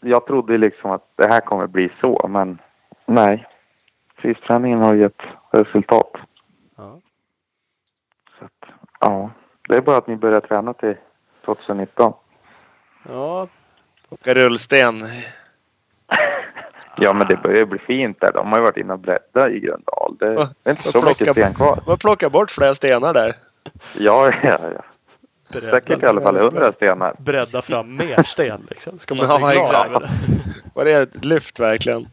jag 0.00 0.26
trodde 0.26 0.58
liksom 0.58 0.90
att 0.90 1.08
det 1.16 1.26
här 1.26 1.40
kommer 1.40 1.66
bli 1.66 1.92
så 2.00 2.26
men 2.28 2.58
nej. 3.06 3.46
Fysträningen 4.16 4.78
har 4.78 4.94
gett 4.94 5.22
resultat. 5.50 6.12
Ja. 6.76 7.00
Så 8.38 8.44
att, 8.44 8.70
ja, 9.00 9.30
det 9.68 9.76
är 9.76 9.80
bara 9.80 9.96
att 9.96 10.06
ni 10.06 10.16
börjar 10.16 10.40
träna 10.40 10.72
till 10.72 10.96
2019. 11.44 12.12
ja, 13.08 13.48
Åka 14.10 14.34
rullsten. 14.34 15.04
Ja, 16.98 17.12
men 17.12 17.26
det 17.28 17.36
börjar 17.36 17.56
ju 17.58 17.64
bli 17.66 17.78
fint 17.78 18.20
där. 18.20 18.32
De 18.32 18.48
har 18.52 18.58
ju 18.58 18.62
varit 18.62 18.76
inne 18.76 18.92
och 18.92 18.98
breddat 18.98 19.50
i 19.50 19.60
Gröndal. 19.60 20.16
Det 20.18 20.34
Va? 20.34 20.48
är 20.64 20.70
inte 20.70 20.82
så 20.82 20.92
Plocka- 20.92 21.08
mycket 21.08 21.30
sten 21.32 21.54
kvar. 21.54 21.82
Man 21.86 21.98
plockar 21.98 22.28
bort 22.30 22.50
flera 22.50 22.74
stenar 22.74 23.14
där. 23.14 23.36
Ja, 23.98 24.32
ja, 24.42 24.58
ja. 24.74 24.82
Säkert 25.60 26.02
i 26.02 26.06
alla 26.06 26.20
fall 26.20 26.36
hundra 26.36 26.72
stenar. 26.72 27.14
Bredda 27.18 27.62
fram 27.62 27.96
mer 27.96 28.22
sten 28.22 28.66
liksom. 28.70 28.98
Ska 28.98 29.14
man 29.14 29.26
Ja, 29.40 29.52
exakt. 29.52 29.88
över 29.90 30.00
det? 30.00 30.10
Var 30.74 30.84
det 30.84 30.92
ett 30.92 31.24
lyft 31.24 31.60
verkligen? 31.60 32.08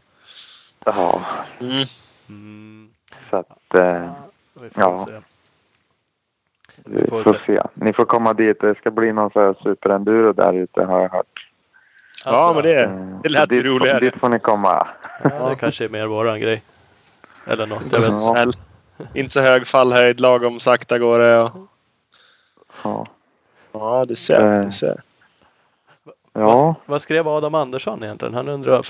Ja, 0.85 1.21
Mm. 1.59 1.83
Mm. 2.29 2.89
så 3.29 3.37
att 3.37 3.75
eh, 3.79 4.11
Vi 4.61 4.69
får 4.69 4.83
Ja. 4.83 5.05
se. 5.05 5.21
vi 6.85 7.07
får 7.07 7.23
får 7.23 7.33
se. 7.33 7.39
se. 7.45 7.61
Ni 7.73 7.93
får 7.93 8.05
komma 8.05 8.33
dit. 8.33 8.61
Det 8.61 8.77
ska 8.77 8.91
bli 8.91 9.13
någon 9.13 9.31
sån 9.31 9.41
här 9.43 9.55
superenduro 9.63 10.33
där 10.33 10.53
ute 10.53 10.83
har 10.83 11.01
jag 11.01 11.09
hört. 11.09 11.42
Ja, 12.25 12.31
Alltså, 12.31 12.53
men 12.53 12.63
det, 12.63 12.83
Eh, 12.83 13.19
det 13.23 13.29
lät 13.29 13.51
ju 13.51 13.61
roligare. 13.61 13.99
Dit 13.99 14.15
får 14.19 14.29
ni 14.29 14.39
komma. 14.39 14.87
Ja, 15.23 15.49
det 15.49 15.55
kanske 15.55 15.83
är 15.83 15.89
mer 15.89 16.05
våran 16.05 16.39
grej. 16.39 16.61
Eller 17.47 17.67
något. 17.67 17.83
Jag 17.91 17.99
vet 17.99 18.11
inte. 18.11 18.51
Ja. 18.97 19.07
Inte 19.13 19.33
så 19.33 19.41
hög 19.41 19.67
fallhöjd, 19.67 20.19
lagom 20.21 20.59
sakta 20.59 20.99
går 20.99 21.19
det. 21.19 21.39
Och... 21.39 21.51
Ja. 22.83 23.07
Ja, 23.71 24.05
du 24.07 24.15
ser. 24.15 24.59
Eh. 24.59 24.65
Du 24.65 24.71
ser. 24.71 25.01
ja. 26.33 26.75
Vad 26.85 27.01
skrev 27.01 27.27
Adam 27.27 27.55
Andersson 27.55 28.03
egentligen? 28.03 28.33
Han 28.33 28.47
undrar... 28.49 28.81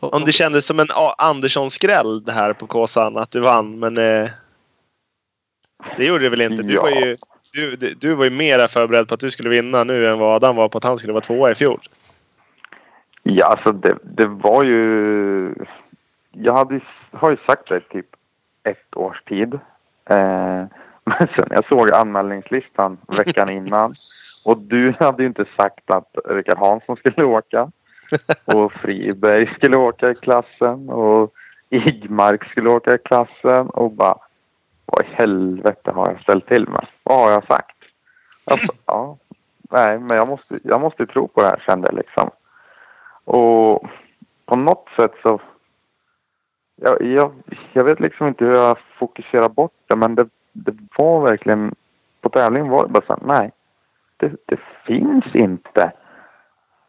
Om 0.00 0.24
det 0.24 0.32
kändes 0.32 0.66
som 0.66 0.80
en 0.80 0.86
Andersson-skräll 1.18 2.24
det 2.24 2.32
här 2.32 2.52
på 2.52 2.66
Kåsan, 2.66 3.16
att 3.16 3.30
du 3.30 3.40
vann. 3.40 3.78
Men 3.78 3.98
eh, 3.98 4.28
det 5.96 6.04
gjorde 6.04 6.24
det 6.24 6.28
väl 6.30 6.40
inte. 6.40 6.62
Du, 6.62 6.74
Ja. 6.74 6.82
var 6.82 6.90
ju, 6.90 7.16
du, 7.52 7.76
du- 7.76 7.94
du 7.94 8.14
var 8.14 8.24
ju 8.24 8.30
mera 8.30 8.68
förberedd 8.68 9.08
på 9.08 9.14
att 9.14 9.20
du 9.20 9.30
skulle 9.30 9.48
vinna 9.48 9.84
nu 9.84 10.08
än 10.08 10.18
vad 10.18 10.34
Adam 10.34 10.56
var 10.56 10.68
på 10.68 10.78
att 10.78 10.84
han 10.84 10.96
skulle 10.96 11.12
vara 11.12 11.20
tvåa 11.24 11.50
i 11.50 11.54
fjol. 11.54 11.80
Ja, 13.30 13.46
alltså 13.46 13.72
det, 13.72 13.98
det 14.02 14.26
var 14.26 14.64
ju... 14.64 15.54
Jag 16.32 16.54
hade, 16.54 16.80
har 17.10 17.30
ju 17.30 17.36
sagt 17.46 17.68
det 17.68 17.76
i 17.76 17.80
typ 17.80 18.06
ett 18.62 18.96
års 18.96 19.22
tid. 19.22 19.54
Eh, 20.10 20.64
men 21.04 21.28
sen 21.36 21.48
jag 21.50 21.64
såg 21.68 21.92
anmälningslistan 21.92 22.98
veckan 23.06 23.50
innan 23.50 23.92
och 24.44 24.58
du 24.58 24.94
hade 25.00 25.22
ju 25.22 25.28
inte 25.28 25.44
sagt 25.56 25.90
att 25.90 26.16
Rickard 26.28 26.58
Hansson 26.58 26.96
skulle 26.96 27.24
åka 27.24 27.70
och 28.44 28.72
Friberg 28.82 29.46
skulle 29.46 29.76
åka 29.76 30.10
i 30.10 30.14
klassen 30.14 30.88
och 30.88 31.32
Igmark 31.70 32.50
skulle 32.50 32.70
åka 32.70 32.94
i 32.94 32.98
klassen 32.98 33.70
och 33.70 33.90
bara 33.90 34.18
vad 34.86 35.04
i 35.04 35.08
helvete 35.14 35.90
har 35.90 36.06
jag 36.06 36.20
ställt 36.22 36.48
till 36.48 36.68
med? 36.68 36.86
Vad 37.02 37.18
har 37.18 37.30
jag 37.30 37.46
sagt? 37.46 37.76
Alltså, 38.44 38.72
ja, 38.86 39.16
nej, 39.70 39.98
men 39.98 40.16
jag 40.16 40.28
måste, 40.28 40.58
jag 40.62 40.80
måste 40.80 41.06
tro 41.06 41.28
på 41.28 41.40
det 41.40 41.46
här 41.46 41.62
kände 41.66 41.88
jag 41.88 41.96
liksom. 41.96 42.30
Och 43.28 43.86
på 44.46 44.56
något 44.56 44.88
sätt 44.96 45.12
så... 45.22 45.40
Jag, 46.76 47.02
jag, 47.02 47.32
jag 47.72 47.84
vet 47.84 48.00
liksom 48.00 48.28
inte 48.28 48.44
hur 48.44 48.54
jag 48.54 48.78
fokuserar 48.98 49.48
bort 49.48 49.72
det 49.86 49.96
men 49.96 50.14
det, 50.14 50.28
det 50.52 50.74
var 50.98 51.20
verkligen... 51.20 51.74
På 52.20 52.28
tävlingen 52.28 52.68
var 52.68 52.86
det 52.86 52.92
bara 52.92 53.06
så 53.06 53.12
här, 53.12 53.38
nej. 53.38 53.52
Det, 54.16 54.32
det 54.46 54.60
finns 54.86 55.34
inte. 55.34 55.92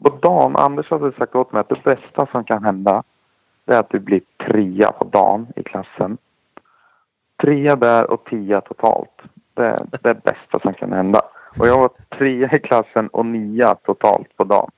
På 0.03 0.09
dagen, 0.09 0.55
Anders 0.55 0.89
hade 0.89 1.11
sagt 1.11 1.35
åt 1.35 1.51
mig 1.51 1.59
att 1.59 1.69
det 1.69 1.83
bästa 1.83 2.27
som 2.31 2.43
kan 2.43 2.63
hända 2.63 3.03
det 3.65 3.73
är 3.75 3.79
att 3.79 3.89
du 3.89 3.99
blir 3.99 4.21
trea 4.47 4.91
på 4.91 5.03
dagen 5.03 5.47
i 5.55 5.63
klassen. 5.63 6.17
Trea 7.41 7.75
där 7.75 8.11
och 8.11 8.25
tia 8.25 8.61
totalt. 8.61 9.21
Det 9.53 9.65
är 9.65 9.85
det 10.01 10.23
bästa 10.23 10.59
som 10.59 10.73
kan 10.73 10.93
hända. 10.93 11.21
Och 11.59 11.67
jag 11.67 11.79
var 11.79 11.89
trea 12.17 12.55
i 12.55 12.59
klassen 12.59 13.07
och 13.07 13.25
nia 13.25 13.75
totalt 13.75 14.37
på 14.37 14.43
dagen. 14.43 14.71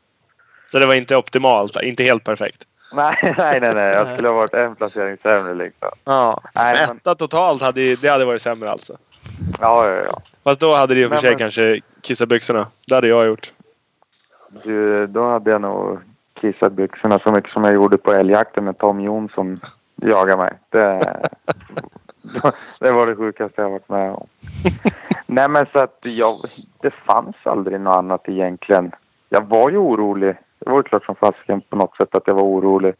Så 0.71 0.79
det 0.79 0.85
var 0.85 0.93
inte 0.93 1.15
optimalt, 1.15 1.81
inte 1.83 2.03
helt 2.03 2.23
perfekt. 2.23 2.63
Nej, 2.93 3.17
nej, 3.37 3.59
nej, 3.61 3.73
nej. 3.73 3.93
Jag 3.93 4.13
skulle 4.13 4.27
ha 4.27 4.35
varit 4.35 4.53
en 4.53 4.75
placering 4.75 5.17
sämre 5.23 5.53
liksom. 5.55 5.89
Ja. 6.03 6.41
Nej, 6.55 6.85
men, 6.87 6.97
Etta 6.97 7.15
totalt 7.15 7.61
hade 7.61 7.81
ju- 7.81 7.95
det 7.95 8.07
hade 8.07 8.25
varit 8.25 8.41
sämre 8.41 8.71
alltså. 8.71 8.97
ja, 9.59 9.87
ja, 9.87 10.03
ja. 10.05 10.21
Fast 10.43 10.59
då 10.59 10.75
hade 10.75 10.93
det 10.93 10.99
ju 10.99 11.07
för 11.07 11.15
Nej, 11.15 11.21
sig 11.21 11.29
men- 11.29 11.39
kanske 11.39 11.79
kissat 12.01 12.29
byxorna. 12.29 12.67
Det 12.87 12.95
hade 12.95 13.07
jag 13.07 13.27
gjort. 13.27 13.51
Du, 14.63 15.07
då 15.07 15.29
hade 15.29 15.51
jag 15.51 15.61
nog 15.61 15.99
kissat 16.41 16.71
byxorna 16.73 17.19
så 17.19 17.31
mycket 17.31 17.51
som 17.51 17.63
jag 17.63 17.73
gjorde 17.73 17.97
på 17.97 18.13
älgjakten 18.13 18.65
när 18.65 18.73
Tom 18.73 19.01
Jonsson 19.01 19.59
jagade 19.95 20.37
mig. 20.37 20.53
Det, 20.69 21.15
det 22.79 22.91
var 22.91 23.07
det 23.07 23.15
sjukaste 23.15 23.61
jag 23.61 23.69
varit 23.69 23.89
med 23.89 24.11
om. 24.11 24.27
Nej, 25.25 25.49
men 25.49 25.65
så 25.71 25.79
att 25.79 25.99
jag, 26.01 26.35
det 26.81 26.91
fanns 26.91 27.35
aldrig 27.43 27.79
något 27.81 27.95
annat 27.95 28.29
egentligen. 28.29 28.91
Jag 29.29 29.41
var 29.47 29.69
ju 29.69 29.77
orolig. 29.77 30.35
Det 30.65 30.69
var 30.69 30.77
ju 30.77 30.83
klart 30.83 31.05
som 31.05 31.15
fasiken 31.15 31.61
på 31.61 31.75
något 31.75 31.95
sätt 31.97 32.15
att 32.15 32.27
jag 32.27 32.35
var 32.35 32.43
orolig. 32.43 32.93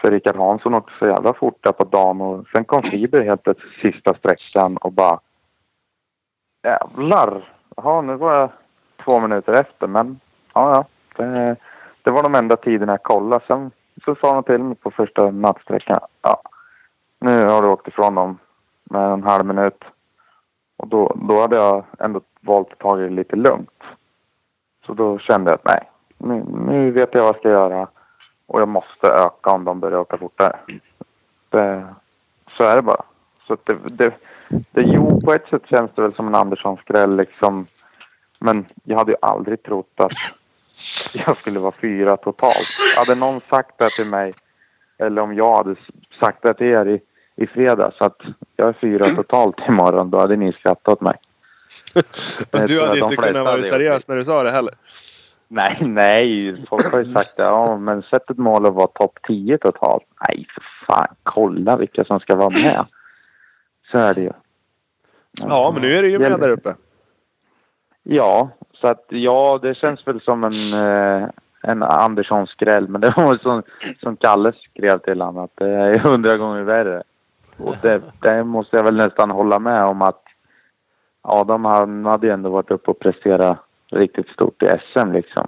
För 0.00 0.10
Rickard 0.10 0.36
Hansson 0.36 0.74
åkte 0.74 0.92
så 0.98 1.06
jävla 1.06 1.34
fort 1.34 1.58
där 1.60 1.72
på 1.72 1.84
dagen 1.84 2.20
och 2.20 2.46
sen 2.48 2.64
kom 2.64 2.82
Fiber 2.82 3.22
helt 3.22 3.42
plötsligt 3.42 3.94
sista 3.94 4.14
sträckan 4.14 4.76
och 4.76 4.92
bara 4.92 5.20
Jävlar! 6.62 7.54
Jaha, 7.76 8.00
nu 8.00 8.16
var 8.16 8.34
jag 8.34 8.50
två 9.04 9.20
minuter 9.20 9.52
efter 9.52 9.86
men 9.86 10.20
ja, 10.54 10.74
ja. 10.74 10.84
Det, 11.16 11.56
det 12.02 12.10
var 12.10 12.22
de 12.22 12.34
enda 12.34 12.56
tiderna 12.56 12.92
jag 12.92 13.02
kollade. 13.02 13.44
Sen 13.46 13.70
så 14.04 14.14
sa 14.14 14.34
de 14.34 14.42
till 14.42 14.62
mig 14.62 14.76
på 14.76 14.90
första 14.90 15.30
nattsträckan. 15.30 16.00
Ja, 16.22 16.42
nu 17.18 17.44
har 17.44 17.62
du 17.62 17.68
åkt 17.68 17.88
ifrån 17.88 18.14
dem 18.14 18.38
med 18.84 19.12
en 19.12 19.22
halv 19.22 19.46
minut. 19.46 19.84
Och 20.76 20.88
då, 20.88 21.16
då 21.28 21.40
hade 21.40 21.56
jag 21.56 21.84
ändå 21.98 22.20
valt 22.40 22.72
att 22.72 22.78
ta 22.78 22.96
det 22.96 23.08
lite 23.08 23.36
lugnt. 23.36 23.82
Så 24.86 24.94
då 24.94 25.18
kände 25.18 25.50
jag 25.50 25.54
att 25.54 25.64
nej, 25.64 25.90
nu, 26.24 26.44
nu 26.66 26.90
vet 26.90 27.08
jag 27.12 27.22
vad 27.22 27.28
jag 27.28 27.36
ska 27.36 27.50
göra. 27.50 27.88
Och 28.46 28.60
jag 28.60 28.68
måste 28.68 29.06
öka 29.06 29.50
om 29.50 29.64
de 29.64 29.80
börjar 29.80 29.98
åka 29.98 30.16
fortare. 30.16 30.56
Det, 31.48 31.86
så 32.56 32.64
är 32.64 32.76
det 32.76 32.82
bara. 32.82 33.02
Så 33.46 33.56
det, 33.64 33.76
det, 33.84 34.14
det, 34.48 34.82
jo, 34.82 35.20
på 35.20 35.32
ett 35.32 35.48
sätt 35.50 35.62
känns 35.66 35.90
det 35.94 36.02
väl 36.02 36.14
som 36.14 36.26
en 36.26 36.34
Andersson-skräll 36.34 37.16
liksom. 37.16 37.66
Men 38.38 38.64
jag 38.84 38.98
hade 38.98 39.12
ju 39.12 39.18
aldrig 39.22 39.62
trott 39.62 39.92
att 39.96 40.12
jag 41.26 41.36
skulle 41.36 41.60
vara 41.60 41.74
fyra 41.80 42.16
totalt. 42.16 42.66
Hade 42.96 43.14
någon 43.14 43.40
sagt 43.50 43.78
det 43.78 43.90
till 43.90 44.06
mig 44.06 44.32
eller 44.98 45.22
om 45.22 45.34
jag 45.34 45.56
hade 45.56 45.76
sagt 46.20 46.42
det 46.42 46.54
till 46.54 46.66
er 46.66 46.86
i, 46.86 47.00
i 47.36 47.46
fredags 47.46 48.00
att 48.00 48.20
jag 48.56 48.68
är 48.68 48.72
fyra 48.72 49.08
totalt 49.16 49.56
imorgon 49.68 50.10
då 50.10 50.18
hade 50.18 50.36
ni 50.36 50.52
skrattat 50.52 50.88
åt 50.88 51.00
mig. 51.00 51.16
Du 52.66 52.80
hade 52.80 52.98
inte 52.98 53.16
kunnat 53.16 53.44
vara 53.44 53.62
seriös 53.62 54.08
när 54.08 54.16
du 54.16 54.24
sa 54.24 54.42
det 54.42 54.50
heller. 54.50 54.74
Nej, 55.48 55.78
nej. 55.80 56.56
Folk 56.68 56.92
har 56.92 56.98
ju 56.98 57.12
sagt 57.12 57.36
det. 57.36 57.42
Ja, 57.42 57.76
men 57.76 58.02
sätt 58.02 58.30
ett 58.30 58.38
mål 58.38 58.66
att 58.66 58.74
vara 58.74 58.86
topp 58.86 59.18
10 59.22 59.58
totalt. 59.58 60.04
Nej, 60.28 60.46
för 60.54 60.64
fan. 60.86 61.14
Kolla 61.22 61.76
vilka 61.76 62.04
som 62.04 62.20
ska 62.20 62.36
vara 62.36 62.50
med. 62.50 62.84
Så 63.90 63.98
är 63.98 64.14
det 64.14 64.20
ju. 64.20 64.32
Ja, 65.42 65.70
men 65.72 65.82
nu 65.82 65.94
är 65.94 66.02
du 66.02 66.10
ju 66.10 66.18
med 66.18 66.40
där 66.40 66.48
uppe. 66.48 66.74
Ja, 68.02 68.48
så 68.72 68.88
att 68.88 69.04
ja, 69.08 69.58
det 69.62 69.74
känns 69.74 70.06
väl 70.06 70.20
som 70.20 70.44
en, 70.44 70.52
eh, 70.52 71.28
en 71.62 71.82
Andersson-skräll. 71.82 72.88
Men 72.88 73.00
det 73.00 73.14
var 73.16 73.36
som, 73.36 73.62
som 74.00 74.16
Kalle 74.16 74.52
skrev 74.52 74.98
till 74.98 75.20
honom 75.20 75.44
att 75.44 75.56
det 75.56 75.70
är 75.70 75.98
hundra 75.98 76.36
gånger 76.36 76.62
värre. 76.62 77.02
Och 77.56 77.76
det, 77.82 78.02
det 78.20 78.44
måste 78.44 78.76
jag 78.76 78.84
väl 78.84 78.96
nästan 78.96 79.30
hålla 79.30 79.58
med 79.58 79.84
om 79.84 80.02
att 80.02 80.22
Adam 81.22 81.64
han 81.64 82.04
hade 82.04 82.26
ju 82.26 82.32
ändå 82.32 82.50
varit 82.50 82.70
uppe 82.70 82.90
och 82.90 82.98
presterat 82.98 83.58
riktigt 83.94 84.28
stort 84.28 84.62
i 84.62 84.66
SM 84.92 85.12
liksom. 85.12 85.46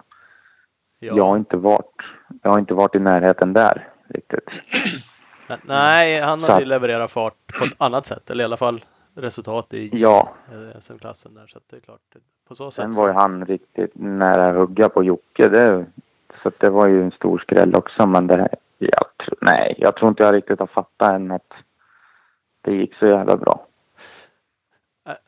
Jag 0.98 1.24
har 1.24 1.36
inte 1.36 1.56
varit, 1.56 2.02
jag 2.42 2.50
har 2.50 2.58
inte 2.58 2.74
varit 2.74 2.94
i 2.94 2.98
närheten 2.98 3.52
där 3.52 3.88
riktigt. 4.08 4.48
Nej, 5.62 6.20
han 6.20 6.44
att- 6.44 6.60
ju 6.60 6.64
levererat 6.64 7.10
fart 7.12 7.58
på 7.58 7.64
ett 7.64 7.74
annat 7.78 8.06
sätt. 8.06 8.30
Eller 8.30 8.44
i 8.44 8.44
alla 8.44 8.56
fall 8.56 8.84
resultat 9.14 9.74
i 9.74 9.90
Ja, 9.92 10.32
eh, 10.52 10.80
SM-klassen 10.80 11.34
där. 11.34 11.46
Så 11.46 11.58
det 11.70 11.76
är 11.76 11.80
klart. 11.80 12.00
På 12.48 12.54
så 12.54 12.70
sätt. 12.70 12.82
sen 12.84 12.94
var 12.94 13.06
ju 13.08 13.12
han 13.14 13.44
riktigt 13.44 13.90
nära 13.94 14.48
att 14.48 14.56
hugga 14.56 14.88
på 14.88 15.04
Jocke. 15.04 15.48
Det, 15.48 15.86
så 16.42 16.50
det 16.58 16.70
var 16.70 16.86
ju 16.86 17.02
en 17.02 17.10
stor 17.10 17.38
skräll 17.38 17.74
också. 17.74 18.06
Men 18.06 18.26
det, 18.26 18.48
jag, 18.78 19.04
nej, 19.40 19.74
jag 19.78 19.96
tror 19.96 20.08
inte 20.08 20.22
jag 20.22 20.34
riktigt 20.34 20.58
har 20.58 20.66
fattat 20.66 21.10
än 21.12 21.30
att 21.30 21.52
det 22.60 22.74
gick 22.74 22.94
så 22.94 23.06
jävla 23.06 23.36
bra. 23.36 23.66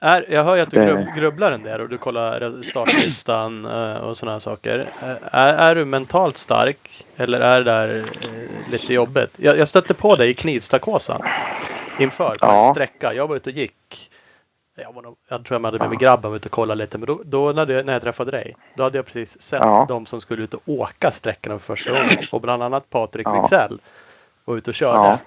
Är, 0.01 0.25
jag 0.29 0.45
hör 0.45 0.57
ju 0.57 0.63
att 0.63 0.71
du 0.71 0.77
Det- 0.77 0.85
grubb, 0.87 1.07
grubblar 1.17 1.53
en 1.53 1.63
del 1.63 1.81
och 1.81 1.89
du 1.89 1.99
kollar 1.99 2.63
startlistan 2.63 3.65
eh, 3.65 3.97
och 3.97 4.17
sådana 4.17 4.41
saker. 4.41 4.93
Är, 5.33 5.55
är 5.55 5.75
du 5.75 5.85
mentalt 5.85 6.37
stark 6.37 7.07
eller 7.17 7.41
är 7.41 7.59
det 7.61 7.65
där 7.71 7.99
eh, 8.23 8.71
lite 8.73 8.93
jobbigt? 8.95 9.31
Jag, 9.37 9.59
jag 9.59 9.69
stötte 9.69 9.95
på 9.95 10.17
dig 10.17 10.31
i 10.31 10.35
Knivstakåsan 10.35 11.23
inför 11.99 12.37
på 12.39 12.47
en 12.47 12.55
Ja. 12.55 12.71
sträcka. 12.75 13.15
Jag 13.15 13.27
var 13.29 13.37
ute 13.37 13.51
och 13.51 13.57
gick. 13.57 14.11
Jag, 14.77 14.93
var 14.93 15.03
nog, 15.03 15.17
jag 15.29 15.45
tror 15.45 15.61
jag 15.61 15.65
hade 15.67 15.79
med 15.79 15.89
mig 15.89 15.99
grabben 15.99 16.35
ute 16.35 16.49
och 16.49 16.53
kollade 16.53 16.79
lite. 16.79 16.99
Men 16.99 17.07
då, 17.07 17.21
då 17.25 17.53
när, 17.53 17.67
jag, 17.71 17.87
när 17.87 17.93
jag 17.93 18.03
träffade 18.03 18.31
dig. 18.31 18.57
Då 18.75 18.83
hade 18.83 18.99
jag 18.99 19.07
precis 19.07 19.43
sett 19.43 19.61
Ja. 19.63 19.87
de 19.89 20.07
som 20.07 20.21
skulle 20.21 20.43
ut 20.43 20.55
och 20.55 20.63
åka 20.67 21.11
sträckorna 21.11 21.59
för 21.59 21.67
första 21.77 21.91
gången. 21.91 22.19
Och 22.33 22.41
bland 22.41 22.63
annat 22.63 22.91
Patrik 22.91 23.27
Ja. 23.27 23.41
Wicksell 23.41 23.81
var 24.45 24.57
ute 24.57 24.71
och 24.71 24.75
körde. 24.75 24.99
Ja. 25.09 25.19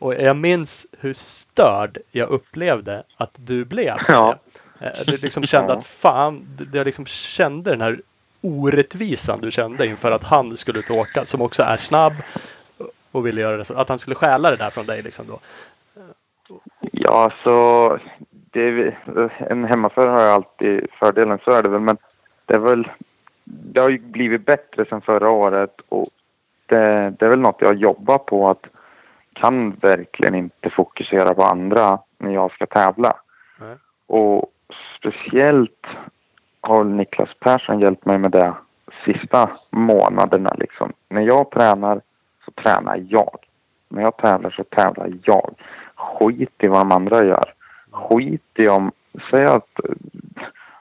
Och 0.00 0.14
jag 0.14 0.36
minns 0.36 0.86
hur 1.00 1.12
störd 1.14 1.98
jag 2.10 2.28
upplevde 2.28 3.02
att 3.16 3.30
du 3.36 3.64
blev. 3.64 3.96
Ja. 4.08 4.38
Eh, 4.80 4.90
Du 5.06 5.16
liksom 5.16 5.42
kände 5.42 5.72
att 5.72 5.86
fan, 5.86 6.46
jag 6.72 6.84
liksom 6.84 7.06
kände 7.06 7.70
den 7.70 7.80
här 7.80 8.00
orättvisan 8.40 9.40
du 9.40 9.50
kände 9.50 9.86
inför 9.86 10.10
att 10.10 10.24
han 10.24 10.56
skulle 10.56 10.82
åka 10.90 11.24
som 11.24 11.40
också 11.40 11.62
är 11.62 11.76
snabb. 11.76 12.12
och 13.12 13.26
ville 13.26 13.40
göra 13.40 13.56
det 13.56 13.64
så. 13.64 13.74
Att 13.74 13.88
han 13.88 13.98
skulle 13.98 14.16
stjäla 14.16 14.50
det 14.50 14.56
där 14.56 14.70
från 14.70 14.86
dig 14.86 15.02
liksom 15.02 15.26
då. 15.26 15.38
Ja, 16.92 17.32
så 17.44 17.98
det 18.30 18.62
är, 18.62 18.98
en 19.38 19.64
hemmaförare 19.64 20.10
har 20.10 20.22
ju 20.22 20.30
alltid 20.30 20.86
fördelen, 20.98 21.38
så 21.44 21.50
är 21.50 21.62
det 21.62 21.68
väl. 21.68 21.80
Men 21.80 21.96
det 22.46 22.54
är 22.54 22.58
väl, 22.58 22.88
det 23.44 23.80
har 23.80 23.88
ju 23.88 23.98
blivit 23.98 24.46
bättre 24.46 24.84
sedan 24.84 25.00
förra 25.00 25.28
året 25.30 25.76
och 25.88 26.08
det, 26.66 27.10
det 27.18 27.24
är 27.24 27.30
väl 27.30 27.40
något 27.40 27.60
jag 27.60 27.74
jobbar 27.74 28.18
på 28.18 28.50
att 28.50 28.66
kan 29.40 29.70
verkligen 29.70 30.34
inte 30.34 30.70
fokusera 30.70 31.34
på 31.34 31.42
andra 31.42 31.98
när 32.18 32.34
jag 32.34 32.52
ska 32.52 32.66
tävla. 32.66 33.12
Nej. 33.60 33.76
Och 34.06 34.52
speciellt 34.98 35.86
har 36.60 36.84
Niklas 36.84 37.30
Persson 37.40 37.80
hjälpt 37.80 38.04
mig 38.04 38.18
med 38.18 38.30
det 38.30 38.54
sista 39.04 39.50
månaderna 39.70 40.54
liksom. 40.58 40.92
När 41.08 41.22
jag 41.22 41.50
tränar 41.50 42.00
så 42.44 42.50
tränar 42.50 43.06
jag. 43.08 43.36
När 43.88 44.02
jag 44.02 44.16
tävlar 44.16 44.50
så 44.50 44.64
tävlar 44.64 45.12
jag. 45.24 45.54
Skit 45.94 46.54
i 46.58 46.66
vad 46.66 46.80
de 46.80 46.92
andra 46.92 47.24
gör. 47.24 47.54
Skit 47.90 48.52
i 48.54 48.68
om, 48.68 48.92
säg 49.30 49.44
att 49.44 49.84
eh, 49.84 49.90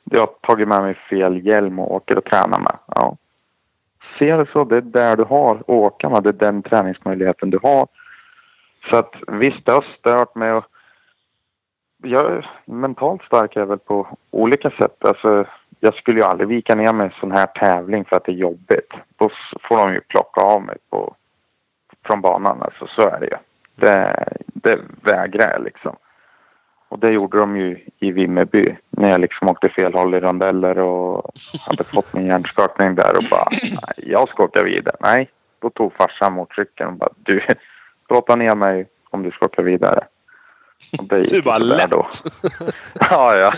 jag 0.04 0.20
har 0.20 0.28
tagit 0.42 0.68
med 0.68 0.82
mig 0.82 0.94
fel 0.94 1.46
hjälm 1.46 1.80
och 1.80 1.96
åker 1.96 2.18
och 2.18 2.26
tränar 2.26 2.60
med. 2.60 2.78
Ja. 2.96 3.18
Se 4.20 4.36
det 4.36 4.46
så, 4.54 4.64
det 4.64 4.78
är 4.78 4.82
där 4.82 5.18
du 5.18 5.24
har 5.24 5.56
att 5.56 5.70
åka 5.70 6.10
med. 6.10 6.24
Det 6.24 6.30
är 6.30 6.34
den 6.34 6.62
träningsmöjligheten 6.62 7.50
du 7.50 7.60
har. 7.64 7.88
Så 8.90 8.96
att 8.96 9.16
visst, 9.28 9.66
det 9.66 9.72
har 9.72 9.86
stört 9.96 10.36
mig. 10.36 10.54
Och 10.54 10.66
jag 12.04 12.32
är 12.32 12.50
mentalt 12.66 13.24
stark 13.24 13.56
är 13.56 13.66
väl 13.66 13.80
på 13.80 14.08
olika 14.32 14.70
sätt. 14.70 15.06
Alltså, 15.06 15.46
jag 15.80 15.96
skulle 15.96 16.20
ju 16.20 16.26
aldrig 16.26 16.50
vika 16.50 16.76
ner 16.76 16.94
mig 16.94 17.08
i 17.08 17.10
en 17.10 17.20
sån 17.20 17.32
här 17.32 17.46
tävling 17.46 18.06
för 18.06 18.16
att 18.16 18.26
det 18.26 18.32
är 18.32 18.36
jobbigt. 18.36 18.94
Då 19.18 19.30
får 19.62 19.78
de 19.78 19.94
ju 19.94 20.02
plocka 20.02 20.42
av 20.42 20.62
mig 20.62 20.78
på, 20.90 21.16
från 22.06 22.22
banan. 22.22 22.62
Alltså, 22.62 22.88
så 22.88 23.02
är 23.10 23.20
det 23.20 23.26
ju. 23.26 23.38
Det, 23.76 24.26
det 24.46 24.80
vägrar 25.04 25.52
jag 25.52 25.64
liksom. 25.64 25.96
Och 26.90 27.00
det 27.00 27.12
gjorde 27.12 27.38
de 27.38 27.58
ju 27.58 27.86
i 28.00 28.12
Vimmerby 28.12 28.76
när 28.90 29.10
jag 29.10 29.22
liksom 29.22 29.48
åkte 29.48 29.70
fel 29.70 29.94
håll 29.94 30.16
i 30.16 30.20
rondeller 30.20 30.80
och 30.80 31.32
hade 31.68 31.84
fått 31.84 32.14
min 32.14 32.26
hjärnskakning 32.26 32.96
där 32.96 33.18
och 33.18 33.24
bara 33.32 33.48
nej, 33.64 34.12
jag 34.12 34.30
ska 34.30 34.44
åka 34.44 34.64
vidare. 34.64 34.96
Nej, 35.00 35.30
då 35.60 35.70
tog 35.70 35.94
farsan 35.94 36.34
motorcykeln 36.34 36.90
och 36.90 36.96
bara 36.96 37.10
du, 37.18 37.42
plåta 38.10 38.36
ner 38.36 38.56
mig 38.56 38.88
om 39.10 39.24
du 39.24 39.32
ska 39.32 39.46
åka 39.46 39.62
vidare. 39.62 40.08
Och 41.00 41.06
det 41.06 41.18
gick 41.20 41.30
Du 41.32 41.42
bara, 41.42 41.58
lätt. 41.58 41.90
Då. 41.90 42.08
ja, 42.94 43.38
ja. 43.38 43.52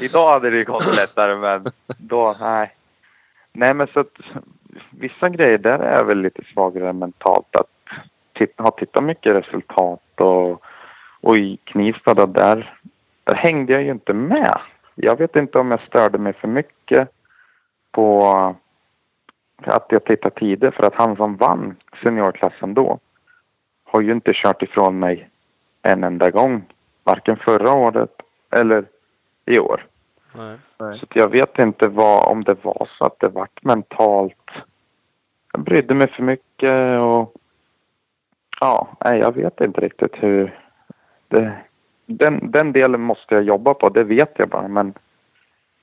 Idag 0.00 0.28
hade 0.28 0.50
det 0.50 0.64
gått 0.64 0.96
lättare 0.96 1.36
men 1.36 1.64
då, 1.98 2.36
nej. 2.40 2.74
Nej 3.52 3.74
men 3.74 3.86
så 3.86 4.00
att 4.00 4.16
vissa 4.90 5.28
grejer 5.28 5.58
där 5.58 5.78
är 5.78 5.96
jag 5.96 6.04
väl 6.04 6.20
lite 6.20 6.42
svagare 6.54 6.92
mentalt 6.92 7.56
att 7.56 7.70
titta, 8.32 8.62
ha 8.62 8.70
tittat 8.70 9.04
mycket 9.04 9.36
resultat 9.36 10.20
och, 10.20 10.62
och 11.20 11.38
i 11.38 11.58
Knivsta 11.64 12.14
då, 12.14 12.26
där, 12.26 12.80
där 13.24 13.34
hängde 13.34 13.72
jag 13.72 13.82
ju 13.82 13.90
inte 13.90 14.12
med. 14.12 14.60
Jag 14.94 15.18
vet 15.18 15.36
inte 15.36 15.58
om 15.58 15.70
jag 15.70 15.80
störde 15.80 16.18
mig 16.18 16.32
för 16.32 16.48
mycket 16.48 17.08
på 17.92 18.26
att 19.64 19.86
jag 19.88 20.04
tittade 20.04 20.34
tider 20.34 20.70
för 20.70 20.82
att 20.86 20.94
han 20.94 21.16
som 21.16 21.36
vann 21.36 21.76
seniorklassen 22.02 22.74
då 22.74 22.98
har 23.88 24.00
ju 24.00 24.10
inte 24.10 24.32
kört 24.34 24.62
ifrån 24.62 24.98
mig 24.98 25.28
en 25.82 26.04
enda 26.04 26.30
gång. 26.30 26.64
Varken 27.04 27.36
förra 27.36 27.72
året 27.72 28.22
eller 28.50 28.84
i 29.46 29.58
år. 29.58 29.86
Nej. 30.32 30.58
Så 30.78 31.04
att 31.04 31.16
jag 31.16 31.28
vet 31.28 31.58
inte 31.58 31.88
vad, 31.88 32.32
om 32.32 32.44
det 32.44 32.64
var 32.64 32.88
så 32.98 33.04
att 33.04 33.20
det 33.20 33.28
vart 33.28 33.64
mentalt. 33.64 34.50
Jag 35.52 35.62
brydde 35.62 35.94
mig 35.94 36.08
för 36.08 36.22
mycket 36.22 37.00
och 37.00 37.34
ja, 38.60 38.88
nej, 39.04 39.18
jag 39.18 39.34
vet 39.34 39.60
inte 39.60 39.80
riktigt 39.80 40.14
hur 40.14 40.60
det, 41.28 41.52
den, 42.06 42.50
den 42.50 42.72
delen 42.72 43.00
måste 43.00 43.34
jag 43.34 43.44
jobba 43.44 43.74
på, 43.74 43.88
det 43.88 44.04
vet 44.04 44.32
jag 44.36 44.48
bara. 44.48 44.68
Men 44.68 44.94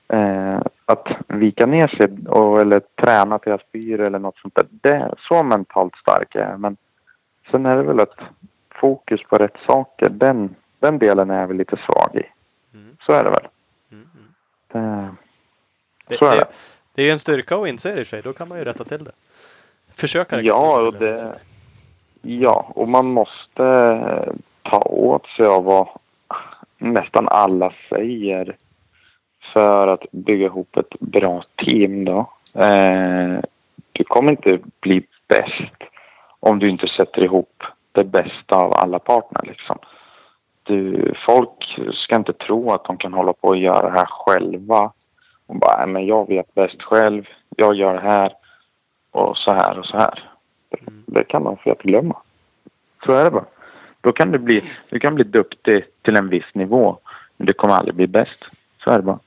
eh, 0.08 0.60
att 0.84 1.08
vika 1.26 1.66
ner 1.66 1.88
sig 1.88 2.28
och, 2.28 2.60
eller 2.60 2.80
träna 2.80 3.38
till 3.38 3.50
jag 3.50 3.60
spyr 3.60 4.00
eller 4.00 4.18
något 4.18 4.38
sånt 4.38 4.54
där, 4.54 4.66
det 4.70 5.14
så 5.18 5.42
mentalt 5.42 5.96
stark 5.96 6.34
jag 6.34 6.44
är. 6.44 6.56
Men 6.56 6.76
sen 7.50 7.66
är 7.66 7.76
det 7.76 7.82
väl 7.82 7.98
ett 7.98 8.20
fokus 8.70 9.22
på 9.22 9.38
rätt 9.38 9.56
saker. 9.66 10.08
Den, 10.08 10.54
den 10.78 10.98
delen 10.98 11.30
är 11.30 11.40
jag 11.40 11.46
väl 11.46 11.56
lite 11.56 11.76
svag 11.76 12.10
i. 12.14 12.26
Mm. 12.74 12.96
Så 13.06 13.12
är 13.12 13.24
det 13.24 13.30
väl. 13.30 13.48
Mm. 13.92 14.08
Det, 14.72 15.14
Det, 16.08 16.18
Så 16.18 16.26
är 16.26 16.36
det, 16.36 16.36
det. 16.36 16.46
det 16.94 17.08
är 17.08 17.12
en 17.12 17.18
styrka 17.18 17.56
att 17.56 17.68
inse 17.68 17.94
det 17.94 18.00
i 18.00 18.04
sig. 18.04 18.22
Då 18.22 18.32
kan 18.32 18.48
man 18.48 18.58
ju 18.58 18.64
rätta 18.64 18.84
till 18.84 19.04
det. 19.04 19.12
Försöka 19.94 20.40
Ja, 20.40 20.80
och 20.80 20.94
det, 20.94 21.38
ja, 22.22 22.72
och 22.74 22.88
man 22.88 23.06
måste 23.06 23.64
eh, 23.64 24.32
ta 24.62 24.78
åt 24.78 25.26
sig 25.26 25.46
av 25.46 25.64
vad 25.64 25.88
nästan 26.78 27.28
alla 27.28 27.72
säger 27.88 28.56
för 29.52 29.88
att 29.88 30.10
bygga 30.10 30.46
ihop 30.46 30.76
ett 30.76 31.00
bra 31.00 31.44
team. 31.56 32.04
Då. 32.04 32.30
Eh, 32.54 33.40
du 33.92 34.04
kommer 34.04 34.30
inte 34.30 34.58
bli 34.80 35.06
bäst 35.28 35.90
om 36.40 36.58
du 36.58 36.68
inte 36.68 36.88
sätter 36.88 37.22
ihop 37.22 37.62
det 37.92 38.04
bästa 38.04 38.56
av 38.56 38.72
alla 38.74 38.98
partner. 38.98 39.42
Liksom. 39.44 39.78
Du, 40.62 41.12
folk 41.26 41.78
ska 41.92 42.16
inte 42.16 42.32
tro 42.32 42.72
att 42.72 42.84
de 42.84 42.96
kan 42.96 43.12
hålla 43.12 43.32
på 43.32 43.48
och 43.48 43.56
göra 43.56 43.90
det 43.90 43.98
här 43.98 44.06
själva. 44.06 44.92
Och 45.46 45.56
bara, 45.56 45.76
"Nej, 45.76 45.86
men 45.86 46.06
jag 46.06 46.28
vet 46.28 46.54
bäst 46.54 46.82
själv. 46.82 47.28
Jag 47.56 47.74
gör 47.74 47.94
det 47.94 48.00
här 48.00 48.32
och 49.10 49.38
så 49.38 49.52
här 49.52 49.78
och 49.78 49.86
så 49.86 49.96
här. 49.96 50.30
Mm. 50.70 51.04
Det 51.06 51.24
kan 51.24 51.44
de 51.44 51.56
få 51.56 51.74
glömma. 51.82 52.16
Så 53.04 53.12
är 53.12 53.24
det 53.24 53.30
bara. 53.30 53.44
Då 54.00 54.12
kan 54.12 54.30
du 54.30 54.38
bli, 54.38 54.62
du 54.88 55.00
kan 55.00 55.14
bli 55.14 55.24
duktig 55.24 55.84
till 56.02 56.16
en 56.16 56.28
viss 56.28 56.54
nivå. 56.54 56.98
Men 57.36 57.46
du 57.46 57.52
kommer 57.52 57.74
aldrig 57.74 57.94
bli 57.94 58.06
bäst. 58.06 58.44
Så 58.84 58.90
är 58.90 58.96
det 58.96 59.02
bara. 59.02 59.18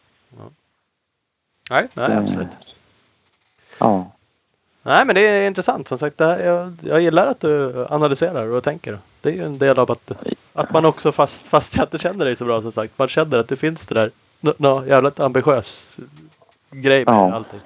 Nej, 1.69 1.87
nej 1.93 2.17
absolut. 2.17 2.75
Ja. 3.79 4.11
Nej, 4.89 5.05
men 5.05 5.15
det 5.15 5.27
är 5.27 5.47
intressant. 5.47 5.87
Som 5.87 5.97
sagt, 5.97 6.17
det 6.17 6.25
här, 6.25 6.39
jag, 6.39 6.73
jag 6.81 7.01
gillar 7.01 7.27
att 7.27 7.39
du 7.39 7.85
analyserar 7.89 8.47
och 8.47 8.63
tänker. 8.63 8.97
Det 9.21 9.29
är 9.29 9.33
ju 9.33 9.43
en 9.43 9.57
del 9.57 9.79
av 9.79 9.91
att, 9.91 10.11
att 10.53 10.73
man 10.73 10.85
också, 10.85 11.11
fast, 11.11 11.47
fast 11.47 11.77
jag 11.77 11.85
inte 11.85 11.97
känner 11.97 12.25
dig 12.25 12.35
så 12.35 12.45
bra 12.45 12.61
som 12.61 12.71
sagt, 12.71 12.99
man 12.99 13.07
känner 13.07 13.37
att 13.37 13.47
det 13.47 13.55
finns 13.55 13.87
det 13.87 13.95
där 13.95 14.11
nå 14.39 14.53
nå, 14.57 14.85
jävligt 14.85 15.19
ambitiös 15.19 15.97
grej 16.71 17.05
med 17.05 17.13
Ja. 17.15 17.33
allting. 17.33 17.59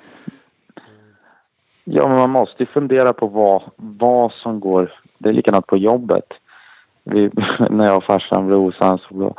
Ja, 1.83 2.07
men 2.07 2.17
man 2.17 2.29
måste 2.29 2.63
ju 2.63 2.67
fundera 2.67 3.13
på 3.13 3.27
vad, 3.27 3.61
vad 3.75 4.31
som 4.31 4.59
går. 4.59 4.91
Det 5.17 5.29
är 5.29 5.33
likadant 5.33 5.67
på 5.67 5.77
jobbet. 5.77 6.33
Vi, 7.03 7.29
när 7.69 7.85
jag 7.85 7.97
och 7.97 8.03
farsan 8.03 8.47
blev 8.47 8.59
osams 8.59 9.01
och 9.09 9.37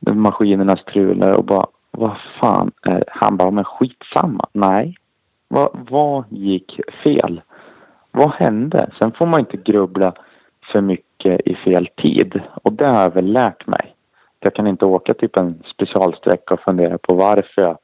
maskinerna 0.00 0.76
strulade 0.76 1.34
och 1.34 1.44
bara 1.44 1.66
vad 1.90 2.16
fan 2.40 2.70
är 2.82 3.04
Han 3.08 3.36
bara, 3.36 3.50
men 3.50 3.64
skitsamma. 3.64 4.46
Nej. 4.52 4.96
Vad, 5.48 5.86
vad 5.90 6.24
gick 6.30 6.80
fel? 7.04 7.42
Vad 8.10 8.30
hände? 8.30 8.90
Sen 8.98 9.12
får 9.12 9.26
man 9.26 9.40
inte 9.40 9.56
grubbla 9.56 10.14
för 10.72 10.80
mycket 10.80 11.40
i 11.46 11.54
fel 11.54 11.88
tid. 11.96 12.40
Och 12.62 12.72
det 12.72 12.86
har 12.86 13.02
jag 13.02 13.14
väl 13.14 13.32
lärt 13.32 13.66
mig. 13.66 13.94
Jag 14.40 14.54
kan 14.54 14.66
inte 14.66 14.84
åka 14.84 15.14
typ 15.14 15.36
en 15.36 15.62
specialsträcka 15.66 16.54
och 16.54 16.60
fundera 16.60 16.98
på 16.98 17.14
varför 17.14 17.62
jag 17.62 17.78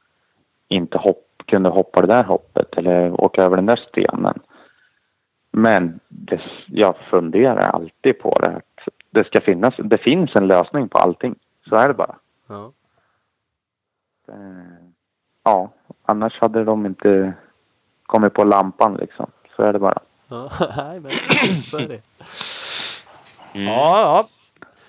inte 0.67 0.97
hopp, 0.97 1.43
kunde 1.45 1.69
hoppa 1.69 2.01
det 2.01 2.07
där 2.07 2.23
hoppet 2.23 2.77
eller 2.77 3.21
åka 3.21 3.43
över 3.43 3.55
den 3.55 3.65
där 3.65 3.75
stenen. 3.89 4.39
Men 5.51 5.99
det, 6.07 6.41
jag 6.67 6.97
funderar 6.97 7.69
alltid 7.69 8.19
på 8.19 8.39
det. 8.39 8.61
Det 9.09 9.27
ska 9.27 9.41
finnas, 9.41 9.73
det 9.77 9.97
finns 9.97 10.35
en 10.35 10.47
lösning 10.47 10.89
på 10.89 10.97
allting. 10.97 11.35
Så 11.69 11.75
är 11.75 11.87
det 11.87 11.93
bara. 11.93 12.15
Ja. 12.47 12.71
Eh, 14.27 14.85
Ja, 15.47 15.69
annars 16.05 16.39
hade 16.41 16.63
de 16.63 16.85
inte 16.85 17.33
kommit 18.05 18.33
på 18.33 18.43
lampan 18.43 18.95
liksom. 18.95 19.25
Så 19.55 19.63
är 19.63 19.73
det 19.73 19.79
bara. 19.79 19.99
Ja, 20.27 20.51
nej, 20.77 20.99
men 20.99 21.11
så 21.61 21.77
är 21.77 21.87
det. 21.87 22.01
Mm. 23.53 23.67
Ja, 23.67 23.99
ja. 23.99 24.27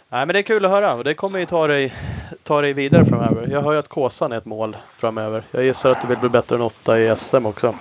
Nej, 0.09 0.27
men 0.27 0.35
det 0.35 0.39
är 0.39 0.43
kul 0.43 0.65
att 0.65 0.71
höra 0.71 0.95
och 0.95 1.05
det 1.05 1.15
kommer 1.15 1.39
ju 1.39 1.47
ta 1.47 1.67
dig, 1.67 1.95
ta 2.43 2.61
dig 2.61 2.73
vidare 2.73 3.05
framöver. 3.05 3.49
Jag 3.51 3.63
hör 3.63 3.73
ju 3.73 3.79
att 3.79 3.89
Kåsan 3.89 4.33
är 4.33 4.39
ett 4.39 4.45
mål 4.45 4.77
framöver. 4.97 5.45
Jag 5.51 5.65
gissar 5.65 5.91
att 5.91 6.03
du 6.03 6.09
vill 6.09 6.19
bli 6.19 6.29
bättre 6.29 6.57
än 6.57 6.63
åtta 6.63 6.99
i 6.99 7.17
SM 7.17 7.47
också. 7.47 7.75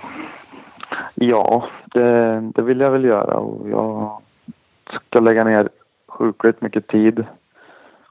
Ja, 1.13 1.67
det, 1.85 2.39
det 2.55 2.61
vill 2.61 2.79
jag 2.79 2.91
väl 2.91 3.05
göra 3.05 3.37
och 3.37 3.69
jag 3.69 4.21
ska 5.05 5.19
lägga 5.19 5.43
ner 5.43 5.69
sjukligt 6.07 6.61
mycket 6.61 6.87
tid 6.87 7.25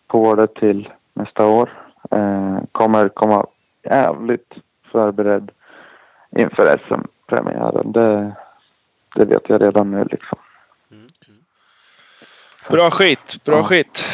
på 0.07 0.35
det 0.35 0.47
till 0.47 0.89
nästa 1.15 1.47
år. 1.47 1.71
Eh, 2.11 2.59
kommer 2.73 3.09
komma 3.09 3.47
jävligt 3.83 4.55
förberedd 4.93 5.51
inför 6.37 6.77
SM-premiären. 7.29 7.93
Det, 7.93 8.35
det 9.17 9.25
vet 9.25 9.43
jag 9.49 9.63
redan 9.63 9.91
nu 9.91 10.05
liksom. 10.11 10.39
Bra 12.71 12.91
skit, 12.91 13.37
bra 13.45 13.57
Ja. 13.57 13.65
skit. 13.65 14.05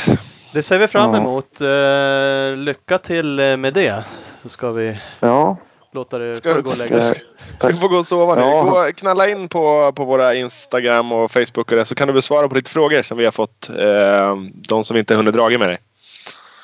Det 0.52 0.62
ser 0.62 0.78
vi 0.78 0.88
fram 0.88 1.14
Ja. 1.14 1.20
emot. 1.20 1.60
Eh, 1.60 2.56
lycka 2.56 2.98
till 2.98 3.40
eh, 3.40 3.56
med 3.56 3.74
det. 3.74 4.04
Så 4.42 4.48
ska 4.48 4.70
vi 4.72 5.00
Ja, 5.20 5.56
låta 5.92 6.18
det 6.18 6.36
Ska- 6.36 6.60
gå 6.60 6.70
och 6.70 6.78
lägga 6.78 7.00
sig. 7.00 7.22
Ska 7.58 7.68
du 7.68 7.76
få 7.76 7.88
gå 7.88 7.96
och 7.96 8.06
sova 8.06 8.34
nu. 8.34 8.40
Ja. 8.40 8.62
Gå, 8.62 8.92
knalla 8.96 9.28
in 9.28 9.48
på, 9.48 9.92
på 9.92 10.04
våra 10.04 10.34
Instagram 10.34 11.12
och 11.12 11.30
Facebook 11.30 11.70
och 11.72 11.76
det 11.76 11.84
så 11.84 11.94
kan 11.94 12.06
du 12.06 12.12
väl 12.12 12.22
svara 12.22 12.48
på 12.48 12.54
lite 12.54 12.70
frågor 12.70 13.02
som 13.02 13.18
vi 13.18 13.24
har 13.24 13.32
fått. 13.32 13.68
Eh, 13.78 14.36
de 14.68 14.84
som 14.84 14.96
inte 14.96 15.14
hunnit 15.16 15.34
draga 15.34 15.58
med 15.58 15.68
dig. 15.68 15.78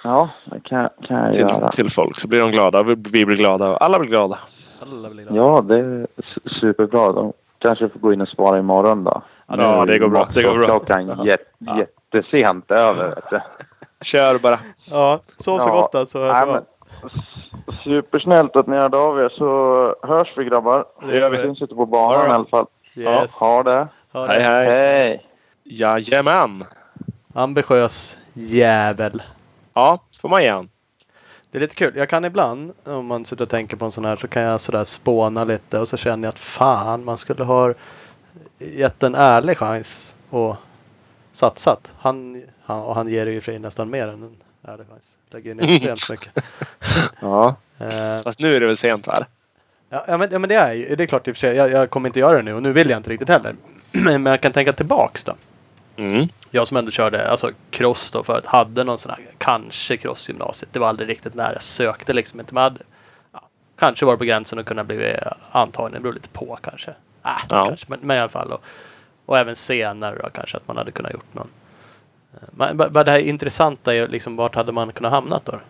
Ja, 0.04 0.28
det 0.44 0.60
kan, 0.64 0.88
kan 1.08 1.16
jag 1.16 1.32
Till, 1.32 1.40
göra. 1.42 1.68
till 1.68 1.90
folk. 1.90 2.20
Så 2.20 2.28
blir 2.28 2.40
de 2.40 2.50
glada. 2.52 2.82
Vi, 2.82 2.94
vi 2.98 3.26
blir 3.26 3.36
glada. 3.36 3.68
och 3.68 3.82
Alla 3.84 3.98
blir 3.98 4.10
glada. 4.10 4.38
Ja, 5.30 5.60
det 5.68 5.74
är 5.78 6.06
su- 6.16 6.58
superbra. 6.60 7.12
De 7.12 7.32
kanske 7.58 7.88
får 7.88 7.98
gå 8.00 8.12
in 8.12 8.20
och 8.20 8.28
spara 8.28 8.58
imorgon 8.58 9.04
då. 9.04 9.22
Ja, 9.46 9.84
Nu 9.84 9.92
det 9.92 9.98
går 9.98 10.08
bra. 10.08 10.28
Det 10.34 10.42
går 10.42 10.54
bra. 10.54 10.64
Klockan 10.64 11.24
jät, 11.24 11.40
Ja. 11.58 11.78
jättesent 11.78 12.70
över. 12.70 13.08
Vet 13.08 13.30
du. 13.30 13.40
Kör 14.04 14.38
bara. 14.38 14.58
Ja, 14.90 15.20
sov 15.38 15.58
så 15.58 15.68
Ja. 15.68 15.72
gott 15.80 15.94
alltså. 15.94 16.18
Nej, 16.18 16.46
men, 16.46 16.56
s- 17.04 17.78
supersnällt 17.84 18.56
att 18.56 18.66
ni 18.66 18.76
hörde 18.76 18.96
av 18.96 19.20
er 19.20 19.28
så 19.28 19.94
hörs 20.02 20.32
vi 20.36 20.44
grabbar. 20.44 20.84
Det 21.10 21.18
gör 21.18 21.30
vi. 21.30 21.36
Vi 21.36 21.42
syns 21.42 21.62
ute 21.62 21.74
på 21.74 21.86
banan 21.86 22.30
i 22.30 22.32
alla 22.32 22.44
fall. 22.44 22.66
Yes. 22.94 23.34
Ha 23.34 23.62
det. 23.62 23.88
Ha 24.12 24.26
det. 24.26 24.32
Hej 24.32 24.42
hej. 24.42 24.66
Hej! 24.70 25.26
Jajamän. 25.64 26.64
Ambitiös 27.34 28.18
jävel. 28.34 29.22
Ja, 29.74 29.98
får 30.20 30.28
man 30.28 30.40
igen. 30.40 30.68
Det 31.56 31.60
är 31.60 31.62
lite 31.62 31.74
kul. 31.74 31.92
Jag 31.96 32.08
kan 32.08 32.24
ibland, 32.24 32.72
om 32.84 33.06
man 33.06 33.24
sitter 33.24 33.44
och 33.44 33.50
tänker 33.50 33.76
på 33.76 33.84
en 33.84 33.92
sån 33.92 34.04
här, 34.04 34.16
så 34.16 34.28
kan 34.28 34.42
jag 34.42 34.60
sådär 34.60 34.84
spåna 34.84 35.44
lite 35.44 35.78
och 35.78 35.88
så 35.88 35.96
känner 35.96 36.28
jag 36.28 36.32
att 36.32 36.38
fan, 36.38 37.04
man 37.04 37.18
skulle 37.18 37.44
ha 37.44 37.74
gett 38.58 39.02
en 39.02 39.14
ärlig 39.14 39.58
chans 39.58 40.16
och 40.30 40.56
satsat. 41.32 41.92
Han, 41.98 42.42
han, 42.64 42.80
och 42.80 42.94
han 42.94 43.08
ger 43.08 43.26
ju 43.26 43.40
för 43.40 43.58
nästan 43.58 43.90
mer 43.90 44.08
än 44.08 44.22
en 44.22 44.36
ärlig 44.62 44.86
chans. 44.88 45.16
Lägger 45.30 45.50
in 45.50 45.60
extremt 45.86 46.10
mycket. 46.10 46.44
Ja. 47.20 47.56
Eh, 47.78 48.22
Fast 48.22 48.40
nu 48.40 48.54
är 48.54 48.60
det 48.60 48.66
väl 48.66 48.76
sent 48.76 49.06
va? 49.06 49.26
Ja, 49.88 50.04
ja, 50.08 50.16
men, 50.16 50.28
ja 50.32 50.38
men 50.38 50.48
det 50.48 50.54
är 50.54 50.72
ju, 50.72 50.96
det 50.96 51.04
är 51.04 51.06
klart 51.06 51.28
i 51.28 51.32
och 51.32 51.36
för 51.36 51.40
sig. 51.40 51.56
Jag, 51.56 51.70
jag 51.70 51.90
kommer 51.90 52.08
inte 52.08 52.20
göra 52.20 52.36
det 52.36 52.42
nu 52.42 52.54
och 52.54 52.62
nu 52.62 52.72
vill 52.72 52.90
jag 52.90 52.96
inte 52.96 53.10
riktigt 53.10 53.28
heller. 53.28 53.54
men 53.92 54.26
jag 54.26 54.40
kan 54.40 54.52
tänka 54.52 54.72
tillbaks 54.72 55.24
då. 55.24 55.34
Mm. 55.96 56.28
Jag 56.50 56.68
som 56.68 56.76
ändå 56.76 56.90
körde 56.90 57.30
alltså 57.30 57.50
cross 57.70 58.10
då 58.10 58.22
förut. 58.22 58.46
Hade 58.46 58.84
någon 58.84 58.98
sån 58.98 59.10
här, 59.10 59.20
kanske 59.38 59.96
crossgymnasiet. 59.96 60.72
Det 60.72 60.78
var 60.78 60.88
aldrig 60.88 61.08
riktigt 61.08 61.34
när 61.34 61.52
jag 61.52 61.62
sökte 61.62 62.12
liksom 62.12 62.40
inte. 62.40 62.58
Hade, 62.60 62.80
ja, 63.32 63.48
kanske 63.78 64.06
var 64.06 64.16
på 64.16 64.24
gränsen 64.24 64.58
att 64.58 64.66
kunna 64.66 64.84
bli 64.84 65.16
antagen. 65.52 65.92
Det 65.92 66.00
beror 66.00 66.12
lite 66.12 66.28
på 66.28 66.58
kanske. 66.62 66.90
Äh, 66.90 66.94
Ja. 67.22 67.66
kanske. 67.66 67.86
Men, 67.88 67.98
men 68.02 68.16
i 68.16 68.20
alla 68.20 68.28
fall. 68.28 68.52
Och, 68.52 68.62
och 69.26 69.38
även 69.38 69.56
senare 69.56 70.18
då 70.22 70.28
kanske 70.30 70.56
att 70.56 70.68
man 70.68 70.76
hade 70.76 70.92
kunnat 70.92 71.12
gjort 71.12 71.34
någon. 71.34 71.48
Men, 72.50 72.76
men 72.76 72.92
det 72.92 73.10
här 73.10 73.18
intressanta 73.18 73.94
är 73.94 74.08
liksom 74.08 74.36
vart 74.36 74.54
hade 74.54 74.72
man 74.72 74.92
kunnat 74.92 75.12
hamnat 75.12 75.44
då? 75.44 75.60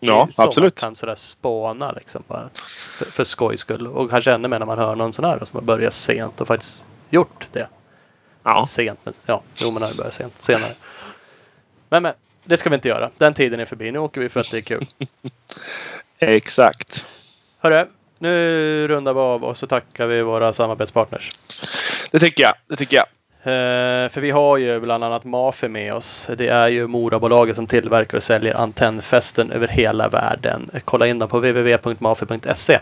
Ja, 0.00 0.28
så 0.36 0.42
absolut. 0.42 0.82
Man 0.82 0.88
kan 0.88 0.94
sådär 0.94 1.14
spåna 1.14 1.92
liksom 1.92 2.22
bara 2.28 2.48
för, 2.98 3.04
för 3.04 3.24
skojs 3.24 3.60
skull. 3.60 3.86
Och 3.86 4.10
kanske 4.10 4.32
ännu 4.32 4.48
mer 4.48 4.58
när 4.58 4.66
man 4.66 4.78
hör 4.78 4.94
någon 4.94 5.12
sån 5.12 5.24
här 5.24 5.44
som 5.44 5.56
har 5.56 5.62
börjat 5.62 5.94
sent 5.94 6.40
och 6.40 6.46
faktiskt 6.46 6.84
gjort 7.10 7.46
det. 7.52 7.68
Ja. 8.46 8.66
Sent, 8.66 8.98
men 9.04 9.14
ja, 9.26 9.42
jo 9.56 9.70
men 9.70 9.82
det 9.82 9.96
börjar 9.96 10.10
sent, 10.10 10.34
senare. 10.38 10.72
Men, 11.88 12.02
men 12.02 12.12
det 12.44 12.56
ska 12.56 12.70
vi 12.70 12.74
inte 12.74 12.88
göra. 12.88 13.10
Den 13.18 13.34
tiden 13.34 13.60
är 13.60 13.64
förbi. 13.64 13.92
Nu 13.92 13.98
åker 13.98 14.20
vi 14.20 14.28
för 14.28 14.40
att 14.40 14.50
det 14.50 14.56
är 14.56 14.60
kul. 14.60 14.86
Exakt. 16.18 17.06
Hörru, 17.58 17.86
nu 18.18 18.88
rundar 18.88 19.14
vi 19.14 19.20
av 19.20 19.44
och 19.44 19.56
så 19.56 19.66
tackar 19.66 20.06
vi 20.06 20.22
våra 20.22 20.52
samarbetspartners. 20.52 21.30
Det 22.10 22.18
tycker 22.18 22.42
jag. 22.42 22.54
Det 22.66 22.76
tycker 22.76 22.96
jag. 22.96 23.06
Eh, 23.42 24.08
för 24.08 24.20
vi 24.20 24.30
har 24.30 24.56
ju 24.56 24.80
bland 24.80 25.04
annat 25.04 25.24
Mafi 25.24 25.68
med 25.68 25.94
oss. 25.94 26.28
Det 26.36 26.48
är 26.48 26.68
ju 26.68 26.86
Morabolaget 26.86 27.56
som 27.56 27.66
tillverkar 27.66 28.16
och 28.16 28.22
säljer 28.22 28.54
antennfästen 28.54 29.52
över 29.52 29.68
hela 29.68 30.08
världen. 30.08 30.70
Kolla 30.84 31.06
in 31.06 31.18
dem 31.18 31.28
på 31.28 31.38
www.mafi.se. 31.38 32.78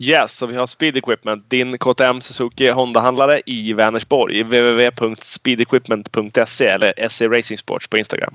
Yes, 0.00 0.42
och 0.42 0.50
vi 0.50 0.56
har 0.56 0.66
Speed 0.66 0.96
Equipment, 0.96 1.50
din 1.50 1.78
KTM 1.78 2.20
Suzuki 2.20 2.70
Honda-handlare 2.70 3.40
i 3.46 3.72
Vänersborg. 3.72 4.42
www.speedequipment.se 4.42 6.66
eller 6.66 7.08
SE 7.08 7.28
Racing 7.28 7.58
Sports 7.58 7.88
på 7.88 7.98
Instagram. 7.98 8.34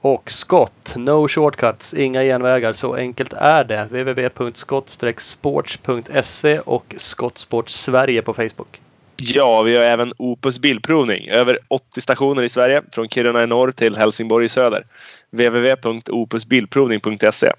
Och 0.00 0.30
skott, 0.30 0.92
no 0.96 1.28
shortcuts, 1.28 1.94
inga 1.94 2.22
genvägar. 2.22 2.72
Så 2.72 2.94
enkelt 2.94 3.32
är 3.32 3.64
det. 3.64 3.84
www.skott-sports.se 3.84 6.58
och 6.58 6.94
Skottsport 6.96 7.68
Sverige 7.68 8.22
på 8.22 8.34
Facebook. 8.34 8.80
Ja, 9.16 9.62
vi 9.62 9.76
har 9.76 9.82
även 9.82 10.12
Opus 10.16 10.58
Bilprovning. 10.58 11.28
Över 11.28 11.58
80 11.68 12.00
stationer 12.00 12.42
i 12.42 12.48
Sverige. 12.48 12.82
Från 12.92 13.08
Kiruna 13.08 13.42
i 13.42 13.46
norr 13.46 13.72
till 13.72 13.96
Helsingborg 13.96 14.46
i 14.46 14.48
söder. 14.48 14.86
www.opusbilprovning.se 15.30 17.50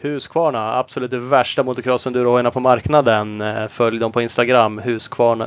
Husqvarna, 0.00 0.78
absolut 0.78 1.10
det 1.10 1.18
värsta 1.18 1.62
motocrossen 1.62 2.12
du 2.12 2.24
har 2.24 2.50
på 2.50 2.60
marknaden. 2.60 3.40
Eh, 3.40 3.68
Följ 3.68 3.98
dem 3.98 4.12
på 4.12 4.22
Instagram, 4.22 4.80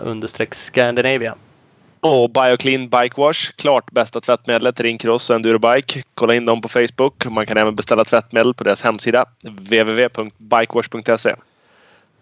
understreck 0.04 0.56
Scandinavia. 0.56 1.36
Och 2.00 2.30
Bioclean 2.30 2.90
Bike 2.90 3.22
Wash. 3.22 3.52
Klart 3.56 3.92
bästa 3.92 4.22
tvättmedlet 4.22 4.76
till 4.76 4.86
din 4.86 4.98
cross 4.98 5.30
och 5.30 5.36
endurobike. 5.36 6.04
Kolla 6.16 6.36
in 6.36 6.46
dem 6.46 6.62
på 6.62 6.68
Facebook. 6.68 7.26
Man 7.26 7.46
kan 7.46 7.58
även 7.58 7.76
beställa 7.76 8.06
tvättmedel 8.06 8.54
på 8.54 8.64
deras 8.64 8.82
hemsida. 8.82 9.26
www.bikewash.se 9.44 11.36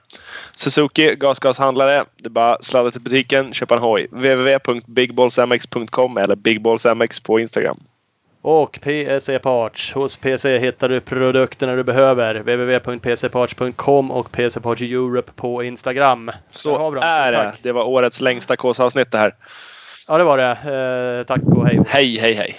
Suzuki 0.53 1.15
gasgashandlare. 1.15 2.05
Det 2.17 2.27
är 2.27 2.31
bara 2.31 2.59
sladda 2.61 2.91
till 2.91 3.01
butiken, 3.01 3.55
köpa 3.55 3.75
en 3.75 3.81
hoj. 3.81 4.07
www.bigballsmx.com 4.11 6.17
eller 6.17 6.37
bigballsmx 6.37 7.21
på 7.21 7.41
Instagram. 7.41 7.81
Och 8.43 8.79
PSE 8.83 9.39
Parts. 9.39 9.93
Hos 9.93 10.17
PC 10.17 10.59
hittar 10.59 10.89
du 10.89 11.01
produkterna 11.01 11.75
du 11.75 11.83
behöver. 11.83 12.35
www.pcparts.com 12.35 14.11
och 14.11 14.33
PC 14.33 14.61
Parts 14.61 14.83
Europe 14.83 15.33
på 15.37 15.63
Instagram. 15.63 16.29
Har 16.29 16.35
Så 16.51 16.91
vi 16.91 16.95
dem. 16.95 17.05
är 17.05 17.33
det. 17.33 17.39
Tack. 17.45 17.59
Det 17.63 17.73
var 17.73 17.85
årets 17.85 18.21
längsta 18.21 18.57
KS-avsnitt 18.57 19.11
det 19.13 19.19
här. 19.19 19.35
Ja, 20.09 20.19
det 20.19 20.25
var 20.25 20.39
det. 20.39 20.51
Eh, 21.21 21.27
tack 21.27 21.43
och 21.43 21.67
hej. 21.67 21.81
Hej, 21.89 22.19
hej, 22.19 22.33
hej. 22.35 22.57